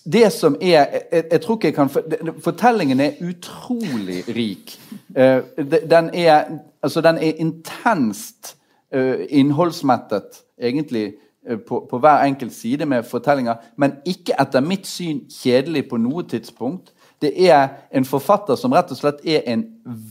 det 0.05 0.27
som 0.35 0.59
er 0.61 0.75
jeg, 0.75 1.03
jeg, 1.31 1.41
tror 1.41 1.57
ikke 1.57 1.69
jeg 1.71 1.75
kan 1.75 2.35
Fortellingen 2.45 3.01
er 3.01 3.21
utrolig 3.25 4.25
rik. 4.29 4.75
Eh, 5.17 5.41
den 5.91 6.11
er, 6.13 6.45
altså, 6.83 7.01
den 7.01 7.17
er 7.17 7.41
intenst 7.41 8.55
innholdsmettet, 9.31 10.39
egentlig, 10.61 11.15
på, 11.67 11.87
på, 11.91 11.99
hver 11.99 12.25
enkelt 12.25 12.53
side 12.53 12.87
med 12.87 13.03
fortellinger, 13.03 13.55
men 13.77 13.99
ikke 14.09 14.33
etter 14.41 14.65
mitt 14.65 14.87
syn 14.89 15.27
kjedelig 15.29 15.83
på 15.91 15.99
noe 16.01 16.25
tidspunkt. 16.25 16.95
Det 17.23 17.33
er 17.51 17.69
en 17.91 18.07
forfatter 18.07 18.59
som 18.59 18.75
rett 18.75 18.93
og 18.95 19.01
slett 19.01 19.25
er 19.27 19.47
en 19.51 19.65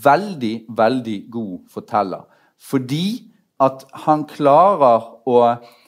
veldig, 0.04 0.68
veldig 0.78 1.18
god 1.32 1.58
forteller. 1.72 2.26
Fordi 2.60 3.32
at 3.64 3.86
han 4.06 4.26
klarer 4.30 5.08
å 5.26 5.40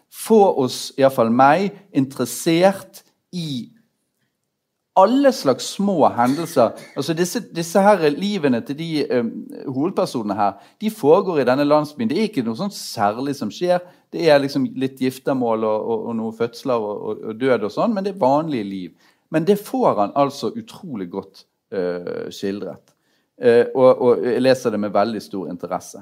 få 0.09 0.39
oss, 0.63 0.89
iallfall 0.97 1.30
meg, 1.34 1.70
interessert 1.93 3.03
i 3.36 3.70
alle 4.99 5.32
slags 5.32 5.67
små 5.76 6.07
hendelser. 6.15 6.74
Altså 6.97 7.13
disse, 7.13 7.41
disse 7.55 7.82
her 7.84 8.01
Livene 8.09 8.61
til 8.65 8.78
de 8.80 8.89
um, 9.20 9.30
hovedpersonene 9.67 10.36
her 10.36 10.57
de 10.82 10.91
foregår 10.91 11.41
i 11.41 11.47
denne 11.47 11.67
landsbyen. 11.67 12.09
Det 12.09 12.17
er 12.17 12.28
ikke 12.30 12.43
noe 12.47 12.57
sånt 12.59 12.76
særlig 12.76 13.38
som 13.38 13.51
skjer. 13.53 13.84
Det 14.11 14.26
er 14.30 14.41
liksom 14.41 14.65
litt 14.80 14.99
giftermål 15.01 15.63
og, 15.70 15.80
og, 15.93 16.05
og 16.09 16.17
noen 16.17 16.36
fødsler 16.36 16.82
og, 16.89 17.24
og, 17.30 17.36
død 17.39 17.67
og 17.70 17.74
sånn, 17.74 17.93
men 17.95 18.05
det 18.05 18.15
er 18.15 18.24
vanlige 18.24 18.67
liv. 18.67 19.09
Men 19.30 19.45
det 19.45 19.59
får 19.61 19.99
han 19.99 20.15
altså 20.15 20.51
utrolig 20.57 21.09
godt 21.11 21.43
uh, 21.73 22.30
skildret. 22.34 22.95
Uh, 23.39 23.65
og, 23.75 24.23
jeg 24.25 24.41
leser 24.41 24.73
det 24.73 24.80
med 24.80 24.95
veldig 24.95 25.21
stor 25.21 25.51
interesse. 25.51 26.01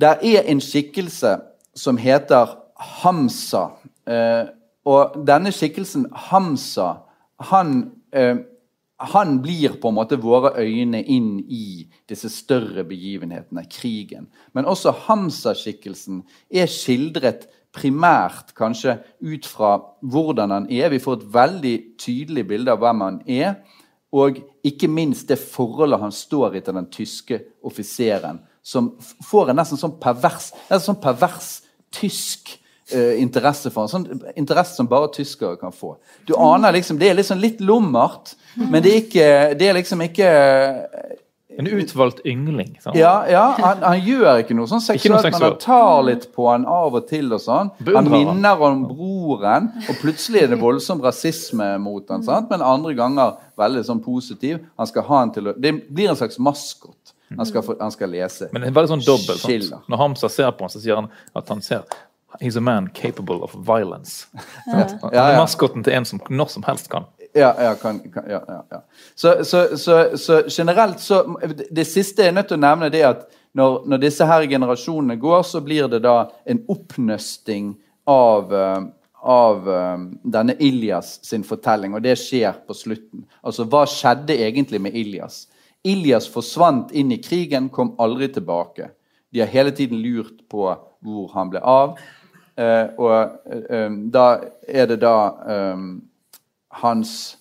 Der 0.00 0.18
er 0.22 0.48
en 0.48 0.60
skikkelse 0.60 1.36
som 1.74 1.96
heter 2.00 2.56
Hamsa. 3.02 3.68
Uh, 4.08 4.50
og 4.88 5.14
denne 5.26 5.52
skikkelsen 5.54 6.08
Hamsa 6.30 6.90
han, 7.42 7.90
eh, 8.12 8.36
han 8.96 9.42
blir 9.42 9.80
på 9.80 9.90
en 9.90 9.96
måte 9.96 10.18
våre 10.20 10.54
øyne 10.62 11.02
inn 11.02 11.40
i 11.48 11.88
disse 12.08 12.30
større 12.30 12.84
begivenhetene, 12.86 13.64
krigen. 13.70 14.28
Men 14.54 14.68
også 14.70 14.94
Hamsa-skikkelsen 15.06 16.22
er 16.50 16.70
skildret 16.70 17.48
primært 17.72 18.52
kanskje 18.56 18.98
ut 19.24 19.46
fra 19.48 19.76
hvordan 20.00 20.52
han 20.52 20.66
er. 20.70 20.90
Vi 20.92 21.00
får 21.02 21.18
et 21.18 21.28
veldig 21.34 21.76
tydelig 22.00 22.46
bilde 22.48 22.74
av 22.74 22.82
hvem 22.82 23.04
han 23.04 23.20
er. 23.26 23.54
Og 24.12 24.42
ikke 24.66 24.90
minst 24.92 25.30
det 25.30 25.40
forholdet 25.40 26.00
han 26.02 26.12
står 26.12 26.58
i 26.58 26.64
til 26.64 26.76
den 26.76 26.88
tyske 26.92 27.38
offiseren, 27.64 28.42
som 28.62 28.92
får 29.24 29.50
en 29.50 29.58
nesten 29.62 29.80
sånn 29.80 29.94
pervers, 30.02 30.50
nesten 30.68 30.90
sånn 30.90 31.00
pervers 31.00 31.48
tysk 31.92 32.52
eh, 32.92 33.16
interesse 33.22 33.72
for. 33.72 33.86
ham. 33.86 33.88
sånn 33.88 34.36
interesse 34.36 34.76
som 34.76 34.90
bare 34.90 35.08
tyskere 35.16 35.56
kan 35.56 35.72
få. 35.72 35.96
Du 36.28 36.36
aner 36.36 36.76
liksom, 36.76 36.98
Det 36.98 37.08
er 37.08 37.16
liksom 37.16 37.40
litt 37.40 37.60
lummert, 37.60 38.36
men 38.56 38.82
det 38.82 38.92
er, 38.92 39.00
ikke, 39.00 39.28
det 39.56 39.68
er 39.68 39.78
liksom 39.80 40.04
ikke 40.04 40.30
en 41.58 41.66
utvalgt 41.66 42.20
yngling. 42.26 42.78
Sant? 42.82 42.96
Ja, 42.96 43.12
ja 43.30 43.44
han, 43.58 43.82
han, 43.84 44.00
gjør 44.00 44.42
ikke 44.42 44.56
noe 44.56 44.70
sånn 44.70 44.82
seksuelt, 44.84 45.26
men 45.28 45.44
han 45.44 45.56
tar 45.62 46.02
litt 46.06 46.28
på 46.34 46.48
han 46.48 46.66
av 46.68 46.96
og 46.98 47.08
til. 47.10 47.30
og 47.34 47.42
sånn. 47.42 47.72
Han 47.92 48.10
minner 48.12 48.62
om 48.68 48.84
broren, 48.90 49.70
og 49.86 49.98
plutselig 50.02 50.44
er 50.44 50.52
det 50.54 50.60
voldsom 50.62 51.02
rasisme 51.04 51.74
mot 51.82 52.08
han, 52.12 52.24
sant? 52.26 52.50
men 52.52 52.64
andre 52.64 52.94
ganger 52.98 53.36
veldig 53.60 53.84
sånn 53.88 54.04
positiv. 54.04 54.62
Han 54.80 54.90
skal 54.90 55.06
ha 55.08 55.24
han 55.24 55.34
til 55.34 55.50
å, 55.50 55.56
Det 55.56 55.74
blir 55.88 56.12
en 56.12 56.18
slags 56.18 56.40
maskot. 56.42 57.14
Han 57.32 57.48
skal, 57.48 57.64
få, 57.64 57.76
han 57.80 57.92
skal 57.92 58.10
lese. 58.12 58.48
Men 58.52 58.64
det 58.64 58.72
er 58.72 58.76
veldig 58.76 58.96
sånn 58.96 59.04
dobbelt. 59.06 59.40
sant? 59.40 59.86
Når 59.88 60.00
Hamza 60.00 60.28
ser 60.32 60.50
på 60.56 60.66
han, 60.66 60.72
så 60.72 60.82
sier 60.82 61.00
han 61.00 61.12
at 61.38 61.52
han 61.52 61.62
ser 61.64 61.86
He's 62.40 62.56
a 62.56 62.62
man 62.64 62.88
capable 62.88 63.42
of 63.44 63.52
violence. 63.54 64.26
Ja. 64.66 64.86
Han 65.02 65.10
Ja, 65.12 65.24
er 65.28 65.38
maskoten 65.38 65.84
til 65.84 65.92
en 65.92 66.06
som 66.08 66.20
når 66.30 66.48
som 66.48 66.64
helst 66.64 66.88
kan. 66.92 67.04
Ja, 67.34 67.54
ja, 67.64 67.74
kan, 67.80 67.98
kan, 68.12 68.24
ja, 68.28 68.40
ja. 68.70 68.80
Så, 69.14 69.44
så, 69.44 69.76
så, 69.78 70.18
så 70.18 70.42
generelt 70.48 71.00
så 71.00 71.22
det- 71.70 71.86
siste 71.88 72.22
jeg 72.22 72.28
er 72.28 72.36
nødt 72.36 72.48
til 72.50 72.58
å 72.58 72.64
nevne, 72.66 72.90
det 72.92 73.00
er 73.00 73.08
at 73.14 73.22
når, 73.56 73.86
når 73.88 74.02
disse 74.02 74.26
her 74.28 74.44
generasjonene 74.48 75.16
går, 75.20 75.42
så 75.48 75.60
blir 75.64 75.88
det 75.88 76.02
da 76.04 76.26
en 76.48 76.60
oppnøsting 76.72 77.70
av, 78.08 78.52
eh, 78.52 78.84
av 79.24 79.68
eh, 79.68 80.04
denne 80.36 80.56
Ilias 80.60 81.14
sin 81.24 81.44
fortelling, 81.44 81.94
og 81.96 82.04
det 82.04 82.18
skjer 82.20 82.60
på 82.68 82.76
slutten. 82.76 83.24
Altså, 83.44 83.64
hva 83.64 83.86
skjedde 83.88 84.36
egentlig 84.36 84.80
med 84.84 84.96
Ilias? 84.96 85.46
Ilias 85.84 86.28
forsvant 86.28 86.92
inn 86.92 87.12
i 87.16 87.20
krigen, 87.24 87.68
kom 87.72 87.94
aldri 88.00 88.28
tilbake. 88.32 88.90
De 89.32 89.40
har 89.40 89.48
hele 89.52 89.72
tiden 89.72 90.00
lurt 90.04 90.44
på 90.52 90.68
hvor 91.02 91.32
han 91.32 91.48
ble 91.52 91.64
av. 91.64 91.96
Eh, 92.60 92.92
og 93.00 94.10
da 94.12 94.26
er 94.68 94.86
det 94.92 95.00
da 95.00 95.16
hans 96.80 97.36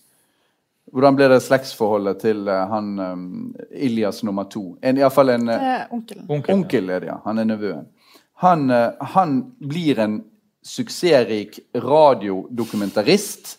Hvordan 0.92 1.16
ble 1.16 1.28
det 1.32 1.40
slektsforholdet 1.46 2.20
til 2.20 2.50
eh, 2.52 2.66
han 2.68 2.88
um, 3.00 3.22
Ilias 3.72 4.26
nummer 4.28 4.50
to? 4.52 4.74
En, 4.84 4.98
fall 5.14 5.32
en 5.38 5.48
uh, 5.48 5.56
Eh, 5.56 5.94
onkelen. 5.96 6.26
Onkel. 6.28 6.56
onkel 6.56 6.90
er 6.90 7.04
det, 7.04 7.08
ja. 7.08 7.18
Han 7.24 7.40
er 7.40 7.48
nevøen. 7.48 7.86
Han, 8.44 8.66
uh, 8.68 9.06
han 9.14 9.38
blir 9.64 10.02
en 10.04 10.18
suksessrik 10.68 11.62
radiodokumentarist. 11.80 13.54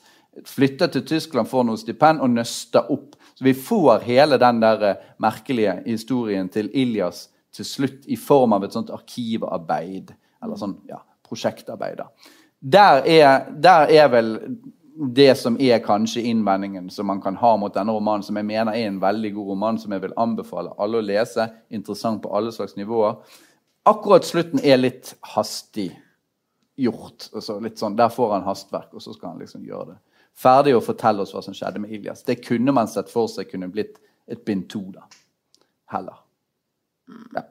Flytter 0.45 0.93
til 0.93 1.07
Tyskland, 1.09 1.49
får 1.49 1.65
noe 1.69 1.81
stipend 1.81 2.21
og 2.21 2.35
nøster 2.35 2.93
opp. 2.93 3.17
Så 3.33 3.47
vi 3.49 3.57
får 3.57 4.05
hele 4.05 4.37
den 4.41 4.61
der 4.61 5.01
merkelige 5.23 5.79
historien 5.87 6.53
til 6.53 6.69
Ilias 6.77 7.31
til 7.53 7.69
slutt 7.69 8.07
i 8.13 8.17
form 8.17 8.53
av 8.57 8.65
et 8.65 8.77
sånt 8.77 8.93
arkivarbeid. 8.93 10.13
Eller 10.43 10.61
sånn 10.61 10.77
ja, 10.91 11.01
prosjektarbeid. 11.25 12.05
Der 12.61 13.03
er, 13.09 13.51
der 13.57 13.89
er 13.89 14.13
vel 14.13 14.33
det 14.97 15.35
som 15.39 15.57
er 15.61 15.79
kanskje 15.85 16.23
innvendingen 16.29 16.91
som 16.91 17.07
man 17.07 17.21
kan 17.23 17.37
ha 17.37 17.57
mot 17.57 17.75
denne 17.75 17.93
romanen, 17.93 18.23
som 18.23 18.37
jeg 18.37 18.47
mener 18.47 18.73
er 18.73 18.89
en 18.89 19.01
veldig 19.01 19.33
god 19.35 19.49
roman, 19.55 19.79
som 19.79 19.93
jeg 19.93 20.03
vil 20.05 20.15
anbefale 20.21 20.75
alle 20.79 21.01
å 21.01 21.07
lese. 21.07 21.49
Interessant 21.73 22.23
på 22.23 22.33
alle 22.37 22.53
slags 22.53 22.77
nivåer. 22.77 23.17
Akkurat 23.89 24.27
slutten 24.27 24.61
er 24.63 24.81
litt 24.81 25.15
hastig 25.35 25.91
gjort. 26.77 27.31
Altså 27.33 27.59
litt 27.61 27.81
sånn, 27.81 27.97
Der 27.97 28.13
får 28.13 28.33
han 28.37 28.47
hastverk, 28.47 28.93
og 28.93 29.03
så 29.03 29.15
skal 29.17 29.33
han 29.33 29.43
liksom 29.43 29.65
gjøre 29.65 29.95
det. 29.95 29.99
Ferdig 30.33 30.77
å 30.77 30.85
fortelle 30.85 31.25
oss 31.25 31.35
hva 31.35 31.43
som 31.45 31.57
skjedde 31.57 31.83
med 31.83 31.93
Ilias. 31.93 32.23
Det 32.25 32.41
kunne 32.45 32.73
man 32.73 32.89
sett 32.89 33.11
for 33.13 33.29
seg 33.29 33.51
kunne 33.51 33.69
blitt 33.73 33.99
et 34.29 34.45
bind 34.45 34.69
to, 34.71 34.85
da. 34.93 35.05
Heller. 35.93 36.23
Ja. 37.35 37.43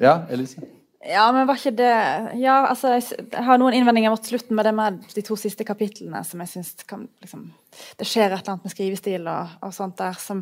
Ja, 0.00 0.14
Elise? 0.32 0.62
Ja, 1.04 1.24
men 1.32 1.46
var 1.48 1.58
ikke 1.58 1.74
det 1.76 1.92
Ja, 2.40 2.64
altså, 2.70 2.94
jeg, 2.96 3.28
har 3.44 3.60
noen 3.60 3.76
innvendinger 3.76 4.14
mot 4.14 4.24
slutten 4.24 4.56
med 4.56 4.64
det 4.64 4.72
med 4.76 5.02
de 5.12 5.24
to 5.26 5.36
siste 5.36 5.66
kapitlene 5.68 6.22
som 6.24 6.40
jeg 6.40 6.52
syns 6.54 6.72
kan 6.88 7.04
liksom 7.20 7.50
Det 7.98 8.08
skjer 8.08 8.30
et 8.30 8.38
eller 8.38 8.54
annet 8.54 8.64
med 8.64 8.72
skrivestil 8.72 9.28
og, 9.28 9.58
og 9.60 9.74
sånt 9.76 9.98
der 10.00 10.16
som 10.20 10.40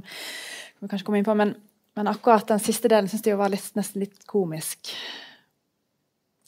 vi 0.83 0.91
kanskje 0.91 1.07
kommer 1.07 1.23
inn 1.23 1.27
på, 1.27 1.35
men, 1.39 1.55
men 1.95 2.11
akkurat 2.11 2.49
den 2.51 2.63
siste 2.63 2.91
delen 2.91 3.11
syns 3.11 3.27
jeg 3.27 3.39
var 3.39 3.53
litt, 3.53 3.69
nesten 3.79 4.03
litt 4.03 4.25
komisk. 4.27 4.91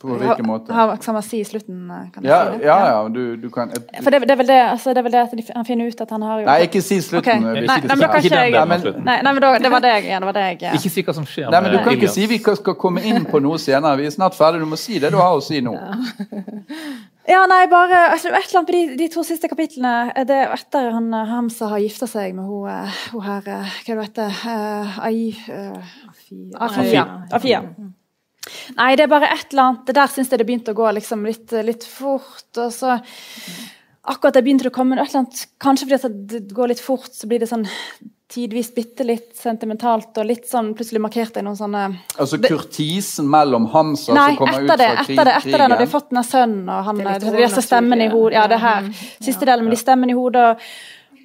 På 0.02 0.16
hvilken 0.18 0.46
måte? 0.46 0.72
Har 0.74 1.22
si 1.24 1.38
i 1.40 1.44
slutten, 1.44 1.86
kan 2.12 2.22
jeg 2.24 2.28
Ja, 2.28 2.38
si 2.52 2.58
det? 2.58 2.64
ja, 2.66 2.78
ja 2.90 3.08
du, 3.08 3.36
du 3.40 3.48
kan 3.50 3.70
et, 3.70 3.86
For 4.02 4.10
det, 4.10 4.20
det, 4.22 4.30
er 4.34 4.36
vel 4.36 4.46
det, 4.50 4.58
altså, 4.70 4.90
det 4.90 4.98
er 4.98 5.06
vel 5.06 5.12
det 5.14 5.20
at 5.22 5.52
han 5.56 5.64
finner 5.64 5.86
ut 5.88 6.00
at 6.04 6.10
han 6.10 6.22
har 6.22 6.40
jo 6.42 6.46
Nei, 6.50 6.56
ikke 6.66 6.82
si 6.82 6.98
slutten. 7.00 7.46
Ok. 7.46 7.56
eh, 7.56 7.62
Nei, 7.62 7.78
nei, 7.78 7.80
men 7.88 8.02
da 8.02 8.08
kan 8.10 8.24
Ikke 8.24 8.42
jeg 8.42 8.52
Nei. 8.52 8.78
Nei, 8.82 9.16
nei, 9.22 9.32
men 9.32 9.40
da, 9.46 9.52
det 9.64 9.70
var 9.72 9.80
det 9.86 9.92
jeg 9.94 10.04
ja, 10.10 10.18
det 10.20 10.28
var 10.28 10.36
det 10.36 10.44
jeg 10.50 10.74
Ikke 10.80 10.92
si 10.96 11.06
hva 11.06 11.14
som 11.16 11.24
skjer 11.30 11.48
Nei, 11.54 11.62
men 11.64 11.72
Du 11.72 11.78
kan 11.86 11.96
ikke 11.96 12.12
si 12.12 12.26
vi 12.26 12.38
skal 12.42 12.76
komme 12.76 13.00
inn 13.06 13.24
på 13.30 13.40
noe 13.40 13.56
senere. 13.62 13.96
Vi 14.02 14.10
er 14.10 14.14
snart 14.14 14.36
ferdig. 14.36 14.60
Du 14.60 14.68
må 14.68 14.76
si 14.80 14.98
det 14.98 15.12
du 15.14 15.18
har 15.22 15.38
å 15.38 15.42
si 15.44 15.60
nå. 15.64 15.72
Ja, 17.24 17.46
nei, 17.48 17.62
bare 17.72 18.10
altså, 18.12 18.28
et 18.28 18.50
eller 18.50 18.58
annet 18.60 18.68
på 18.68 18.74
de, 18.76 18.96
de 19.00 19.06
to 19.14 19.22
siste 19.24 19.48
kapitlene. 19.48 20.10
er 20.12 20.26
Det 20.28 20.40
etter 20.58 20.90
han 20.92 21.06
eh, 21.16 21.30
Hamza 21.30 21.70
har 21.72 21.80
gifta 21.80 22.08
seg 22.10 22.34
med 22.36 22.44
hun, 22.44 22.66
eh, 22.68 22.98
hun 23.14 23.24
her 23.24 23.48
eh, 23.48 23.78
Hva 23.86 23.94
det 23.96 23.96
hun? 24.02 24.28
uh, 24.44 24.98
Ai... 25.06 25.30
eh, 25.48 25.94
Afia. 26.60 27.04
Afia. 27.32 27.62
Nei, 28.76 28.94
det 28.96 29.06
er 29.06 29.12
bare 29.12 29.30
et 29.32 29.52
eller 29.52 29.62
annet 29.70 29.86
Det 29.88 29.94
Der 29.96 30.10
syns 30.12 30.32
jeg 30.32 30.40
det 30.40 30.46
begynte 30.48 30.74
å 30.74 30.76
gå 30.76 30.90
liksom 30.98 31.24
litt, 31.24 31.52
litt 31.64 31.86
fort. 31.88 32.50
Og 32.60 32.72
så 32.74 32.98
Akkurat 34.04 34.36
det 34.36 34.42
begynte 34.44 34.68
å 34.68 34.74
komme 34.74 34.98
et 34.98 35.06
eller 35.06 35.22
annet 35.22 35.46
Kanskje 35.62 35.88
fordi 35.88 36.10
det 36.34 36.56
går 36.56 36.74
litt 36.74 36.82
fort, 36.84 37.08
så 37.12 37.28
blir 37.30 37.40
det 37.40 37.48
sånn 37.48 37.64
tidvis 38.34 38.70
bitte 38.74 39.04
litt 39.04 39.34
sentimentalt 39.36 40.16
og 40.18 40.26
litt 40.26 40.46
sånn 40.48 40.72
plutselig 40.74 41.02
markert 41.04 41.36
i 41.38 41.42
noen 41.44 41.58
sånne 41.58 41.82
Altså 42.16 42.40
kurtisen 42.42 43.28
mellom 43.30 43.68
Hamsa 43.72 44.16
Nei, 44.16 44.30
som 44.32 44.40
kommer 44.40 44.64
ut 44.64 44.70
fra 44.72 44.76
krigen? 44.78 44.96
Nei, 44.96 45.04
etter 45.04 45.28
det, 45.28 45.34
etter 45.36 45.54
det, 45.54 45.68
når 45.68 45.76
de 45.76 45.84
har 45.84 45.92
fått 45.92 46.10
den 46.10 46.26
sønnen 46.26 46.72
og 46.72 46.88
han, 46.88 47.00
Det 47.00 47.06
er 47.06 47.20
litt 47.20 47.36
de 47.36 47.44
disse 47.44 47.64
stemmene 47.68 48.08
i 48.08 48.12
hodet 48.12 48.38
Ja, 48.38 48.46
det 48.50 48.60
her. 48.64 48.90
Siste 49.22 49.48
delen 49.48 49.68
med 49.68 49.76
de 49.76 49.80
stemmene 49.80 50.14
i 50.14 50.18
hodet. 50.18 50.46
Og, 50.50 50.66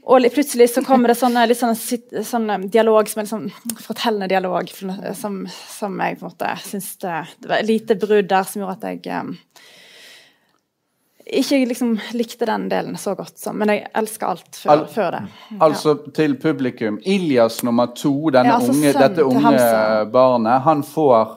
og 0.03 0.25
plutselig 0.33 0.69
så 0.73 0.83
kommer 0.85 1.11
det 1.11 1.17
sånne, 1.19 1.43
litt 1.49 1.59
sånne, 1.59 2.23
sånn 2.25 2.49
eh, 2.49 2.67
dialog 2.71 3.09
som 3.09 3.19
er 3.21 3.27
litt 3.27 3.33
sånn 3.33 3.81
fortellende 3.83 4.29
dialog, 4.31 4.69
som, 5.17 5.41
som 5.49 5.99
jeg 6.01 6.19
på 6.19 6.25
en 6.25 6.31
måte 6.31 6.53
syns 6.65 6.93
det, 7.03 7.17
det 7.39 7.51
var 7.51 7.59
et 7.59 7.69
lite 7.69 7.97
brudd 7.99 8.29
der 8.31 8.47
som 8.47 8.63
gjorde 8.63 8.77
at 8.79 8.87
jeg 9.05 9.19
um, 9.19 9.35
ikke 11.29 11.59
liksom 11.69 11.91
likte 12.17 12.47
den 12.49 12.69
delen 12.71 12.95
så 12.97 13.13
godt 13.13 13.37
så, 13.37 13.51
Men 13.53 13.69
jeg 13.69 13.83
elsker 13.99 14.31
alt 14.31 14.55
før, 14.63 14.71
Al- 14.73 14.87
før 14.89 15.11
det. 15.13 15.19
Altså 15.61 15.93
til 16.15 16.33
publikum. 16.41 16.97
Ilias 17.05 17.59
nummer 17.63 17.91
to, 17.93 18.31
Ja, 18.33 18.55
altså 18.55 18.73
unge, 18.73 18.93
dette 18.97 19.25
unge 19.27 20.05
barnet, 20.09 20.63
han 20.65 20.81
får, 20.83 21.35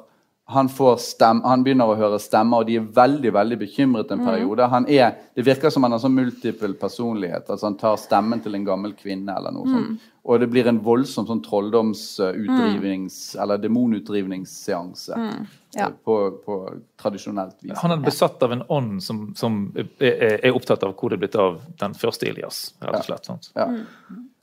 han 0.52 0.68
får 0.68 0.96
stem, 1.00 1.40
han 1.44 1.64
begynner 1.64 1.88
å 1.90 1.96
høre 1.96 2.18
stemmer, 2.22 2.60
og 2.62 2.66
de 2.68 2.76
er 2.78 2.86
veldig 2.96 3.32
veldig 3.32 3.58
bekymret 3.58 4.08
Mm. 4.10 4.18
en 4.20 4.26
periode. 4.26 4.68
Han 4.70 4.86
er, 4.88 5.14
det 5.34 5.44
virker 5.46 5.70
som 5.70 5.82
han 5.82 5.92
har 5.92 5.98
sånn 6.02 6.14
multiple 6.14 6.74
personlighet. 6.74 7.46
altså 7.50 7.64
Han 7.70 7.76
tar 7.76 7.96
stemmen 7.96 8.40
til 8.42 8.54
en 8.54 8.64
gammel 8.64 8.92
kvinne 8.94 9.34
eller 9.36 9.50
noe 9.52 9.64
Mm. 9.66 9.74
sånt. 9.74 10.00
Og 10.24 10.38
det 10.40 10.50
blir 10.50 10.66
en 10.68 10.78
voldsom 10.80 11.26
sånn 11.26 11.42
trolldomsutdrivnings- 11.42 13.36
eller 13.42 13.58
demonutdrivningsseanse 13.58 15.14
Mm. 15.16 15.46
Ja. 15.74 15.88
på, 16.04 16.30
på 16.44 16.80
tradisjonelt 16.98 17.54
vis. 17.62 17.78
Han 17.78 17.90
er 17.92 17.96
besatt 18.04 18.42
av 18.42 18.52
en 18.52 18.62
ånd 18.68 19.02
som, 19.02 19.32
som 19.34 19.72
er, 19.76 19.86
er 20.00 20.40
er 20.46 20.52
opptatt 20.52 20.82
av 20.84 20.94
hvor 20.94 21.08
det 21.10 21.16
er 21.18 21.26
blitt 21.26 21.36
av 21.40 21.60
den 21.80 21.94
første 21.94 22.28
Ilias, 22.28 22.74
rett 22.82 22.94
og 22.94 23.04
slett. 23.04 23.24
Sant? 23.26 23.50
Ja. 23.56 23.66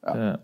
Ja. 0.08 0.16
Ja, 0.16 0.36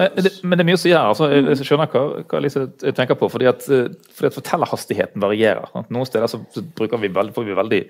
eh, 0.00 0.22
det, 0.24 0.32
men 0.42 0.56
det 0.56 0.64
er 0.64 0.68
mye 0.70 0.78
å 0.78 0.80
si 0.80 0.92
her. 0.94 1.10
Altså, 1.10 1.28
jeg, 1.34 1.66
skjønner 1.68 1.90
hva, 1.92 2.04
hva 2.30 2.40
Lise 2.40 2.64
tenker 2.96 3.18
på. 3.20 3.28
fordi 3.32 3.50
at, 3.50 3.66
eh, 3.68 3.90
fordi 4.16 4.30
at 4.30 4.38
Fortellerhastigheten 4.38 5.22
varierer. 5.22 5.68
Sant? 5.72 5.90
Noen 5.92 6.08
steder 6.08 6.32
så, 6.32 6.40
så 6.54 6.64
bruker 6.78 7.02
vi 7.02 7.12
veldig, 7.12 7.34
får 7.36 7.48
vi 7.48 7.58
veldig 7.60 7.82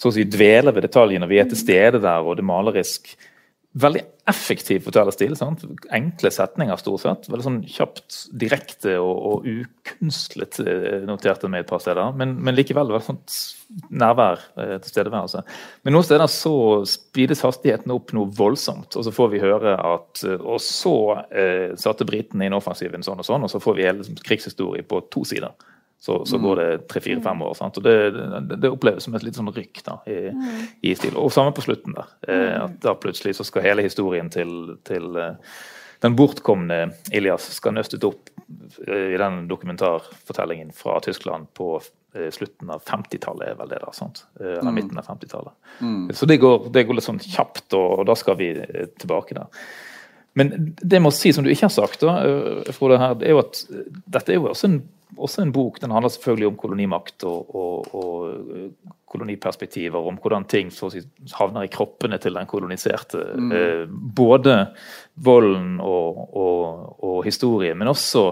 så 0.00 0.08
å 0.08 0.14
si, 0.16 0.24
dvele 0.24 0.72
ved 0.72 0.86
detaljene. 0.88 1.28
Vi 1.28 1.40
er 1.42 1.50
til 1.50 1.60
stede 1.60 2.00
der, 2.00 2.24
og 2.24 2.38
det 2.38 2.44
er 2.44 2.48
malerisk. 2.48 3.12
Veldig 3.78 4.00
effektiv 4.30 4.82
fortellerstil. 4.82 5.36
Sant? 5.38 5.62
Enkle 5.94 6.32
setninger, 6.34 6.78
stort 6.80 7.04
sett. 7.04 7.28
Veldig 7.30 7.44
sånn 7.46 7.60
kjapt, 7.70 8.16
direkte 8.42 8.96
og, 8.98 9.20
og 9.28 9.46
ukunstlet, 9.46 10.58
eh, 10.64 10.96
noterte 11.06 11.50
meg 11.50 11.62
et 11.62 11.70
par 11.70 11.82
steder. 11.82 12.10
Men, 12.18 12.34
men 12.42 12.58
likevel 12.58 12.90
veldig 12.90 13.06
sånt 13.06 13.36
nærvær, 13.94 14.42
eh, 14.58 14.74
tilstedeværelse. 14.82 15.44
Men 15.86 15.94
noen 15.94 16.08
steder 16.08 16.26
så 16.34 16.54
speedes 16.90 17.44
hastigheten 17.46 17.94
opp 17.94 18.10
noe 18.16 18.30
voldsomt, 18.34 18.98
og 18.98 19.06
så 19.06 19.14
får 19.14 19.30
vi 19.36 19.44
høre 19.44 19.76
at 19.78 20.24
eh, 20.26 20.38
Og 20.40 20.58
så 20.64 20.96
eh, 21.30 21.76
satte 21.78 22.08
britene 22.08 22.48
inn 22.48 22.58
offensiven 22.58 23.06
sånn 23.06 23.22
og 23.22 23.28
sånn, 23.28 23.46
og 23.46 23.54
så 23.54 23.62
får 23.62 23.78
vi 23.78 23.86
hele 23.86 24.02
liksom, 24.02 24.18
krigshistorie 24.26 24.82
på 24.82 25.04
to 25.14 25.22
sider. 25.30 25.54
Så, 26.00 26.14
så 26.24 26.38
går 26.40 26.56
det 26.56 26.68
tre-fire-fem 26.88 27.42
år. 27.44 27.52
Sant? 27.58 27.76
Og 27.76 27.84
det, 27.84 27.92
det, 28.16 28.56
det 28.62 28.70
oppleves 28.72 29.04
som 29.04 29.14
et 29.18 29.24
litt 29.26 29.36
sånn 29.36 29.50
rykk 29.52 29.82
da, 29.84 29.98
i, 30.08 30.30
i 30.88 30.94
stil. 30.96 31.18
Og 31.20 31.28
samme 31.34 31.52
på 31.52 31.64
slutten 31.66 31.92
der. 31.92 32.14
Eh, 32.24 32.54
at 32.56 32.78
da 32.80 32.94
plutselig 32.96 33.34
så 33.36 33.44
skal 33.44 33.66
hele 33.66 33.84
historien 33.84 34.30
til, 34.32 34.78
til 34.88 35.18
eh, 35.20 35.58
den 36.00 36.16
bortkomne 36.16 36.78
Ilias 37.12 37.50
skal 37.52 37.76
nøstet 37.76 38.04
opp 38.08 38.30
eh, 38.86 39.12
i 39.12 39.18
den 39.20 39.42
dokumentarfortellingen 39.50 40.72
fra 40.72 40.96
Tyskland 41.04 41.50
på 41.56 41.74
eh, 42.16 42.30
slutten 42.32 42.72
av 42.72 42.80
50-tallet, 42.88 43.52
er 43.52 43.60
vel 43.60 43.74
det 43.74 43.82
da, 43.84 43.92
sant? 43.92 44.24
Eh, 44.40 44.56
Eller 44.56 44.72
midten 44.72 44.98
av 45.00 45.10
50-tallet. 45.10 45.52
Så 46.16 46.28
det 46.32 46.40
går, 46.40 46.70
det 46.72 46.86
går 46.88 46.96
litt 46.96 47.08
sånn 47.10 47.20
kjapt, 47.20 47.66
og, 47.76 48.00
og 48.00 48.08
da 48.08 48.16
skal 48.16 48.40
vi 48.40 48.54
tilbake 48.96 49.36
der. 49.36 49.52
Men 50.38 50.52
det 50.78 50.98
jeg 50.98 51.02
må 51.04 51.12
si, 51.14 51.32
som 51.34 51.44
du 51.44 51.50
ikke 51.50 51.66
har 51.68 51.74
sagt, 51.74 52.04
da, 52.06 52.20
eh, 52.22 52.72
Frode, 52.76 53.00
her, 53.02 53.16
det 53.18 53.28
er 53.28 53.36
jo 53.36 53.42
at 53.42 53.62
eh, 53.70 53.86
dette 54.06 54.34
er 54.34 54.38
jo 54.38 54.50
også 54.52 54.70
en, 54.70 54.80
også 55.16 55.42
en 55.42 55.52
bok. 55.54 55.80
Den 55.82 55.94
handler 55.94 56.12
selvfølgelig 56.14 56.50
om 56.52 56.58
kolonimakt 56.60 57.26
og, 57.28 57.54
og, 57.56 57.94
og 57.98 58.54
eh, 58.54 58.68
koloniperspektiver, 59.10 59.98
om 59.98 60.20
hvordan 60.22 60.46
ting 60.50 60.70
si, 60.74 61.02
havner 61.34 61.66
i 61.66 61.72
kroppene 61.72 62.20
til 62.22 62.38
den 62.38 62.50
koloniserte. 62.50 63.24
Eh, 63.58 63.84
både 63.90 64.60
volden 65.16 65.80
og, 65.82 66.22
og, 66.36 67.18
historie, 67.26 67.74
men 67.74 67.90
også 67.90 68.30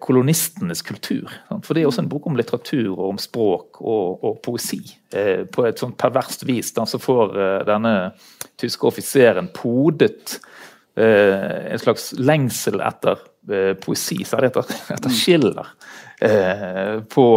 kolonistenes 0.00 0.80
kultur. 0.82 1.28
For 1.60 1.76
det 1.76 1.82
er 1.82 1.90
også 1.90 2.00
en 2.00 2.08
bok 2.08 2.24
om 2.30 2.38
litteratur 2.38 2.94
og 2.94 3.10
om 3.10 3.18
språk 3.20 3.82
og, 3.82 4.22
og 4.24 4.38
poesi. 4.44 4.80
Eh, 5.12 5.44
på 5.48 5.64
et 5.68 5.80
sånn 5.80 5.94
perverst 5.96 6.46
vis. 6.48 6.72
Da, 6.76 6.86
så 6.88 7.00
får 7.00 7.36
eh, 7.36 7.58
denne 7.68 7.92
tyske 8.60 8.88
offiseren 8.88 9.50
podet 9.56 10.38
eh, 10.98 11.72
en 11.72 11.80
slags 11.80 12.10
lengsel 12.18 12.82
etter 12.84 13.20
eh, 13.48 13.74
poesi, 13.80 14.22
særlig 14.28 14.50
etter, 14.52 14.74
etter 14.96 15.14
Schiller, 15.14 15.70
eh, 16.20 16.98
på, 17.08 17.28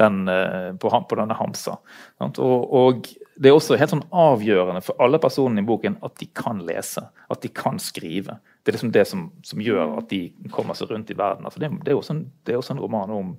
den, 0.00 0.24
eh, 0.28 0.72
på, 0.80 0.90
på, 0.90 1.20
denne 1.20 1.38
Hamsa. 1.38 1.78
Og, 2.22 2.40
og, 2.74 3.12
det 3.34 3.50
er 3.50 3.56
også 3.56 3.74
helt 3.78 3.90
sånn 3.90 4.06
avgjørende 4.14 4.82
for 4.86 5.00
alle 5.02 5.18
personene 5.18 5.64
i 5.64 5.66
boken 5.66 5.96
at 6.06 6.18
de 6.20 6.28
kan 6.38 6.60
lese, 6.66 7.02
at 7.02 7.42
de 7.42 7.50
kan 7.50 7.80
skrive. 7.82 8.38
Det 8.64 8.72
er 8.72 8.78
liksom 8.78 8.92
det 8.94 9.04
som, 9.08 9.26
som 9.44 9.60
gjør 9.60 9.98
at 9.98 10.08
de 10.08 10.22
kommer 10.52 10.76
seg 10.78 10.90
rundt 10.90 11.10
i 11.12 11.18
verden. 11.18 11.44
Altså 11.44 11.60
det, 11.60 11.68
det, 11.84 11.92
er 11.92 11.98
også 11.98 12.16
en, 12.16 12.24
det 12.46 12.54
er 12.54 12.60
også 12.62 12.76
en 12.76 12.80
roman 12.80 13.12
om, 13.12 13.34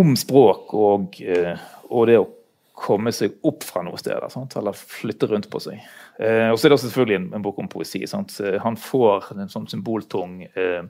om 0.00 0.14
språk 0.16 0.72
og, 0.78 1.20
eh, 1.20 1.52
og 1.90 2.08
det 2.08 2.16
å 2.22 2.30
komme 2.74 3.12
seg 3.14 3.36
opp 3.46 3.62
fra 3.62 3.84
noe 3.86 3.98
sted, 4.00 4.18
sant? 4.32 4.56
eller 4.58 4.74
flytte 4.74 5.28
rundt 5.30 5.46
på 5.50 5.60
seg. 5.62 5.84
Eh, 6.18 6.48
og 6.50 6.58
så 6.58 6.66
er 6.66 6.72
det 6.72 6.78
også 6.78 6.88
selvfølgelig 6.88 7.18
en, 7.20 7.28
en 7.38 7.44
bok 7.44 7.60
om 7.62 7.68
poesi. 7.70 8.02
Sant? 8.10 8.34
Han 8.64 8.78
får 8.80 9.30
en 9.36 9.52
sånn 9.52 9.68
symboltung 9.70 10.40
eh, 10.48 10.82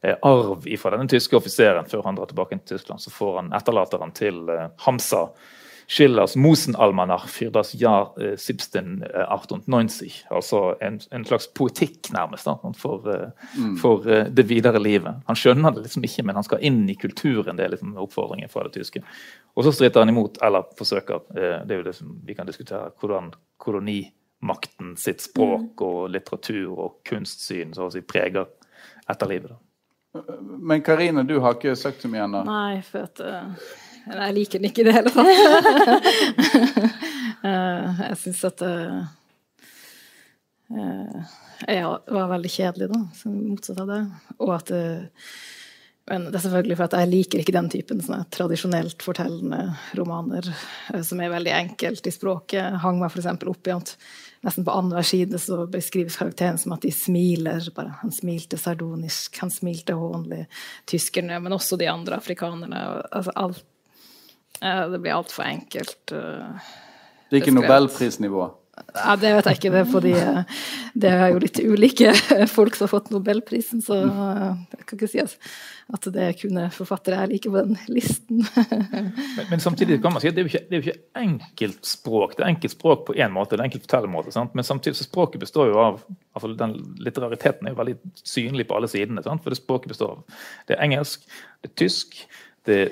eh, 0.00 0.16
arv 0.16 0.64
fra 0.80 0.94
denne 0.94 1.10
tyske 1.12 1.36
offiseren 1.36 1.88
før 1.90 2.06
han 2.08 2.16
drar 2.16 2.30
tilbake 2.30 2.56
til 2.62 2.78
Tyskland. 2.78 3.04
Så 3.04 3.12
får 3.12 3.40
han 3.42 3.52
etterlater 3.56 4.00
han 4.02 4.16
til 4.16 4.46
eh, 4.52 4.70
Hamsa, 4.86 5.26
Schillers 5.86 6.36
Mosenalmanach 6.36 7.28
für 7.28 7.50
das 7.50 7.72
Jahr 7.72 8.14
äh, 8.18 8.36
1798. 8.36 10.26
Altså 10.30 10.76
en, 10.80 11.00
en, 11.10 11.24
slags 11.24 11.46
poetikk, 11.54 12.12
nærmest, 12.12 12.46
da, 12.46 12.58
for, 12.76 13.28
mm. 13.54 13.76
for 13.76 14.04
det 14.30 14.48
videre 14.48 14.78
livet. 14.82 15.14
Han 15.26 15.36
skjønner 15.36 15.70
det 15.76 15.82
liksom 15.86 16.04
ikke, 16.04 16.22
men 16.26 16.34
han 16.34 16.44
skal 16.46 16.64
inn 16.66 16.88
i 16.90 16.94
kulturen. 16.98 17.56
Det 17.56 17.64
er 17.64 17.70
liksom 17.76 17.96
oppfordringen 18.02 18.48
fra 18.50 18.62
det 18.66 18.72
tyske. 18.78 19.02
Og 19.54 19.64
så 19.64 19.72
stritter 19.72 20.00
han 20.02 20.10
imot, 20.10 20.42
eller 20.42 20.62
forsøker. 20.78 21.20
Det 21.32 21.70
er 21.70 21.78
jo 21.80 21.86
det 21.86 21.96
som 21.96 22.20
vi 22.26 22.34
kan 22.34 22.46
diskutere. 22.46 22.90
hvordan 23.00 23.32
kolonimakten 23.62 24.96
sitt 24.96 25.20
språk 25.22 25.80
mm. 25.80 25.86
og 25.86 26.10
litteratur 26.10 26.74
og 26.74 26.98
kunstsyn 27.08 27.74
så 27.74 27.86
å 27.86 27.94
si 27.94 28.02
preger 28.02 28.46
etterlivet. 29.08 29.54
Men 30.40 30.82
Karine, 30.82 31.22
du 31.22 31.38
har 31.40 31.56
ikke 31.56 31.76
sagt 31.76 32.02
så 32.02 32.08
mye 32.08 32.24
ennå? 32.24 32.42
Nei, 32.46 32.80
for 32.86 33.06
at 33.08 33.20
uh, 33.20 33.68
jeg 34.06 34.36
liker 34.36 34.60
den 34.60 34.70
ikke 34.70 34.84
i 34.84 34.86
det 34.86 34.94
hele 34.96 35.12
tatt. 35.14 35.26
uh, 37.42 38.02
jeg 38.08 38.20
syns 38.22 38.44
at 38.48 38.64
uh, 38.66 39.02
jeg 41.66 41.82
var 41.86 42.32
veldig 42.32 42.52
kjedelig, 42.52 42.88
da, 42.92 43.02
som 43.18 43.36
motsatt 43.36 43.82
av 43.84 43.92
det. 43.92 44.00
Og 44.38 44.50
at 44.56 44.72
men 46.06 46.28
det 46.30 46.38
er 46.38 46.42
selvfølgelig 46.44 46.76
for 46.78 46.86
at 46.86 46.94
jeg 47.00 47.10
liker 47.10 47.40
ikke 47.42 47.54
den 47.56 47.68
typen 47.70 48.00
sånne 48.02 48.28
tradisjonelt 48.30 49.02
fortellende 49.02 49.72
romaner 49.98 50.46
som 51.02 51.18
er 51.18 51.32
veldig 51.32 51.50
enkelt 51.50 52.06
i 52.06 52.12
språket. 52.14 52.76
Hang 52.84 53.00
meg 53.00 53.10
f.eks. 53.10 53.26
opp 53.34 53.66
i 53.66 53.74
at 53.74 53.90
nesten 54.46 54.66
på 54.66 54.74
annenhver 54.76 55.06
side 55.06 55.40
så 55.42 55.64
beskrives 55.70 56.18
karakteren 56.20 56.60
som 56.62 56.76
at 56.76 56.86
de 56.86 56.92
smiler. 56.94 57.66
Bare. 57.74 57.96
Han 58.04 58.14
smilte 58.14 58.58
sardonisk, 58.60 59.40
han 59.42 59.50
smilte 59.50 59.96
hånlig. 59.98 60.44
Tyskerne, 60.86 61.40
men 61.42 61.56
også 61.56 61.78
de 61.80 61.90
andre 61.90 62.20
afrikanerne. 62.20 62.84
Altså, 63.10 63.34
alt, 63.34 63.64
det 64.60 65.00
blir 65.00 65.16
altfor 65.16 65.46
enkelt. 65.46 65.98
Uh, 66.12 66.70
det 67.28 67.38
er 67.38 67.44
ikke 67.44 67.56
nobelprisnivå? 67.56 68.46
Ja, 68.96 69.14
det 69.16 69.30
vet 69.34 69.46
jeg 69.48 69.58
ikke. 69.58 69.70
Det 69.72 69.80
er, 69.80 69.88
fordi, 69.88 70.12
det 71.02 71.10
er 71.10 71.30
jo 71.32 71.40
litt 71.40 71.58
ulike 71.64 72.12
folk 72.56 72.76
som 72.76 72.86
har 72.86 72.92
fått 72.92 73.08
nobelprisen, 73.12 73.80
så 73.84 73.98
jeg 74.02 74.84
kan 74.84 74.98
ikke 74.98 75.08
si 75.10 75.22
at 75.22 76.06
det 76.12 76.22
er 76.22 76.34
kun 76.34 76.58
forfattere 76.74 77.20
jeg 77.22 77.30
liker 77.30 77.52
på 77.54 77.62
den 77.62 77.76
listen. 77.92 78.42
Men, 78.56 79.12
men, 79.52 79.62
samtidig 79.62 80.00
kan 80.02 80.12
man 80.14 80.22
si 80.22 80.30
at 80.30 80.36
det 80.36 80.42
er 80.42 80.48
jo 80.48 80.52
ikke, 80.52 80.62
det 80.66 80.76
er 80.76 80.80
jo 80.80 80.86
ikke 80.86 81.22
enkelt 81.22 81.88
språk. 81.88 82.36
Det 82.36 82.44
er 82.44 82.52
enkelt 82.52 82.74
språk 82.74 83.04
på 83.08 83.16
én 83.16 83.32
måte, 83.32 83.54
det 83.54 83.62
er 83.62 83.68
enkelt 83.70 83.86
fortellermåte. 83.86 84.34
Sant? 84.34 84.56
Men 84.58 84.66
samtidig 84.66 84.98
så 84.98 85.06
språket 85.06 85.44
består 85.44 85.70
jo 85.72 85.78
av 85.82 86.00
altså 86.36 86.52
den 86.58 86.74
Litterariteten 87.00 87.68
er 87.68 87.72
jo 87.72 87.80
veldig 87.80 87.96
synlig 88.26 88.66
på 88.68 88.76
alle 88.76 88.90
sidene. 88.92 89.24
Sant? 89.24 89.44
For 89.44 89.54
det 89.54 89.60
språket 89.60 89.94
består 89.94 90.16
av 90.18 90.42
det 90.68 90.76
er 90.76 90.84
engelsk, 90.88 91.24
det 91.62 91.70
er 91.70 91.78
tysk, 91.84 92.18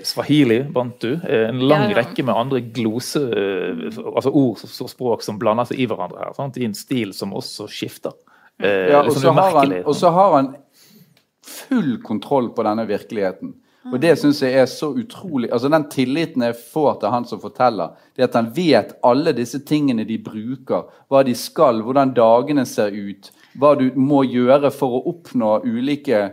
swahili, 0.02 0.62
bantu, 0.74 1.16
eh, 1.28 1.48
en 1.48 1.62
lang 1.68 1.88
ja, 1.88 1.90
ja. 1.90 1.96
rekke 2.02 2.24
med 2.26 2.34
andre 2.34 2.60
glose, 2.60 3.20
eh, 3.20 3.98
altså 4.04 4.30
ord 4.30 4.62
og 4.62 4.90
språk 4.90 5.24
som 5.26 5.38
blander 5.40 5.68
seg 5.68 5.82
i 5.82 5.88
hverandre 5.90 6.22
her, 6.22 6.36
sant? 6.36 6.58
i 6.58 6.68
en 6.68 6.76
stil 6.78 7.14
som 7.16 7.34
også 7.34 7.66
skifter. 7.70 8.14
Eh, 8.62 8.92
ja, 8.92 9.02
og 9.02 9.12
så 9.18 9.34
har, 9.34 9.58
har, 10.14 10.36
han 10.36 10.54
full 11.44 11.98
kontroll 12.02 12.52
på 12.54 12.64
denne 12.66 12.86
virkeligheten. 12.88 13.54
Og 13.92 13.98
det 14.00 14.14
syns 14.16 14.40
jeg 14.40 14.56
er 14.56 14.68
så 14.70 14.88
utrolig 14.96 15.50
altså 15.52 15.68
Den 15.68 15.84
tilliten 15.92 16.40
jeg 16.46 16.56
får 16.56 17.02
til 17.02 17.12
han 17.12 17.26
som 17.28 17.40
forteller, 17.42 17.92
det 18.16 18.30
at 18.30 18.38
han 18.38 18.48
vet 18.56 18.94
alle 19.04 19.34
disse 19.36 19.60
tingene 19.68 20.06
de 20.08 20.16
bruker, 20.24 20.86
hva 21.12 21.20
de 21.26 21.34
skal, 21.36 21.82
hvordan 21.84 22.14
dagene 22.16 22.64
ser 22.68 22.96
ut, 22.96 23.28
hva 23.60 23.74
du 23.76 23.90
må 24.00 24.22
gjøre 24.24 24.70
for 24.72 24.96
å 24.96 25.02
oppnå 25.12 25.58
ulike 25.66 26.30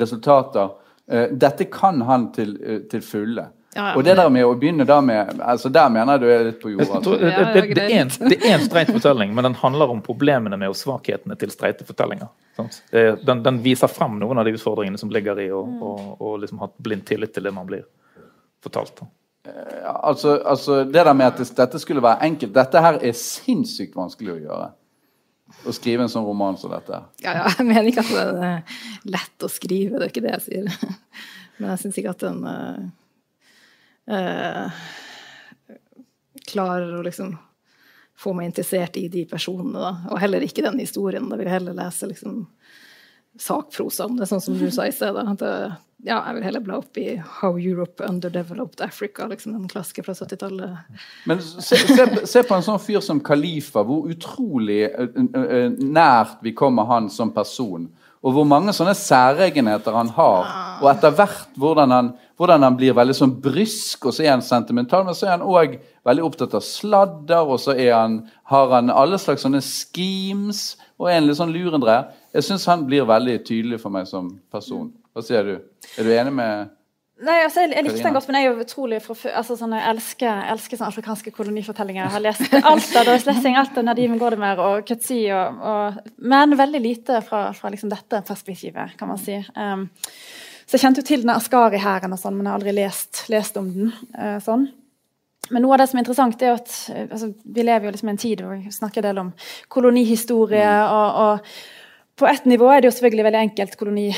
resultater. 0.00 0.72
Uh, 1.12 1.28
dette 1.32 1.68
kan 1.72 2.02
han 2.04 2.28
til, 2.36 2.56
uh, 2.60 2.82
til 2.90 3.02
fulle. 3.04 3.48
Ja, 3.76 3.90
ja, 3.90 3.96
og 3.96 4.04
det 4.04 4.14
der 4.16 4.30
med 4.32 4.46
å 4.48 4.54
begynne 4.58 4.86
da 4.88 4.96
med 5.04 5.42
altså 5.44 5.68
Der 5.70 5.90
mener 5.92 6.16
jeg 6.16 6.22
du 6.22 6.30
er 6.32 6.46
litt 6.46 6.56
på 6.62 6.70
jorda. 6.72 6.98
Altså. 6.98 7.18
Det, 7.20 7.28
det, 7.28 7.62
det, 7.76 8.30
det 8.32 8.38
er 8.40 8.54
en 8.56 8.64
streit 8.64 8.90
fortelling, 8.90 9.34
men 9.36 9.44
den 9.44 9.58
handler 9.60 9.92
om 9.92 10.00
problemene 10.02 10.56
med 10.58 10.72
og 10.72 10.78
svakhetene 10.78 11.36
til 11.38 11.52
streite 11.52 11.86
fortellinger. 11.86 12.32
Den, 12.88 13.44
den, 13.44 13.60
viser 13.62 13.92
frem 13.92 14.16
noen 14.18 14.40
av 14.40 14.48
de 14.48 14.56
utfordringene 14.56 14.98
som 14.98 15.12
ligger 15.14 15.38
i 15.44 15.50
å 15.54 15.60
mm. 15.62 16.24
liksom 16.42 16.64
ha 16.64 16.70
blind 16.80 17.04
tillit 17.06 17.36
til 17.36 17.46
det 17.46 17.52
man 17.54 17.68
blir 17.68 17.84
fortalt. 18.64 19.04
Uh, 19.46 19.92
altså, 19.94 20.40
altså, 20.44 20.82
Det 20.84 21.04
der 21.04 21.14
med 21.14 21.28
at 21.28 21.56
dette 21.56 21.78
skulle 21.78 22.02
være 22.02 22.26
enkelt 22.26 22.56
Dette 22.56 22.82
her 22.82 22.98
er 23.00 23.14
sinnssykt 23.16 23.94
vanskelig 23.96 24.34
å 24.34 24.40
gjøre 24.40 24.66
å 25.66 25.74
skrive 25.74 26.04
en 26.04 26.12
sånn 26.12 26.26
roman 26.26 26.58
som 26.60 26.72
dette? 26.72 27.00
Ja, 27.24 27.34
ja, 27.40 27.48
jeg 27.58 27.66
mener 27.66 27.90
ikke 27.90 28.04
at 28.04 28.14
det 28.14 28.46
er 28.48 28.78
lett 29.16 29.44
å 29.44 29.50
skrive, 29.50 29.98
det 29.98 30.06
er 30.06 30.12
ikke 30.12 30.24
det 30.26 30.36
jeg 30.36 30.46
sier. 30.46 30.94
Men 31.58 31.72
jeg 31.72 31.82
syns 31.82 31.98
ikke 31.98 32.14
at 32.14 32.24
den 32.24 32.40
uh, 32.46 32.80
uh, 34.14 34.80
klarer 36.48 36.94
å 36.98 37.04
liksom 37.06 37.34
få 38.18 38.34
meg 38.34 38.50
interessert 38.50 38.96
i 38.98 39.06
de 39.10 39.24
personene, 39.30 39.78
da. 39.78 39.92
Og 40.10 40.18
heller 40.22 40.42
ikke 40.42 40.64
den 40.64 40.80
historien. 40.82 41.28
Da 41.30 41.38
vil 41.38 41.46
jeg 41.46 41.54
heller 41.60 41.76
lese 41.78 42.08
liksom 42.10 42.40
sakprosa 43.38 44.06
om 44.08 44.16
det, 44.18 44.28
sånn 44.30 44.42
som 44.42 44.56
du 44.58 44.66
sa 44.74 44.86
i 44.88 44.94
sted. 44.94 45.16
At 45.18 45.44
ja, 46.06 46.20
jeg 46.28 46.36
vil 46.36 46.44
heller 46.46 46.62
bla 46.62 46.78
opp 46.78 46.98
i 47.00 47.16
How 47.40 47.58
Europe 47.58 48.04
Underdeveloped 48.06 48.82
Africa, 48.84 49.26
liksom 49.26 49.56
en 49.56 49.68
klassiske 49.70 50.04
fra 50.06 50.14
70-tallet. 50.14 50.98
Men 51.26 51.42
se, 51.42 51.80
se, 51.80 52.06
se, 52.22 52.42
på 52.46 52.54
en 52.54 52.66
sånn 52.66 52.82
fyr 52.82 53.02
som 53.04 53.22
Khalifa, 53.24 53.82
hvor 53.86 54.06
utrolig 54.10 54.84
nært 55.78 56.38
vi 56.46 56.54
kommer 56.58 56.86
han 56.90 57.10
som 57.10 57.34
person. 57.34 57.88
Og 58.24 58.34
hvor 58.34 58.46
mange 58.48 58.72
sånne 58.74 58.96
særegenheter 58.98 59.94
han 59.94 60.10
har. 60.16 60.48
Og 60.82 60.88
etter 60.90 61.14
hvert 61.14 61.54
hvordan 61.58 61.92
han, 61.94 62.08
hvordan 62.38 62.64
han 62.66 62.78
blir 62.78 62.96
veldig 62.98 63.14
sånn 63.14 63.34
brysk, 63.42 64.08
og 64.08 64.14
så 64.14 64.24
er 64.24 64.32
han 64.32 64.44
sentimental, 64.44 65.04
men 65.06 65.16
så 65.16 65.28
er 65.28 65.36
han 65.36 65.46
òg 65.46 65.76
veldig 66.06 66.24
opptatt 66.26 66.56
av 66.58 66.64
sladder, 66.66 67.46
og 67.46 67.60
så 67.62 67.76
han, 67.78 68.20
har 68.50 68.74
han 68.74 68.90
alle 68.94 69.20
slags 69.22 69.46
sånne 69.46 69.62
schemes 69.64 70.72
og 70.98 71.10
er 71.10 71.20
en 71.20 71.28
litt 71.28 71.38
sånn 71.38 71.54
lurendre. 71.54 72.00
Jeg 72.34 72.46
syns 72.48 72.66
han 72.70 72.86
blir 72.88 73.06
veldig 73.06 73.38
tydelig 73.46 73.78
for 73.82 73.94
meg 73.94 74.08
som 74.10 74.32
person. 74.50 74.90
Hva 75.14 75.22
sier 75.24 75.46
du? 75.46 75.54
Er 75.98 76.06
du 76.06 76.14
enig 76.14 76.34
med 76.34 76.74
Nei, 77.18 77.40
altså, 77.42 77.64
jeg, 77.64 77.72
jeg 77.74 77.82
likte 77.82 78.02
den 78.04 78.14
godt, 78.14 78.28
men 78.30 78.36
jeg 78.38 78.46
er 78.46 78.52
jo 78.52 78.62
utrolig 78.62 78.98
altså, 79.00 79.56
sånn, 79.58 79.72
Jeg 79.74 79.90
elsker, 79.90 80.42
elsker 80.52 80.78
sånne 80.78 80.92
afrikanske 80.92 81.32
kolonifortellinger. 81.34 82.04
Jeg 82.04 82.14
har 82.14 82.22
lest 82.22 82.52
alt 82.60 82.98
av 83.00 83.08
Doris 83.08 83.24
Lessing, 83.26 83.56
alt 83.58 83.78
av 83.80 83.86
Nadim 83.88 84.14
Gordimer 84.20 84.60
og 84.62 84.84
Kutsi, 84.86 85.24
og, 85.34 85.56
og, 85.58 85.96
men 86.30 86.54
veldig 86.58 86.80
lite 86.84 87.22
fra, 87.26 87.48
fra 87.58 87.72
liksom 87.74 87.90
dette 87.90 88.20
perspektivet, 88.28 88.94
kan 89.00 89.10
man 89.10 89.18
si. 89.18 89.40
Um, 89.58 89.88
så 90.68 90.76
jeg 90.76 90.84
kjente 90.84 91.02
jo 91.02 91.08
til 91.08 91.24
den 91.24 91.32
Askari-hæren, 91.34 92.14
sånn, 92.20 92.36
men 92.38 92.46
jeg 92.46 92.52
har 92.52 92.60
aldri 92.60 92.76
lest, 92.76 93.24
lest 93.34 93.58
om 93.58 93.72
den. 93.74 93.90
Uh, 94.14 94.38
sånn. 94.44 94.68
Men 95.50 95.64
noe 95.64 95.74
av 95.74 95.82
det 95.82 95.88
som 95.90 95.98
er 95.98 96.04
interessant, 96.04 96.44
er 96.44 96.54
at 96.54 96.70
altså, 97.08 97.32
vi 97.42 97.66
lever 97.66 97.88
jo 97.88 97.96
liksom 97.96 98.12
i 98.12 98.14
en 98.14 98.22
tid 98.28 98.44
hvor 98.44 98.54
vi 98.60 98.78
snakker 98.78 99.02
en 99.02 99.08
del 99.08 99.22
om 99.24 99.34
kolonihistorie. 99.74 100.70
Mm. 100.70 100.94
og, 100.94 101.20
og 101.24 102.16
på 102.18 102.26
ett 102.26 102.48
nivå 102.50 102.70
er 102.70 102.82
det 102.82 102.88
jo 102.88 102.94
selvfølgelig 102.96 103.26
veldig 103.28 103.44
enkelt. 103.46 103.76
Koloni, 103.78 104.08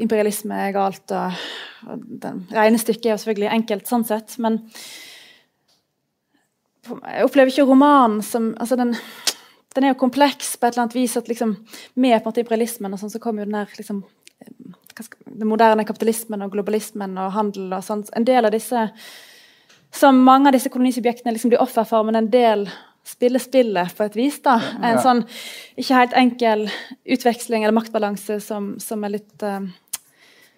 imperialisme 0.00 0.56
er 0.66 0.72
galt. 0.76 1.04
Og, 1.12 1.42
regnestykket 1.84 3.06
er 3.06 3.14
jo 3.14 3.20
selvfølgelig 3.22 3.52
enkelt 3.54 3.90
sånn 3.90 4.06
sett. 4.08 4.36
Men 4.42 4.60
jeg 6.88 7.26
opplever 7.26 7.52
ikke 7.52 7.68
romanen 7.68 8.20
som 8.24 8.52
altså 8.60 8.78
den, 8.80 8.94
den, 9.74 9.84
er 9.84 9.94
jo 9.94 10.00
kompleks 10.00 10.54
på 10.56 10.66
et 10.66 10.74
eller 10.74 10.86
annet 10.86 10.98
vis. 10.98 11.16
at 11.16 11.28
liksom, 11.28 11.56
Med 11.94 12.22
på 12.24 12.34
imperialismen 12.36 12.92
og 12.92 13.02
sånn, 13.02 13.12
så 13.12 13.22
kommer 13.22 13.44
jo 13.44 13.50
den 13.50 13.58
der 13.60 13.74
liksom, 13.78 14.04
den 15.24 15.48
moderne 15.48 15.86
kapitalismen 15.88 16.42
og 16.42 16.52
globalismen 16.52 17.18
og 17.18 17.34
handel 17.36 17.72
og 17.76 17.84
sånn. 17.84 18.04
En 18.16 18.28
del 18.28 18.48
av 18.48 18.54
disse 18.54 18.88
som 19.90 20.20
mange 20.22 20.48
av 20.48 20.54
disse 20.54 20.70
kolonisubjektene 20.70 21.34
liksom 21.34 21.50
blir 21.50 21.62
offer 21.62 21.86
for, 21.88 22.06
men 22.06 22.18
en 22.18 22.30
del 22.30 22.68
spiller 23.06 23.42
spillet 23.42 23.96
på 23.96 24.06
et 24.06 24.16
vis. 24.16 24.38
da. 24.44 24.58
En 24.86 25.00
sånn 25.02 25.24
ikke 25.80 25.98
helt 25.98 26.16
enkel 26.18 26.66
utveksling 27.04 27.64
eller 27.64 27.74
maktbalanse 27.74 28.38
som, 28.44 28.74
som 28.82 29.04
er 29.04 29.16
litt 29.16 29.42
uh, 29.46 29.64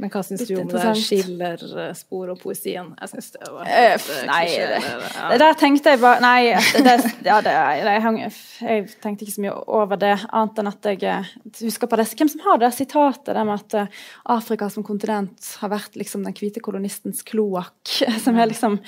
Men 0.02 0.10
hva 0.10 0.20
syns 0.26 0.42
du 0.48 0.56
om 0.58 0.66
det 0.66 0.80
skiller 0.98 1.60
Schiller-sporet 1.60 2.32
og 2.34 2.40
poesien? 2.42 2.88
Jeg 2.98 3.10
syns 3.12 3.28
det 3.36 3.46
var 3.46 3.68
Eh, 3.70 3.92
helt, 3.92 4.08
eh, 4.10 4.22
nei, 4.26 4.46
det-. 4.50 5.10
Det 5.30 5.38
der 5.44 5.58
tenkte 5.60 5.92
jeg 5.92 6.00
bare 6.02 6.22
Nei, 6.24 6.40
det, 6.86 6.94
ja, 7.22 7.36
det, 7.44 7.52
jeg, 7.54 8.00
hang, 8.02 8.18
jeg 8.18 8.88
tenkte 9.04 9.22
ikke 9.22 9.36
så 9.36 9.44
mye 9.44 9.52
over 9.78 10.00
det, 10.02 10.16
annet 10.32 10.58
enn 10.58 10.70
at 10.72 10.88
jeg 10.90 11.04
eh, 11.06 11.30
husker 11.60 11.90
på 11.90 12.00
det. 12.00 12.08
Hvem 12.18 12.32
som 12.32 12.42
har 12.48 12.58
det 12.58 12.72
sitatet 12.74 13.30
det 13.30 13.44
med 13.46 13.62
at 13.62 13.94
Afrika 14.34 14.66
som 14.74 14.86
kontinent 14.86 15.52
har 15.62 15.70
vært 15.70 15.94
liksom 16.00 16.26
den 16.26 16.34
hvite 16.34 16.64
kolonistens 16.64 17.22
kloakk, 17.28 17.94
som 18.24 18.42
er 18.42 18.50
liksom 18.50 18.80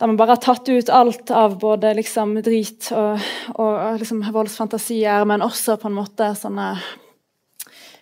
der 0.00 0.08
man 0.08 0.16
bare 0.16 0.32
har 0.32 0.40
tatt 0.40 0.64
ut 0.72 0.88
alt 0.88 1.30
av 1.36 1.58
både 1.60 1.92
liksom 1.98 2.38
drit 2.40 2.88
og, 2.96 3.20
og 3.60 4.00
liksom 4.00 4.22
voldsfantasier, 4.32 5.26
men 5.28 5.44
også 5.44 5.76
på 5.76 5.90
en 5.90 5.98
måte 5.98 6.30
sånne 6.40 6.70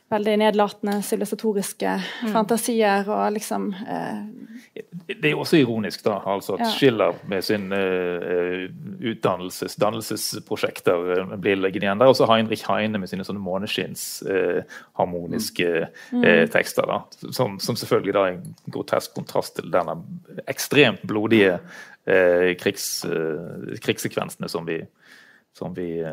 veldig 0.09 0.39
nedlatende 0.41 1.03
sivilisatoriske 1.05 1.91
fantasier 2.33 3.05
og 3.13 3.27
liksom 3.35 3.67
eh, 3.77 4.23
Det 5.09 5.25
er 5.29 5.33
jo 5.35 5.41
også 5.43 5.57
ironisk 5.61 6.05
da, 6.07 6.15
altså 6.25 6.55
at 6.57 6.61
Ja. 6.61 6.71
Schiller 6.73 7.13
med 7.29 7.43
sin 7.45 7.73
uh, 7.73 7.79
utdannelses, 9.11 9.77
dannelsesprosjekter 9.81 10.95
uh, 10.95 11.37
blir 11.37 11.57
liggende 11.57 11.87
igjen 11.87 11.99
der, 12.01 12.07
og 12.09 12.17
så 12.17 12.27
Heinrich 12.31 12.65
Heine 12.69 12.99
med 12.99 13.09
sine 13.09 13.25
sånne 13.25 13.41
måneskinnsharmoniske 13.45 15.69
eh, 16.25 16.49
tekster. 16.53 16.83
da, 16.87 16.99
som, 17.33 17.61
som 17.61 17.77
selvfølgelig 17.77 18.15
da 18.15 18.21
er 18.27 18.33
en 18.37 18.55
grotesk 18.73 19.15
kontrast 19.15 19.57
til 19.57 19.71
denne 19.73 19.97
ekstremt 20.47 21.03
blodige 21.09 21.59
krigs, 22.59 23.07
krigssekvensene 23.85 24.49
som 24.49 24.67
vi, 24.67 24.87
som 25.53 25.75
vi 25.77 26.05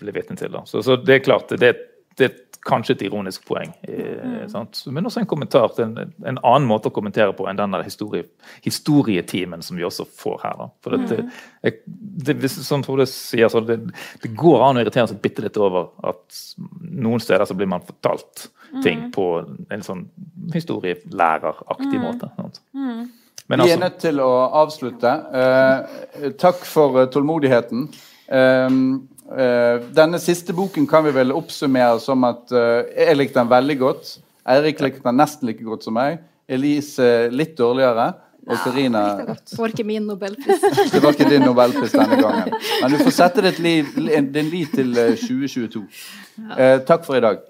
ble 0.00 0.12
vitne 0.16 0.36
til. 0.36 0.52
da. 0.52 0.60
Så, 0.66 0.82
så 0.82 0.96
det 0.98 1.14
er 1.14 1.18
klart, 1.22 1.48
det, 1.60 1.76
det 2.18 2.49
kanskje 2.66 2.96
et 2.96 3.02
ironisk 3.06 3.44
poeng. 3.48 3.72
Eh, 3.88 4.44
sant? 4.52 4.82
Men 4.92 5.08
også 5.08 5.22
en 5.22 5.28
kommentar 5.30 5.70
til 5.76 5.86
en, 5.86 6.12
en 6.26 6.40
annen 6.42 6.68
måte 6.68 6.90
å 6.90 6.94
kommentere 6.94 7.32
på 7.36 7.46
enn 7.48 7.58
den 7.58 7.76
der 7.76 7.84
historie, 7.86 8.26
historietimen 8.64 9.64
som 9.64 9.78
vi 9.80 9.86
også 9.86 10.06
får 10.20 10.38
her. 10.44 10.58
da. 10.60 10.68
For 10.84 10.96
det, 10.96 11.20
jeg, 11.64 11.78
det, 12.26 12.36
hvis, 12.42 12.58
som 12.66 12.84
Frode 12.86 13.08
sier, 13.10 13.48
så 13.52 13.62
det, 13.64 13.80
det 14.22 14.32
går 14.36 14.66
an 14.66 14.80
å 14.80 14.84
irritere 14.84 15.08
seg 15.10 15.22
bitte 15.24 15.44
litt 15.46 15.56
over 15.60 15.92
at 16.12 16.42
noen 16.80 17.22
steder 17.22 17.48
så 17.48 17.56
blir 17.56 17.70
man 17.70 17.86
fortalt 17.86 18.50
ting 18.84 19.08
på 19.14 19.24
en 19.72 19.82
sånn 19.82 20.04
historielæreraktig 20.54 22.02
måte. 22.02 22.30
Sant? 22.36 22.62
Men 23.50 23.64
Vi 23.64 23.72
er 23.72 23.74
altså, 23.74 23.82
nødt 23.82 23.98
til 23.98 24.20
å 24.22 24.30
avslutte. 24.60 25.12
Eh, 25.34 26.28
takk 26.38 26.62
for 26.68 27.00
eh, 27.00 27.08
tålmodigheten. 27.10 27.88
Eh, 28.30 28.38
eh, 28.38 28.76
denne 29.94 30.18
siste 30.18 30.54
boken 30.56 30.88
kan 30.90 31.04
vi 31.06 31.12
vel 31.14 31.34
oppsummere 31.36 32.00
som 32.02 32.24
at 32.26 32.50
eh, 32.50 32.88
jeg 33.06 33.18
likte 33.18 33.38
den 33.38 33.52
veldig 33.52 33.76
godt. 33.78 34.16
Eirik 34.50 34.80
likte 34.82 35.04
den 35.04 35.20
nesten 35.20 35.50
like 35.50 35.64
godt 35.64 35.86
som 35.86 35.94
meg. 35.94 36.18
Elise 36.50 37.28
litt 37.30 37.54
dårligere. 37.58 38.10
Og 38.50 38.56
Karina 38.64 39.02
Får 39.52 39.74
ikke 39.74 39.84
min 39.86 40.06
nobelpris. 40.08 40.64
Det 40.94 41.02
var 41.04 41.14
ikke 41.14 41.28
din 41.30 41.44
nobelpris 41.44 41.92
denne 41.94 42.18
gangen. 42.18 42.56
Men 42.80 42.94
du 42.94 42.98
får 43.04 43.14
sette 43.14 43.44
ditt 43.44 43.60
liv, 43.62 43.92
din 44.34 44.50
lit 44.50 44.74
til 44.74 44.96
eh, 44.98 45.12
2022. 45.20 45.84
Eh, 46.56 46.78
takk 46.88 47.04
for 47.06 47.20
i 47.20 47.22
dag. 47.22 47.44